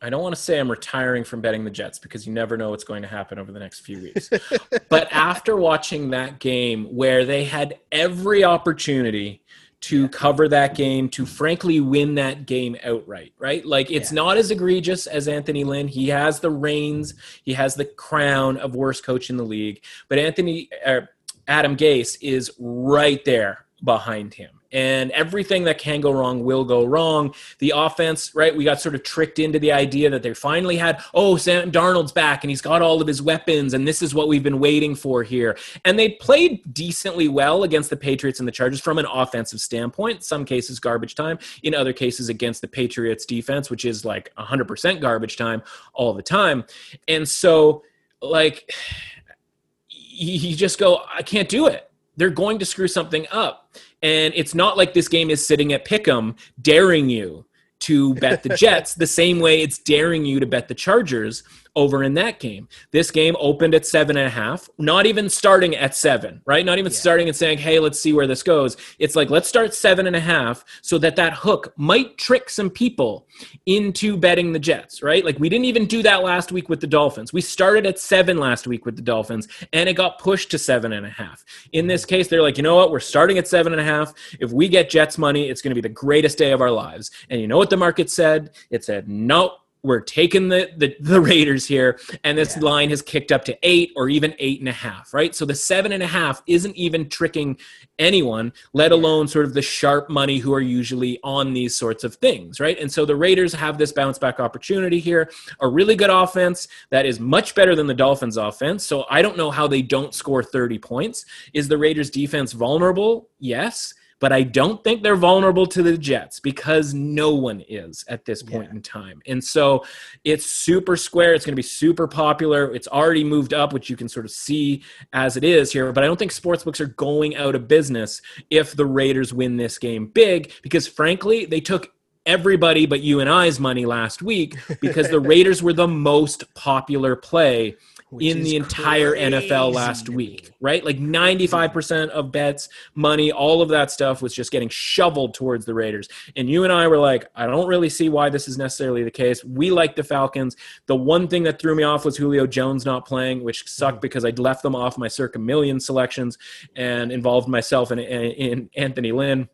I 0.00 0.10
don't 0.10 0.22
want 0.22 0.34
to 0.34 0.40
say 0.40 0.58
I'm 0.58 0.70
retiring 0.70 1.24
from 1.24 1.40
betting 1.40 1.64
the 1.64 1.70
Jets 1.70 1.98
because 1.98 2.26
you 2.26 2.32
never 2.32 2.56
know 2.56 2.70
what's 2.70 2.84
going 2.84 3.02
to 3.02 3.08
happen 3.08 3.38
over 3.38 3.52
the 3.52 3.58
next 3.58 3.80
few 3.80 4.00
weeks. 4.00 4.30
but 4.88 5.08
after 5.12 5.56
watching 5.56 6.10
that 6.10 6.38
game 6.38 6.84
where 6.86 7.24
they 7.24 7.44
had 7.44 7.78
every 7.90 8.44
opportunity 8.44 9.42
to 9.80 10.08
cover 10.08 10.48
that 10.48 10.74
game, 10.74 11.08
to 11.08 11.24
frankly 11.24 11.80
win 11.80 12.16
that 12.16 12.46
game 12.46 12.76
outright, 12.84 13.32
right? 13.38 13.64
Like 13.64 13.90
it's 13.90 14.10
yeah. 14.10 14.16
not 14.16 14.36
as 14.36 14.50
egregious 14.50 15.06
as 15.06 15.28
Anthony 15.28 15.64
Lynn. 15.64 15.88
He 15.88 16.08
has 16.08 16.40
the 16.40 16.50
reins, 16.50 17.14
he 17.44 17.54
has 17.54 17.74
the 17.74 17.84
crown 17.84 18.56
of 18.56 18.74
worst 18.74 19.04
coach 19.04 19.30
in 19.30 19.36
the 19.36 19.44
league. 19.44 19.82
But 20.08 20.18
Anthony, 20.18 20.68
uh, 20.84 21.02
Adam 21.46 21.76
Gase 21.76 22.18
is 22.20 22.50
right 22.58 23.24
there 23.24 23.66
behind 23.82 24.34
him 24.34 24.57
and 24.72 25.10
everything 25.12 25.64
that 25.64 25.78
can 25.78 26.00
go 26.00 26.10
wrong 26.10 26.44
will 26.44 26.64
go 26.64 26.84
wrong. 26.84 27.34
The 27.58 27.72
offense, 27.74 28.34
right? 28.34 28.54
We 28.54 28.64
got 28.64 28.80
sort 28.80 28.94
of 28.94 29.02
tricked 29.02 29.38
into 29.38 29.58
the 29.58 29.72
idea 29.72 30.10
that 30.10 30.22
they 30.22 30.34
finally 30.34 30.76
had, 30.76 31.02
oh, 31.14 31.36
Sam 31.36 31.70
Darnold's 31.70 32.12
back 32.12 32.44
and 32.44 32.50
he's 32.50 32.60
got 32.60 32.82
all 32.82 33.00
of 33.00 33.06
his 33.06 33.22
weapons, 33.22 33.74
and 33.74 33.86
this 33.86 34.02
is 34.02 34.14
what 34.14 34.28
we've 34.28 34.42
been 34.42 34.60
waiting 34.60 34.94
for 34.94 35.22
here. 35.22 35.56
And 35.84 35.98
they 35.98 36.10
played 36.10 36.74
decently 36.74 37.28
well 37.28 37.62
against 37.62 37.90
the 37.90 37.96
Patriots 37.96 38.40
and 38.40 38.48
the 38.48 38.52
Chargers 38.52 38.80
from 38.80 38.98
an 38.98 39.06
offensive 39.06 39.60
standpoint. 39.60 40.22
Some 40.22 40.44
cases, 40.44 40.78
garbage 40.78 41.14
time. 41.14 41.38
In 41.62 41.74
other 41.74 41.92
cases, 41.92 42.28
against 42.28 42.60
the 42.60 42.68
Patriots 42.68 43.24
defense, 43.24 43.70
which 43.70 43.84
is 43.84 44.04
like 44.04 44.32
100% 44.38 45.00
garbage 45.00 45.36
time 45.36 45.62
all 45.94 46.12
the 46.12 46.22
time. 46.22 46.64
And 47.06 47.28
so, 47.28 47.82
like, 48.20 48.70
you 49.88 50.56
just 50.56 50.78
go, 50.78 51.02
I 51.14 51.22
can't 51.22 51.48
do 51.48 51.68
it. 51.68 51.87
They're 52.18 52.30
going 52.30 52.58
to 52.58 52.66
screw 52.66 52.88
something 52.88 53.26
up. 53.30 53.74
And 54.02 54.34
it's 54.36 54.54
not 54.54 54.76
like 54.76 54.92
this 54.92 55.08
game 55.08 55.30
is 55.30 55.46
sitting 55.46 55.72
at 55.72 55.86
Pick'em 55.86 56.36
daring 56.60 57.08
you 57.08 57.46
to 57.80 58.14
bet 58.14 58.42
the 58.42 58.48
Jets 58.56 58.94
the 58.94 59.06
same 59.06 59.38
way 59.40 59.62
it's 59.62 59.78
daring 59.78 60.26
you 60.26 60.40
to 60.40 60.46
bet 60.46 60.68
the 60.68 60.74
Chargers 60.74 61.44
over 61.78 62.02
in 62.02 62.12
that 62.14 62.40
game. 62.40 62.68
This 62.90 63.12
game 63.12 63.36
opened 63.38 63.72
at 63.72 63.86
seven 63.86 64.16
and 64.16 64.26
a 64.26 64.30
half, 64.30 64.68
not 64.78 65.06
even 65.06 65.28
starting 65.28 65.76
at 65.76 65.94
seven, 65.94 66.42
right? 66.44 66.66
Not 66.66 66.78
even 66.78 66.90
yeah. 66.90 66.98
starting 66.98 67.28
and 67.28 67.36
saying, 67.36 67.58
hey, 67.58 67.78
let's 67.78 68.00
see 68.00 68.12
where 68.12 68.26
this 68.26 68.42
goes. 68.42 68.76
It's 68.98 69.14
like, 69.14 69.30
let's 69.30 69.48
start 69.48 69.72
seven 69.72 70.08
and 70.08 70.16
a 70.16 70.20
half 70.20 70.64
so 70.82 70.98
that 70.98 71.14
that 71.16 71.34
hook 71.34 71.72
might 71.76 72.18
trick 72.18 72.50
some 72.50 72.68
people 72.68 73.28
into 73.66 74.16
betting 74.16 74.52
the 74.52 74.58
Jets, 74.58 75.04
right? 75.04 75.24
Like 75.24 75.38
we 75.38 75.48
didn't 75.48 75.66
even 75.66 75.86
do 75.86 76.02
that 76.02 76.24
last 76.24 76.50
week 76.50 76.68
with 76.68 76.80
the 76.80 76.88
Dolphins. 76.88 77.32
We 77.32 77.40
started 77.40 77.86
at 77.86 78.00
seven 78.00 78.38
last 78.38 78.66
week 78.66 78.84
with 78.84 78.96
the 78.96 79.02
Dolphins 79.02 79.46
and 79.72 79.88
it 79.88 79.94
got 79.94 80.18
pushed 80.18 80.50
to 80.50 80.58
seven 80.58 80.92
and 80.92 81.06
a 81.06 81.10
half. 81.10 81.44
In 81.72 81.86
this 81.86 82.02
mm-hmm. 82.02 82.16
case, 82.16 82.26
they're 82.28 82.42
like, 82.42 82.56
you 82.56 82.64
know 82.64 82.74
what? 82.74 82.90
We're 82.90 82.98
starting 82.98 83.38
at 83.38 83.46
seven 83.46 83.72
and 83.72 83.80
a 83.80 83.84
half. 83.84 84.12
If 84.40 84.50
we 84.50 84.68
get 84.68 84.90
Jets 84.90 85.16
money, 85.16 85.48
it's 85.48 85.62
going 85.62 85.70
to 85.70 85.80
be 85.80 85.88
the 85.88 85.94
greatest 85.94 86.38
day 86.38 86.50
of 86.50 86.60
our 86.60 86.72
lives. 86.72 87.12
And 87.30 87.40
you 87.40 87.46
know 87.46 87.56
what 87.56 87.70
the 87.70 87.76
market 87.76 88.10
said? 88.10 88.50
It 88.70 88.84
said, 88.84 89.08
nope 89.08 89.60
we're 89.82 90.00
taking 90.00 90.48
the, 90.48 90.70
the, 90.76 90.96
the 91.00 91.20
Raiders 91.32 91.66
here, 91.66 91.98
and 92.24 92.36
this 92.36 92.56
Yeah. 92.56 92.62
line 92.62 92.90
has 92.90 93.02
kicked 93.02 93.32
up 93.32 93.44
to 93.46 93.58
eight 93.62 93.92
or 93.96 94.08
even 94.08 94.34
eight 94.38 94.60
and 94.60 94.68
a 94.68 94.72
half, 94.72 95.14
right? 95.14 95.34
So 95.34 95.44
the 95.44 95.54
seven 95.54 95.92
and 95.92 96.02
a 96.02 96.06
half 96.06 96.42
isn't 96.46 96.76
even 96.76 97.08
tricking 97.08 97.56
anyone, 97.98 98.52
let 98.72 98.92
alone 98.92 99.28
sort 99.28 99.44
of 99.44 99.54
the 99.54 99.62
sharp 99.62 100.08
money 100.10 100.38
who 100.38 100.52
are 100.54 100.60
usually 100.60 101.18
on 101.24 101.52
these 101.52 101.76
sorts 101.76 102.04
of 102.04 102.14
things, 102.16 102.60
right? 102.60 102.78
And 102.78 102.90
so 102.92 103.04
the 103.04 103.16
Raiders 103.16 103.52
have 103.54 103.78
this 103.78 103.92
bounce 103.92 104.18
back 104.18 104.40
opportunity 104.40 105.00
here, 105.00 105.30
a 105.60 105.68
really 105.68 105.96
good 105.96 106.10
offense 106.10 106.68
that 106.90 107.06
is 107.06 107.18
much 107.20 107.54
better 107.54 107.74
than 107.74 107.86
the 107.86 107.94
Dolphins' 107.94 108.36
offense. 108.36 108.84
So 108.86 109.04
I 109.10 109.22
don't 109.22 109.36
know 109.36 109.50
how 109.50 109.66
they 109.66 109.82
don't 109.82 110.14
score 110.14 110.42
30 110.42 110.78
points. 110.78 111.24
Is 111.52 111.68
the 111.68 111.78
Raiders' 111.78 112.10
defense 112.10 112.52
vulnerable? 112.52 113.28
Yes. 113.38 113.94
But 114.20 114.32
I 114.32 114.42
don't 114.42 114.82
think 114.82 115.02
they're 115.02 115.14
vulnerable 115.16 115.66
to 115.66 115.82
the 115.82 115.96
Jets 115.96 116.40
because 116.40 116.92
no 116.92 117.34
one 117.34 117.62
is 117.68 118.04
at 118.08 118.24
this 118.24 118.42
point 118.42 118.64
Yeah. 118.64 118.76
in 118.76 118.82
time. 118.82 119.22
And 119.26 119.42
so 119.42 119.84
it's 120.24 120.44
super 120.46 120.96
square. 120.96 121.34
It's 121.34 121.44
going 121.46 121.52
to 121.52 121.56
be 121.56 121.62
super 121.62 122.08
popular. 122.08 122.74
It's 122.74 122.88
already 122.88 123.22
moved 123.22 123.54
up, 123.54 123.72
which 123.72 123.88
you 123.88 123.96
can 123.96 124.08
sort 124.08 124.26
of 124.26 124.32
see 124.32 124.82
as 125.12 125.36
it 125.36 125.44
is 125.44 125.72
here. 125.72 125.92
But 125.92 126.02
I 126.02 126.08
don't 126.08 126.18
think 126.18 126.32
sportsbooks 126.32 126.80
are 126.80 126.86
going 126.86 127.36
out 127.36 127.54
of 127.54 127.68
business 127.68 128.20
if 128.50 128.74
the 128.74 128.86
Raiders 128.86 129.32
win 129.32 129.56
this 129.56 129.78
game 129.78 130.06
big 130.08 130.52
because, 130.62 130.88
frankly, 130.88 131.44
they 131.46 131.60
took 131.60 131.92
everybody 132.26 132.84
but 132.84 133.00
you 133.00 133.20
and 133.20 133.30
I's 133.30 133.58
money 133.58 133.86
last 133.86 134.20
week 134.20 134.56
because 134.82 135.08
the 135.08 135.20
Raiders 135.32 135.62
were 135.62 135.72
the 135.72 135.88
most 135.88 136.52
popular 136.54 137.16
play 137.16 137.76
Which 138.10 138.26
in 138.26 138.42
the 138.42 138.56
entire 138.56 139.14
NFL 139.14 139.74
last 139.74 140.08
week, 140.08 140.50
right? 140.60 140.82
Like 140.82 140.98
95% 140.98 142.08
of 142.08 142.32
bets, 142.32 142.68
money, 142.94 143.30
all 143.30 143.60
of 143.60 143.68
that 143.68 143.90
stuff 143.90 144.22
was 144.22 144.34
just 144.34 144.50
getting 144.50 144.70
shoveled 144.70 145.34
towards 145.34 145.66
the 145.66 145.74
Raiders. 145.74 146.08
And 146.34 146.48
you 146.48 146.64
and 146.64 146.72
I 146.72 146.86
were 146.86 146.98
like, 146.98 147.28
I 147.34 147.46
don't 147.46 147.68
really 147.68 147.90
see 147.90 148.08
why 148.08 148.30
this 148.30 148.48
is 148.48 148.56
necessarily 148.56 149.02
the 149.02 149.10
case. 149.10 149.44
We 149.44 149.70
like 149.70 149.94
the 149.94 150.04
Falcons. 150.04 150.56
The 150.86 150.96
one 150.96 151.28
thing 151.28 151.42
that 151.42 151.60
threw 151.60 151.74
me 151.74 151.82
off 151.82 152.04
was 152.04 152.16
Julio 152.16 152.46
Jones 152.46 152.86
not 152.86 153.06
playing, 153.06 153.44
which 153.44 153.68
sucked 153.68 153.96
mm-hmm. 153.96 154.00
because 154.00 154.24
I'd 154.24 154.38
left 154.38 154.62
them 154.62 154.74
off 154.74 154.96
my 154.96 155.08
circa 155.08 155.38
million 155.38 155.78
selections 155.78 156.38
and 156.76 157.12
involved 157.12 157.48
myself 157.48 157.92
in, 157.92 157.98
in, 157.98 158.30
in 158.32 158.70
Anthony 158.74 159.12
Lynn. 159.12 159.48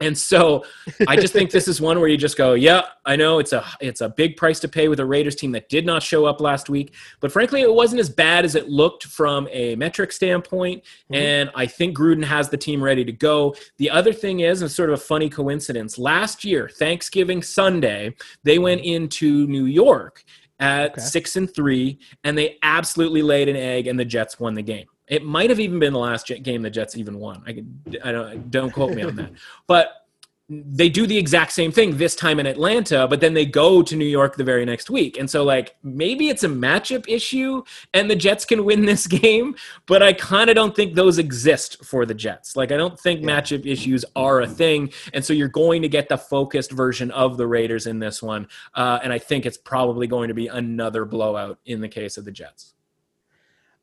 And 0.00 0.16
so 0.16 0.62
I 1.08 1.16
just 1.16 1.32
think 1.32 1.50
this 1.50 1.68
is 1.68 1.80
one 1.80 1.98
where 1.98 2.08
you 2.08 2.18
just 2.18 2.36
go, 2.36 2.52
yeah, 2.52 2.82
I 3.06 3.16
know 3.16 3.38
it's 3.38 3.54
a 3.54 3.64
it's 3.80 4.02
a 4.02 4.08
big 4.10 4.36
price 4.36 4.60
to 4.60 4.68
pay 4.68 4.88
with 4.88 5.00
a 5.00 5.06
Raiders 5.06 5.36
team 5.36 5.52
that 5.52 5.68
did 5.70 5.86
not 5.86 6.02
show 6.02 6.26
up 6.26 6.40
last 6.40 6.68
week, 6.68 6.94
but 7.20 7.32
frankly, 7.32 7.62
it 7.62 7.72
wasn't 7.72 8.00
as 8.00 8.10
bad 8.10 8.44
as 8.44 8.54
it 8.54 8.68
looked 8.68 9.04
from 9.04 9.48
a 9.50 9.74
metric 9.76 10.12
standpoint. 10.12 10.82
Mhm. 11.10 11.16
And 11.16 11.50
I 11.54 11.66
think 11.66 11.96
Gruden 11.96 12.24
has 12.24 12.50
the 12.50 12.58
team 12.58 12.82
ready 12.82 13.04
to 13.06 13.12
go. 13.12 13.54
The 13.78 13.88
other 13.90 14.12
thing 14.12 14.40
is, 14.40 14.60
and 14.60 14.70
sort 14.70 14.90
of 14.90 14.94
a 14.94 15.02
funny 15.02 15.30
coincidence, 15.30 15.98
last 15.98 16.44
year 16.44 16.68
Thanksgiving 16.68 17.42
Sunday 17.42 18.14
they 18.44 18.58
went 18.58 18.82
into 18.82 19.46
New 19.46 19.64
York 19.64 20.24
at 20.60 20.92
Okay. 20.92 21.00
six 21.00 21.36
and 21.36 21.52
three, 21.54 21.98
and 22.24 22.36
they 22.36 22.58
absolutely 22.62 23.22
laid 23.22 23.48
an 23.48 23.56
egg, 23.56 23.86
and 23.86 23.98
the 23.98 24.04
Jets 24.04 24.38
won 24.40 24.54
the 24.54 24.62
game. 24.62 24.86
It 25.08 25.24
might 25.24 25.50
have 25.50 25.60
even 25.60 25.78
been 25.78 25.92
the 25.92 25.98
last 25.98 26.26
Jet 26.26 26.42
game 26.42 26.62
the 26.62 26.70
Jets 26.70 26.96
even 26.96 27.18
won. 27.18 27.42
I, 27.46 27.52
could, 27.52 28.00
I 28.02 28.12
don't 28.12 28.50
don't 28.50 28.72
quote 28.72 28.94
me 28.94 29.02
on 29.02 29.16
that, 29.16 29.32
but 29.66 30.06
they 30.48 30.88
do 30.88 31.08
the 31.08 31.18
exact 31.18 31.50
same 31.50 31.72
thing 31.72 31.96
this 31.96 32.14
time 32.14 32.38
in 32.38 32.46
Atlanta, 32.46 33.08
but 33.08 33.20
then 33.20 33.34
they 33.34 33.44
go 33.44 33.82
to 33.82 33.96
New 33.96 34.04
York 34.06 34.36
the 34.36 34.44
very 34.44 34.64
next 34.64 34.88
week. 34.88 35.18
And 35.18 35.28
so, 35.28 35.42
like, 35.42 35.74
maybe 35.82 36.28
it's 36.28 36.44
a 36.44 36.48
matchup 36.48 37.04
issue 37.08 37.64
and 37.94 38.08
the 38.08 38.14
Jets 38.14 38.44
can 38.44 38.64
win 38.64 38.84
this 38.84 39.06
game, 39.24 39.56
but 39.86 40.04
I 40.04 40.12
kind 40.12 40.48
of 40.48 40.54
don't 40.54 40.74
think 40.76 40.94
those 40.94 41.18
exist 41.18 41.84
for 41.84 42.06
the 42.06 42.14
Jets. 42.14 42.54
Like, 42.54 42.70
I 42.70 42.76
don't 42.76 42.98
think 42.98 43.22
Yeah. 43.22 43.40
matchup 43.40 43.66
issues 43.66 44.04
are 44.14 44.42
a 44.42 44.46
thing. 44.46 44.92
And 45.12 45.24
so, 45.24 45.32
you're 45.32 45.48
going 45.48 45.82
to 45.82 45.88
get 45.88 46.08
the 46.08 46.18
focused 46.18 46.70
version 46.70 47.10
of 47.10 47.38
the 47.38 47.46
Raiders 47.48 47.88
in 47.88 47.98
this 47.98 48.22
one. 48.22 48.46
Uh, 48.72 49.00
and 49.02 49.12
I 49.12 49.18
think 49.18 49.46
it's 49.46 49.58
probably 49.58 50.06
going 50.06 50.28
to 50.28 50.34
be 50.34 50.46
another 50.46 51.04
blowout 51.04 51.58
in 51.66 51.80
the 51.80 51.88
case 51.88 52.18
of 52.18 52.24
the 52.24 52.30
Jets. 52.32 52.75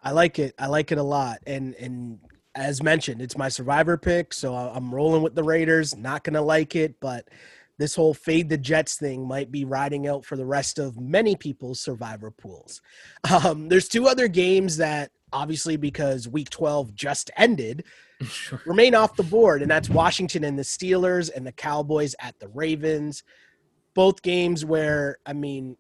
I 0.04 0.12
like 0.12 0.38
it. 0.38 0.54
I 0.60 0.68
like 0.68 0.92
it 0.92 0.98
a 0.98 1.04
lot. 1.04 1.40
And 1.48 1.74
and 1.76 2.20
as 2.56 2.84
mentioned, 2.84 3.22
it's 3.22 3.38
my 3.38 3.50
survivor 3.50 3.98
pick, 3.98 4.34
so 4.34 4.54
I'm 4.54 4.94
rolling 4.94 5.24
with 5.24 5.34
the 5.34 5.44
Raiders. 5.44 5.96
Not 5.96 6.24
gonna 6.24 6.42
like 6.42 6.76
it, 6.76 7.00
but 7.00 7.28
this 7.80 7.96
whole 7.96 8.14
fade 8.14 8.50
the 8.50 8.58
Jets 8.58 8.98
thing 8.98 9.28
might 9.28 9.52
be 9.52 9.66
riding 9.66 10.08
out 10.08 10.26
for 10.26 10.36
the 10.36 10.46
rest 10.46 10.78
of 10.78 11.00
many 11.00 11.36
people's 11.36 11.80
survivor 11.80 12.32
pools. 12.32 12.82
Um, 13.46 13.70
there's 13.70 13.88
two 13.88 14.08
other 14.08 14.28
games 14.28 14.78
that 14.78 15.12
obviously 15.32 15.76
because 15.76 16.28
week 16.28 16.50
12 16.50 16.94
just 16.94 17.32
ended 17.36 17.84
sure. 18.26 18.62
remain 18.66 18.94
off 18.94 19.16
the 19.16 19.24
board, 19.24 19.62
and 19.62 19.72
that's 19.72 19.90
Washington 19.90 20.44
and 20.44 20.60
the 20.60 20.64
Steelers 20.64 21.32
and 21.34 21.48
the 21.48 21.52
Cowboys 21.52 22.16
at 22.20 22.38
the 22.40 22.48
Ravens. 22.50 23.24
Both 23.96 24.22
games 24.22 24.66
where, 24.66 25.18
I 25.26 25.34
mean, 25.34 25.78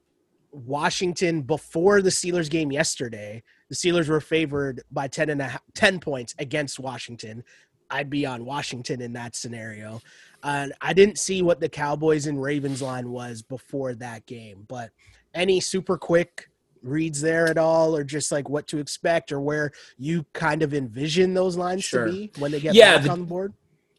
Washington 0.51 1.41
before 1.41 2.01
the 2.01 2.09
Steelers 2.09 2.49
game 2.49 2.71
yesterday, 2.71 3.43
the 3.73 3.89
Steelers 3.89 4.07
were 4.07 4.21
favored 4.21 4.81
by 4.91 5.07
10 5.07 5.31
and 5.31 5.41
a 5.41 5.45
half, 5.45 5.61
10 5.73 5.99
points 5.99 6.35
against 6.37 6.79
Washington. 6.79 7.43
I'd 7.89 8.09
be 8.09 8.25
on 8.25 8.45
Washington 8.45 9.01
in 9.01 9.13
that 9.13 9.35
scenario. 9.35 9.99
And 10.43 10.73
I 10.81 10.93
didn't 10.93 11.17
see 11.17 11.41
what 11.41 11.59
the 11.59 11.69
Cowboys 11.69 12.27
and 12.27 12.39
Ravens 12.41 12.81
line 12.83 13.09
was 13.09 13.41
before 13.41 13.95
that 13.95 14.25
game, 14.27 14.65
but 14.67 14.91
any 15.33 15.59
super 15.59 15.97
quick 15.97 16.49
reads 16.83 17.19
there 17.21 17.47
at 17.47 17.57
all 17.57 17.95
or 17.95 18.03
just 18.03 18.31
like 18.31 18.47
what 18.49 18.67
to 18.67 18.77
expect 18.77 19.31
or 19.31 19.39
where 19.39 19.71
you 19.97 20.25
kind 20.33 20.61
of 20.61 20.73
envision 20.73 21.33
those 21.33 21.55
lines 21.55 21.83
Sure. 21.83 22.05
to 22.05 22.11
be 22.11 22.31
when 22.39 22.51
they 22.51 22.59
get 22.59 22.75
Yeah, 22.75 22.97
back 22.97 23.05
the- 23.05 23.11
on 23.11 23.19
the 23.21 23.25
board? 23.25 23.53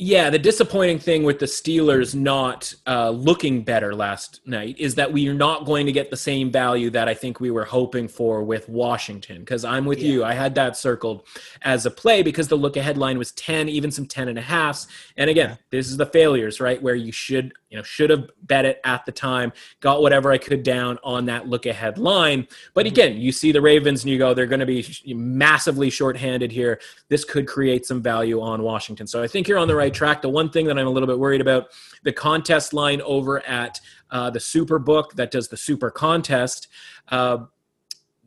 Yeah, 0.07 0.29
the 0.29 0.39
disappointing 0.39 0.99
thing 0.99 1.23
with 1.23 1.39
the 1.39 1.47
Steelers 1.47 2.15
not 2.15 2.75
uh, 2.87 3.09
looking 3.09 3.63
better 3.63 3.95
last 3.95 4.43
night 4.45 4.77
is 4.79 4.97
that 4.97 5.11
we 5.11 5.27
are 5.29 5.33
not 5.35 5.65
going 5.65 5.87
to 5.87 5.93
get 5.93 6.11
the 6.11 6.17
same 6.19 6.53
value 6.53 6.91
that 6.91 7.09
I 7.09 7.15
think 7.15 7.41
we 7.41 7.51
were 7.51 7.65
hoping 7.65 8.07
for 8.07 8.45
with 8.45 8.69
Washington. 8.69 9.39
Because 9.39 9.65
I'm 9.65 9.87
with 9.87 10.03
you, 10.03 10.23
I 10.23 10.35
had 10.35 10.55
that 10.57 10.77
circled 10.77 11.27
as 11.63 11.87
a 11.87 11.91
play 11.91 12.23
because 12.23 12.49
the 12.49 12.55
look 12.57 12.77
ahead 12.77 12.99
line 12.99 13.17
was 13.17 13.33
10, 13.33 13.71
even 13.71 13.91
some 13.91 14.05
10 14.05 14.29
and 14.29 14.39
a 14.39 14.43
halves. 14.43 14.89
And 15.17 15.31
again, 15.31 15.49
Yeah. 15.51 15.57
this 15.71 15.89
is 15.89 15.97
the 15.97 16.05
failures, 16.05 16.61
right? 16.61 16.83
Where 16.83 16.95
you 16.95 17.11
should, 17.11 17.55
you 17.75 17.81
know, 17.81 17.83
should 17.83 18.09
have 18.09 18.31
bet 18.45 18.65
it 18.65 18.81
at 18.85 19.05
the 19.05 19.11
time, 19.11 19.53
got 19.81 20.01
whatever 20.01 20.31
I 20.31 20.39
could 20.39 20.63
down 20.63 20.97
on 21.03 21.25
that 21.25 21.49
look 21.49 21.67
ahead 21.67 21.99
line. 21.99 22.47
But 22.73 22.87
again, 22.87 23.17
you 23.17 23.33
see 23.33 23.51
the 23.51 23.61
Ravens 23.61 24.05
and 24.05 24.13
you 24.13 24.17
go, 24.17 24.33
they're 24.33 24.47
going 24.47 24.61
to 24.61 24.67
be 24.67 24.87
massively 25.13 25.91
shorthanded 25.91 26.53
here. 26.53 26.81
This 27.09 27.25
could 27.25 27.49
create 27.49 27.85
some 27.85 28.01
value 28.01 28.41
on 28.41 28.63
Washington. 28.63 29.09
So 29.09 29.21
I 29.25 29.27
think 29.27 29.49
you're 29.49 29.59
on 29.59 29.67
the 29.67 29.75
right 29.75 29.93
track. 29.93 30.23
The 30.23 30.29
one 30.29 30.51
thing 30.51 30.67
that 30.67 30.79
I'm 30.79 30.87
a 30.87 30.91
little 30.91 31.09
bit 31.09 31.19
worried 31.19 31.41
about, 31.41 31.71
the 32.05 32.13
contest 32.13 32.73
line 32.73 33.01
over 33.01 33.45
at 33.45 33.81
uh, 34.09 34.31
the 34.31 34.39
Super 34.39 34.79
Book 34.79 35.15
that 35.15 35.33
does 35.33 35.49
the 35.49 35.57
Super 35.57 35.91
Contest. 35.91 36.69
Uh, 37.09 37.39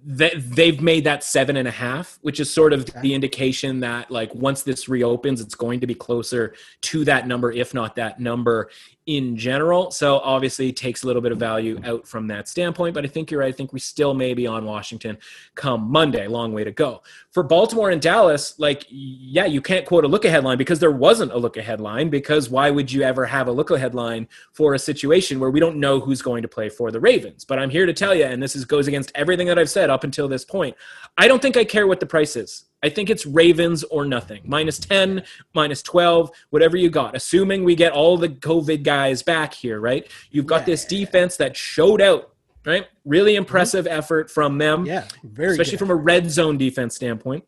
they, 0.03 0.33
they've 0.35 0.81
made 0.81 1.05
that 1.05 1.23
seven 1.23 1.57
and 1.57 1.67
a 1.67 1.71
half, 1.71 2.19
which 2.21 2.39
is 2.39 2.53
sort 2.53 2.71
of 2.73 2.85
the 3.01 3.13
indication 3.13 3.79
that 3.79 4.11
like 4.11 4.33
once 4.35 4.63
this 4.63 4.87
reopens, 4.87 5.41
it's 5.41 5.55
going 5.55 5.79
to 5.79 5.87
be 5.87 5.95
closer 5.95 6.53
to 6.81 7.05
that 7.05 7.27
number, 7.27 7.51
if 7.51 7.73
not 7.73 7.95
that 7.95 8.19
number 8.19 8.69
in 9.07 9.37
general. 9.37 9.89
So 9.89 10.19
obviously 10.19 10.73
takes 10.73 11.03
a 11.03 11.07
little 11.07 11.21
bit 11.21 11.31
of 11.31 11.39
value 11.39 11.79
out 11.85 12.05
from 12.05 12.27
that 12.27 12.49
standpoint. 12.49 12.93
But 12.93 13.05
I 13.05 13.07
think 13.07 13.31
you're 13.31 13.39
right. 13.39 13.47
I 13.47 13.51
think 13.53 13.71
we 13.71 13.79
still 13.79 14.13
may 14.13 14.33
be 14.33 14.45
on 14.45 14.65
Washington 14.65 15.17
come 15.55 15.89
Monday. 15.89 16.27
Long 16.27 16.51
way 16.51 16.65
to 16.65 16.71
go. 16.71 17.01
For 17.31 17.41
Baltimore 17.41 17.89
and 17.89 18.01
Dallas, 18.01 18.59
like, 18.59 18.85
yeah, 18.89 19.45
you 19.45 19.61
can't 19.61 19.85
quote 19.85 20.03
a 20.03 20.07
look 20.07 20.25
ahead 20.25 20.43
line 20.43 20.57
because 20.57 20.79
there 20.79 20.91
wasn't 20.91 21.31
a 21.31 21.37
look 21.37 21.55
ahead 21.55 21.79
line. 21.79 22.09
Because 22.09 22.49
why 22.49 22.69
would 22.69 22.91
you 22.91 23.01
ever 23.01 23.25
have 23.25 23.47
a 23.47 23.51
look 23.51 23.71
ahead 23.71 23.95
line 23.95 24.27
for 24.51 24.73
a 24.73 24.79
situation 24.79 25.39
where 25.39 25.51
we 25.51 25.61
don't 25.61 25.77
know 25.77 26.01
who's 26.01 26.21
going 26.21 26.41
to 26.41 26.49
play 26.49 26.67
for 26.67 26.91
the 26.91 26.99
Ravens? 26.99 27.45
But 27.45 27.59
I'm 27.59 27.69
here 27.69 27.85
to 27.85 27.93
tell 27.93 28.13
you, 28.13 28.25
and 28.25 28.43
this 28.43 28.57
is, 28.57 28.65
goes 28.65 28.87
against 28.87 29.13
everything 29.15 29.47
that 29.47 29.57
I've 29.57 29.69
said 29.69 29.89
up 29.89 30.03
until 30.03 30.27
this 30.27 30.43
point. 30.43 30.75
I 31.17 31.29
don't 31.29 31.41
think 31.41 31.55
I 31.55 31.63
care 31.63 31.87
what 31.87 32.01
the 32.01 32.05
price 32.05 32.35
is. 32.35 32.65
I 32.87 32.89
think 32.89 33.09
it's 33.09 33.25
Ravens 33.25 33.83
or 33.83 34.05
nothing. 34.05 34.41
Minus 34.45 34.79
10, 34.79 35.23
minus 35.53 35.83
12, 35.83 36.31
whatever 36.51 36.77
you 36.77 36.89
got. 36.89 37.17
Assuming 37.17 37.65
we 37.65 37.75
get 37.75 37.91
all 37.91 38.17
the 38.17 38.29
COVID 38.29 38.83
guys 38.83 39.21
back 39.21 39.53
here, 39.53 39.81
right? 39.81 40.07
You've 40.31 40.45
got 40.45 40.65
this 40.65 40.83
Yeah. 40.89 40.99
defense 40.99 41.35
that 41.35 41.57
showed 41.57 41.99
out, 41.99 42.31
right? 42.65 42.87
Really 43.03 43.33
mm-hmm. 43.33 43.39
impressive 43.39 43.87
effort 43.87 44.31
from 44.31 44.57
them 44.57 44.85
Yeah, 44.85 45.03
very 45.21 45.51
especially 45.51 45.71
good. 45.71 45.79
from 45.79 45.91
a 45.91 45.95
red 45.95 46.31
zone 46.31 46.57
defense 46.57 46.95
standpoint. 46.95 47.43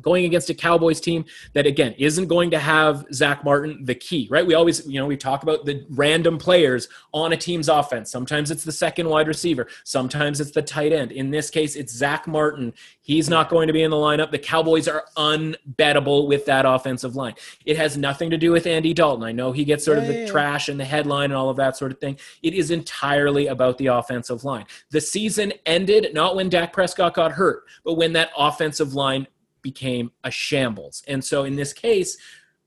Going 0.00 0.24
against 0.24 0.50
a 0.50 0.54
Cowboys 0.54 1.00
team 1.00 1.24
that 1.54 1.66
again 1.66 1.94
isn't 1.98 2.28
going 2.28 2.50
to 2.50 2.58
have 2.58 3.04
Zach 3.12 3.44
Martin 3.44 3.84
the 3.84 3.94
key, 3.94 4.28
right? 4.30 4.46
We 4.46 4.54
always, 4.54 4.86
you 4.86 5.00
know, 5.00 5.06
we 5.06 5.16
talk 5.16 5.42
about 5.42 5.64
the 5.64 5.84
random 5.90 6.38
players 6.38 6.88
on 7.12 7.32
a 7.32 7.36
team's 7.36 7.68
offense. 7.68 8.10
Sometimes 8.10 8.50
it's 8.50 8.64
the 8.64 8.72
second 8.72 9.08
wide 9.08 9.28
receiver, 9.28 9.68
sometimes 9.84 10.40
it's 10.40 10.50
the 10.50 10.62
tight 10.62 10.92
end. 10.92 11.12
In 11.12 11.30
this 11.30 11.50
case, 11.50 11.76
it's 11.76 11.92
Zach 11.92 12.26
Martin. 12.26 12.72
He's 13.00 13.28
not 13.28 13.48
going 13.48 13.66
to 13.66 13.72
be 13.72 13.82
in 13.82 13.90
the 13.90 13.96
lineup. 13.96 14.30
The 14.30 14.38
Cowboys 14.38 14.88
are 14.88 15.04
unbettable 15.16 16.28
with 16.28 16.44
that 16.46 16.66
offensive 16.66 17.16
line. 17.16 17.34
It 17.64 17.76
has 17.76 17.96
nothing 17.96 18.30
to 18.30 18.36
do 18.36 18.52
with 18.52 18.66
Andy 18.66 18.92
Dalton. 18.92 19.24
I 19.24 19.32
know 19.32 19.52
he 19.52 19.64
gets 19.64 19.84
sort 19.84 19.98
of 19.98 20.06
the 20.06 20.26
trash 20.26 20.68
and 20.68 20.78
the 20.78 20.84
headline 20.84 21.30
and 21.30 21.34
all 21.34 21.50
of 21.50 21.56
that 21.56 21.76
sort 21.76 21.92
of 21.92 21.98
thing. 21.98 22.18
It 22.42 22.54
is 22.54 22.70
entirely 22.70 23.46
about 23.46 23.78
the 23.78 23.86
offensive 23.86 24.44
line. 24.44 24.66
The 24.90 25.00
season 25.00 25.52
ended 25.66 26.12
not 26.14 26.36
when 26.36 26.48
Dak 26.48 26.72
Prescott 26.72 27.14
got 27.14 27.32
hurt, 27.32 27.64
but 27.84 27.94
when 27.94 28.12
that 28.12 28.30
offensive 28.36 28.94
line 28.94 29.26
became 29.70 30.10
a 30.24 30.30
shambles. 30.30 31.02
And 31.06 31.22
so 31.22 31.44
in 31.44 31.56
this 31.56 31.74
case, 31.74 32.16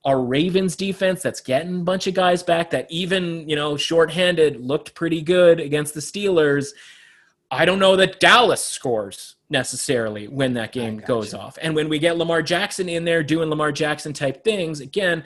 our 0.05 0.21
Ravens 0.21 0.75
defense 0.75 1.23
that's 1.23 1.41
getting 1.41 1.81
a 1.81 1.83
bunch 1.83 2.05
of 2.05 2.13
guys 2.13 2.43
back 2.43 2.69
that 2.71 2.85
even, 2.91 3.47
you 3.49 3.55
know, 3.55 3.75
shorthanded 3.75 4.61
looked 4.61 4.93
pretty 4.93 5.21
good 5.21 5.59
against 5.59 5.95
the 5.95 5.99
Steelers. 5.99 6.73
I 7.49 7.65
don't 7.65 7.79
know 7.79 7.95
that 7.95 8.19
Dallas 8.19 8.63
scores 8.63 9.35
necessarily 9.49 10.27
when 10.27 10.53
that 10.53 10.71
game 10.71 10.97
goes 10.97 11.33
off. 11.33 11.57
And 11.61 11.75
when 11.75 11.89
we 11.89 11.97
get 11.97 12.17
Lamar 12.17 12.43
Jackson 12.43 12.87
in 12.87 13.03
there 13.03 13.23
doing 13.23 13.49
Lamar 13.49 13.71
Jackson 13.71 14.13
type 14.13 14.43
things, 14.43 14.79
again, 14.79 15.23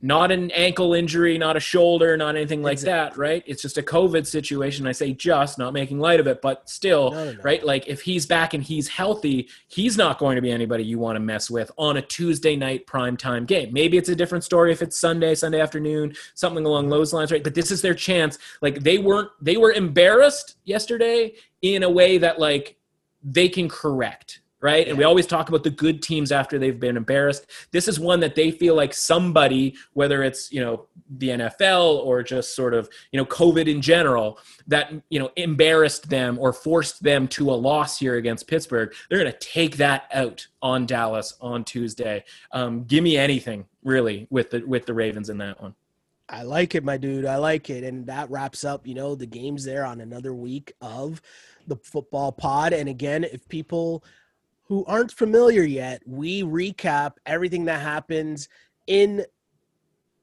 not 0.00 0.30
an 0.30 0.50
ankle 0.52 0.94
injury, 0.94 1.36
not 1.38 1.56
a 1.56 1.60
shoulder, 1.60 2.16
not 2.16 2.36
anything 2.36 2.62
like 2.62 2.74
exactly. 2.74 3.16
that, 3.16 3.20
right? 3.20 3.42
It's 3.46 3.60
just 3.60 3.78
a 3.78 3.82
COVID 3.82 4.26
situation. 4.26 4.86
I 4.86 4.92
say 4.92 5.12
just, 5.12 5.58
not 5.58 5.72
making 5.72 5.98
light 5.98 6.20
of 6.20 6.28
it, 6.28 6.40
but 6.40 6.68
still, 6.68 7.10
no, 7.10 7.32
no. 7.32 7.42
right? 7.42 7.64
Like 7.64 7.88
if 7.88 8.02
he's 8.02 8.24
back 8.24 8.54
and 8.54 8.62
he's 8.62 8.86
healthy, 8.86 9.48
he's 9.66 9.96
not 9.96 10.18
going 10.18 10.36
to 10.36 10.42
be 10.42 10.52
anybody 10.52 10.84
you 10.84 11.00
want 11.00 11.16
to 11.16 11.20
mess 11.20 11.50
with 11.50 11.70
on 11.76 11.96
a 11.96 12.02
Tuesday 12.02 12.54
night 12.54 12.86
prime 12.86 13.16
time 13.16 13.44
game. 13.44 13.72
Maybe 13.72 13.98
it's 13.98 14.08
a 14.08 14.14
different 14.14 14.44
story 14.44 14.70
if 14.70 14.82
it's 14.82 14.98
Sunday, 14.98 15.34
Sunday 15.34 15.60
afternoon, 15.60 16.14
something 16.34 16.64
along 16.64 16.84
mm-hmm. 16.84 16.90
those 16.90 17.12
lines, 17.12 17.32
right? 17.32 17.42
But 17.42 17.54
this 17.54 17.72
is 17.72 17.82
their 17.82 17.94
chance. 17.94 18.38
Like 18.62 18.80
they 18.80 18.98
weren't, 18.98 19.30
they 19.40 19.56
were 19.56 19.72
embarrassed 19.72 20.56
yesterday 20.64 21.34
in 21.62 21.82
a 21.82 21.90
way 21.90 22.18
that 22.18 22.38
like 22.38 22.76
they 23.24 23.48
can 23.48 23.68
correct 23.68 24.40
right? 24.60 24.84
Yeah. 24.84 24.90
And 24.90 24.98
we 24.98 25.04
always 25.04 25.26
talk 25.26 25.48
about 25.48 25.62
the 25.62 25.70
good 25.70 26.02
teams 26.02 26.32
after 26.32 26.58
they've 26.58 26.78
been 26.78 26.96
embarrassed. 26.96 27.46
This 27.70 27.88
is 27.88 28.00
one 28.00 28.20
that 28.20 28.34
they 28.34 28.50
feel 28.50 28.74
like 28.74 28.92
somebody, 28.92 29.76
whether 29.92 30.22
it's, 30.22 30.52
you 30.52 30.60
know, 30.60 30.86
the 31.18 31.28
NFL 31.28 31.98
or 31.98 32.22
just 32.22 32.54
sort 32.56 32.74
of, 32.74 32.88
you 33.12 33.18
know, 33.18 33.24
COVID 33.26 33.68
in 33.68 33.80
general, 33.80 34.38
that, 34.66 34.92
you 35.10 35.18
know, 35.18 35.30
embarrassed 35.36 36.08
them 36.08 36.38
or 36.38 36.52
forced 36.52 37.02
them 37.02 37.28
to 37.28 37.50
a 37.50 37.54
loss 37.54 37.98
here 37.98 38.16
against 38.16 38.48
Pittsburgh. 38.48 38.92
They're 39.08 39.20
going 39.20 39.32
to 39.32 39.38
take 39.38 39.76
that 39.76 40.04
out 40.12 40.46
on 40.60 40.86
Dallas 40.86 41.34
on 41.40 41.64
Tuesday. 41.64 42.24
Um, 42.52 42.84
give 42.84 43.04
me 43.04 43.16
anything 43.16 43.66
really 43.84 44.26
with 44.30 44.50
the 44.50 44.62
with 44.64 44.86
the 44.86 44.94
Ravens 44.94 45.30
in 45.30 45.38
that 45.38 45.60
one. 45.62 45.74
I 46.30 46.42
like 46.42 46.74
it, 46.74 46.84
my 46.84 46.98
dude. 46.98 47.24
I 47.24 47.36
like 47.36 47.70
it. 47.70 47.84
And 47.84 48.06
that 48.06 48.30
wraps 48.30 48.62
up, 48.62 48.86
you 48.86 48.94
know, 48.94 49.14
the 49.14 49.24
games 49.24 49.64
there 49.64 49.86
on 49.86 50.02
another 50.02 50.34
week 50.34 50.72
of 50.82 51.22
the 51.66 51.76
football 51.76 52.32
pod. 52.32 52.74
And 52.74 52.88
again, 52.88 53.24
if 53.24 53.48
people 53.48 54.04
who 54.68 54.84
aren't 54.84 55.12
familiar 55.12 55.62
yet, 55.62 56.02
we 56.06 56.42
recap 56.42 57.12
everything 57.24 57.64
that 57.64 57.80
happens 57.80 58.48
in 58.86 59.24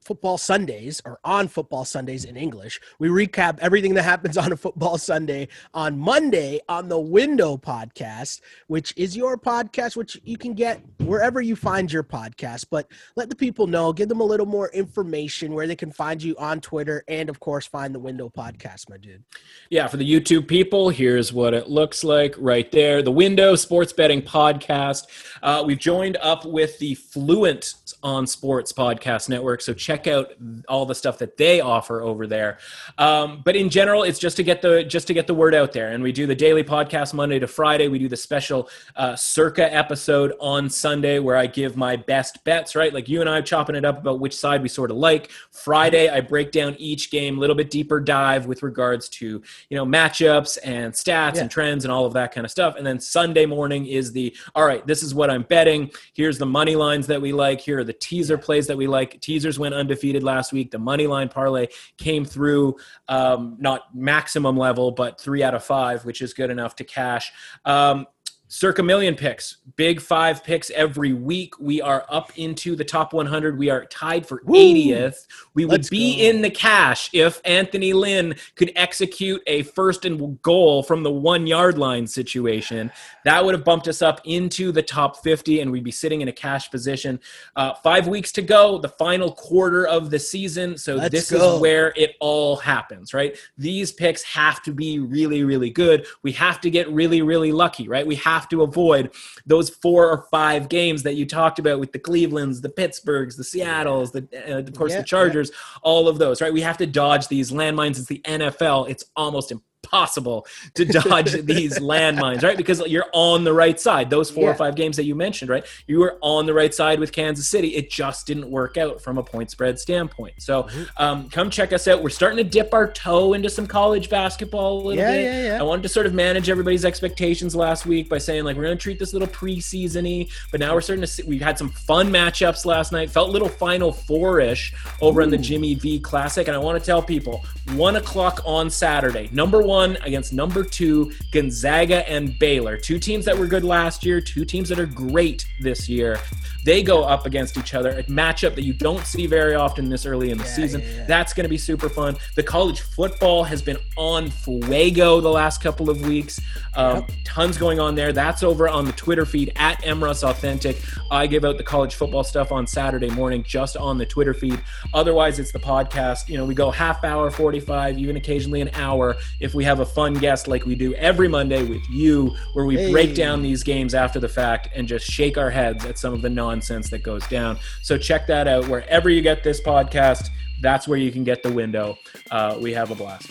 football 0.06 0.38
Sundays 0.38 1.02
or 1.04 1.18
on 1.24 1.48
football 1.48 1.84
Sundays 1.84 2.24
in 2.24 2.36
English. 2.36 2.80
We 3.00 3.08
recap 3.08 3.58
everything 3.58 3.94
that 3.94 4.04
happens 4.04 4.38
on 4.44 4.52
a 4.52 4.56
football 4.56 4.98
Sunday 4.98 5.48
on 5.74 5.98
Monday 5.98 6.60
on 6.68 6.88
the 6.88 7.00
Window 7.00 7.56
podcast, 7.56 8.40
which 8.68 8.94
is 8.96 9.16
your 9.16 9.36
podcast, 9.36 9.96
which 9.96 10.20
you 10.24 10.38
can 10.38 10.54
get 10.54 10.80
wherever 11.00 11.40
you 11.40 11.56
find 11.56 11.92
your 11.92 12.04
podcast. 12.04 12.66
But 12.70 12.88
let 13.16 13.28
the 13.28 13.34
people 13.34 13.66
know, 13.66 13.92
give 13.92 14.08
them 14.08 14.20
a 14.20 14.24
little 14.24 14.46
more 14.46 14.68
information 14.68 15.54
where 15.54 15.66
they 15.66 15.74
can 15.74 15.90
find 15.90 16.22
you 16.22 16.36
on 16.38 16.60
Twitter 16.60 17.02
and, 17.08 17.28
of 17.28 17.40
course, 17.40 17.66
find 17.66 17.92
the 17.92 17.98
Window 17.98 18.30
podcast, 18.30 18.88
my 18.88 18.98
dude. 18.98 19.24
Yeah, 19.70 19.88
for 19.88 19.96
the 19.96 20.08
YouTube 20.08 20.46
people, 20.46 20.88
here's 20.90 21.32
what 21.32 21.52
it 21.52 21.68
looks 21.68 22.04
like 22.04 22.36
right 22.38 22.70
there 22.70 23.02
the 23.02 23.10
Window 23.10 23.56
Sports 23.56 23.92
Betting 23.92 24.22
Podcast. 24.22 25.06
Uh, 25.42 25.64
we've 25.66 25.78
joined 25.78 26.16
up 26.18 26.44
with 26.46 26.78
the 26.78 26.94
Fluent 26.94 27.74
on 28.04 28.26
Sports 28.26 28.72
Podcast 28.72 29.28
Network. 29.28 29.60
So 29.60 29.74
check 29.74 29.95
check 29.96 30.06
out 30.06 30.32
all 30.68 30.86
the 30.86 30.94
stuff 30.94 31.18
that 31.18 31.36
they 31.36 31.60
offer 31.60 32.02
over 32.02 32.26
there. 32.26 32.58
Um, 32.98 33.42
but 33.44 33.56
in 33.56 33.70
general, 33.70 34.02
it's 34.02 34.18
just 34.18 34.36
to 34.36 34.42
get 34.42 34.62
the 34.62 34.84
just 34.84 35.06
to 35.06 35.14
get 35.14 35.26
the 35.26 35.34
word 35.34 35.54
out 35.54 35.72
there. 35.72 35.92
And 35.92 36.02
we 36.02 36.12
do 36.12 36.26
the 36.26 36.34
daily 36.34 36.62
podcast 36.62 37.14
Monday 37.14 37.38
to 37.38 37.46
Friday. 37.46 37.88
We 37.88 37.98
do 37.98 38.08
the 38.08 38.16
special 38.16 38.68
uh, 38.96 39.16
circa 39.16 39.72
episode 39.72 40.34
on 40.40 40.68
Sunday 40.68 41.18
where 41.18 41.36
I 41.36 41.46
give 41.46 41.76
my 41.76 41.96
best 41.96 42.44
bets. 42.44 42.76
Right, 42.76 42.92
like 42.92 43.08
you 43.08 43.20
and 43.20 43.30
I 43.30 43.38
are 43.38 43.42
chopping 43.42 43.76
it 43.76 43.84
up 43.84 43.98
about 43.98 44.20
which 44.20 44.36
side 44.36 44.62
we 44.62 44.68
sort 44.68 44.90
of 44.90 44.96
like. 44.96 45.30
Friday, 45.50 46.08
I 46.08 46.20
break 46.20 46.52
down 46.52 46.76
each 46.78 47.10
game, 47.10 47.38
a 47.38 47.40
little 47.40 47.56
bit 47.56 47.70
deeper 47.70 48.00
dive 48.00 48.46
with 48.46 48.62
regards 48.62 49.08
to 49.10 49.42
you 49.70 49.76
know 49.76 49.86
matchups 49.86 50.58
and 50.64 50.92
stats 50.92 51.36
yeah. 51.36 51.42
and 51.42 51.50
trends 51.50 51.84
and 51.84 51.92
all 51.92 52.04
of 52.04 52.12
that 52.14 52.32
kind 52.32 52.44
of 52.44 52.50
stuff. 52.50 52.76
And 52.76 52.86
then 52.86 53.00
Sunday 53.00 53.46
morning 53.46 53.86
is 53.86 54.12
the 54.12 54.34
all 54.54 54.66
right. 54.66 54.86
This 54.86 55.02
is 55.02 55.14
what 55.14 55.30
I'm 55.30 55.42
betting. 55.42 55.90
Here's 56.14 56.38
the 56.38 56.46
money 56.46 56.76
lines 56.76 57.06
that 57.06 57.20
we 57.20 57.32
like. 57.32 57.60
Here 57.60 57.78
are 57.78 57.84
the 57.84 57.92
teaser 57.92 58.38
plays 58.38 58.66
that 58.66 58.76
we 58.76 58.86
like. 58.86 59.20
Teasers 59.20 59.58
went 59.58 59.74
undefeated 59.86 60.24
last 60.24 60.52
week. 60.52 60.72
The 60.72 60.78
money 60.78 61.06
line 61.06 61.28
parlay 61.28 61.68
came 61.96 62.24
through, 62.24 62.76
um, 63.08 63.56
not 63.60 63.94
maximum 63.94 64.56
level, 64.56 64.90
but 64.90 65.20
three 65.20 65.42
out 65.44 65.54
of 65.54 65.62
five, 65.62 66.04
which 66.04 66.20
is 66.20 66.34
good 66.34 66.50
enough 66.50 66.74
to 66.76 66.84
cash. 66.84 67.32
Um, 67.64 68.06
circa 68.48 68.82
million 68.82 69.14
picks, 69.14 69.58
big 69.76 70.00
five 70.00 70.44
picks 70.44 70.70
every 70.70 71.12
week. 71.12 71.58
We 71.58 71.80
are 71.82 72.06
up 72.08 72.32
into 72.38 72.76
the 72.76 72.84
top 72.84 73.12
100. 73.12 73.58
We 73.58 73.70
are 73.70 73.84
tied 73.86 74.26
for 74.26 74.42
Woo! 74.44 74.56
80th. 74.56 75.26
We 75.54 75.64
would 75.64 75.80
Let's 75.80 75.90
be 75.90 76.16
go. 76.16 76.22
in 76.22 76.42
the 76.42 76.50
cash 76.50 77.10
if 77.12 77.40
Anthony 77.44 77.92
Lynn 77.92 78.34
could 78.54 78.72
execute 78.76 79.42
a 79.46 79.62
first 79.62 80.04
and 80.04 80.40
goal 80.42 80.82
from 80.82 81.02
the 81.02 81.10
one 81.10 81.46
yard 81.46 81.78
line 81.78 82.06
situation. 82.06 82.92
That 83.24 83.44
would 83.44 83.54
have 83.54 83.64
bumped 83.64 83.88
us 83.88 84.02
up 84.02 84.20
into 84.24 84.70
the 84.70 84.82
top 84.82 85.22
50, 85.22 85.60
and 85.60 85.72
we'd 85.72 85.84
be 85.84 85.90
sitting 85.90 86.20
in 86.20 86.28
a 86.28 86.32
cash 86.32 86.70
position. 86.70 87.18
Uh, 87.56 87.74
five 87.74 88.06
weeks 88.06 88.30
to 88.32 88.42
go, 88.42 88.78
the 88.78 88.88
final 88.88 89.32
quarter 89.32 89.86
of 89.86 90.10
the 90.10 90.18
season. 90.18 90.78
So 90.78 90.96
Let's 90.96 91.12
this 91.12 91.30
go. 91.30 91.56
is 91.56 91.60
where 91.60 91.92
it 91.96 92.14
all 92.20 92.56
happens, 92.56 93.12
right? 93.12 93.36
These 93.58 93.92
picks 93.92 94.22
have 94.22 94.62
to 94.62 94.72
be 94.72 95.00
really, 95.00 95.42
really 95.42 95.70
good. 95.70 96.06
We 96.22 96.32
have 96.32 96.60
to 96.60 96.70
get 96.70 96.88
really, 96.90 97.22
really 97.22 97.50
lucky, 97.52 97.88
right? 97.88 98.06
We 98.06 98.14
have 98.16 98.35
have 98.36 98.48
to 98.50 98.62
avoid 98.62 99.10
those 99.46 99.70
four 99.70 100.10
or 100.10 100.26
five 100.30 100.68
games 100.68 101.02
that 101.02 101.14
you 101.14 101.26
talked 101.26 101.58
about 101.58 101.80
with 101.80 101.92
the 101.92 101.98
Clevelands, 101.98 102.60
the 102.60 102.68
Pittsburghs, 102.68 103.36
the 103.36 103.44
Seattles, 103.44 104.12
the 104.12 104.28
uh, 104.48 104.58
of 104.58 104.74
course 104.74 104.92
yeah, 104.92 104.98
the 104.98 105.04
Chargers, 105.04 105.50
yeah. 105.50 105.78
all 105.82 106.08
of 106.08 106.18
those, 106.18 106.40
right? 106.40 106.52
We 106.52 106.60
have 106.60 106.78
to 106.78 106.86
dodge 106.86 107.28
these 107.28 107.50
landmines. 107.50 107.98
It's 107.98 108.06
the 108.06 108.20
NFL. 108.24 108.90
It's 108.90 109.04
almost 109.16 109.50
impossible 109.50 109.65
impossible 109.86 110.46
to 110.74 110.84
dodge 110.84 111.32
these 111.44 111.78
landmines, 111.78 112.42
right? 112.42 112.56
Because 112.56 112.80
you're 112.86 113.06
on 113.12 113.44
the 113.44 113.52
right 113.52 113.78
side. 113.78 114.10
Those 114.10 114.30
four 114.30 114.44
yeah. 114.44 114.50
or 114.50 114.54
five 114.54 114.74
games 114.74 114.96
that 114.96 115.04
you 115.04 115.14
mentioned, 115.14 115.50
right? 115.50 115.64
You 115.86 116.00
were 116.00 116.18
on 116.20 116.46
the 116.46 116.54
right 116.54 116.74
side 116.74 117.00
with 117.00 117.12
Kansas 117.12 117.48
City. 117.48 117.68
It 117.68 117.90
just 117.90 118.26
didn't 118.26 118.50
work 118.50 118.76
out 118.76 119.00
from 119.00 119.18
a 119.18 119.22
point 119.22 119.50
spread 119.50 119.78
standpoint. 119.78 120.34
So 120.38 120.64
mm-hmm. 120.64 121.02
um, 121.02 121.28
come 121.30 121.50
check 121.50 121.72
us 121.72 121.88
out. 121.88 122.02
We're 122.02 122.10
starting 122.10 122.38
to 122.38 122.44
dip 122.44 122.74
our 122.74 122.90
toe 122.90 123.34
into 123.34 123.48
some 123.48 123.66
college 123.66 124.10
basketball 124.10 124.78
a 124.78 124.82
little 124.82 124.94
yeah, 124.94 125.12
bit. 125.12 125.22
Yeah, 125.22 125.46
yeah. 125.46 125.60
I 125.60 125.62
wanted 125.62 125.82
to 125.82 125.88
sort 125.88 126.06
of 126.06 126.14
manage 126.14 126.50
everybody's 126.50 126.84
expectations 126.84 127.54
last 127.54 127.86
week 127.86 128.08
by 128.08 128.18
saying 128.18 128.44
like 128.44 128.56
we're 128.56 128.64
going 128.64 128.76
to 128.76 128.82
treat 128.82 128.98
this 128.98 129.12
little 129.12 129.28
preseasony, 129.28 130.30
but 130.50 130.60
now 130.60 130.74
we're 130.74 130.80
starting 130.80 131.02
to 131.02 131.06
see 131.06 131.22
we 131.22 131.38
had 131.38 131.58
some 131.58 131.70
fun 131.70 132.08
matchups 132.08 132.64
last 132.64 132.92
night. 132.92 133.10
Felt 133.10 133.28
a 133.28 133.32
little 133.32 133.48
Final 133.48 133.92
Four 133.92 134.40
ish 134.40 134.74
over 135.00 135.20
Ooh. 135.20 135.24
in 135.24 135.30
the 135.30 135.38
Jimmy 135.38 135.74
V 135.74 136.00
Classic, 136.00 136.46
and 136.46 136.56
I 136.56 136.58
want 136.58 136.78
to 136.78 136.84
tell 136.84 137.02
people 137.02 137.44
one 137.74 137.96
o'clock 137.96 138.40
on 138.44 138.70
Saturday. 138.70 139.28
Number 139.32 139.62
one 139.62 139.75
one 139.76 139.98
against 140.02 140.32
number 140.32 140.64
two, 140.64 141.12
Gonzaga 141.32 142.08
and 142.08 142.38
Baylor. 142.38 142.78
Two 142.78 142.98
teams 142.98 143.26
that 143.26 143.36
were 143.36 143.46
good 143.46 143.62
last 143.62 144.06
year, 144.06 144.22
two 144.22 144.46
teams 144.46 144.70
that 144.70 144.78
are 144.78 144.86
great 144.86 145.46
this 145.60 145.86
year. 145.86 146.18
They 146.64 146.82
go 146.82 147.04
up 147.04 147.26
against 147.26 147.56
each 147.58 147.74
other, 147.74 147.90
a 147.90 148.02
matchup 148.04 148.54
that 148.56 148.62
you 148.62 148.72
don't 148.72 149.04
see 149.06 149.26
very 149.26 149.54
often 149.54 149.88
this 149.88 150.04
early 150.06 150.30
in 150.30 150.38
the 150.38 150.44
yeah, 150.44 150.50
season. 150.50 150.80
Yeah, 150.80 150.88
yeah. 150.94 151.06
That's 151.06 151.32
going 151.32 151.44
to 151.44 151.48
be 151.48 151.58
super 151.58 151.88
fun. 151.88 152.16
The 152.34 152.42
college 152.42 152.80
football 152.80 153.44
has 153.44 153.62
been 153.62 153.76
on 153.96 154.30
fuego 154.30 155.20
the 155.20 155.28
last 155.28 155.62
couple 155.62 155.90
of 155.90 156.00
weeks. 156.04 156.40
Um, 156.74 156.96
yep. 156.96 157.10
Tons 157.24 157.56
going 157.56 157.78
on 157.78 157.94
there. 157.94 158.12
That's 158.12 158.42
over 158.42 158.68
on 158.68 158.84
the 158.84 158.92
Twitter 158.92 159.24
feed 159.24 159.52
at 159.56 159.80
Emrus 159.82 160.28
Authentic. 160.28 160.76
I 161.10 161.26
give 161.26 161.44
out 161.44 161.56
the 161.56 161.64
college 161.64 161.94
football 161.94 162.24
stuff 162.24 162.50
on 162.50 162.66
Saturday 162.66 163.10
morning 163.10 163.44
just 163.44 163.76
on 163.76 163.96
the 163.96 164.06
Twitter 164.06 164.34
feed. 164.34 164.60
Otherwise, 164.92 165.38
it's 165.38 165.52
the 165.52 165.60
podcast. 165.60 166.28
You 166.28 166.38
know, 166.38 166.44
we 166.44 166.54
go 166.54 166.72
half 166.72 167.04
hour, 167.04 167.30
45, 167.30 167.98
even 167.98 168.16
occasionally 168.16 168.60
an 168.60 168.70
hour 168.74 169.16
if 169.38 169.54
we 169.54 169.62
have 169.66 169.80
a 169.80 169.86
fun 169.86 170.14
guest 170.14 170.48
like 170.48 170.64
we 170.64 170.74
do 170.74 170.94
every 170.94 171.28
Monday 171.28 171.62
with 171.62 171.82
you, 171.90 172.34
where 172.54 172.64
we 172.64 172.76
hey. 172.76 172.92
break 172.92 173.14
down 173.14 173.42
these 173.42 173.62
games 173.62 173.94
after 173.94 174.18
the 174.18 174.28
fact 174.28 174.68
and 174.74 174.88
just 174.88 175.04
shake 175.04 175.36
our 175.36 175.50
heads 175.50 175.84
at 175.84 175.98
some 175.98 176.14
of 176.14 176.22
the 176.22 176.30
nonsense 176.30 176.88
that 176.90 177.02
goes 177.02 177.26
down. 177.26 177.58
So 177.82 177.98
check 177.98 178.26
that 178.28 178.48
out 178.48 178.68
wherever 178.68 179.10
you 179.10 179.22
get 179.22 179.42
this 179.42 179.60
podcast. 179.60 180.30
That's 180.62 180.88
where 180.88 180.98
you 180.98 181.12
can 181.12 181.24
get 181.24 181.42
the 181.42 181.52
window. 181.52 181.98
Uh, 182.30 182.56
we 182.60 182.72
have 182.72 182.90
a 182.90 182.94
blast. 182.94 183.28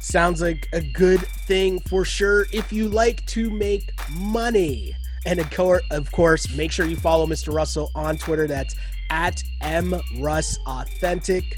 Sounds 0.00 0.42
like 0.42 0.68
a 0.72 0.82
good 0.82 1.20
thing 1.46 1.80
for 1.80 2.04
sure 2.04 2.46
if 2.52 2.72
you 2.72 2.88
like 2.88 3.24
to 3.26 3.50
make 3.50 3.90
money. 4.10 4.94
And 5.26 5.38
of 5.38 6.12
course, 6.12 6.54
make 6.54 6.70
sure 6.72 6.84
you 6.84 6.96
follow 6.96 7.26
Mr. 7.26 7.54
Russell 7.54 7.90
on 7.94 8.18
Twitter. 8.18 8.46
That's 8.46 8.74
at 9.10 9.42
mrusauthentic. 9.62 11.54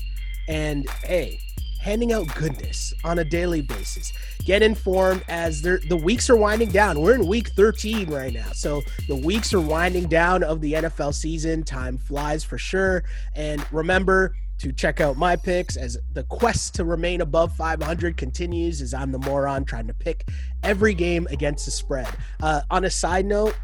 And 0.46 0.88
hey, 1.02 1.40
handing 1.86 2.12
out 2.12 2.26
goodness 2.34 2.92
on 3.04 3.20
a 3.20 3.24
daily 3.24 3.62
basis. 3.62 4.12
Get 4.44 4.60
informed 4.60 5.22
as 5.28 5.62
the 5.62 6.00
weeks 6.02 6.28
are 6.28 6.34
winding 6.34 6.70
down. 6.70 7.00
We're 7.00 7.14
in 7.14 7.28
week 7.28 7.50
13 7.50 8.10
right 8.10 8.32
now. 8.32 8.50
So 8.54 8.82
the 9.06 9.14
weeks 9.14 9.54
are 9.54 9.60
winding 9.60 10.08
down 10.08 10.42
of 10.42 10.60
the 10.60 10.72
NFL 10.72 11.14
season. 11.14 11.62
Time 11.62 11.96
flies 11.96 12.42
for 12.42 12.58
sure. 12.58 13.04
And 13.36 13.64
remember, 13.72 14.34
to 14.58 14.72
check 14.72 15.00
out 15.00 15.16
my 15.16 15.36
picks 15.36 15.76
as 15.76 15.96
the 16.14 16.24
quest 16.24 16.74
to 16.74 16.84
remain 16.84 17.20
above 17.20 17.54
500 17.54 18.16
continues 18.16 18.82
as 18.82 18.92
I'm 18.92 19.12
the 19.12 19.18
moron 19.20 19.64
trying 19.64 19.86
to 19.86 19.94
pick 19.94 20.28
every 20.64 20.92
game 20.92 21.28
against 21.30 21.66
the 21.66 21.70
spread. 21.70 22.08
Uh, 22.42 22.62
on 22.68 22.84
a 22.84 22.90
side 22.90 23.26
note, 23.26 23.54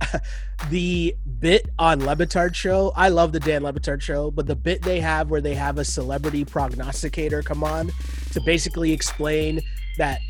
the 0.70 1.14
bit 1.40 1.68
on 1.78 2.04
Le 2.04 2.16
Batard 2.16 2.54
show, 2.54 2.92
I 2.96 3.08
love 3.08 3.32
the 3.32 3.40
Dan 3.40 3.62
Le 3.62 3.72
Batard 3.72 4.00
show, 4.00 4.30
but 4.30 4.46
the 4.46 4.56
bit 4.56 4.82
they 4.82 5.00
have 5.00 5.30
where 5.30 5.40
they 5.40 5.54
have 5.54 5.78
a 5.78 5.84
celebrity 5.84 6.44
prognosticator 6.44 7.42
come 7.42 7.64
on 7.64 7.90
to 8.32 8.40
basically 8.40 8.92
explain 8.92 9.60
that 9.98 10.20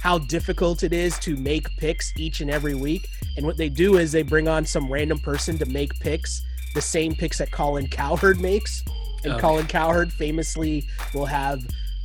how 0.00 0.18
difficult 0.18 0.82
it 0.82 0.92
is 0.92 1.18
to 1.18 1.36
make 1.36 1.68
picks 1.76 2.12
each 2.16 2.40
and 2.40 2.50
every 2.50 2.74
week. 2.74 3.06
And 3.36 3.44
what 3.44 3.56
they 3.56 3.68
do 3.68 3.98
is 3.98 4.12
they 4.12 4.22
bring 4.22 4.48
on 4.48 4.64
some 4.64 4.90
random 4.90 5.18
person 5.18 5.58
to 5.58 5.66
make 5.66 5.92
picks, 6.00 6.42
the 6.74 6.80
same 6.80 7.14
picks 7.14 7.38
that 7.38 7.50
Colin 7.50 7.86
Cowherd 7.86 8.40
makes. 8.40 8.82
And 9.24 9.34
Okay. 9.34 9.40
Colin 9.40 9.66
Cowherd 9.66 10.12
famously 10.12 10.86
will 11.12 11.26
have 11.26 11.60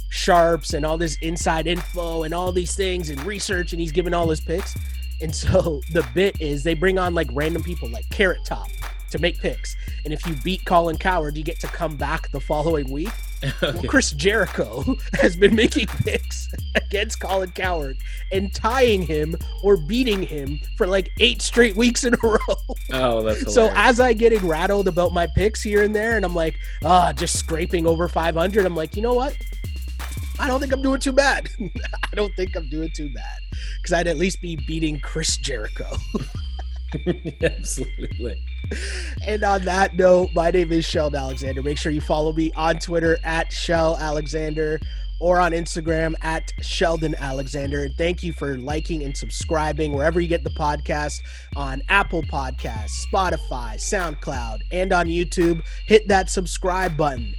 sharps 0.09 0.73
and 0.73 0.85
all 0.85 0.97
this 0.97 1.17
inside 1.21 1.67
info 1.67 2.23
and 2.23 2.33
all 2.33 2.51
these 2.51 2.75
things 2.75 3.09
and 3.09 3.21
research, 3.25 3.71
and 3.71 3.81
he's 3.81 3.91
giving 3.93 4.13
all 4.13 4.29
his 4.29 4.41
picks. 4.41 4.75
And 5.21 5.33
so 5.33 5.81
the 5.93 6.05
bit 6.13 6.39
is 6.39 6.63
they 6.63 6.73
bring 6.73 6.97
on 6.97 7.13
like 7.13 7.29
random 7.33 7.63
people 7.63 7.89
like 7.89 8.09
Carrot 8.09 8.43
Top 8.45 8.69
to 9.11 9.19
make 9.19 9.39
picks. 9.39 9.75
And 10.03 10.13
if 10.13 10.25
you 10.27 10.35
beat 10.43 10.65
Colin 10.65 10.97
Cowherd, 10.97 11.37
you 11.37 11.43
get 11.43 11.59
to 11.61 11.67
come 11.67 11.95
back 11.95 12.29
the 12.31 12.39
following 12.39 12.91
week. 12.91 13.11
Well, 13.61 13.83
Chris 13.83 14.09
Jericho 14.11 14.83
has 15.13 15.35
been 15.35 15.53
making 15.53 15.85
picks 15.87 16.47
against 16.73 17.19
Colin 17.19 17.51
Cowherd 17.51 17.97
and 18.31 18.51
tying 18.55 19.03
him 19.03 19.35
or 19.61 19.77
beating 19.77 20.23
him 20.23 20.59
for 20.77 20.87
like 20.87 21.11
eight 21.19 21.43
straight 21.43 21.75
weeks 21.75 22.05
in 22.05 22.15
a 22.15 22.17
row. 22.23 22.37
Oh, 22.91 23.21
that's 23.21 23.53
So 23.53 23.71
as 23.75 23.99
I 23.99 24.13
getting 24.13 24.47
rattled 24.47 24.87
about 24.87 25.13
my 25.13 25.27
picks 25.27 25.61
here 25.61 25.83
and 25.83 25.93
there, 25.93 26.15
and 26.15 26.25
I'm 26.25 26.33
like, 26.33 26.55
ah, 26.83 27.13
just 27.13 27.37
scraping 27.37 27.85
over 27.85 28.07
500. 28.07 28.65
I'm 28.65 28.75
like, 28.75 28.95
you 28.95 29.03
know 29.03 29.13
what? 29.13 29.37
I 30.39 30.47
don't 30.47 30.59
think 30.59 30.73
I'm 30.73 30.81
doing 30.81 30.99
too 30.99 31.11
bad. 31.11 31.49
I 31.59 32.15
don't 32.15 32.33
think 32.35 32.55
I'm 32.55 32.69
doing 32.69 32.91
too 32.95 33.11
bad 33.13 33.39
because 33.81 33.93
I'd 33.93 34.07
at 34.07 34.17
least 34.17 34.41
be 34.41 34.55
beating 34.67 34.99
Chris 34.99 35.37
Jericho. 35.37 35.89
Absolutely. 37.41 38.41
And 39.25 39.43
on 39.43 39.63
that 39.65 39.95
note, 39.95 40.29
my 40.33 40.51
name 40.51 40.71
is 40.71 40.85
Sheldon 40.85 41.19
Alexander. 41.19 41.61
Make 41.61 41.77
sure 41.77 41.91
you 41.91 42.01
follow 42.01 42.33
me 42.33 42.51
on 42.55 42.79
Twitter 42.79 43.17
at 43.23 43.51
Shell 43.51 43.97
Alexander 43.97 44.79
or 45.19 45.39
on 45.39 45.51
Instagram 45.51 46.13
at 46.21 46.51
Sheldon 46.61 47.15
Alexander. 47.15 47.83
And 47.83 47.95
thank 47.95 48.23
you 48.23 48.33
for 48.33 48.57
liking 48.57 49.03
and 49.03 49.15
subscribing 49.15 49.93
wherever 49.93 50.19
you 50.19 50.27
get 50.27 50.43
the 50.43 50.49
podcast 50.51 51.21
on 51.55 51.81
Apple 51.89 52.23
Podcasts, 52.23 53.05
Spotify, 53.11 53.75
SoundCloud, 53.75 54.59
and 54.71 54.91
on 54.91 55.07
YouTube. 55.07 55.63
Hit 55.85 56.07
that 56.09 56.29
subscribe 56.29 56.97
button. 56.97 57.33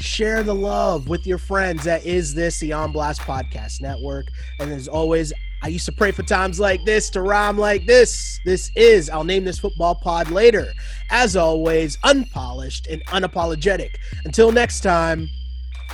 Share 0.00 0.42
the 0.42 0.54
love 0.54 1.08
with 1.08 1.26
your 1.26 1.38
friends. 1.38 1.84
That 1.84 2.06
is 2.06 2.34
this, 2.34 2.60
the 2.60 2.72
On 2.72 2.92
Blast 2.92 3.20
Podcast 3.20 3.80
Network. 3.80 4.28
And 4.60 4.70
as 4.70 4.86
always, 4.86 5.32
I 5.60 5.68
used 5.68 5.86
to 5.86 5.92
pray 5.92 6.12
for 6.12 6.22
times 6.22 6.60
like 6.60 6.84
this 6.84 7.10
to 7.10 7.22
rhyme 7.22 7.58
like 7.58 7.84
this. 7.84 8.38
This 8.44 8.70
is, 8.76 9.10
I'll 9.10 9.24
name 9.24 9.44
this 9.44 9.58
football 9.58 9.96
pod 9.96 10.30
later. 10.30 10.66
As 11.10 11.36
always, 11.36 11.98
unpolished 12.04 12.86
and 12.86 13.04
unapologetic. 13.06 13.90
Until 14.24 14.52
next 14.52 14.82
time, 14.82 15.28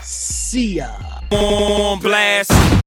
see 0.03 0.75
ya. 0.75 0.95
on 1.31 2.01
blast. 2.01 2.83